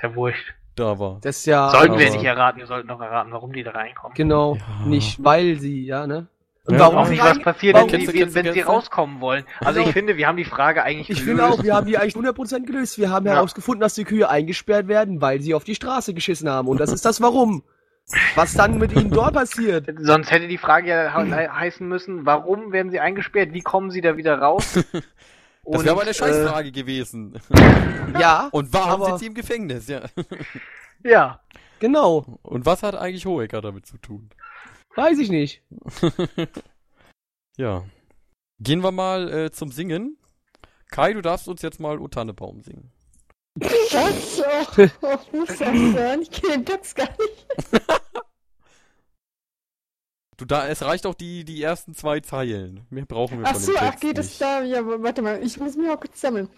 Der 0.00 0.14
Wurscht. 0.16 0.54
da 0.74 0.98
war. 0.98 1.18
Das 1.20 1.38
ist 1.38 1.46
ja 1.46 1.68
Sollten 1.70 1.98
wir 1.98 2.10
nicht 2.10 2.24
erraten, 2.24 2.58
wir 2.58 2.66
sollten 2.66 2.88
doch 2.88 3.00
erraten, 3.00 3.32
warum 3.32 3.52
die 3.52 3.62
da 3.62 3.72
reinkommen. 3.72 4.14
genau 4.14 4.56
Ja. 4.56 4.86
nicht, 4.86 5.22
weil 5.22 5.56
sie, 5.58 5.84
ja, 5.84 6.06
ne? 6.06 6.28
Und 6.66 6.74
Ja, 6.74 6.80
warum 6.80 6.94
Auch 6.94 6.98
Warum 7.00 7.10
nicht, 7.10 7.22
was 7.24 7.38
passiert, 7.40 7.74
warum- 7.74 7.90
wenn, 7.90 7.98
Kennst 7.98 8.06
sie, 8.06 8.12
du- 8.12 8.18
kennst 8.18 8.36
du- 8.36 8.44
wenn 8.44 8.52
sie 8.54 8.60
du? 8.60 8.66
rauskommen 8.66 9.20
wollen. 9.20 9.44
Also 9.60 9.74
Genau. 9.78 9.86
ich 9.88 9.92
finde, 9.92 10.16
wir 10.16 10.26
haben 10.28 10.36
die 10.36 10.44
Frage 10.44 10.82
eigentlich 10.82 11.10
Ich 11.10 11.24
gelöst. 11.24 11.28
finde 11.40 11.44
auch, 11.46 11.62
wir 11.62 11.74
haben 11.74 11.86
die 11.86 11.98
eigentlich 11.98 12.14
100% 12.16 12.66
gelöst. 12.66 12.98
Wir 12.98 13.10
haben 13.10 13.26
Ja. 13.26 13.32
herausgefunden, 13.34 13.80
dass 13.80 13.94
die 13.94 14.04
Kühe 14.04 14.28
eingesperrt 14.28 14.86
werden, 14.86 15.20
weil 15.20 15.40
sie 15.40 15.54
auf 15.54 15.64
die 15.64 15.74
Straße 15.74 16.14
geschissen 16.14 16.48
haben. 16.48 16.68
Und 16.68 16.78
das 16.78 16.92
ist 16.92 17.04
das 17.04 17.20
Warum. 17.20 17.64
Was 18.34 18.54
dann 18.54 18.78
mit 18.78 18.92
ihnen 18.92 19.10
dort 19.10 19.34
passiert. 19.40 19.88
Sonst 19.98 20.30
hätte 20.30 20.48
die 20.48 20.58
Frage 20.58 20.88
ja 20.88 21.22
he- 21.22 21.48
heißen 21.48 21.86
müssen, 21.86 22.26
warum 22.26 22.72
werden 22.72 22.90
sie 22.90 23.00
eingesperrt, 23.00 23.52
wie 23.52 23.60
kommen 23.62 23.90
sie 23.90 24.00
da 24.00 24.16
wieder 24.16 24.38
raus? 24.38 24.78
Das 25.62 25.80
Und, 25.80 25.84
wäre 25.84 25.92
aber 25.92 26.00
eine 26.02 26.10
äh, 26.10 26.14
Scheißfrage 26.14 26.72
gewesen. 26.72 27.38
Ja, 28.18 28.48
Und 28.50 28.72
warum 28.72 28.90
aber- 29.02 29.06
sind 29.10 29.18
sie 29.18 29.26
im 29.26 29.34
Gefängnis? 29.34 29.88
Ja. 29.88 30.00
Ja. 31.04 31.40
genau. 31.78 32.38
Und 32.42 32.64
was 32.66 32.82
hat 32.82 32.94
eigentlich 32.96 33.26
Hohecker 33.26 33.60
damit 33.60 33.86
zu 33.86 33.98
tun? 33.98 34.30
Weiß 34.96 35.18
ich 35.18 35.28
nicht. 35.30 35.62
Ja. 37.56 37.84
Gehen 38.58 38.82
wir 38.82 38.90
mal 38.90 39.30
äh, 39.32 39.50
zum 39.52 39.70
Singen. 39.70 40.16
Kai, 40.90 41.12
du 41.12 41.20
darfst 41.20 41.46
uns 41.46 41.62
jetzt 41.62 41.78
mal 41.78 41.98
O 41.98 42.08
Tannebaum 42.08 42.62
singen. 42.62 42.90
Was? 43.56 44.40
Oh, 44.40 44.64
oh, 45.02 45.18
ich 45.22 45.32
muss 45.32 45.48
das 45.48 45.60
hören. 45.60 46.22
Ich 46.22 46.30
kenne 46.30 46.58
den 46.58 46.66
Text 46.66 46.94
gar 46.96 47.08
nicht. 47.08 47.46
Du 50.36 50.44
da, 50.46 50.68
es 50.68 50.82
reicht 50.82 51.04
auch 51.04 51.14
die, 51.14 51.44
die 51.44 51.62
ersten 51.62 51.94
zwei 51.94 52.20
Zeilen. 52.20 52.86
Mehr 52.88 53.04
brauchen 53.04 53.40
wir 53.40 53.46
Ach 53.46 53.52
von 53.52 53.60
so, 53.60 53.72
dem 53.72 53.78
ach, 53.78 53.90
Text 53.90 54.00
geht 54.00 54.16
es 54.16 54.38
da? 54.38 54.62
Ja, 54.62 54.80
warte 54.84 55.20
mal, 55.20 55.42
ich 55.42 55.60
muss 55.60 55.76
mich 55.76 55.90
auch 55.90 56.00
kurz 56.00 56.18
sammeln. 56.18 56.48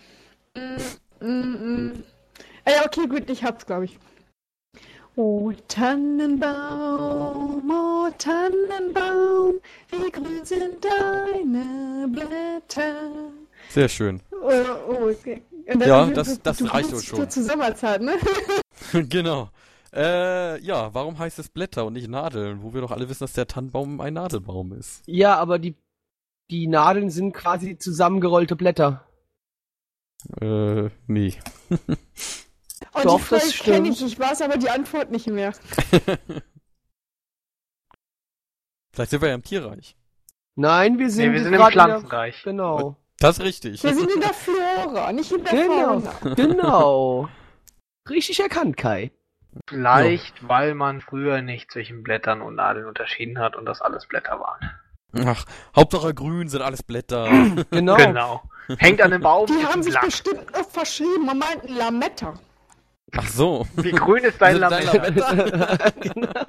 Mm, 0.55 0.77
mm, 1.27 1.87
mm. 1.89 2.05
Ah 2.65 2.71
ja, 2.71 2.87
okay, 2.87 3.09
gut, 3.09 3.29
ich 3.29 3.43
hab's, 3.43 3.67
glaube 3.67 3.87
ich. 3.87 3.99
O 5.17 5.51
Tannenbaum, 5.67 7.69
o 7.71 8.09
Tannenbaum, 8.17 9.55
wie 9.91 10.11
grün 10.13 10.45
sind 10.45 10.85
deine 10.85 12.07
Blätter. 12.09 13.11
Sehr 13.69 13.89
schön. 13.89 14.21
Oh, 14.31 14.65
oh, 14.89 15.11
okay. 15.11 15.43
Und 15.67 15.81
dann- 15.81 15.89
Ja, 15.89 16.05
du- 16.07 16.13
das- 16.13 16.29
du- 16.35 16.41
das 16.43 16.57
du 16.59 16.65
reicht 16.67 16.93
uns 16.93 17.05
schon. 17.05 17.29
Zur 17.31 17.43
Sommerzeit, 17.43 18.03
ne? 18.03 18.17
genau. 19.09 19.51
Äh, 19.95 20.59
ja, 20.63 20.95
warum 20.95 21.19
heißt 21.19 21.39
es 21.39 21.49
Blätter 21.51 21.85
und 21.85 21.93
nicht 21.93 22.09
Nadeln? 22.09 22.63
Wo 22.63 22.73
wir 22.73 22.81
doch 22.81 22.91
alle 22.93 23.09
wissen, 23.09 23.25
dass 23.25 23.35
der 23.35 23.47
Tannenbaum 23.47 24.01
ein 24.01 24.15
Nadelbaum 24.15 24.73
ist. 24.73 25.03
Ja, 25.07 25.37
aber 25.37 25.59
die, 25.59 25.75
die 26.51 26.67
Nadeln 26.67 27.11
sind 27.11 27.33
quasi 27.35 27.77
zusammengerollte 27.79 28.57
Blätter. 28.57 29.07
Äh, 30.41 30.89
nee. 31.07 31.35
Und 31.69 33.05
Doch, 33.05 33.19
die 33.19 33.23
Frage 33.25 33.43
das 33.45 33.59
kenne 33.59 33.89
ich, 33.91 34.03
ich 34.03 34.19
weiß 34.19 34.41
aber 34.43 34.57
die 34.57 34.71
Antwort 34.71 35.11
nicht 35.11 35.27
mehr. 35.27 35.53
Vielleicht 38.95 39.11
sind 39.11 39.23
wir 39.23 39.29
ja 39.29 39.35
im 39.35 39.43
Tierreich. 39.45 39.97
Nein, 40.55 40.99
wir 40.99 41.11
sind, 41.11 41.29
Nee, 41.29 41.33
wir 41.33 41.39
sind 41.43 41.49
im 41.49 41.55
in 41.55 41.61
der- 41.61 41.71
Pflanzenreich. 41.71 42.43
Genau. 42.45 42.97
Das 43.23 43.39
ist 43.39 43.45
richtig. 43.45 43.83
Wir 43.85 43.95
sind 43.95 44.11
in 44.11 44.21
der 44.21 44.35
Flora, 44.35 45.13
nicht 45.13 45.31
in 45.33 45.45
der 45.45 45.53
Genau. 45.53 46.01
Fauna. 46.01 46.35
Genau. 46.35 47.29
Richtig 48.11 48.41
erkannt, 48.41 48.77
Kai. 48.77 49.13
Vielleicht, 49.69 50.49
weil 50.49 50.75
man 50.75 51.01
früher 51.01 51.41
nicht 51.41 51.71
zwischen 51.71 52.03
Blättern 52.03 52.43
und 52.43 52.57
Nadeln 52.57 52.87
unterschieden 52.87 53.39
hat 53.39 53.55
und 53.55 53.65
das 53.67 53.81
alles 53.81 54.07
Blätter 54.09 54.41
waren. 54.41 54.71
Ach, 55.25 55.45
Hauptsache 55.77 56.15
grün 56.15 56.49
sind 56.49 56.63
alles 56.63 56.83
Blätter. 56.83 57.29
Genau. 57.71 57.97
Genau. 57.97 58.43
Hängt 58.79 59.01
an 59.03 59.11
dem 59.13 59.21
Baum, 59.23 59.47
Die 59.47 59.65
haben 59.67 59.83
sich 59.83 59.93
Blatt. 59.93 60.05
bestimmt 60.07 60.53
noch 60.53 60.69
verschrieben 60.69 61.29
und 61.29 61.39
meinten 61.39 61.75
Lametta. 61.77 62.35
Ach 63.17 63.29
so. 63.29 63.67
Wie 63.77 63.93
grün 63.93 64.25
ist 64.25 64.41
dein 64.41 64.55
Sind 64.59 64.63
dein 64.71 64.85
Lametta? 64.87 65.33
Lametta? 65.33 66.47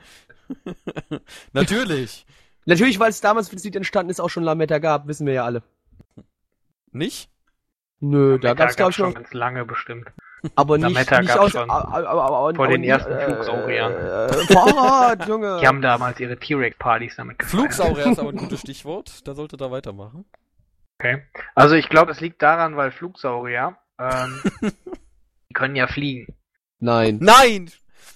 Natürlich. 1.51 2.25
Natürlich, 2.65 2.99
weil 2.99 3.09
es 3.09 3.19
damals 3.21 3.49
für 3.49 3.55
das 3.57 3.63
Lied 3.65 3.75
entstanden 3.75 4.09
ist, 4.09 4.21
auch 4.21 4.29
schon 4.29 4.43
Lametta 4.43 4.79
gab, 4.79 5.07
wissen 5.07 5.27
wir 5.27 5.33
ja 5.33 5.45
alle. 5.45 5.61
Nicht? 6.94 7.30
Nö, 7.99 8.38
da 8.38 8.53
gab's 8.53 8.76
glaube 8.76 8.91
ich 8.91 8.98
schon 8.98 9.14
ganz 9.14 9.34
lange 9.34 9.65
bestimmt. 9.65 10.11
aber 10.56 10.78
nicht, 10.78 10.94
Lametta 10.94 11.22
nicht 11.22 11.30
gab's 11.30 11.40
aus, 11.40 11.52
schon. 11.52 11.70
aber, 11.70 12.07
aber, 12.07 12.24
aber, 12.24 12.56
Vor 12.56 12.68
den 12.68 12.84
ersten 12.84 13.11
äh, 13.14 13.26
Flugsauriern. 13.26 13.94
Äh, 13.94 14.53
Fahrrad, 14.53 15.26
Junge. 15.28 15.60
Die 15.61 15.68
haben 15.68 15.82
damals 15.82 16.20
ihre 16.20 16.38
T-Rex-Partys 16.38 17.15
damit 17.15 17.40
gefeiert. 17.40 17.74
Flugsaurier 17.74 18.11
ist 18.11 18.20
aber 18.20 18.30
ein 18.30 18.38
gutes 18.38 18.60
Stichwort. 18.60 19.26
Da 19.28 19.36
sollte 19.36 19.56
da 19.57 19.72
weitermachen. 19.72 20.26
Okay. 20.99 21.24
Also 21.56 21.76
ich 21.76 21.90
glaube, 21.90 22.11
es 22.11 22.20
liegt 22.20 22.41
daran, 22.41 22.76
weil 22.76 22.91
Flugsaurier, 22.91 23.78
ähm, 23.99 24.41
die 25.49 25.53
können 25.53 25.76
ja 25.76 25.88
fliegen. 25.88 26.36
Nein. 26.80 27.20
Nein! 27.22 27.72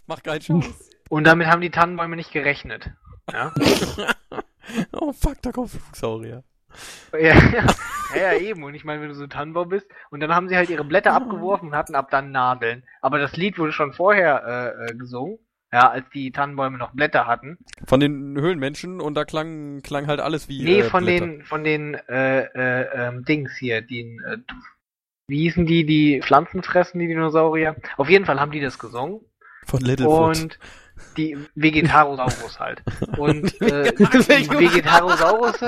Mach 0.05 0.21
keinen 0.21 0.41
Scheiß. 0.41 0.89
Und 1.09 1.23
damit 1.23 1.47
haben 1.47 1.61
die 1.61 1.71
Tannenbäume 1.71 2.17
nicht 2.17 2.31
gerechnet. 2.31 2.91
Ja, 3.31 3.53
oh 4.91 5.11
fuck, 5.13 5.41
da 5.41 5.51
kommt 5.51 5.71
Flugsaurier. 5.71 6.43
Ja, 7.13 7.19
ja, 8.15 8.33
ja, 8.33 8.33
eben. 8.33 8.63
Und 8.63 8.75
ich 8.75 8.85
meine, 8.85 9.01
wenn 9.01 9.09
du 9.09 9.15
so 9.15 9.23
ein 9.23 9.29
Tannenbaum 9.29 9.69
bist, 9.69 9.87
und 10.09 10.19
dann 10.19 10.33
haben 10.33 10.49
sie 10.49 10.55
halt 10.55 10.69
ihre 10.69 10.83
Blätter 10.83 11.13
abgeworfen 11.13 11.69
und 11.69 11.75
hatten 11.75 11.95
ab 11.95 12.09
dann 12.11 12.31
Nadeln. 12.31 12.83
Aber 13.01 13.19
das 13.19 13.35
Lied 13.35 13.57
wurde 13.57 13.71
schon 13.71 13.93
vorher 13.93 14.75
äh, 14.79 14.91
äh, 14.91 14.95
gesungen, 14.95 15.39
ja, 15.71 15.89
als 15.89 16.09
die 16.13 16.31
Tannenbäume 16.31 16.77
noch 16.77 16.93
Blätter 16.93 17.27
hatten. 17.27 17.57
Von 17.85 17.99
den 17.99 18.37
Höhlenmenschen 18.39 19.01
und 19.01 19.15
da 19.15 19.25
klang, 19.25 19.81
klang 19.81 20.07
halt 20.07 20.19
alles 20.19 20.47
wie. 20.47 20.63
Nee, 20.63 20.79
äh, 20.79 20.83
von 20.83 21.03
Blätter. 21.03 21.25
den, 21.25 21.43
von 21.43 21.63
den 21.63 21.95
äh, 22.07 22.41
äh, 22.41 23.07
ähm, 23.07 23.25
Dings 23.25 23.55
hier, 23.57 23.81
den, 23.81 24.21
äh, 24.25 24.37
wie 25.27 25.41
hießen 25.41 25.65
die, 25.65 25.85
die 25.85 26.21
Pflanzen 26.21 26.63
fressen, 26.63 26.99
die 26.99 27.07
Dinosaurier? 27.07 27.75
Auf 27.97 28.09
jeden 28.09 28.25
Fall 28.25 28.39
haben 28.39 28.51
die 28.51 28.61
das 28.61 28.79
gesungen. 28.79 29.21
Von 29.65 29.81
Littlefoot. 29.81 30.37
Und 30.37 30.59
die 31.15 31.37
Vegetarosaurus 31.55 32.59
halt. 32.59 32.83
Und 33.17 33.61
äh, 33.61 33.93
die 33.93 34.05
Vegetarosaurus 34.05 35.61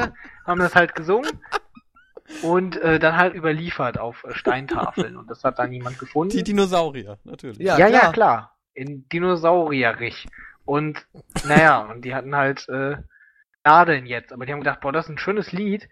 haben 0.46 0.60
das 0.60 0.76
halt 0.76 0.96
gesungen 0.96 1.40
und 2.42 2.78
äh, 2.82 3.00
dann 3.00 3.18
halt 3.18 3.34
überliefert 3.34 4.00
auf 4.00 4.24
äh, 4.24 4.34
Steintafeln. 4.34 5.18
Und 5.18 5.30
das 5.30 5.44
hat 5.44 5.60
dann 5.60 5.70
niemand 5.70 6.00
gefunden. 6.00 6.36
Die 6.36 6.44
Dinosaurier, 6.44 7.18
natürlich. 7.24 7.60
Ja, 7.60 7.78
ja, 7.78 7.88
ja, 7.88 8.00
klar. 8.00 8.14
klar. 8.14 8.58
In 8.74 9.08
Dinosaurierich. 9.10 10.28
Und 10.66 11.06
naja, 11.46 11.80
und 11.80 12.06
die 12.06 12.14
hatten 12.14 12.36
halt 12.36 12.68
äh, 12.70 12.98
Nadeln 13.64 14.06
jetzt. 14.06 14.32
Aber 14.32 14.46
die 14.46 14.54
haben 14.54 14.60
gedacht, 14.60 14.82
boah, 14.82 14.92
das 14.92 15.06
ist 15.06 15.12
ein 15.12 15.18
schönes 15.18 15.52
Lied. 15.52 15.90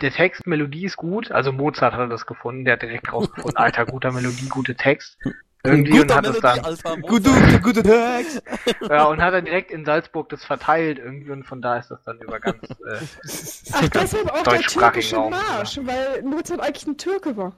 Der 0.00 0.10
Text, 0.10 0.46
Melodie 0.46 0.84
ist 0.84 0.96
gut. 0.96 1.30
Also 1.30 1.52
Mozart 1.52 1.94
hat 1.94 2.10
das 2.10 2.26
gefunden, 2.26 2.64
der 2.64 2.74
hat 2.74 2.82
direkt 2.82 3.12
rausgefunden, 3.12 3.56
alter, 3.56 3.86
guter 3.86 4.10
Melodie, 4.10 4.48
guter 4.48 4.74
Text. 4.74 5.18
Irgendwie 5.64 6.00
und 6.00 6.12
hat 6.12 6.26
es 6.26 6.40
dann, 6.40 7.02
Gute, 7.02 7.30
gute 7.62 7.82
ja, 8.88 9.04
und 9.04 9.22
hat 9.22 9.32
dann 9.32 9.44
direkt 9.44 9.70
in 9.70 9.84
Salzburg 9.84 10.28
das 10.28 10.44
verteilt 10.44 10.98
irgendwie 10.98 11.30
und 11.30 11.44
von 11.44 11.62
da 11.62 11.76
ist 11.76 11.88
das 11.88 12.02
dann 12.02 12.18
über 12.20 12.40
ganz, 12.40 12.68
äh, 12.68 13.72
Ach, 13.72 13.88
deshalb 13.88 14.32
auch 14.32 14.42
der 14.42 14.60
türkische 14.62 15.16
Raum, 15.16 15.30
Marsch, 15.30 15.78
weil 15.82 16.22
Mozart 16.24 16.60
eigentlich 16.60 16.86
ein 16.88 16.98
Türke 16.98 17.36
war. 17.36 17.54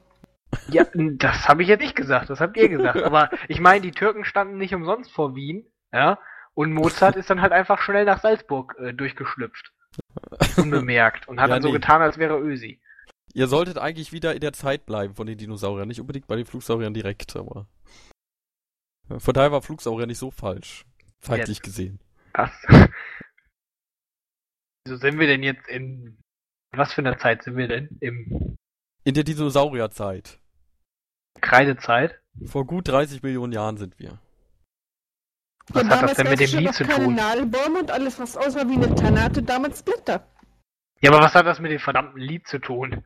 Ja, 0.69 0.85
das 0.95 1.49
habe 1.49 1.63
ich 1.63 1.69
jetzt 1.69 1.81
nicht 1.81 1.97
gesagt, 1.97 2.29
das 2.29 2.41
habt 2.41 2.57
ihr 2.59 2.69
gesagt. 2.69 3.03
Aber 3.03 3.31
ich 3.49 3.61
meine, 3.61 3.81
die 3.81 3.91
Türken 3.91 4.27
standen 4.27 4.59
nicht 4.59 4.75
umsonst 4.75 5.11
vor 5.11 5.35
Wien, 5.35 5.65
ja, 5.91 6.19
und 6.55 6.73
Mozart 6.73 7.17
ist 7.17 7.31
dann 7.31 7.41
halt 7.41 7.53
einfach 7.53 7.81
schnell 7.81 8.05
nach 8.05 8.21
Salzburg 8.21 8.77
äh, 8.79 8.93
durchgeschlüpft. 8.93 9.73
Unbemerkt. 10.57 11.29
Und 11.29 11.41
hat 11.41 11.49
Ja, 11.49 11.55
dann 11.57 11.63
so 11.63 11.69
nee. 11.69 11.75
getan, 11.75 12.03
als 12.03 12.19
wäre 12.19 12.39
Ösi. 12.39 12.81
Ihr 13.33 13.49
solltet 13.49 13.79
eigentlich 13.79 14.13
wieder 14.13 14.35
in 14.35 14.41
der 14.41 14.53
Zeit 14.53 14.87
bleiben 14.87 15.15
von 15.15 15.27
den 15.27 15.37
Dinosauriern. 15.37 15.89
Nicht 15.89 16.01
unbedingt 16.01 16.29
bei 16.29 16.37
den 16.37 16.47
Flugsauriern 16.47 16.95
direkt, 16.95 17.35
aber. 17.35 17.67
Von 19.09 19.35
daher 19.35 19.53
war 19.53 19.63
Flugsaurier 19.63 20.07
nicht 20.07 20.19
so 20.19 20.31
falsch. 20.31 20.87
Zeitlich 21.21 21.63
gesehen. 21.63 22.01
Was? 22.33 22.51
Wieso 24.85 24.97
sind 24.97 25.19
wir 25.19 25.27
denn 25.27 25.43
jetzt 25.43 25.67
in. 25.69 26.19
Was 26.73 26.93
für 26.93 27.01
einer 27.01 27.19
Zeit 27.19 27.43
sind 27.43 27.57
wir 27.57 27.69
denn? 27.69 27.97
Im 28.01 28.57
In 29.05 29.15
der 29.15 29.25
Dinosaurierzeit. 29.25 30.39
Kreidezeit? 31.41 32.21
Vor 32.47 32.67
gut 32.67 32.89
30 32.89 33.23
Millionen 33.23 33.53
Jahren 33.53 33.77
sind 33.77 33.99
wir. 33.99 34.19
Was 35.69 35.85
ja, 35.85 35.91
hat 35.91 36.11
das 36.11 36.17
denn 36.17 36.29
mit 36.29 36.41
dem 36.41 36.59
Lied 36.59 36.75
zu 36.75 36.85
keine 36.85 37.05
tun? 37.05 37.15
Nadelbäume 37.15 37.81
und 37.81 37.91
alles, 37.91 38.19
was 38.19 38.37
aussah 38.37 38.69
wie 38.69 38.75
eine 38.75 38.95
Tanne, 38.95 39.23
hatte 39.23 39.43
damals 39.43 39.83
Blätter. 39.83 40.27
Ja, 41.01 41.11
aber 41.11 41.21
was 41.21 41.35
hat 41.35 41.47
das 41.47 41.61
mit 41.61 41.71
dem 41.71 41.81
verdammten 41.81 42.21
Lied 42.21 42.47
zu 42.47 42.59
tun? 42.59 43.05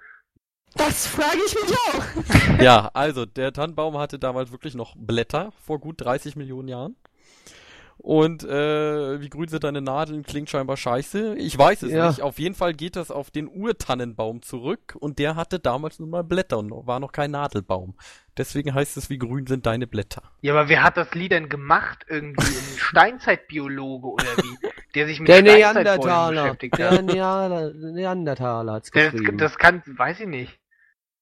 Das 0.75 1.07
frage 1.07 1.39
ich 1.47 1.55
mich 1.55 1.77
auch. 1.77 2.63
Ja, 2.63 2.91
also 2.95 3.25
der 3.27 3.53
Tannenbaum 3.53 3.99
hatte 3.99 4.19
damals 4.19 4.53
wirklich 4.53 4.75
noch 4.75 4.95
Blätter 4.97 5.53
vor 5.65 5.81
gut 5.81 6.01
30 6.01 6.37
Millionen 6.37 6.69
Jahren. 6.69 6.97
Und 8.01 8.45
äh, 8.45 9.21
wie 9.21 9.29
grün 9.29 9.49
sind 9.49 9.65
deine 9.65 9.81
Nadeln 9.83 10.23
klingt 10.23 10.49
scheinbar 10.49 10.77
scheiße. 10.77 11.35
Ich 11.37 11.59
weiß 11.59 11.83
es 11.83 11.93
Ja. 11.93 12.09
nicht. 12.09 12.23
Auf 12.23 12.39
jeden 12.39 12.55
Fall 12.55 12.73
geht 12.73 12.95
das 12.97 13.11
auf 13.11 13.31
den 13.31 13.49
Urtannenbaum 13.49 14.41
zurück 14.43 14.95
und 14.99 15.19
der 15.19 15.35
hatte 15.35 15.59
damals 15.59 15.99
nun 15.99 16.11
mal 16.11 16.23
Blätter 16.23 16.59
und 16.59 16.71
war 16.71 17.01
noch 17.01 17.11
kein 17.13 17.33
Nadelbaum. 17.33 17.97
Deswegen 18.37 18.73
heißt 18.73 18.97
es, 18.97 19.11
wie 19.11 19.19
grün 19.19 19.49
sind 19.49 19.67
deine 19.67 19.89
Blätter. 19.89 20.23
Ja, 20.43 20.53
aber 20.55 20.69
wer 20.69 20.85
hat 20.85 20.97
das 20.97 21.13
Lied 21.15 21.33
denn 21.33 21.49
gemacht? 21.49 22.05
Irgendwie 22.09 22.47
ein 22.47 22.79
Steinzeitbiologe 22.79 24.07
oder 24.09 24.25
wie? 24.37 24.69
Der 24.95 25.07
sich 25.07 25.19
mit 25.19 25.29
Der 25.29 25.39
Steinzeitbäumen 25.39 25.85
Neandertaler. 25.85 26.43
beschäftigt 26.45 26.79
Der 26.79 26.91
hat. 26.93 27.05
Neander- 27.05 27.73
Neandertaler 27.75 28.73
hat's 28.75 28.91
Das, 28.93 29.11
geschrieben. 29.13 29.39
das 29.39 29.59
kann, 29.59 29.83
weiß 29.87 30.21
ich 30.21 30.27
nicht. 30.29 30.59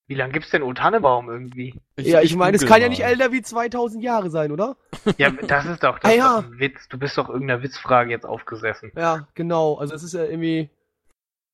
Wie 0.09 0.15
lange 0.15 0.33
gibt's 0.33 0.51
denn 0.51 0.63
O 0.63 0.73
Tannebaum 0.73 1.29
irgendwie? 1.29 1.75
ja, 1.99 2.21
ich 2.23 2.37
meine, 2.37 2.57
es 2.57 2.65
kann 2.65 2.81
ja 2.81 2.87
mal. 2.87 2.91
nicht 2.91 3.03
älter 3.05 3.33
wie 3.33 3.43
2000 3.43 4.03
Jahre 4.05 4.31
sein, 4.31 4.53
oder? 4.53 4.77
Ja, 5.19 5.31
das 5.31 5.67
ist 5.67 5.83
doch, 5.83 5.99
das 5.99 6.11
Ah, 6.11 6.15
ist 6.15 6.19
ja. 6.19 6.41
doch 6.41 6.47
ein 6.49 6.59
Witz. 6.61 6.89
Du 6.89 6.99
bist 6.99 7.19
doch 7.19 7.29
irgendeiner 7.29 7.63
Witzfrage 7.63 8.11
jetzt 8.11 8.25
aufgesessen. 8.27 8.93
Ja, 8.97 9.27
genau. 9.35 9.75
Also 9.77 9.95
es 9.95 10.03
ist 10.03 10.15
ja 10.15 10.25
irgendwie. 10.25 10.71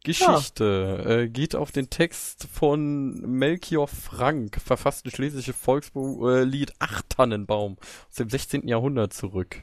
Geschichte 0.04 1.04
äh, 1.06 1.28
geht 1.28 1.54
auf 1.54 1.70
den 1.70 1.88
Text 1.88 2.48
von 2.52 3.20
Melchior 3.20 3.86
Frank, 3.86 4.60
verfasst 4.60 5.06
ein 5.06 5.12
schlesische 5.12 5.52
Volkslied 5.52 6.72
Acht 6.80 7.08
Tannenbaum 7.10 7.76
aus 8.08 8.16
dem 8.16 8.28
16. 8.28 8.66
Jahrhundert 8.66 9.12
zurück. 9.12 9.62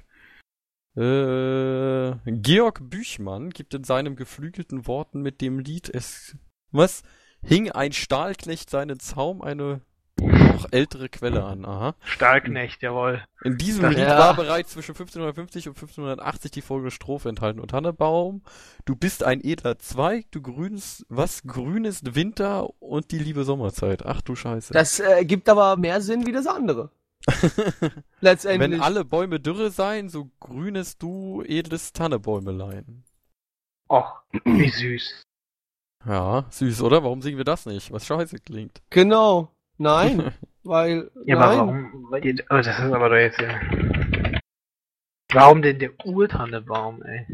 Äh, 0.96 2.14
Georg 2.26 2.90
Büchmann 2.90 3.50
gibt 3.50 3.74
in 3.74 3.84
seinem 3.84 4.16
geflügelten 4.16 4.88
Worten 4.88 5.22
mit 5.22 5.42
dem 5.42 5.60
Lied 5.60 5.90
es 5.94 6.36
was 6.72 7.04
hing 7.44 7.72
ein 7.72 7.92
Stahlknecht 7.94 8.70
seinen 8.70 9.00
Zaum 9.00 9.42
eine 9.42 9.82
noch 10.22 10.68
ältere 10.72 11.08
Quelle 11.08 11.46
an. 11.46 11.64
Aha. 11.64 11.96
Stahlknecht, 12.04 12.82
jawohl. 12.82 13.24
In 13.44 13.58
diesem 13.58 13.90
Lied 13.90 14.00
Ja. 14.00 14.18
war 14.20 14.36
bereits 14.36 14.72
zwischen 14.72 14.94
1550 14.94 15.70
und 15.70 15.78
1580 15.78 16.52
die 16.52 16.62
folgende 16.62 16.92
Strophe 16.92 17.30
enthalten. 17.30 17.60
Und 17.62 17.72
Tannebaum, 17.72 18.44
du 18.86 18.96
bist 18.98 19.24
ein 19.24 19.42
edler 19.42 19.80
Zweig, 19.80 20.26
du 20.32 20.42
grünes, 20.42 21.06
was? 21.08 21.44
Grün 21.44 21.86
ist 21.86 22.16
Winter 22.16 22.68
und 22.82 23.12
die 23.12 23.20
liebe 23.20 23.46
Sommerzeit. 23.46 24.06
Ach 24.06 24.22
du 24.22 24.36
Scheiße. 24.36 24.74
Das 24.74 25.00
äh, 25.00 25.24
gibt 25.24 25.48
aber 25.48 25.78
mehr 25.78 26.02
Sinn 26.02 26.26
wie 26.28 26.34
das 26.34 26.48
andere. 26.48 26.92
Letztendlich. 28.22 28.72
Wenn 28.72 28.82
alle 28.82 29.06
Bäume 29.06 29.40
dürre 29.40 29.72
seien, 29.72 30.10
so 30.10 30.30
grünest 30.40 31.02
du 31.02 31.44
edles 31.46 31.94
Tannebäumelein. 31.94 33.04
Och, 33.90 34.22
wie 34.46 34.70
süß. 34.70 35.24
Ja, 36.06 36.46
süß, 36.50 36.82
oder? 36.82 37.04
Warum 37.04 37.22
singen 37.22 37.38
wir 37.38 37.46
das 37.46 37.66
nicht? 37.66 37.92
Was 37.92 38.06
scheiße 38.06 38.40
klingt. 38.40 38.82
Genau. 38.90 39.52
Nein. 39.78 40.32
weil. 40.64 41.12
Ja, 41.26 41.38
aber 41.38 41.48
nein. 41.48 41.58
warum? 41.60 42.08
weil 42.10 42.22
Oh, 42.50 42.58
das 42.58 42.68
ist 42.68 42.80
aber 42.80 43.10
doch 43.10 43.16
jetzt 43.16 43.40
ja. 43.40 43.60
Warum 45.32 45.62
denn 45.62 45.80
der 45.80 45.92
Urtannebaum, 46.06 47.04
ey? 47.04 47.28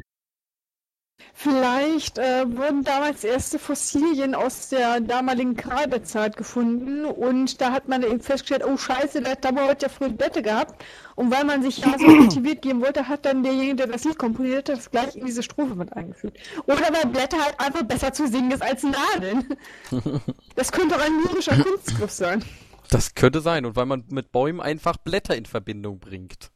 Vielleicht 1.37 2.17
äh, 2.17 2.45
wurden 2.47 2.85
damals 2.85 3.25
erste 3.25 3.59
Fossilien 3.59 4.35
aus 4.35 4.69
der 4.69 5.01
damaligen 5.01 5.57
Kreidezeit 5.57 6.37
gefunden 6.37 7.03
und 7.03 7.59
da 7.59 7.73
hat 7.73 7.89
man 7.89 8.03
eben 8.03 8.21
festgestellt, 8.21 8.63
oh 8.65 8.77
scheiße, 8.77 9.21
der 9.21 9.39
Tabor 9.41 9.67
hat 9.67 9.83
ja 9.83 9.89
früher 9.89 10.09
Blätter 10.09 10.41
gehabt 10.41 10.81
und 11.15 11.31
weil 11.31 11.43
man 11.43 11.61
sich 11.61 11.79
ja 11.79 11.99
so 11.99 12.07
motiviert 12.21 12.61
geben 12.61 12.79
wollte, 12.79 13.09
hat 13.09 13.25
dann 13.25 13.43
derjenige, 13.43 13.75
der 13.75 13.87
das 13.87 14.05
Lied 14.05 14.17
komponiert 14.17 14.69
hat, 14.69 14.77
das 14.77 14.89
gleich 14.89 15.17
in 15.17 15.25
diese 15.25 15.43
Strophe 15.43 15.75
mit 15.75 15.91
eingefügt. 15.91 16.39
Oder 16.67 16.87
weil 16.93 17.11
Blätter 17.11 17.37
halt 17.43 17.59
einfach 17.59 17.83
besser 17.83 18.13
zu 18.13 18.29
singen 18.29 18.51
ist 18.51 18.63
als 18.63 18.83
Nadeln. 18.83 19.45
Das 20.55 20.71
könnte 20.71 20.95
auch 20.95 21.01
ein 21.01 21.21
lyrischer 21.27 21.61
Kunstgriff 21.61 22.11
sein. 22.11 22.43
Das 22.89 23.13
könnte 23.13 23.41
sein. 23.41 23.65
Und 23.65 23.75
weil 23.75 23.85
man 23.85 24.05
mit 24.09 24.31
Bäumen 24.31 24.61
einfach 24.61 24.95
Blätter 24.95 25.35
in 25.35 25.45
Verbindung 25.45 25.99
bringt. 25.99 26.51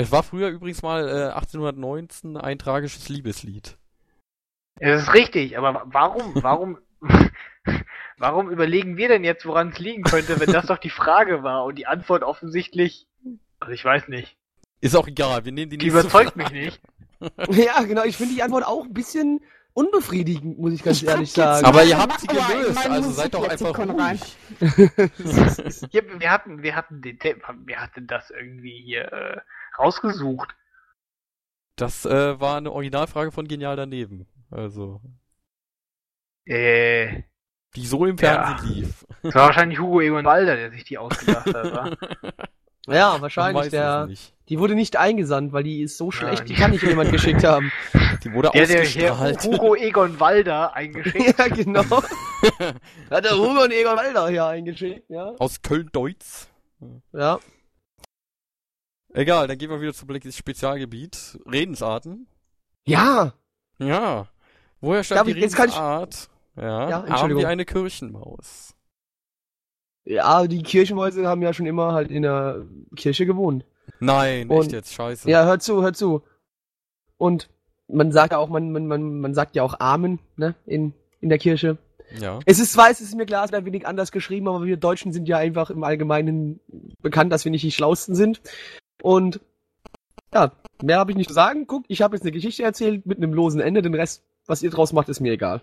Es 0.00 0.10
war 0.12 0.22
früher 0.22 0.48
übrigens 0.48 0.82
mal 0.82 1.08
äh, 1.08 1.32
1819 1.34 2.36
ein 2.36 2.58
tragisches 2.58 3.08
Liebeslied. 3.08 3.76
Es 4.78 5.02
ist 5.02 5.14
richtig, 5.14 5.58
aber 5.58 5.82
warum, 5.86 6.32
warum, 6.42 6.78
warum 8.18 8.50
überlegen 8.50 8.96
wir 8.96 9.08
denn 9.08 9.24
jetzt, 9.24 9.44
woran 9.44 9.68
es 9.70 9.78
liegen 9.78 10.02
könnte, 10.04 10.40
wenn 10.40 10.52
das 10.52 10.66
doch 10.66 10.78
die 10.78 10.90
Frage 10.90 11.42
war 11.42 11.64
und 11.64 11.76
die 11.76 11.86
Antwort 11.86 12.22
offensichtlich, 12.22 13.06
also 13.58 13.72
ich 13.72 13.84
weiß 13.84 14.08
nicht, 14.08 14.36
Ist 14.80 14.96
auch 14.96 15.06
egal, 15.06 15.44
wir 15.44 15.52
nehmen 15.52 15.70
die 15.70 15.76
die 15.78 15.86
nächste 15.86 16.00
überzeugt 16.00 16.32
Frage. 16.32 16.38
mich 16.38 16.50
nicht. 16.52 16.80
Ja, 17.50 17.82
genau. 17.82 18.04
Ich 18.04 18.16
finde 18.16 18.34
die 18.34 18.42
Antwort 18.42 18.64
auch 18.64 18.84
ein 18.86 18.94
bisschen 18.94 19.40
unbefriedigend, 19.74 20.58
muss 20.58 20.72
ich 20.72 20.82
ganz 20.82 21.02
Ich 21.02 21.08
ehrlich 21.08 21.28
jetzt 21.28 21.34
sagen. 21.34 21.66
Aber 21.66 21.84
ihr 21.84 21.98
habt 21.98 22.18
sie 22.18 22.26
gelöst, 22.26 22.88
also 22.90 23.10
seid 23.10 23.34
doch 23.34 23.46
einfach 23.46 23.76
ruhig. 23.78 24.36
Ja, 25.92 26.00
wir 26.18 26.30
hatten, 26.30 26.62
wir 26.62 26.74
hatten 26.74 27.02
den, 27.02 27.18
Te- 27.18 27.36
wer 27.66 27.82
hatte 27.82 28.00
das 28.00 28.30
irgendwie 28.30 28.80
hier 28.82 29.12
äh, 29.12 29.40
rausgesucht? 29.78 30.54
Das 31.76 32.04
äh, 32.04 32.38
war 32.40 32.56
eine 32.58 32.72
Originalfrage 32.72 33.32
von 33.32 33.48
Genial 33.48 33.76
daneben. 33.76 34.26
Also, 34.50 35.00
Äh, 36.44 37.22
die 37.76 37.86
so 37.86 38.04
im 38.04 38.16
Ja. 38.16 38.56
Fernsehen 38.56 38.74
lief. 38.74 39.06
das 39.22 39.34
war 39.34 39.46
wahrscheinlich 39.46 39.78
Hugo 39.78 40.00
Egon 40.00 40.24
Walder, 40.24 40.56
der 40.56 40.70
sich 40.72 40.84
die 40.84 40.98
ausgedacht 40.98 41.46
hat, 41.54 41.72
wa? 41.72 41.90
ja, 42.92 43.20
wahrscheinlich. 43.20 43.68
Der, 43.68 44.08
die 44.48 44.58
wurde 44.58 44.74
nicht 44.74 44.96
eingesandt, 44.96 45.52
weil 45.52 45.62
die 45.62 45.82
ist 45.82 45.96
so 45.96 46.10
schlecht, 46.10 46.48
die 46.48 46.54
die- 46.54 46.60
kann 46.60 46.72
nicht 46.72 46.82
jemand 46.82 47.12
geschickt 47.12 47.44
haben. 47.44 47.70
Die 48.24 48.30
wurde 48.34 48.50
Der, 48.52 48.66
der 48.66 48.82
ausgestrahlt. 48.82 49.44
Hugo 49.44 49.74
Egon 49.76 50.20
Walder 50.20 50.74
eingeschickt. 50.74 51.38
ja, 51.38 51.48
genau. 51.48 52.02
Hat 53.10 53.24
der 53.24 53.30
Hugo 53.34 53.62
und 53.62 53.72
Egon 53.72 53.96
Walder 53.96 54.28
hier 54.28 54.44
eingeschickt, 54.44 55.08
ja. 55.08 55.30
Aus 55.38 55.62
Köln-Deutz. 55.62 56.50
Ja. 57.14 57.38
Egal, 59.12 59.48
dann 59.48 59.58
gehen 59.58 59.70
wir 59.70 59.80
wieder 59.80 59.92
zum 59.94 60.08
Blick 60.08 60.24
ins 60.24 60.36
Spezialgebiet. 60.36 61.38
Redensarten. 61.50 62.26
Ja. 62.86 63.34
Ja. 63.78 64.28
Woher 64.80 65.02
stammt 65.04 65.28
die 65.28 65.32
kann 65.32 65.38
ich- 65.42 65.58
Redensart? 65.58 66.28
Ja, 66.56 66.88
Ja, 66.90 67.04
arm 67.04 67.36
wie 67.36 67.46
eine 67.46 67.64
Kirchenmaus. 67.64 68.74
Ja, 70.04 70.46
die 70.46 70.62
Kirchenmäuse 70.62 71.26
haben 71.26 71.42
ja 71.42 71.52
schon 71.52 71.66
immer 71.66 71.92
halt 71.92 72.10
in 72.10 72.22
der 72.22 72.66
Kirche 72.96 73.26
gewohnt. 73.26 73.64
Nein, 74.00 74.48
Und- 74.48 74.62
echt 74.62 74.72
jetzt, 74.72 74.92
scheiße. 74.94 75.28
Ja, 75.30 75.44
hör 75.44 75.58
zu, 75.58 75.82
hör 75.82 75.92
zu. 75.92 76.22
Und 77.16 77.50
man 77.88 78.12
sagt 78.12 78.32
ja 78.32 78.38
auch, 78.38 78.48
man, 78.48 78.72
man, 78.72 78.86
man, 78.86 79.20
man 79.20 79.34
sagt 79.34 79.56
ja 79.56 79.62
auch 79.62 79.78
Amen, 79.80 80.18
ne, 80.36 80.54
in, 80.66 80.94
in 81.20 81.28
der 81.28 81.38
Kirche. 81.38 81.76
Ja. 82.18 82.40
Es 82.46 82.58
ist, 82.58 82.76
weiß, 82.76 83.00
es 83.00 83.08
ist 83.08 83.14
mir 83.16 83.26
klar, 83.26 83.44
es 83.44 83.50
ist 83.50 83.56
ein 83.56 83.64
wenig 83.66 83.86
anders 83.86 84.10
geschrieben, 84.10 84.48
aber 84.48 84.64
wir 84.64 84.76
Deutschen 84.76 85.12
sind 85.12 85.28
ja 85.28 85.36
einfach 85.36 85.70
im 85.70 85.84
Allgemeinen 85.84 86.60
bekannt, 87.02 87.32
dass 87.32 87.44
wir 87.44 87.52
nicht 87.52 87.62
die 87.62 87.70
Schlausten 87.70 88.14
sind. 88.16 88.40
Und 89.02 89.40
ja, 90.32 90.52
mehr 90.82 90.98
habe 90.98 91.10
ich 91.10 91.16
nicht 91.16 91.28
zu 91.28 91.34
sagen. 91.34 91.66
Guck, 91.66 91.84
ich 91.88 92.02
habe 92.02 92.16
jetzt 92.16 92.22
eine 92.22 92.32
Geschichte 92.32 92.62
erzählt 92.62 93.06
mit 93.06 93.18
einem 93.18 93.34
losen 93.34 93.60
Ende. 93.60 93.82
Den 93.82 93.94
Rest, 93.94 94.22
was 94.46 94.62
ihr 94.62 94.70
draus 94.70 94.92
macht, 94.92 95.08
ist 95.08 95.20
mir 95.20 95.32
egal. 95.32 95.62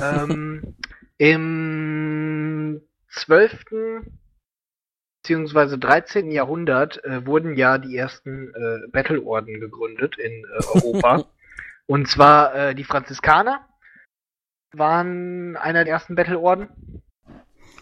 ähm, 0.00 0.76
Im 1.18 2.80
12. 3.08 3.64
beziehungsweise 5.22 5.78
13. 5.78 6.30
Jahrhundert 6.30 7.04
äh, 7.04 7.26
wurden 7.26 7.56
ja 7.56 7.78
die 7.78 7.96
ersten 7.96 8.54
äh, 8.54 8.88
Battleorden 8.90 9.60
gegründet 9.60 10.16
in 10.18 10.44
äh, 10.44 10.64
Europa. 10.74 11.24
Und 11.86 12.08
zwar 12.08 12.54
äh, 12.54 12.74
die 12.74 12.84
Franziskaner 12.84 13.66
waren 14.72 15.56
einer 15.56 15.84
der 15.84 15.94
ersten 15.94 16.14
Battleorden. 16.14 16.68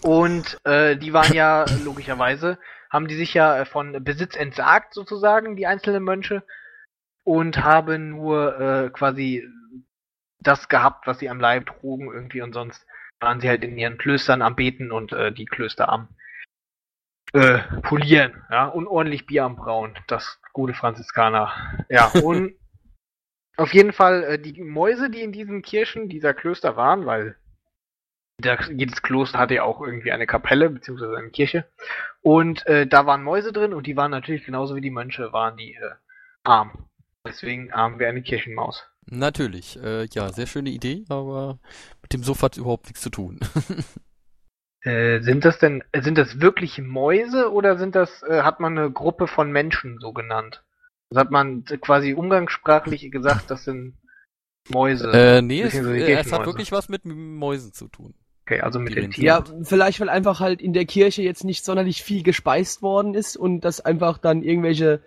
Und 0.03 0.59
äh, 0.65 0.97
die 0.97 1.13
waren 1.13 1.35
ja 1.35 1.67
logischerweise, 1.85 2.59
haben 2.91 3.09
die 3.09 3.17
sich 3.17 3.35
ja 3.35 3.61
äh, 3.61 3.65
von 3.65 4.05
Besitz 4.05 4.37
entsagt 4.37 4.95
sozusagen, 4.95 5.57
die 5.57 5.67
einzelnen 5.67 6.03
Mönche, 6.03 6.43
und 7.25 7.63
haben 7.63 8.11
nur 8.11 8.59
äh, 8.59 8.91
quasi 8.91 9.47
das 10.41 10.69
gehabt, 10.69 11.07
was 11.07 11.19
sie 11.19 11.29
am 11.29 11.41
Leib 11.41 11.67
trugen 11.67 12.11
irgendwie 12.11 12.41
und 12.41 12.55
sonst 12.55 12.87
waren 13.21 13.41
sie 13.41 13.49
halt 13.49 13.65
in 13.65 13.77
ihren 13.77 13.99
Klöstern 13.99 14.41
am 14.41 14.57
Beten 14.57 14.93
und 14.93 15.13
äh, 15.13 15.33
die 15.33 15.45
Klöster 15.45 15.89
am 15.89 16.09
äh, 17.35 17.59
Polieren, 17.83 18.43
ja, 18.51 18.67
und 18.67 18.87
ordentlich 18.87 19.27
Bier 19.27 19.45
am 19.45 19.57
Brauen, 19.57 19.99
das 20.07 20.41
gute 20.53 20.73
Franziskaner. 20.73 21.53
Ja, 21.91 22.07
und 22.25 22.55
auf 23.57 23.75
jeden 23.75 23.93
Fall 23.93 24.25
äh, 24.25 24.39
die 24.39 24.63
Mäuse, 24.63 25.11
die 25.11 25.21
in 25.21 25.33
diesen 25.33 25.63
Kirchen 25.63 26.09
dieser 26.09 26.33
Klöster 26.33 26.77
waren, 26.77 27.05
weil 27.05 27.37
jeder, 28.41 28.71
jedes 28.71 29.03
Kloster 29.03 29.39
hatte 29.39 29.55
ja 29.55 29.63
auch 29.65 29.81
irgendwie 29.81 30.13
eine 30.13 30.27
Kapelle 30.27 30.71
beziehungsweise 30.71 31.17
eine 31.17 31.31
Kirche 31.31 31.65
und 32.23 32.67
äh, 32.67 32.87
da 32.87 33.07
waren 33.07 33.23
Mäuse 33.23 33.53
drin 33.53 33.75
und 33.75 33.87
die 33.87 33.97
waren 33.97 34.11
natürlich 34.11 34.45
genauso 34.45 34.77
wie 34.77 34.81
die 34.81 34.91
Mönche 34.91 35.33
waren 35.33 35.57
die 35.57 35.75
äh, 35.75 35.91
arm. 36.45 36.87
Deswegen 37.27 37.73
arm 37.73 37.99
wie 37.99 38.07
eine 38.07 38.23
Kirchenmaus. 38.23 38.85
Natürlich. 39.07 39.83
Äh, 39.83 40.05
ja, 40.13 40.33
sehr 40.33 40.47
schöne 40.47 40.71
Idee, 40.71 41.05
aber 41.09 41.59
mit 42.03 42.13
dem 42.13 42.23
Sofa 42.23 42.47
hat 42.47 42.57
überhaupt 42.57 42.87
nichts 42.87 43.01
zu 43.01 43.11
tun. 43.11 43.41
Äh, 44.83 45.23
sind 45.23 45.45
das 45.45 45.59
denn, 45.59 45.83
sind 45.93 46.17
das 46.17 46.41
wirklich 46.41 46.79
Mäuse 46.79 47.53
oder 47.53 47.79
sind 47.79 47.97
das, 47.97 48.23
äh, 48.23 48.43
hat 48.43 48.61
man 48.61 48.79
eine 48.79 48.93
Gruppe 48.93 49.27
von 49.27 49.51
Menschen 49.51 49.99
so 50.01 50.13
genannt? 50.13 50.63
Das 51.11 51.19
hat 51.19 51.33
man 51.33 51.65
quasi 51.65 52.15
umgangssprachlich 52.15 53.11
gesagt, 53.11 53.51
das 53.51 53.65
sind 53.65 53.99
Mäuse. 54.69 55.11
Äh, 55.13 55.43
nee, 55.43 55.63
es, 55.63 55.75
äh, 55.75 56.13
es 56.13 56.33
hat 56.33 56.47
wirklich 56.47 56.71
was 56.71 56.89
mit 56.89 57.05
Mäusen 57.05 57.73
zu 57.73 57.89
tun. 57.89 58.15
Okay, 58.49 58.61
also 58.63 58.79
mit 58.79 58.97
den. 58.97 59.11
Tieren. 59.11 59.27
Ja, 59.27 59.45
vielleicht 59.63 60.01
weil 60.01 60.09
einfach 60.09 60.41
halt 60.41 60.63
in 60.63 60.73
der 60.73 60.87
Kirche 60.87 61.23
jetzt 61.23 61.45
nicht 61.45 61.65
sonderlich 61.65 62.03
viel 62.03 62.23
gespeist 62.23 62.81
worden 62.81 63.15
ist 63.15 63.37
und 63.37 63.61
das 63.61 63.81
einfach 63.81 64.17
dann 64.17 64.43
irgendwelche, 64.43 65.01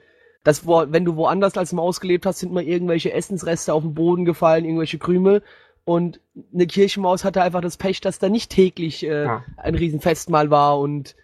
das 0.43 0.67
wo, 0.67 0.85
wenn 0.89 1.05
du 1.05 1.15
woanders 1.15 1.57
als 1.57 1.73
Maus 1.73 1.99
gelebt 1.99 2.25
hast, 2.27 2.39
sind 2.39 2.53
mal 2.53 2.63
irgendwelche 2.63 3.13
Essensreste 3.13 3.73
auf 3.73 3.81
den 3.81 3.95
Boden 3.95 4.25
gefallen, 4.25 4.65
irgendwelche 4.65 4.99
Krümel 4.99 5.41
und 5.85 6.19
eine 6.53 6.67
Kirchenmaus 6.67 7.23
hatte 7.23 7.41
einfach 7.41 7.61
das 7.61 7.77
Pech, 7.77 8.01
dass 8.01 8.19
da 8.19 8.29
nicht 8.29 8.51
täglich 8.51 9.03
äh, 9.03 9.23
Ja. 9.23 9.43
ein 9.57 9.73
Riesenfestmahl 9.73 10.51
war 10.51 10.79
und 10.79 11.15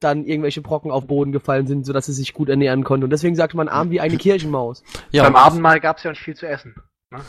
dann 0.00 0.24
irgendwelche 0.24 0.62
Brocken 0.62 0.90
auf 0.90 1.06
Boden 1.06 1.30
gefallen 1.30 1.68
sind, 1.68 1.86
sodass 1.86 2.06
sie 2.06 2.12
sich 2.12 2.34
gut 2.34 2.48
ernähren 2.48 2.82
konnte. 2.82 3.04
Und 3.04 3.10
deswegen 3.10 3.36
sagte 3.36 3.56
man 3.56 3.68
arm 3.68 3.90
wie 3.92 4.00
eine 4.00 4.16
Kirchenmaus. 4.16 4.82
Ja, 5.12 5.22
Beim 5.22 5.36
Abendmahl 5.36 5.78
gab 5.78 5.98
es 5.98 6.02
ja 6.02 6.10
nicht 6.10 6.22
viel 6.22 6.34
zu 6.34 6.48
essen. 6.48 6.74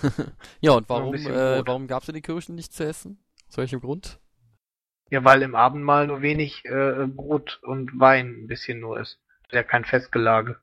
Ja, 0.61 0.71
und 0.71 0.89
warum, 0.89 1.13
äh, 1.13 1.67
warum 1.67 1.85
gab's 1.87 2.07
in 2.07 2.15
den 2.15 2.23
Kirchen 2.23 2.55
nichts 2.55 2.75
zu 2.75 2.85
essen? 2.85 3.19
Aus 3.49 3.57
welchem 3.57 3.81
Grund? 3.81 4.19
Ja, 5.09 5.23
weil 5.23 5.41
im 5.41 5.55
Abendmahl 5.55 6.07
nur 6.07 6.21
wenig 6.21 6.65
äh, 6.65 7.05
Brot 7.07 7.59
und 7.63 7.99
Wein 7.99 8.43
ein 8.43 8.47
bisschen 8.47 8.79
nur 8.79 8.99
ist. 8.99 9.19
Das 9.43 9.51
ist 9.51 9.55
ja 9.55 9.63
kein 9.63 9.85
Festgelage. 9.85 10.57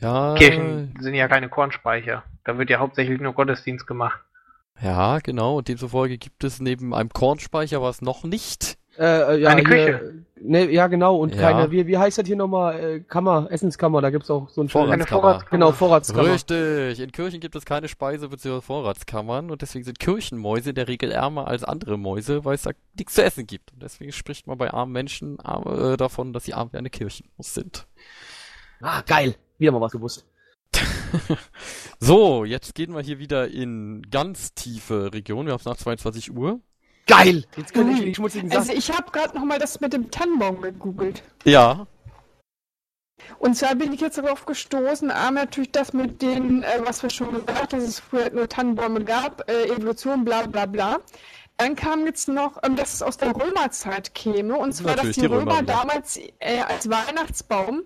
Ja, 0.00 0.34
Kirchen 0.34 0.94
sind 1.00 1.14
ja 1.14 1.28
keine 1.28 1.48
Kornspeicher. 1.48 2.24
Da 2.44 2.58
wird 2.58 2.68
ja 2.68 2.78
hauptsächlich 2.78 3.20
nur 3.20 3.32
Gottesdienst 3.32 3.86
gemacht. 3.86 4.20
ja, 4.80 5.18
genau. 5.20 5.58
Und 5.58 5.68
demzufolge 5.68 6.18
gibt 6.18 6.44
es 6.44 6.60
neben 6.60 6.92
einem 6.92 7.10
Kornspeicher 7.10 7.80
was 7.80 8.02
noch 8.02 8.24
nicht. 8.24 8.76
Äh, 8.98 9.04
äh, 9.04 9.40
ja, 9.40 9.50
Eine 9.50 9.62
hier, 9.62 9.68
Küche. 9.68 10.24
Ne, 10.46 10.70
ja, 10.70 10.88
genau. 10.88 11.16
Und 11.16 11.34
Ja. 11.34 11.40
keine, 11.40 11.70
wie, 11.70 11.86
wie 11.86 11.96
heißt 11.96 12.18
das 12.18 12.26
hier 12.26 12.36
nochmal? 12.36 12.78
Äh, 12.78 13.00
Kammer, 13.00 13.46
Essenskammer, 13.50 14.02
da 14.02 14.10
gibt's 14.10 14.28
auch 14.30 14.50
so 14.50 14.60
ein 14.60 14.68
Vorratskammer. 14.68 15.06
Vorratskammer. 15.22 15.50
Genau, 15.50 15.72
Vorratskammer. 15.72 16.32
Richtig. 16.34 17.00
In 17.00 17.12
Kirchen 17.12 17.40
gibt 17.40 17.56
es 17.56 17.64
keine 17.64 17.88
Speise- 17.88 18.28
bzw. 18.28 18.60
Vorratskammern 18.60 19.50
und 19.50 19.62
deswegen 19.62 19.84
sind 19.84 19.98
Kirchenmäuse 19.98 20.70
in 20.70 20.74
der 20.74 20.86
Regel 20.86 21.10
ärmer 21.12 21.46
als 21.48 21.64
andere 21.64 21.96
Mäuse, 21.96 22.44
weil 22.44 22.56
es 22.56 22.62
da 22.62 22.72
nichts 22.98 23.14
zu 23.14 23.24
essen 23.24 23.46
gibt. 23.46 23.72
Und 23.72 23.82
deswegen 23.82 24.12
spricht 24.12 24.46
man 24.46 24.58
bei 24.58 24.70
armen 24.72 24.92
Menschen 24.92 25.38
äh, 25.38 25.96
davon, 25.96 26.32
dass 26.34 26.44
sie 26.44 26.52
arm 26.54 26.68
wie 26.72 26.76
eine 26.76 26.90
Kirchenmaus 26.90 27.54
sind. 27.54 27.86
Ah, 28.82 29.00
geil. 29.00 29.36
Wieder 29.58 29.72
mal 29.72 29.80
was 29.80 29.92
gewusst. 29.92 30.26
So, 32.00 32.44
jetzt 32.44 32.74
gehen 32.74 32.92
wir 32.94 33.00
hier 33.00 33.18
wieder 33.18 33.48
in 33.48 34.02
ganz 34.10 34.52
tiefe 34.54 35.12
Regionen. 35.12 35.46
Wir 35.46 35.52
haben 35.52 35.60
es 35.60 35.64
nach 35.64 35.76
22 35.76 36.36
Uhr. 36.36 36.60
Geil! 37.06 37.44
Jetzt 37.56 37.74
können 37.74 37.96
ich 37.96 38.00
die 38.04 38.14
schmutzigen 38.14 38.50
Also 38.50 38.66
Sachen. 38.66 38.78
ich 38.78 38.90
habe 38.90 39.10
gerade 39.10 39.36
noch 39.36 39.44
mal 39.44 39.58
das 39.58 39.80
mit 39.80 39.92
dem 39.92 40.10
Tannenbaum 40.10 40.60
gegoogelt. 40.60 41.22
Ja. 41.44 41.86
Und 43.38 43.56
zwar 43.56 43.74
bin 43.74 43.92
ich 43.92 44.00
jetzt 44.00 44.18
darauf 44.18 44.46
gestoßen, 44.46 45.10
einmal 45.10 45.44
natürlich 45.44 45.72
das 45.72 45.92
mit 45.92 46.22
den, 46.22 46.62
äh, 46.62 46.80
was 46.84 47.02
wir 47.02 47.10
schon 47.10 47.32
gesagt 47.32 47.72
haben, 47.72 47.80
dass 47.80 47.88
es 47.88 48.00
früher 48.00 48.30
nur 48.30 48.48
Tannenbäume 48.48 49.04
gab, 49.04 49.48
äh, 49.50 49.66
Evolution, 49.66 50.24
bla 50.24 50.46
bla 50.46 50.66
bla. 50.66 50.98
Dann 51.56 51.76
kam 51.76 52.04
jetzt 52.04 52.26
noch, 52.28 52.58
ähm, 52.64 52.74
dass 52.74 52.94
es 52.94 53.02
aus 53.02 53.16
der 53.16 53.34
Römerzeit 53.34 54.14
käme, 54.14 54.56
und 54.56 54.72
zwar, 54.72 54.96
Natürlich, 54.96 55.16
dass 55.16 55.22
die, 55.22 55.28
die 55.28 55.34
Römer 55.34 55.52
Römer 55.52 55.62
damals 55.62 56.18
äh, 56.40 56.60
als 56.66 56.90
Weihnachtsbaum 56.90 57.84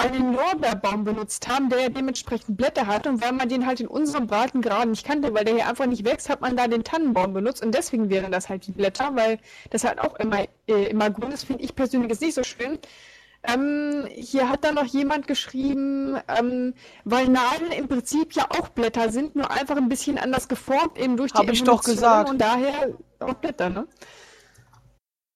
einen 0.00 0.34
Lorbeerbaum 0.34 1.04
benutzt 1.04 1.48
haben, 1.48 1.68
der 1.68 1.80
ja 1.80 1.88
dementsprechend 1.88 2.56
Blätter 2.56 2.86
hat. 2.86 3.06
Und 3.06 3.22
weil 3.22 3.32
man 3.32 3.48
den 3.48 3.66
halt 3.66 3.80
in 3.80 3.86
unserem 3.86 4.26
Breitengraden 4.26 4.90
nicht 4.90 5.06
kannte, 5.06 5.32
weil 5.34 5.44
der 5.44 5.54
hier 5.54 5.68
einfach 5.68 5.86
nicht 5.86 6.04
wächst, 6.04 6.28
hat 6.28 6.40
man 6.40 6.56
da 6.56 6.68
den 6.68 6.84
Tannenbaum 6.84 7.32
benutzt. 7.32 7.64
Und 7.64 7.74
deswegen 7.74 8.10
wären 8.10 8.32
das 8.32 8.48
halt 8.48 8.66
die 8.66 8.72
Blätter, 8.72 9.10
weil 9.14 9.38
das 9.70 9.84
halt 9.84 10.00
auch 10.00 10.16
immer, 10.18 10.44
äh, 10.66 10.84
immer 10.86 11.10
grün 11.10 11.32
ist, 11.32 11.44
finde 11.44 11.64
ich 11.64 11.74
persönlich 11.74 12.10
jetzt 12.10 12.22
nicht 12.22 12.34
so 12.34 12.42
schön. 12.42 12.78
Ähm, 13.42 14.06
hier 14.10 14.50
hat 14.50 14.64
dann 14.64 14.74
noch 14.74 14.84
jemand 14.84 15.26
geschrieben, 15.26 16.18
ähm, 16.28 16.74
weil 17.04 17.28
Nadeln 17.28 17.72
im 17.72 17.88
Prinzip 17.88 18.34
ja 18.34 18.46
auch 18.50 18.68
Blätter 18.68 19.10
sind, 19.10 19.34
nur 19.34 19.50
einfach 19.50 19.76
ein 19.76 19.88
bisschen 19.88 20.18
anders 20.18 20.46
geformt, 20.46 20.98
eben 20.98 21.16
durch 21.16 21.32
die 21.32 21.38
Hab 21.38 21.50
ich 21.50 21.64
doch 21.64 21.82
Evolution 21.82 21.94
gesagt. 21.94 22.30
Und 22.30 22.38
daher 22.38 22.94
auch 23.20 23.34
Blätter, 23.34 23.70
ne? 23.70 23.86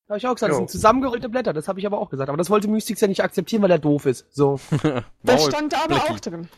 Habe 0.09 0.19
ich 0.19 0.27
auch 0.27 0.35
gesagt, 0.35 0.51
das 0.51 0.57
Jo. 0.57 0.59
sind 0.59 0.71
zusammengerollte 0.71 1.29
Blätter, 1.29 1.53
das 1.53 1.67
habe 1.67 1.81
ich 1.81 1.87
aber 1.87 1.99
auch 1.99 2.11
gesagt. 2.11 2.29
Aber 2.29 2.37
das 2.37 2.51
wollte 2.51 2.69
Mystix 2.69 3.01
ja 3.01 3.09
nicht 3.09 3.23
akzeptieren, 3.25 3.63
weil 3.63 3.71
er 3.71 3.79
doof 3.79 4.07
ist. 4.07 4.27
So. 4.35 4.61
Das 5.23 5.47
stand 5.47 5.73
da 5.73 5.85
aber 5.85 5.97
auch 5.97 6.21
drin. 6.21 6.49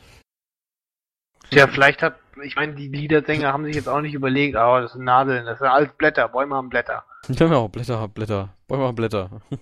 Tja, 1.50 1.68
vielleicht 1.68 2.02
hat, 2.02 2.16
ich 2.42 2.56
meine, 2.56 2.74
die 2.74 2.88
Liedersänger 2.88 3.52
haben 3.52 3.64
sich 3.64 3.76
jetzt 3.76 3.88
auch 3.88 4.00
nicht 4.00 4.14
überlegt, 4.14 4.56
aber 4.56 4.80
das 4.80 4.94
sind 4.94 5.04
Nadeln, 5.04 5.46
das 5.46 5.60
sind 5.60 5.68
alles 5.68 5.90
Blätter, 5.96 6.28
Bäume 6.28 6.56
haben 6.56 6.68
Blätter. 6.70 7.04
Genau, 7.28 7.68
Blätter, 7.68 8.08
Blätter. 8.08 8.48
Bäume 8.66 8.84
haben 8.84 8.96
Blätter. 8.96 9.30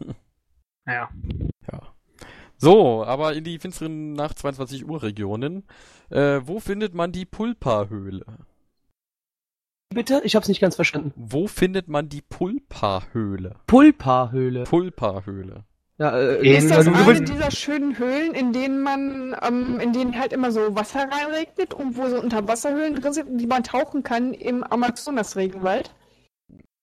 Ja. 0.86 1.09
Ja. 1.73 1.81
So, 2.59 3.06
aber 3.06 3.32
in 3.32 3.43
die 3.44 3.59
finsteren 3.59 4.12
nach 4.12 4.35
22 4.35 4.86
Uhr 4.86 5.02
Regionen. 5.02 5.65
Äh, 6.11 6.43
wo 6.44 6.61
findet 6.61 6.93
man 6.93 7.11
die 7.11 7.24
Pulpa-Höhle? 7.24 8.27
Bitte? 9.95 10.21
Ich 10.25 10.35
hab's 10.37 10.49
nicht 10.49 10.61
ganz 10.61 10.75
verstanden. 10.77 11.12
Wo 11.16 11.47
findet 11.47 11.89
man 11.89 12.09
die 12.09 12.21
Pulpa-Höhle? 12.23 13.57
Pulpa-Höhle. 13.66 14.65
Pulpa-Höhle. 14.65 15.65
Ja, 15.99 16.19
äh, 16.19 16.37
In- 16.39 16.57
Ist 16.57 16.71
das 16.71 16.87
du 16.87 16.93
eine 16.93 17.23
dieser 17.23 17.51
schönen 17.53 17.97
Höhlen, 17.99 18.35
in 18.35 18.53
denen 18.53 18.83
man, 18.83 19.37
ähm, 19.43 19.79
in 19.79 19.93
denen 19.93 20.19
halt 20.19 20.33
immer 20.33 20.51
so 20.51 20.75
Wasser 20.75 21.09
reinregnet 21.09 21.73
und 21.73 21.97
wo 21.97 22.09
so 22.09 22.21
Unterwasserhöhlen 22.21 22.97
drin 23.01 23.12
sind, 23.12 23.39
die 23.39 23.47
man 23.47 23.62
tauchen 23.62 24.03
kann 24.03 24.35
im 24.35 24.65
Amazonas-Regenwald? 24.65 25.95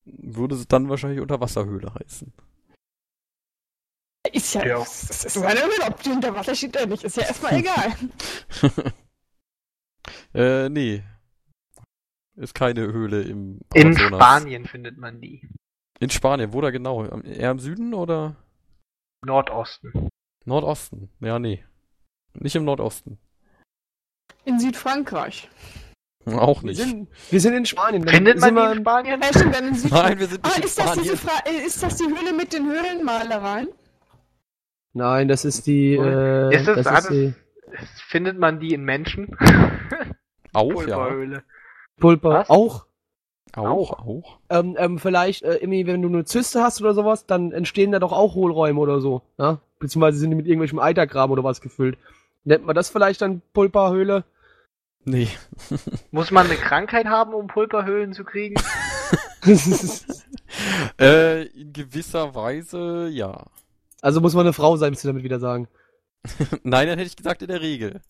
Würde 0.05 0.55
es 0.55 0.67
dann 0.67 0.87
wahrscheinlich 0.87 1.19
Unterwasserhöhle 1.19 1.93
heißen. 1.93 2.31
Ist 4.31 4.53
ja, 4.53 4.65
Ja. 4.65 4.77
das 4.79 5.25
ist 5.25 5.37
eine 5.37 5.59
Höhle, 5.59 5.85
ob 5.87 6.01
die 6.03 6.11
unter 6.11 6.33
Wasser 6.33 6.55
steht 6.55 6.77
oder 6.77 6.85
nicht, 6.85 7.03
ist 7.03 7.17
ja 7.17 7.23
erstmal 7.23 7.53
egal. 7.59 7.91
äh, 10.33 10.69
nee. 10.69 11.03
Ist 12.41 12.55
keine 12.55 12.91
Höhle 12.91 13.21
im 13.21 13.59
In 13.73 13.87
Amazonas. 13.89 14.07
Spanien 14.19 14.65
findet 14.65 14.97
man 14.97 15.21
die. 15.21 15.47
In 15.99 16.09
Spanien, 16.09 16.53
wo 16.53 16.61
da 16.61 16.71
genau? 16.71 17.05
Eher 17.21 17.51
im 17.51 17.59
Süden 17.59 17.93
oder 17.93 18.35
Nordosten. 19.23 20.09
Nordosten? 20.45 21.09
Ja, 21.19 21.37
nee. 21.37 21.63
Nicht 22.33 22.55
im 22.55 22.65
Nordosten. 22.65 23.19
In 24.45 24.59
Südfrankreich. 24.59 25.49
Auch 26.25 26.63
wir, 26.63 26.69
nicht. 26.69 26.81
sind, 26.81 27.09
wir 27.29 27.39
sind 27.39 27.53
in 27.53 27.65
Spanien. 27.67 28.07
Findet 28.07 28.39
man 28.39 28.55
wir 28.55 28.71
in 28.71 28.79
Spanien? 28.79 29.21
Ja, 29.21 29.27
stimmt, 29.29 29.55
dann 29.55 29.67
in 29.67 29.75
Südfrankreich. 29.75 30.09
Nein, 30.09 30.19
wir 30.19 30.27
sind 30.27 30.43
nicht 30.43 30.55
Ah, 30.55 30.57
in 30.57 30.63
ist 30.63 30.79
das, 30.79 30.93
diese 30.93 31.17
Spanien. 31.17 31.43
Fra 31.45 31.49
äh, 31.51 31.65
ist 31.67 31.83
das 31.83 31.95
die 31.97 32.05
Höhle 32.05 32.33
mit 32.35 32.53
den 32.53 32.65
Höhlenmalereien? 32.65 33.67
Nein, 34.93 35.27
das 35.27 35.45
ist 35.45 35.67
die. 35.67 35.93
Äh, 35.93 36.55
Ist 36.55 36.67
das 36.67 36.77
das 36.77 36.87
alles- 36.87 37.05
ist 37.05 37.11
die 37.11 37.33
Findet 38.09 38.37
man 38.39 38.59
die 38.59 38.73
in 38.73 38.83
Menschen? 38.83 39.37
Auch, 40.53 40.83
ja. 40.87 40.97
Pulpa. 42.01 42.29
Was? 42.29 42.49
Auch. 42.49 42.85
Auch, 43.53 43.91
auch. 43.99 44.39
Ähm, 44.49 44.75
ähm, 44.77 44.99
vielleicht, 44.99 45.43
äh, 45.43 45.57
Emmy, 45.57 45.85
wenn 45.85 46.01
du 46.01 46.07
eine 46.07 46.25
Zyste 46.25 46.61
hast 46.61 46.81
oder 46.81 46.93
sowas, 46.93 47.25
dann 47.25 47.51
entstehen 47.51 47.91
da 47.91 47.99
doch 47.99 48.13
auch 48.13 48.35
Hohlräume 48.35 48.79
oder 48.79 49.01
so. 49.01 49.21
Ja? 49.37 49.59
Beziehungsweise 49.79 50.19
sind 50.19 50.29
die 50.29 50.35
mit 50.35 50.47
irgendwelchem 50.47 50.79
Eiterkram 50.79 51.31
oder 51.31 51.43
was 51.43 51.59
gefüllt. 51.59 51.97
Nennt 52.43 52.65
man 52.65 52.75
das 52.75 52.89
vielleicht 52.89 53.21
dann 53.21 53.41
Pulpa-Höhle? 53.53 54.23
Nee. 55.03 55.27
Muss 56.11 56.31
man 56.31 56.45
eine 56.45 56.55
Krankheit 56.55 57.07
haben, 57.07 57.33
um 57.33 57.47
Pulverhöhlen 57.47 58.13
zu 58.13 58.23
kriegen? 58.23 58.55
Äh, 60.99 61.43
in 61.47 61.71
gewisser 61.71 62.35
Weise, 62.35 63.07
ja. 63.09 63.45
also 64.01 64.19
muss 64.19 64.33
man 64.33 64.45
eine 64.45 64.53
Frau 64.53 64.75
sein, 64.75 64.91
müsst 64.91 65.05
ihr 65.05 65.07
damit 65.07 65.23
wieder 65.23 65.39
sagen. 65.39 65.67
Nein, 66.63 66.87
dann 66.87 66.99
hätte 66.99 67.07
ich 67.07 67.15
gesagt 67.15 67.41
in 67.41 67.47
der 67.47 67.61
Regel. 67.61 68.01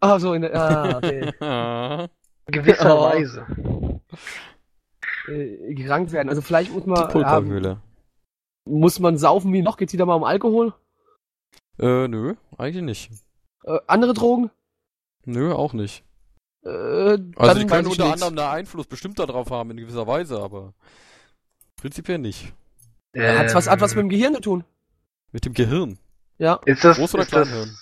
Ah, 0.00 0.18
so, 0.18 0.34
in 0.34 0.42
der, 0.42 0.54
ah, 0.54 0.96
okay. 0.96 2.08
Gewisserweise. 2.46 3.46
äh, 5.28 5.74
krank 5.74 6.12
werden. 6.12 6.28
Also 6.28 6.42
vielleicht 6.42 6.72
muss 6.72 6.84
Die 6.84 6.90
man, 6.90 7.08
Pulperhöhle. 7.08 7.68
ja, 7.68 7.82
muss 8.66 8.98
man 9.00 9.16
saufen 9.18 9.52
wie 9.52 9.62
noch? 9.62 9.76
Geht's 9.76 9.92
wieder 9.92 10.06
mal 10.06 10.14
um 10.14 10.24
Alkohol? 10.24 10.74
Äh, 11.78 12.08
nö, 12.08 12.34
eigentlich 12.58 12.84
nicht. 12.84 13.10
Äh, 13.64 13.78
andere 13.86 14.14
Drogen? 14.14 14.50
Nö, 15.24 15.52
auch 15.52 15.72
nicht. 15.72 16.04
Äh, 16.64 17.18
Also 17.36 17.58
die 17.60 17.66
können 17.66 17.86
unter 17.88 18.12
anderem 18.12 18.38
einen 18.38 18.48
Einfluss 18.48 18.86
bestimmt 18.86 19.18
darauf 19.18 19.50
haben 19.50 19.70
in 19.70 19.76
gewisser 19.78 20.06
Weise, 20.06 20.40
aber 20.40 20.74
prinzipiell 21.76 22.18
nicht. 22.18 22.52
Äh, 23.12 23.38
Hat's 23.38 23.54
was, 23.54 23.68
hat 23.68 23.80
was 23.80 23.94
mit 23.94 24.02
Ähm, 24.04 24.08
dem 24.08 24.10
Gehirn 24.10 24.34
zu 24.34 24.40
tun? 24.40 24.64
Mit 25.32 25.44
dem 25.46 25.54
Gehirn. 25.54 25.98
Ja, 26.38 26.60
Ist 26.64 26.84
das, 26.84 26.98
Groß- 26.98 27.14
oder 27.14 27.22
ist 27.22 27.32
das, 27.32 27.48
Kleinhirn? 27.48 27.76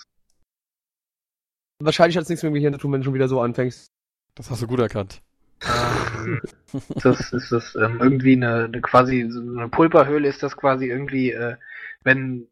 wahrscheinlich 1.80 2.16
hat's 2.16 2.28
nichts 2.28 2.42
mit 2.42 2.50
dem 2.50 2.54
Gehirn 2.54 2.72
zu 2.74 2.78
tun, 2.80 2.92
wenn 2.92 3.00
du 3.00 3.04
schon 3.06 3.14
wieder 3.14 3.28
so 3.28 3.40
anfängst. 3.40 3.90
Das 4.34 4.50
hast 4.50 4.62
du 4.62 4.66
gut 4.66 4.80
erkannt. 4.80 5.22
ist 5.62 7.04
das, 7.04 7.32
ist 7.32 7.52
das 7.52 7.74
ähm, 7.76 7.98
irgendwie 8.00 8.32
eine, 8.32 8.64
eine 8.64 8.80
quasi 8.80 9.28
so 9.30 9.40
eine 9.40 9.68
Pulperhöhle? 9.68 10.28
Ist 10.28 10.42
das 10.42 10.56
quasi 10.56 10.86
irgendwie, 10.86 11.32
äh, 11.32 11.56
wenn 12.02 12.48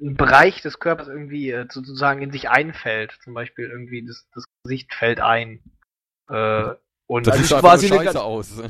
ein 0.00 0.14
Bereich 0.16 0.62
des 0.62 0.78
Körpers 0.78 1.08
irgendwie 1.08 1.50
äh, 1.50 1.66
sozusagen 1.70 2.22
in 2.22 2.30
sich 2.30 2.48
einfällt, 2.48 3.18
zum 3.22 3.34
Beispiel 3.34 3.68
irgendwie 3.68 4.04
das, 4.04 4.26
das 4.34 4.44
Gesicht 4.62 4.94
fällt 4.94 5.20
ein. 5.20 5.60
Äh, 6.28 6.70
Und 7.06 7.26
Das 7.26 7.34
Also 7.34 7.44
sieht 7.46 7.58
quasi 7.58 7.86
einfach 7.86 8.00
eine 8.00 8.06
scheiße 8.06 8.22
aus. 8.22 8.62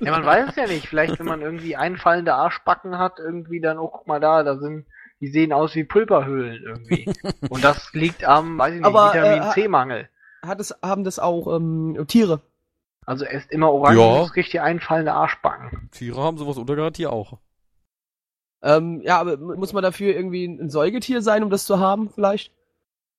ja, 0.00 0.10
man 0.10 0.24
weiß 0.24 0.50
es 0.50 0.56
ja 0.56 0.66
nicht. 0.66 0.88
Vielleicht, 0.88 1.18
wenn 1.18 1.26
man 1.26 1.42
irgendwie 1.42 1.76
einfallende 1.76 2.34
Arschbacken 2.34 2.98
hat, 2.98 3.18
irgendwie 3.18 3.60
dann, 3.60 3.78
oh, 3.78 3.88
guck 3.88 4.06
mal 4.06 4.20
da, 4.20 4.42
da 4.42 4.56
sind, 4.58 4.86
die 5.20 5.28
sehen 5.28 5.52
aus 5.52 5.74
wie 5.74 5.84
Pulperhöhlen 5.84 6.62
irgendwie. 6.62 7.06
Und 7.50 7.62
das 7.64 7.92
liegt 7.92 8.24
am, 8.24 8.58
weiß 8.58 8.74
ich 8.74 8.80
nicht, 8.80 8.86
Aber, 8.86 9.12
Vitamin 9.12 9.42
äh, 9.42 9.50
C-Mangel. 9.52 10.08
Hat 10.44 10.60
es, 10.60 10.74
haben 10.82 11.04
das 11.04 11.18
auch 11.18 11.56
ähm, 11.56 12.04
Tiere? 12.08 12.40
Also 13.06 13.24
er 13.24 13.32
ist 13.32 13.50
immer 13.50 13.70
orange, 13.72 13.98
Ja. 13.98 14.14
ja. 14.16 14.22
richtig 14.24 14.60
einfallende 14.60 15.12
Arschbacken. 15.12 15.88
Tiere 15.92 16.20
haben 16.22 16.38
sowas 16.38 16.56
Untergarantie 16.56 17.06
auch. 17.06 17.38
Ähm, 18.62 19.00
ja, 19.02 19.18
aber 19.18 19.36
mu- 19.38 19.56
muss 19.56 19.72
man 19.72 19.82
dafür 19.82 20.14
irgendwie 20.14 20.44
ein 20.46 20.70
Säugetier 20.70 21.20
sein, 21.22 21.42
um 21.42 21.50
das 21.50 21.66
zu 21.66 21.80
haben, 21.80 22.10
vielleicht? 22.10 22.52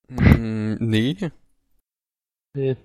Mm, 0.08 0.76
nee. 0.80 1.18
Nee. 2.54 2.78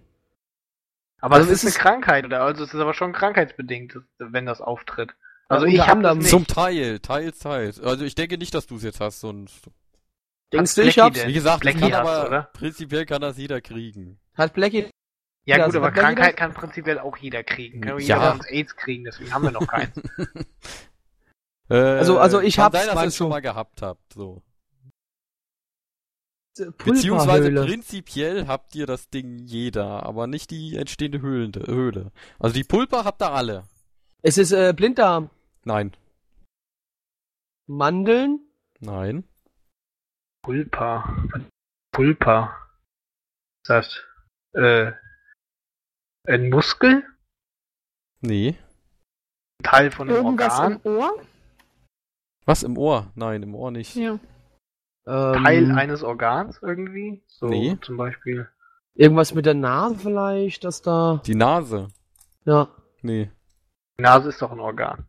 Aber 1.20 1.36
Also 1.36 1.50
es 1.50 1.62
ist 1.62 1.70
ist 1.70 1.76
eine 1.76 1.82
Krankheit, 1.82 2.24
oder? 2.24 2.42
Also 2.42 2.64
es 2.64 2.74
ist 2.74 2.80
aber 2.80 2.94
schon 2.94 3.12
krankheitsbedingt, 3.12 3.94
das- 3.94 4.02
wenn 4.32 4.46
das 4.46 4.60
auftritt. 4.60 5.14
Also 5.48 5.66
ich 5.66 5.74
unter 5.74 5.86
habe 5.86 6.02
das 6.02 6.10
anderem. 6.10 6.18
nicht. 6.18 6.30
Zum 6.30 6.46
Teil, 6.46 6.98
teils, 7.00 7.38
teils. 7.38 7.80
Also 7.80 8.04
ich 8.04 8.14
denke 8.14 8.38
nicht, 8.38 8.54
dass 8.54 8.66
du 8.66 8.76
es 8.76 8.82
jetzt 8.82 9.00
hast, 9.00 9.20
sonst. 9.20 9.62
Denkst 10.52 10.74
du, 10.74 10.82
ich 10.82 10.98
hab's? 10.98 11.26
Wie 11.26 11.32
gesagt, 11.32 11.64
das 11.64 11.74
kann 11.74 11.92
hast, 11.92 11.94
aber 12.00 12.26
oder? 12.26 12.42
prinzipiell 12.54 13.06
kann 13.06 13.20
das 13.20 13.36
jeder 13.38 13.60
kriegen. 13.60 14.18
Hat 14.38 14.54
Blackie. 14.54 14.82
Ja 15.44 15.56
Ja, 15.56 15.56
gut, 15.56 15.64
also 15.66 15.78
aber 15.78 15.90
Krankheit 15.90 16.32
das? 16.34 16.36
kann 16.36 16.54
prinzipiell 16.54 16.98
auch 16.98 17.16
jeder 17.16 17.42
kriegen. 17.42 17.80
Kann 17.80 17.98
Ja. 17.98 18.16
jeder 18.16 18.30
von 18.30 18.40
uns 18.40 18.48
AIDS 18.48 18.76
kriegen, 18.76 19.04
deswegen 19.04 19.32
haben 19.34 19.42
wir 19.44 19.50
noch 19.50 19.66
keinen. 19.66 19.92
Äh, 21.70 21.74
Also- 21.74 22.18
also 22.18 22.40
ich 22.40 22.56
kann 22.56 22.64
hab's, 22.66 22.78
sein, 22.78 22.86
dass 22.86 22.94
ihr 22.94 23.00
meinst 23.00 23.14
es 23.14 23.16
schon 23.18 23.28
mal 23.28 23.40
gehabt 23.42 23.82
habt, 23.82 24.14
so. 24.14 24.42
Beziehungsweise 26.56 27.52
prinzipiell 27.52 28.46
habt 28.48 28.74
ihr 28.74 28.86
das 28.86 29.10
Ding 29.10 29.38
jeder, 29.38 30.02
aber 30.04 30.26
nicht 30.26 30.50
die 30.50 30.76
entstehende 30.76 31.20
Höhle. 31.20 32.10
Also 32.38 32.54
die 32.54 32.64
Pulper 32.64 33.04
habt 33.04 33.22
ihr 33.22 33.32
alle. 33.32 33.64
Es 34.22 34.38
ist 34.38 34.52
äh, 34.52 34.72
Blinddarm. 34.74 35.30
Nein. 35.64 35.94
Mandeln. 37.66 38.40
Nein. 38.80 39.24
Pulpa. 40.42 41.24
Pulpa. 41.92 42.56
Das 43.64 44.02
äh, 44.58 44.92
ein 46.26 46.50
Muskel? 46.50 47.04
Nee. 48.20 48.56
Ein 49.60 49.64
Teil 49.64 49.90
von 49.90 50.08
einem 50.08 50.16
Irgendwas 50.18 50.58
Organ? 50.58 50.80
im 50.84 50.96
Ohr? 50.96 51.22
Was 52.44 52.62
im 52.62 52.78
Ohr? 52.78 53.10
Nein, 53.14 53.42
im 53.42 53.54
Ohr 53.54 53.70
nicht. 53.70 53.94
Ja. 53.96 54.18
Ähm, 55.06 55.44
Teil 55.44 55.70
eines 55.72 56.02
Organs 56.02 56.58
irgendwie? 56.62 57.22
So 57.26 57.46
Nee. 57.46 57.76
zum 57.82 57.96
Beispiel. 57.96 58.48
Irgendwas 58.94 59.32
mit 59.34 59.46
der 59.46 59.54
Nase 59.54 59.96
vielleicht, 59.96 60.64
dass 60.64 60.82
da. 60.82 61.22
Die 61.24 61.34
Nase. 61.34 61.88
Ja. 62.44 62.68
Nee. 63.02 63.30
Die 63.98 64.02
Nase 64.02 64.30
ist 64.30 64.42
doch 64.42 64.50
ein 64.50 64.60
Organ. 64.60 65.06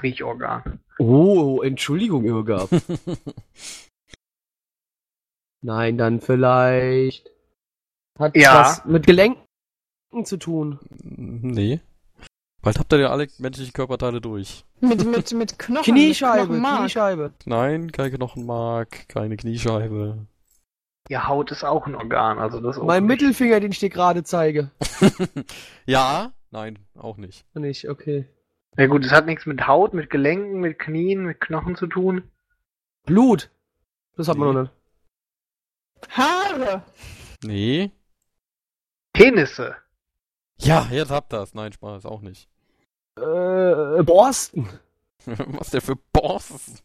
Riechorgan. 0.00 0.80
Oh, 0.98 1.60
Entschuldigung, 1.62 2.24
Irrgab. 2.24 2.68
Nein, 5.60 5.98
dann 5.98 6.20
vielleicht. 6.20 7.30
Hat 8.18 8.36
Ja. 8.36 8.60
was 8.60 8.84
mit 8.84 9.06
Gelenken 9.06 9.40
zu 10.24 10.36
tun. 10.36 10.78
nee. 11.02 11.80
Bald 12.60 12.78
habt 12.78 12.92
ihr 12.92 13.00
ja 13.00 13.08
alle 13.10 13.26
menschlichen 13.38 13.72
Körperteile 13.72 14.20
durch. 14.20 14.64
Mit, 14.80 15.04
mit, 15.04 15.32
mit 15.32 15.58
Knochen. 15.58 15.82
Kniescheibe, 15.82 16.38
mit 16.42 16.46
Knochenmark. 16.60 16.78
Kniescheibe. 16.78 17.32
Nein, 17.44 17.90
kein 17.90 18.12
Knochenmark, 18.12 19.08
keine 19.08 19.36
Kniescheibe. 19.36 20.26
Ja, 21.08 21.26
Haut 21.26 21.50
ist 21.50 21.64
auch 21.64 21.88
ein 21.88 21.96
Organ, 21.96 22.38
also 22.38 22.60
das 22.60 22.78
auch 22.78 22.84
Mein 22.84 23.02
nicht. 23.06 23.20
Mittelfinger, 23.20 23.58
den 23.58 23.72
ich 23.72 23.80
dir 23.80 23.88
gerade 23.90 24.22
zeige. 24.22 24.70
ja, 25.86 26.32
nein, 26.52 26.78
auch 26.94 27.16
nicht. 27.16 27.44
Nicht, 27.56 27.88
okay. 27.88 28.28
Ja 28.76 28.86
gut, 28.86 29.04
es 29.04 29.10
hat 29.10 29.26
nichts 29.26 29.44
mit 29.44 29.66
Haut, 29.66 29.92
mit 29.92 30.08
Gelenken, 30.08 30.60
mit 30.60 30.78
Knien, 30.78 31.24
mit 31.24 31.40
Knochen 31.40 31.74
zu 31.74 31.88
tun. 31.88 32.30
Blut. 33.06 33.50
Das 34.16 34.28
hat 34.28 34.36
man 34.36 34.48
Nee. 34.50 34.54
noch 34.54 34.62
nicht. 34.62 34.72
Haare. 36.16 36.82
Nee. 37.42 37.90
Penisse. 39.12 39.76
Ja, 40.58 40.88
jetzt 40.90 41.10
habt 41.10 41.32
ihr's. 41.32 41.54
Nein, 41.54 41.72
Spaß, 41.72 42.06
auch 42.06 42.20
nicht. 42.20 42.48
Äh, 43.16 44.02
Borsten. 44.02 44.68
Was 45.26 45.70
der 45.70 45.80
für 45.80 45.96
Boss? 46.12 46.82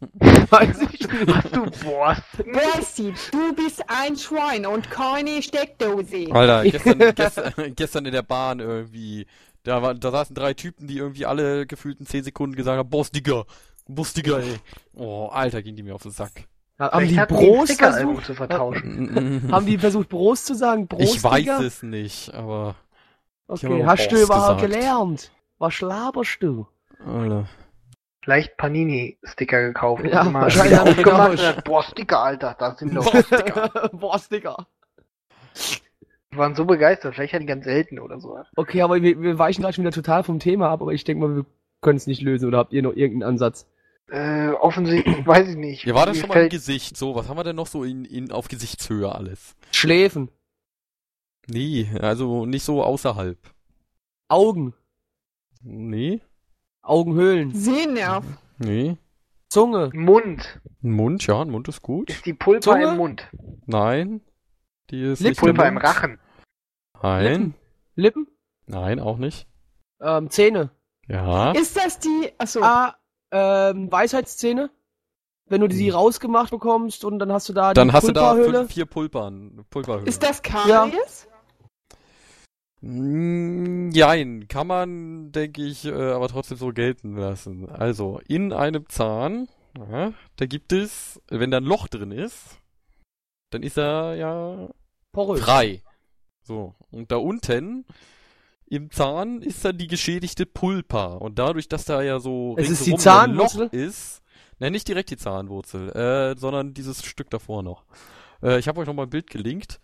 Weiß 0.50 0.80
ich 0.82 1.08
nicht. 1.08 1.34
Hast 1.34 1.56
du 1.56 1.64
Borsten? 1.84 2.52
Borsti, 2.52 3.14
du 3.32 3.54
bist 3.54 3.82
ein 3.88 4.16
Schwein 4.16 4.66
und 4.66 4.90
keine 4.90 5.42
Steckdose. 5.42 6.28
Alter, 6.30 6.62
gestern, 6.70 7.14
gestern, 7.14 7.74
gestern 7.74 8.06
in 8.06 8.12
der 8.12 8.22
Bahn 8.22 8.60
irgendwie. 8.60 9.26
Da, 9.64 9.82
war, 9.82 9.94
da 9.94 10.10
saßen 10.10 10.34
drei 10.34 10.54
Typen, 10.54 10.86
die 10.86 10.98
irgendwie 10.98 11.26
alle 11.26 11.66
gefühlten 11.66 12.06
10 12.06 12.24
Sekunden 12.24 12.56
gesagt 12.56 12.78
haben, 12.78 12.88
Boss, 12.88 13.10
Digga. 13.10 13.44
Boss, 13.86 14.12
Digga, 14.12 14.38
ey. 14.38 14.56
Oh, 14.94 15.26
Alter, 15.26 15.62
ging 15.62 15.76
die 15.76 15.82
mir 15.82 15.94
auf 15.94 16.02
den 16.02 16.12
Sack. 16.12 16.44
Haben 16.78 17.08
die 17.08 17.14
Sticker-Album 17.14 18.14
versucht? 18.16 18.26
zu 18.26 18.34
vertauschen. 18.34 19.48
Haben 19.52 19.66
die 19.66 19.78
versucht, 19.78 20.08
Brust 20.08 20.46
zu 20.46 20.54
sagen? 20.54 20.86
Brust, 20.86 21.16
ich 21.16 21.24
weiß 21.24 21.38
Digga? 21.40 21.60
es 21.60 21.82
nicht, 21.82 22.32
aber. 22.34 22.76
Okay, 23.48 23.66
aber 23.66 23.86
hast 23.86 24.08
du 24.12 24.16
überhaupt 24.22 24.60
gesagt. 24.60 24.74
gelernt? 24.74 25.32
Was 25.58 25.74
schlaberst 25.74 26.40
du? 26.40 26.68
Alter. 27.04 27.48
Vielleicht 28.22 28.56
Panini-Sticker 28.56 29.68
gekauft. 29.68 30.04
Ja, 30.04 30.22
und 30.22 30.32
mal 30.32 30.42
wahrscheinlich 30.42 30.72
wieder 30.72 30.84
haben 30.84 30.94
die 30.94 30.98
aufgemacht 31.00 31.30
und 31.30 31.36
gesagt, 31.36 31.64
Boah, 31.64 31.82
Sticker, 31.82 32.22
Alter, 32.22 32.56
das 32.58 32.78
sind 32.78 32.94
doch. 32.94 33.10
Digga. 33.10 33.88
Boah, 33.92 34.20
Digga. 34.30 34.66
Die 36.30 36.36
waren 36.36 36.54
so 36.54 36.66
begeistert, 36.66 37.14
vielleicht 37.14 37.32
hatten 37.32 37.46
die 37.46 37.48
ganz 37.48 37.64
selten 37.64 37.98
oder 37.98 38.20
so. 38.20 38.38
Okay, 38.54 38.82
aber 38.82 39.00
wir, 39.00 39.20
wir 39.22 39.38
weichen 39.38 39.62
gerade 39.62 39.74
schon 39.74 39.84
wieder 39.84 39.94
total 39.94 40.22
vom 40.22 40.38
Thema 40.38 40.68
ab, 40.68 40.82
aber 40.82 40.92
ich 40.92 41.04
denke 41.04 41.26
mal, 41.26 41.36
wir 41.36 41.46
können 41.80 41.96
es 41.96 42.06
nicht 42.06 42.20
lösen 42.20 42.46
oder 42.46 42.58
habt 42.58 42.74
ihr 42.74 42.82
noch 42.82 42.92
irgendeinen 42.94 43.30
Ansatz? 43.30 43.66
Äh, 44.10 44.48
offensichtlich, 44.50 45.26
weiß 45.26 45.48
ich 45.48 45.56
nicht. 45.56 45.84
Ja, 45.84 45.94
war 45.94 46.06
das 46.06 46.18
schon 46.18 46.28
mal 46.28 46.42
im 46.44 46.48
Gesicht? 46.48 46.96
So, 46.96 47.14
was 47.14 47.28
haben 47.28 47.36
wir 47.36 47.44
denn 47.44 47.56
noch 47.56 47.66
so 47.66 47.84
in, 47.84 48.04
in, 48.06 48.32
auf 48.32 48.48
Gesichtshöhe 48.48 49.14
alles? 49.14 49.54
Schläfen, 49.72 50.30
Nee, 51.50 51.88
also 52.00 52.44
nicht 52.44 52.62
so 52.62 52.82
außerhalb. 52.82 53.38
Augen, 54.28 54.74
Nee, 55.62 56.20
Augenhöhlen, 56.82 57.54
Sehnerv. 57.54 58.24
nee. 58.58 58.96
Zunge, 59.50 59.90
Mund. 59.94 60.60
Ein 60.82 60.90
Mund, 60.92 61.26
ja, 61.26 61.40
ein 61.40 61.48
Mund 61.50 61.68
ist 61.68 61.80
gut. 61.80 62.10
Ist 62.10 62.26
die 62.26 62.34
Pulpa 62.34 62.60
Zunge? 62.60 62.88
im 62.90 62.96
Mund? 62.98 63.30
Nein. 63.64 64.20
Die 64.90 65.00
ist 65.02 65.20
Lippen. 65.20 65.30
nicht 65.30 65.40
Pulpa 65.40 65.68
im 65.68 65.74
Mund. 65.74 65.86
Rachen. 65.86 66.18
Nein. 67.02 67.24
Lippen, 67.24 67.54
Lippen, 67.94 68.26
Nein, 68.66 69.00
auch 69.00 69.16
nicht. 69.16 69.46
ähm, 70.02 70.28
Zähne. 70.30 70.70
Ja. 71.06 71.52
Ist 71.52 71.76
das 71.78 71.98
die. 71.98 72.30
Achso. 72.36 72.60
Ah, 72.62 72.94
ähm, 73.30 73.90
Weisheitszähne. 73.90 74.70
Wenn 75.50 75.62
du 75.62 75.68
die 75.68 75.88
rausgemacht 75.88 76.50
bekommst 76.50 77.04
und 77.04 77.18
dann 77.20 77.32
hast 77.32 77.48
du 77.48 77.54
da 77.54 77.68
Hm. 77.68 77.74
Dann 77.74 77.88
die 77.88 77.94
hast 77.94 78.08
du 78.08 78.12
da 78.12 78.34
fünf, 78.34 78.72
vier 78.72 78.84
Pulpern. 78.84 79.64
Pulperhöhlen. 79.70 80.06
ist 80.06 80.22
das 80.22 80.42
Karies? 80.42 81.26
Mm, 82.80 83.90
Jein, 83.90 84.46
kann 84.48 84.66
man, 84.66 85.32
denke 85.32 85.62
ich, 85.62 85.84
äh, 85.86 85.92
aber 86.12 86.28
trotzdem 86.28 86.58
so 86.58 86.68
gelten 86.72 87.16
lassen. 87.16 87.68
Also, 87.68 88.20
in 88.28 88.52
einem 88.52 88.88
Zahn, 88.88 89.48
ja, 89.76 90.12
da 90.36 90.46
gibt 90.46 90.72
es, 90.72 91.20
wenn 91.28 91.50
da 91.50 91.56
ein 91.56 91.64
Loch 91.64 91.88
drin 91.88 92.12
ist, 92.12 92.58
dann 93.50 93.62
ist 93.62 93.78
er 93.78 94.14
ja 94.14 94.68
Porös. 95.12 95.40
frei. 95.40 95.82
So, 96.42 96.74
und 96.90 97.10
da 97.10 97.16
unten 97.16 97.84
im 98.70 98.90
Zahn 98.90 99.42
ist 99.42 99.64
dann 99.64 99.78
die 99.78 99.86
geschädigte 99.86 100.46
Pulpa. 100.46 101.14
Und 101.14 101.38
dadurch, 101.38 101.68
dass 101.68 101.84
da 101.84 102.02
ja 102.02 102.20
so 102.20 102.54
Es 102.58 102.68
ist 102.70 102.86
die 102.86 102.90
ein 102.92 102.96
Loch 102.96 103.48
Zahnwurzel? 103.48 103.68
ist, 103.72 104.22
ne, 104.58 104.70
nicht 104.70 104.88
direkt 104.88 105.10
die 105.10 105.16
Zahnwurzel, 105.16 105.90
äh, 105.90 106.36
sondern 106.38 106.74
dieses 106.74 107.04
Stück 107.04 107.30
davor 107.30 107.62
noch. 107.62 107.84
Äh, 108.42 108.58
ich 108.58 108.68
habe 108.68 108.80
euch 108.80 108.86
noch 108.86 108.94
mal 108.94 109.04
ein 109.04 109.10
Bild 109.10 109.28
gelinkt. 109.30 109.80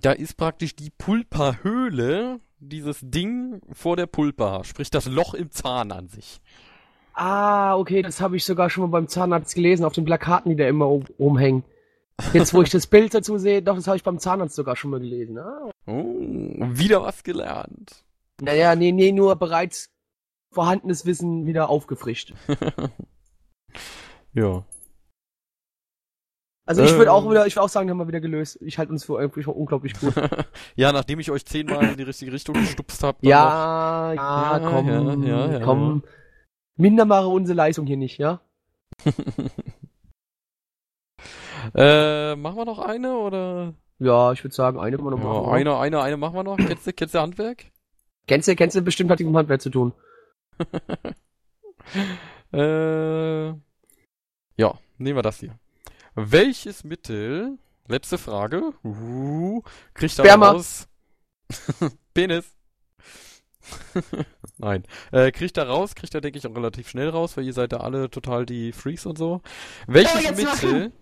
Da 0.00 0.12
ist 0.12 0.36
praktisch 0.36 0.74
die 0.76 0.90
Pulpahöhle, 0.90 2.40
dieses 2.58 3.00
Ding 3.02 3.60
vor 3.72 3.96
der 3.96 4.06
Pulpa, 4.06 4.64
sprich 4.64 4.90
das 4.90 5.06
Loch 5.06 5.34
im 5.34 5.50
Zahn 5.50 5.92
an 5.92 6.08
sich. 6.08 6.40
Ah, 7.12 7.76
okay, 7.76 8.02
das 8.02 8.20
habe 8.20 8.36
ich 8.36 8.44
sogar 8.44 8.70
schon 8.70 8.82
mal 8.82 8.88
beim 8.90 9.08
Zahnarzt 9.08 9.54
gelesen, 9.54 9.84
auf 9.84 9.92
den 9.92 10.04
Plakaten, 10.04 10.50
die 10.50 10.56
da 10.56 10.66
immer 10.66 10.88
um- 10.88 11.04
rumhängen. 11.18 11.62
Jetzt, 12.32 12.54
wo 12.54 12.62
ich 12.62 12.70
das 12.70 12.86
Bild 12.86 13.12
dazu 13.14 13.38
sehe, 13.38 13.62
doch, 13.62 13.74
das 13.74 13.86
habe 13.86 13.96
ich 13.96 14.04
beim 14.04 14.18
Zahnarzt 14.18 14.54
sogar 14.54 14.76
schon 14.76 14.90
mal 14.92 15.00
gelesen. 15.00 15.38
Ah. 15.38 15.70
Oh, 15.86 16.04
wieder 16.70 17.02
was 17.02 17.22
gelernt. 17.24 18.04
Naja, 18.40 18.74
nee, 18.76 18.92
nee, 18.92 19.12
nur 19.12 19.34
bereits 19.36 19.90
vorhandenes 20.52 21.06
Wissen 21.06 21.46
wieder 21.46 21.68
aufgefrischt. 21.68 22.32
ja. 24.32 24.64
Also 26.66 26.82
ich 26.82 26.92
Ähm. 26.92 26.98
würde 26.98 27.12
auch 27.12 27.28
wieder, 27.28 27.46
ich 27.46 27.56
würde 27.56 27.64
auch 27.64 27.68
sagen, 27.68 27.90
haben 27.90 27.98
wir 27.98 28.08
wieder 28.08 28.20
gelöst. 28.20 28.58
Ich 28.62 28.78
halte 28.78 28.92
uns 28.92 29.04
für 29.04 29.20
irgendwie 29.20 29.44
unglaublich 29.44 29.98
gut. 29.98 30.14
ja, 30.76 30.92
nachdem 30.92 31.18
ich 31.20 31.30
euch 31.30 31.44
zehnmal 31.44 31.84
in 31.90 31.96
die 31.96 32.04
richtige 32.04 32.32
Richtung 32.32 32.54
gestupst 32.54 33.02
habe. 33.02 33.18
ja, 33.22 34.12
ja, 34.14 34.58
Ja, 34.58 34.70
komm, 34.70 34.88
ja, 34.88 35.14
ja, 35.14 35.52
ja. 35.58 35.60
komm. 35.64 36.02
Mindermare 36.76 37.28
unsere 37.28 37.56
Leistung 37.56 37.86
hier 37.86 37.96
nicht, 37.98 38.18
ja? 38.18 38.40
äh, 41.74 42.36
machen 42.36 42.56
wir 42.56 42.64
noch 42.64 42.78
eine 42.78 43.16
oder? 43.16 43.74
Ja, 43.98 44.32
ich 44.32 44.42
würde 44.42 44.54
sagen, 44.54 44.78
eine 44.78 44.96
können 44.96 45.08
wir 45.08 45.16
noch 45.16 45.18
Ja, 45.18 45.40
machen. 45.42 45.54
eine, 45.54 45.78
eine, 45.78 46.02
eine 46.02 46.16
machen 46.16 46.34
wir 46.34 46.44
noch. 46.44 46.56
Kennst 46.56 46.86
du, 46.86 46.92
kennst 46.92 47.14
du 47.14 47.20
Handwerk? 47.20 47.66
Kennst 48.26 48.48
du, 48.48 48.56
kennst 48.56 48.76
du 48.76 48.82
bestimmt 48.82 49.10
hat 49.10 49.18
die 49.18 49.24
mit 49.24 49.32
dem 49.32 49.38
Handwerk 49.38 49.60
zu 49.60 49.70
tun. 49.70 49.92
Äh, 52.52 53.48
ja, 53.48 54.78
nehmen 54.98 55.18
wir 55.18 55.22
das 55.22 55.40
hier. 55.40 55.58
Welches 56.14 56.84
Mittel, 56.84 57.58
letzte 57.88 58.16
Frage, 58.16 58.72
uh, 58.84 59.60
kriegt 59.92 60.18
er 60.20 60.36
raus? 60.36 60.86
Penis. 62.14 62.44
Nein. 64.58 64.84
Äh, 65.10 65.32
kriegt 65.32 65.56
er 65.56 65.66
raus, 65.66 65.96
kriegt 65.96 66.14
er, 66.14 66.20
denke 66.20 66.38
ich, 66.38 66.46
auch 66.46 66.54
relativ 66.54 66.88
schnell 66.88 67.08
raus, 67.08 67.36
weil 67.36 67.44
ihr 67.44 67.52
seid 67.52 67.72
ja 67.72 67.80
alle 67.80 68.08
total 68.08 68.46
die 68.46 68.72
Freaks 68.72 69.04
und 69.04 69.18
so. 69.18 69.40
Welches 69.88 70.22
jetzt 70.22 70.36
Mittel 70.36 70.92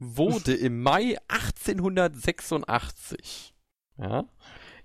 wurde 0.00 0.54
im 0.54 0.82
Mai 0.82 1.16
1886, 1.28 3.54
ja, 3.98 4.24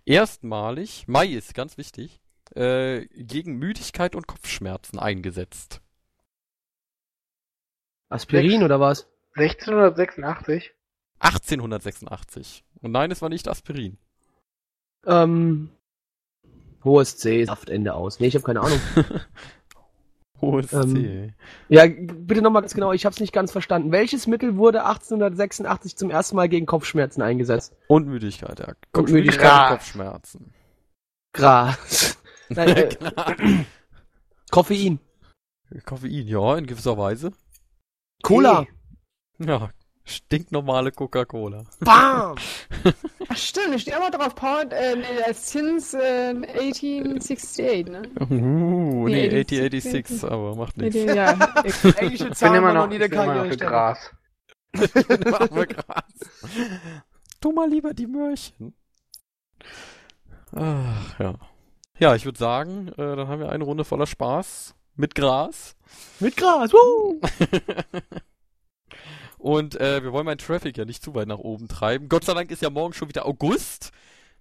erstmalig, 0.05 1.07
Mai 1.07 1.27
ist 1.27 1.55
ganz 1.55 1.77
wichtig, 1.77 2.21
äh, 2.53 3.05
gegen 3.07 3.57
Müdigkeit 3.57 4.15
und 4.15 4.27
Kopfschmerzen 4.27 4.99
eingesetzt? 4.99 5.81
Aspirin 8.09 8.63
oder 8.63 8.79
was? 8.79 9.07
1686? 9.35 10.73
1886. 11.19 12.63
Und 12.81 12.91
nein, 12.91 13.11
es 13.11 13.21
war 13.21 13.29
nicht 13.29 13.47
Aspirin. 13.47 13.97
Ähm, 15.05 15.69
hohes 16.83 17.17
C, 17.17 17.45
Saftende 17.45 17.93
aus. 17.93 18.19
Nee, 18.19 18.27
ich 18.27 18.35
habe 18.35 18.45
keine 18.45 18.61
Ahnung. 18.61 18.81
Hohes 20.41 20.73
Ähm, 20.73 21.33
ja, 21.69 21.85
bitte 21.87 22.41
nochmal 22.41 22.61
ganz 22.61 22.73
genau, 22.73 22.91
ich 22.91 23.05
habe 23.05 23.13
es 23.13 23.19
nicht 23.19 23.33
ganz 23.33 23.51
verstanden. 23.51 23.91
Welches 23.91 24.27
Mittel 24.27 24.57
wurde 24.57 24.85
1886 24.85 25.95
zum 25.97 26.09
ersten 26.09 26.35
Mal 26.35 26.49
gegen 26.49 26.65
Kopfschmerzen 26.65 27.21
eingesetzt? 27.21 27.75
Und 27.87 28.07
Müdigkeit, 28.07 28.59
ja. 28.59 28.73
Und 28.93 29.09
Müdigkeit 29.09 29.71
und 29.71 29.77
Kopfschmerzen. 29.77 30.53
Gras. 31.33 32.17
Nein, 32.49 32.69
äh, 32.69 32.89
Koffein. 34.51 34.99
Koffein, 35.85 36.27
ja, 36.27 36.57
in 36.57 36.67
gewisser 36.67 36.97
Weise. 36.97 37.31
Cola. 38.21 38.65
Ja, 39.39 39.69
stinknormale 40.05 40.91
Coca-Cola. 40.91 41.63
Bam! 41.79 42.35
Ach 43.27 43.37
stimmt, 43.37 43.81
steht 43.81 43.95
auch 43.95 43.99
mal 43.99 44.11
drauf, 44.11 44.35
Powered, 44.35 44.71
äh, 44.71 44.95
nee, 44.95 45.23
als 45.25 45.51
since 45.51 45.97
äh, 45.97 46.29
1868, 46.29 47.87
ne? 47.87 48.03
Uh, 48.19 49.07
nee, 49.07 49.27
Nee, 49.27 49.39
8086, 49.41 50.23
aber 50.23 50.55
macht 50.55 50.77
nichts. 50.77 50.95
ja. 51.03 51.31
Englische 51.97 52.01
Ich 52.11 52.19
bin 52.23 52.33
Zahlen 52.33 52.55
immer 52.55 52.73
noch 52.73 52.81
noch, 52.83 52.87
nie 52.87 52.95
ich 52.95 53.01
der 53.01 53.09
bin 53.09 53.19
immer 53.19 53.33
noch 53.35 53.57
Karriere 53.57 53.57
für. 53.57 53.65
Gras. 53.65 54.11
Machen 54.73 55.55
wir 55.55 55.65
Gras. 55.67 56.03
Tu 57.41 57.51
mal 57.51 57.69
lieber 57.69 57.93
die 57.93 58.07
Möhrchen. 58.07 58.73
Ach, 60.55 61.19
ja. 61.19 61.33
Ja, 61.97 62.15
ich 62.15 62.25
würde 62.25 62.37
sagen, 62.37 62.89
äh, 62.89 63.15
dann 63.15 63.27
haben 63.27 63.39
wir 63.39 63.49
eine 63.49 63.63
Runde 63.63 63.85
voller 63.85 64.05
Spaß 64.07 64.75
mit 64.95 65.15
Gras. 65.15 65.75
Mit 66.19 66.35
Gras. 66.37 66.73
Woo! 66.73 67.19
Und 69.45 69.79
äh, 69.79 70.01
wir 70.01 70.11
wollen 70.11 70.25
meinen 70.25 70.39
Traffic 70.39 70.75
ja 70.75 70.85
nicht 70.85 71.03
zu 71.03 71.13
weit 71.13 71.27
nach 71.27 71.37
oben 71.37 71.67
treiben. 71.67 72.09
Gott 72.09 72.23
sei 72.23 72.33
Dank 72.33 72.49
ist 72.49 72.63
ja 72.63 72.71
morgen 72.71 72.93
schon 72.93 73.09
wieder 73.09 73.27
August. 73.27 73.91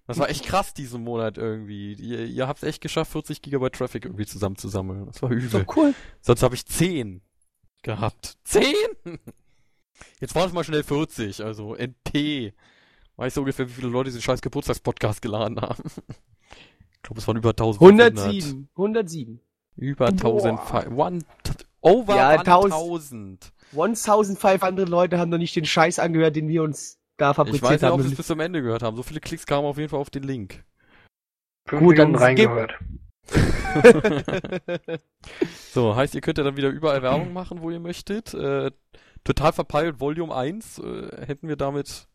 Das 0.07 0.17
war 0.17 0.31
echt 0.31 0.43
krass 0.45 0.73
diesen 0.73 1.03
Monat 1.03 1.37
irgendwie. 1.37 1.93
Ihr, 1.93 2.25
ihr 2.25 2.47
habt 2.47 2.63
es 2.63 2.67
echt 2.67 2.81
geschafft, 2.81 3.11
40 3.11 3.43
Gigabyte 3.43 3.73
Traffic 3.73 4.05
irgendwie 4.05 4.25
zusammenzusammeln. 4.25 5.05
Das 5.05 5.21
war 5.21 5.29
So 5.29 5.35
übel. 5.35 5.65
cool. 5.75 5.93
Sonst 6.21 6.41
habe 6.41 6.55
ich 6.55 6.65
10 6.65 7.21
gehabt. 7.83 8.39
10? 8.45 8.65
Jetzt 10.21 10.33
waren 10.33 10.47
es 10.47 10.53
mal 10.53 10.63
schnell 10.63 10.81
40, 10.81 11.43
also 11.43 11.75
NP. 11.75 12.53
Weiß 13.15 13.35
so 13.35 13.41
ungefähr, 13.41 13.69
wie 13.69 13.73
viele 13.73 13.89
Leute 13.89 14.05
diesen 14.09 14.23
scheiß 14.23 14.41
Geburtstagspodcast 14.41 15.21
geladen 15.21 15.61
haben. 15.61 15.83
Ich 16.95 17.01
glaube, 17.03 17.19
es 17.21 17.27
waren 17.27 17.37
über 17.37 17.49
1500. 17.51 18.17
107. 18.17 18.69
107. 18.75 19.39
Über 19.75 20.11
Boah. 20.11 20.57
1000. 20.57 20.97
One, 20.97 21.19
over 21.81 22.15
Ja, 22.15 22.29
1000. 22.39 23.53
1500 23.71 24.87
Leute 24.87 25.19
haben 25.19 25.29
noch 25.29 25.37
nicht 25.37 25.55
den 25.55 25.65
Scheiß 25.65 25.99
angehört, 25.99 26.35
den 26.35 26.47
wir 26.47 26.63
uns 26.63 26.99
da 27.17 27.31
Ich 27.31 27.35
fabriziert 27.35 27.63
weiß 27.63 27.81
nicht, 27.81 27.83
ob 27.83 27.99
haben. 27.99 28.03
wir 28.03 28.11
es 28.11 28.17
bis 28.17 28.27
zum 28.27 28.39
Ende 28.39 28.61
gehört 28.61 28.83
haben. 28.83 28.95
So 28.95 29.03
viele 29.03 29.19
Klicks 29.19 29.45
kamen 29.45 29.65
auf 29.65 29.77
jeden 29.77 29.89
Fall 29.89 29.99
auf 29.99 30.09
den 30.09 30.23
Link. 30.23 30.63
Fünf 31.67 31.81
Gut, 31.81 31.97
dann 31.97 32.07
Minuten 32.09 32.23
reingehört. 32.23 32.79
So, 35.75 35.93
heißt, 35.93 36.15
ihr 36.15 36.21
könnt 36.21 36.37
ja 36.37 36.45
dann 36.45 36.55
wieder 36.55 36.69
überall 36.69 37.01
Werbung 37.01 37.33
machen, 37.33 37.61
wo 37.61 37.69
ihr 37.69 37.81
möchtet. 37.81 38.33
Äh, 38.33 38.71
total 39.25 39.51
verpeilt 39.51 39.99
Volume 39.99 40.33
1 40.33 40.79
äh, 40.79 41.25
hätten 41.25 41.49
wir 41.49 41.57
damit 41.57 42.07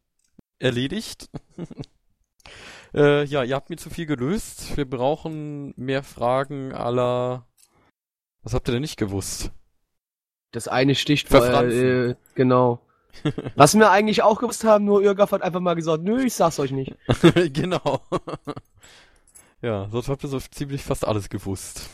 erledigt. 0.58 1.28
äh, 2.94 3.24
ja, 3.24 3.44
ihr 3.44 3.54
habt 3.54 3.68
mir 3.68 3.76
zu 3.76 3.90
viel 3.90 4.06
gelöst. 4.06 4.78
Wir 4.78 4.88
brauchen 4.88 5.74
mehr 5.76 6.02
Fragen 6.02 6.72
aller. 6.72 7.46
Was 8.42 8.54
habt 8.54 8.66
ihr 8.66 8.72
denn 8.72 8.80
nicht 8.80 8.96
gewusst? 8.96 9.52
Das 10.52 10.68
eine 10.68 10.94
Stichwort, 10.94 11.70
äh, 11.70 12.16
genau. 12.34 12.80
Was 13.54 13.76
wir 13.76 13.90
eigentlich 13.90 14.22
auch 14.22 14.38
gewusst 14.38 14.64
haben, 14.64 14.84
nur 14.84 15.02
Irgaf 15.02 15.32
hat 15.32 15.42
einfach 15.42 15.60
mal 15.60 15.74
gesagt, 15.74 16.02
nö, 16.02 16.24
ich 16.24 16.34
sag's 16.34 16.58
euch 16.58 16.72
nicht. 16.72 16.94
genau. 17.52 18.00
ja, 19.62 19.88
sonst 19.90 20.08
habt 20.08 20.24
ihr 20.24 20.28
so 20.28 20.40
ziemlich 20.40 20.82
fast 20.82 21.06
alles 21.06 21.28
gewusst. 21.28 21.90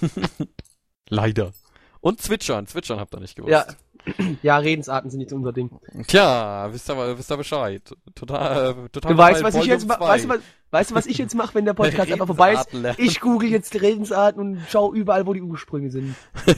Leider. 1.08 1.52
Und 2.00 2.20
Zwitschern. 2.20 2.66
Zwitschern 2.66 3.00
habt 3.00 3.14
ihr 3.14 3.20
nicht 3.20 3.36
gewusst. 3.36 3.52
Ja, 3.52 3.66
ja, 4.42 4.58
Redensarten 4.58 5.10
sind 5.10 5.18
nicht 5.20 5.32
unser 5.32 5.52
Ding. 5.52 5.70
Tja, 6.06 6.68
wisst 6.72 6.90
ihr, 6.90 7.18
wisst 7.18 7.30
ihr 7.30 7.36
Bescheid. 7.36 7.82
Total, 8.14 8.70
äh, 8.70 8.88
total 8.90 9.12
Du 9.12 9.18
weißt, 9.18 9.42
was 9.42 9.54
ich 9.56 9.66
jetzt 9.66 9.86
ma- 9.88 9.98
weißt 10.00 10.24
du, 10.24 10.28
was, 10.28 10.40
weißt 10.70 10.90
du, 10.90 10.94
was 10.94 11.06
ich 11.06 11.18
jetzt 11.18 11.34
mache, 11.34 11.54
wenn 11.54 11.64
der 11.64 11.74
Podcast 11.74 12.10
einfach 12.12 12.26
vorbei 12.26 12.52
ist? 12.54 12.72
Lernen. 12.72 12.96
Ich 13.00 13.20
google 13.20 13.48
jetzt 13.50 13.74
die 13.74 13.78
Redensarten 13.78 14.40
und 14.40 14.60
schau 14.70 14.92
überall, 14.94 15.26
wo 15.26 15.32
die 15.32 15.42
Ursprünge 15.42 15.90
sind. 15.90 16.14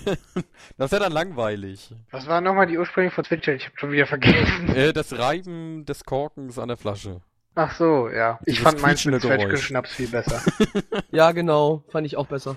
Das 0.77 0.93
wäre 0.93 1.03
dann 1.05 1.13
langweilig. 1.13 1.93
Was 2.11 2.27
war 2.27 2.41
nochmal 2.41 2.67
die 2.67 2.79
Ursprünge 2.79 3.11
von 3.11 3.25
Twitch? 3.25 3.49
Ich 3.49 3.65
habe 3.67 3.75
schon 3.79 3.91
wieder 3.93 4.07
vergessen. 4.07 4.69
Äh, 4.75 4.93
das 4.93 5.17
Reiben 5.17 5.85
des 5.85 6.05
Korkens 6.05 6.59
an 6.59 6.69
der 6.69 6.77
Flasche. 6.77 7.21
Ach 7.61 7.75
so, 7.75 8.09
ja. 8.09 8.39
Ich 8.45 8.61
fand 8.61 8.81
meins 8.81 9.05
mit. 9.05 9.21
Zwetschgen-Schnaps 9.21 9.91
viel 9.91 10.07
besser. 10.07 10.41
Ja, 11.11 11.33
genau, 11.33 11.83
fand 11.89 12.07
ich 12.07 12.17
auch 12.17 12.29
besser. 12.29 12.55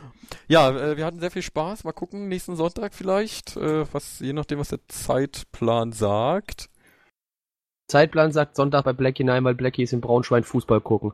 Ja, 0.47 0.69
äh, 0.69 0.95
wir 0.95 1.05
hatten 1.05 1.19
sehr 1.19 1.31
viel 1.31 1.41
Spaß. 1.41 1.85
Mal 1.85 1.91
gucken, 1.91 2.27
nächsten 2.27 2.55
Sonntag 2.55 2.93
vielleicht, 2.93 3.57
äh, 3.57 3.91
was, 3.91 4.19
je 4.19 4.33
nachdem, 4.33 4.59
was 4.59 4.69
der 4.69 4.87
Zeitplan 4.89 5.91
sagt. 5.91 6.69
Zeitplan 7.87 8.31
sagt 8.31 8.55
Sonntag 8.55 8.83
bei 8.83 8.93
Blackie 8.93 9.23
nein, 9.23 9.43
weil 9.43 9.55
Blackie 9.55 9.81
ist 9.81 9.93
in 9.93 10.01
Braunschwein 10.01 10.43
Fußball 10.43 10.81
gucken. 10.81 11.13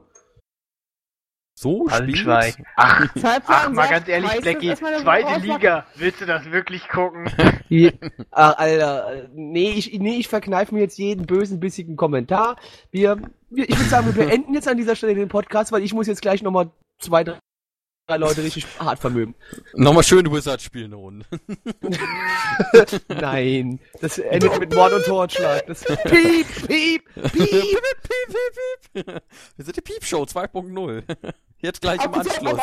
So 1.60 1.88
Altschweig. 1.88 2.54
spielt. 2.54 2.68
Ach, 2.76 3.08
ach, 3.48 3.70
mal 3.70 3.88
sagt, 3.88 3.90
ganz 3.90 4.08
ehrlich, 4.10 4.42
Blackie, 4.42 4.76
zweite? 4.76 5.40
Liga. 5.40 5.88
Willst 5.96 6.22
du 6.22 6.28
das 6.28 6.52
wirklich 6.52 6.88
gucken? 6.88 7.32
Ach, 8.32 8.58
Alter, 8.60 9.28
nee, 9.34 9.72
ich, 9.72 9.92
nee, 9.98 10.18
ich 10.18 10.28
verkneife 10.28 10.76
mir 10.76 10.82
jetzt 10.82 11.00
jeden 11.00 11.26
bösen, 11.26 11.60
bissigen 11.60 11.96
Kommentar. 11.96 12.58
Wir, 12.92 13.18
wir 13.50 13.68
ich 13.68 13.76
würde 13.76 13.90
sagen, 13.90 14.06
wir 14.06 14.26
beenden 14.26 14.54
jetzt 14.54 14.68
an 14.68 14.78
dieser 14.78 14.96
Stelle 14.96 15.16
den 15.16 15.30
Podcast, 15.30 15.72
weil 15.72 15.82
ich 15.82 15.96
muss 15.96 16.06
jetzt 16.06 16.22
gleich 16.22 16.44
nochmal 16.44 16.70
zwei, 17.00 17.24
drei 17.24 17.40
Leute 18.16 18.42
richtig 18.42 18.66
hart 18.80 19.00
vermögen. 19.00 19.36
Nochmal 19.74 20.04
schön 20.04 20.32
Wizard 20.32 20.62
spielen 20.62 20.94
eine 20.94 20.96
Runde. 20.96 21.26
Nein, 23.10 23.80
das 24.00 24.18
endet 24.18 24.58
mit 24.60 24.74
Mord 24.74 24.94
und 24.94 25.04
Totschlag. 25.04 25.66
Das 25.68 25.84
piep, 26.06 26.48
piep, 26.68 27.04
piep. 27.14 27.34
piep, 27.34 27.52
piep, 27.54 29.06
piep. 29.06 29.24
Wir 29.58 29.66
sind 29.66 29.76
die 29.76 29.82
Piepshow 29.82 30.24
2.0. 30.24 31.04
Jetzt 31.60 31.82
gleich 31.82 32.04
im 32.06 32.14
Anschluss. 32.14 32.62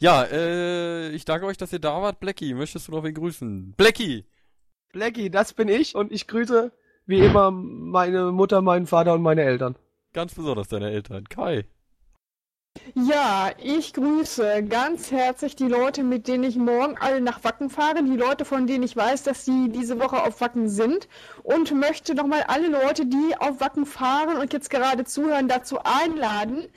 Ja, 0.00 0.24
äh, 0.24 1.10
ich 1.10 1.24
danke 1.24 1.46
euch, 1.46 1.56
dass 1.56 1.72
ihr 1.72 1.78
da 1.78 2.02
wart. 2.02 2.18
Blackie, 2.18 2.54
möchtest 2.54 2.88
du 2.88 2.92
noch 2.92 3.04
wen 3.04 3.14
grüßen? 3.14 3.74
Blackie! 3.76 4.24
Blackie, 4.92 5.30
das 5.30 5.52
bin 5.52 5.68
ich 5.68 5.94
und 5.94 6.10
ich 6.10 6.26
grüße 6.26 6.72
wie 7.06 7.20
immer 7.20 7.50
meine 7.52 8.32
Mutter, 8.32 8.60
meinen 8.60 8.86
Vater 8.86 9.14
und 9.14 9.22
meine 9.22 9.42
Eltern. 9.42 9.76
Ganz 10.12 10.34
besonders 10.34 10.68
deine 10.68 10.90
Eltern. 10.90 11.28
Kai. 11.28 11.64
Ja, 12.94 13.50
ich 13.58 13.92
grüße 13.94 14.64
ganz 14.64 15.10
herzlich 15.10 15.56
die 15.56 15.66
Leute, 15.66 16.02
mit 16.02 16.28
denen 16.28 16.44
ich 16.44 16.56
morgen 16.56 16.96
alle 16.98 17.20
nach 17.20 17.42
Wacken 17.44 17.68
fahre, 17.68 18.02
die 18.04 18.16
Leute, 18.16 18.44
von 18.44 18.66
denen 18.66 18.84
ich 18.84 18.96
weiß, 18.96 19.22
dass 19.22 19.44
sie 19.44 19.68
diese 19.70 19.98
Woche 19.98 20.22
auf 20.22 20.40
Wacken 20.40 20.68
sind. 20.68 21.08
Und 21.42 21.72
möchte 21.72 22.14
nochmal 22.14 22.44
alle 22.46 22.68
Leute, 22.68 23.06
die 23.06 23.34
auf 23.38 23.60
Wacken 23.60 23.86
fahren 23.86 24.36
und 24.36 24.52
jetzt 24.52 24.70
gerade 24.70 25.04
zuhören, 25.04 25.48
dazu 25.48 25.78
einladen, 25.82 26.68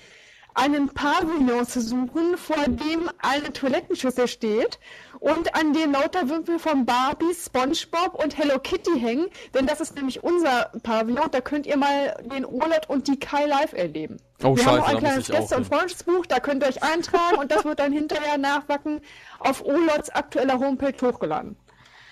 einen 0.55 0.89
Pavillon 0.89 1.65
zu 1.65 1.81
suchen, 1.81 2.37
vor 2.37 2.63
dem 2.65 3.09
eine 3.19 3.51
Toilettenschüssel 3.53 4.27
steht 4.27 4.79
und 5.19 5.55
an 5.55 5.73
dem 5.73 5.93
lauter 5.93 6.29
Wimpel 6.29 6.59
von 6.59 6.85
Barbie, 6.85 7.33
Spongebob 7.33 8.13
und 8.15 8.37
Hello 8.37 8.59
Kitty 8.59 8.99
hängen, 8.99 9.27
denn 9.53 9.65
das 9.65 9.81
ist 9.81 9.95
nämlich 9.95 10.23
unser 10.23 10.71
Pavillon, 10.83 11.31
da 11.31 11.41
könnt 11.41 11.65
ihr 11.65 11.77
mal 11.77 12.15
den 12.31 12.45
Olet 12.45 12.89
und 12.89 13.07
die 13.07 13.19
Kai 13.19 13.45
live 13.45 13.73
erleben. 13.73 14.17
Oh, 14.43 14.55
Wir 14.55 14.65
haben 14.65 14.79
auch 14.79 14.85
scheiße, 14.85 14.97
ein 14.97 15.03
kleines 15.03 15.27
Gäste- 15.27 15.55
und 15.55 15.67
hin. 15.67 15.71
Freundschaftsbuch, 15.73 16.25
da 16.25 16.39
könnt 16.39 16.63
ihr 16.63 16.69
euch 16.69 16.83
eintragen 16.83 17.37
und 17.37 17.51
das 17.51 17.65
wird 17.65 17.79
dann 17.79 17.93
hinterher 17.93 18.37
nachwacken 18.37 19.01
auf 19.39 19.63
Olots 19.65 20.09
aktueller 20.09 20.59
Homepage 20.59 20.95
hochgeladen. 21.01 21.55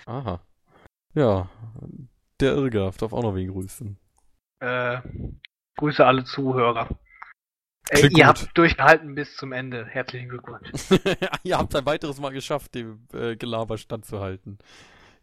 Aha. 0.06 0.40
Ja, 1.14 1.48
der 2.40 2.54
Irrgaff 2.54 2.96
darf 2.96 3.12
auch 3.12 3.22
noch 3.22 3.34
wen 3.34 3.52
grüßen. 3.52 3.98
Äh, 4.60 4.98
Grüße 5.76 6.04
alle 6.04 6.24
Zuhörer. 6.24 6.88
Äh, 7.92 7.98
Klingt 7.98 8.16
ihr 8.16 8.26
habt 8.26 8.48
durchgehalten 8.54 9.14
bis 9.14 9.36
zum 9.36 9.52
Ende. 9.52 9.84
Herzlichen 9.84 10.30
Glückwunsch. 10.30 10.70
Ihr 11.42 11.58
habt 11.58 11.76
ein 11.76 11.84
weiteres 11.84 12.18
Mal 12.20 12.30
geschafft, 12.30 12.74
dem 12.74 13.06
äh, 13.12 13.36
Gelaber 13.36 13.76
standzuhalten. 13.76 14.56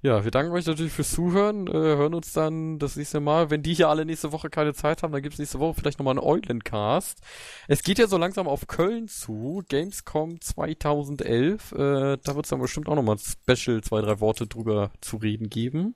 Ja, 0.03 0.23
wir 0.23 0.29
danken 0.29 0.53
euch 0.53 0.67
natürlich 0.67 0.93
fürs 0.93 1.09
Zuhören. 1.09 1.65
Äh, 1.65 1.71
hören 1.71 2.13
uns 2.13 2.31
dann 2.31 2.77
das 2.77 2.95
nächste 2.95 3.21
Mal. 3.21 3.49
Wenn 3.49 3.63
die 3.63 3.73
hier 3.73 3.89
alle 3.89 4.05
nächste 4.05 4.31
Woche 4.31 4.51
keine 4.51 4.75
Zeit 4.75 5.01
haben, 5.01 5.11
dann 5.11 5.23
gibt's 5.23 5.39
nächste 5.39 5.59
Woche 5.59 5.73
vielleicht 5.73 5.97
nochmal 5.97 6.11
einen 6.11 6.23
Eulencast. 6.23 7.21
Es 7.67 7.81
geht 7.81 7.97
ja 7.97 8.05
so 8.05 8.17
langsam 8.17 8.47
auf 8.47 8.67
Köln 8.67 9.07
zu. 9.07 9.63
Gamescom 9.67 10.39
2011. 10.39 11.71
Äh, 11.71 12.17
da 12.23 12.35
wird's 12.35 12.49
dann 12.49 12.61
bestimmt 12.61 12.87
auch 12.87 12.95
nochmal 12.95 13.15
ein 13.15 13.55
Special, 13.55 13.81
zwei, 13.81 14.01
drei 14.01 14.19
Worte 14.19 14.45
drüber 14.45 14.91
zu 15.01 15.17
reden 15.17 15.49
geben. 15.49 15.95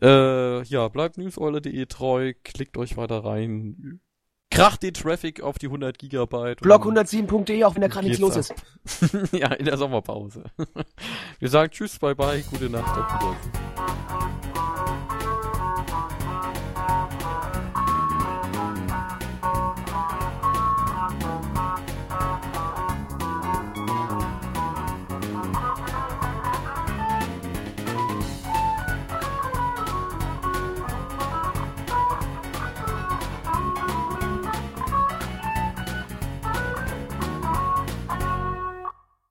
Äh, 0.00 0.62
ja, 0.62 0.86
bleibt 0.86 1.18
newseule.de 1.18 1.84
treu. 1.86 2.32
Klickt 2.44 2.78
euch 2.78 2.96
weiter 2.96 3.24
rein. 3.24 4.00
Kracht 4.50 4.82
den 4.82 4.94
Traffic 4.94 5.40
auf 5.42 5.58
die 5.58 5.66
100 5.66 5.98
Gigabyte. 5.98 6.60
Blog 6.60 6.86
und- 6.86 6.96
107.de, 6.98 7.64
auch 7.64 7.74
wenn 7.74 7.82
da 7.82 7.88
gerade 7.88 8.06
nichts 8.06 8.20
los 8.20 8.34
Geht's 8.34 8.50
ist. 8.50 9.22
ab. 9.22 9.28
ja, 9.32 9.52
in 9.52 9.64
der 9.66 9.76
Sommerpause. 9.76 10.44
Wir 11.38 11.48
sagen 11.48 11.70
Tschüss, 11.72 11.98
bye 11.98 12.14
bye, 12.14 12.42
gute 12.50 12.70
Nacht, 12.70 12.96
auf 12.96 13.14
Wiedersehen. 13.14 14.25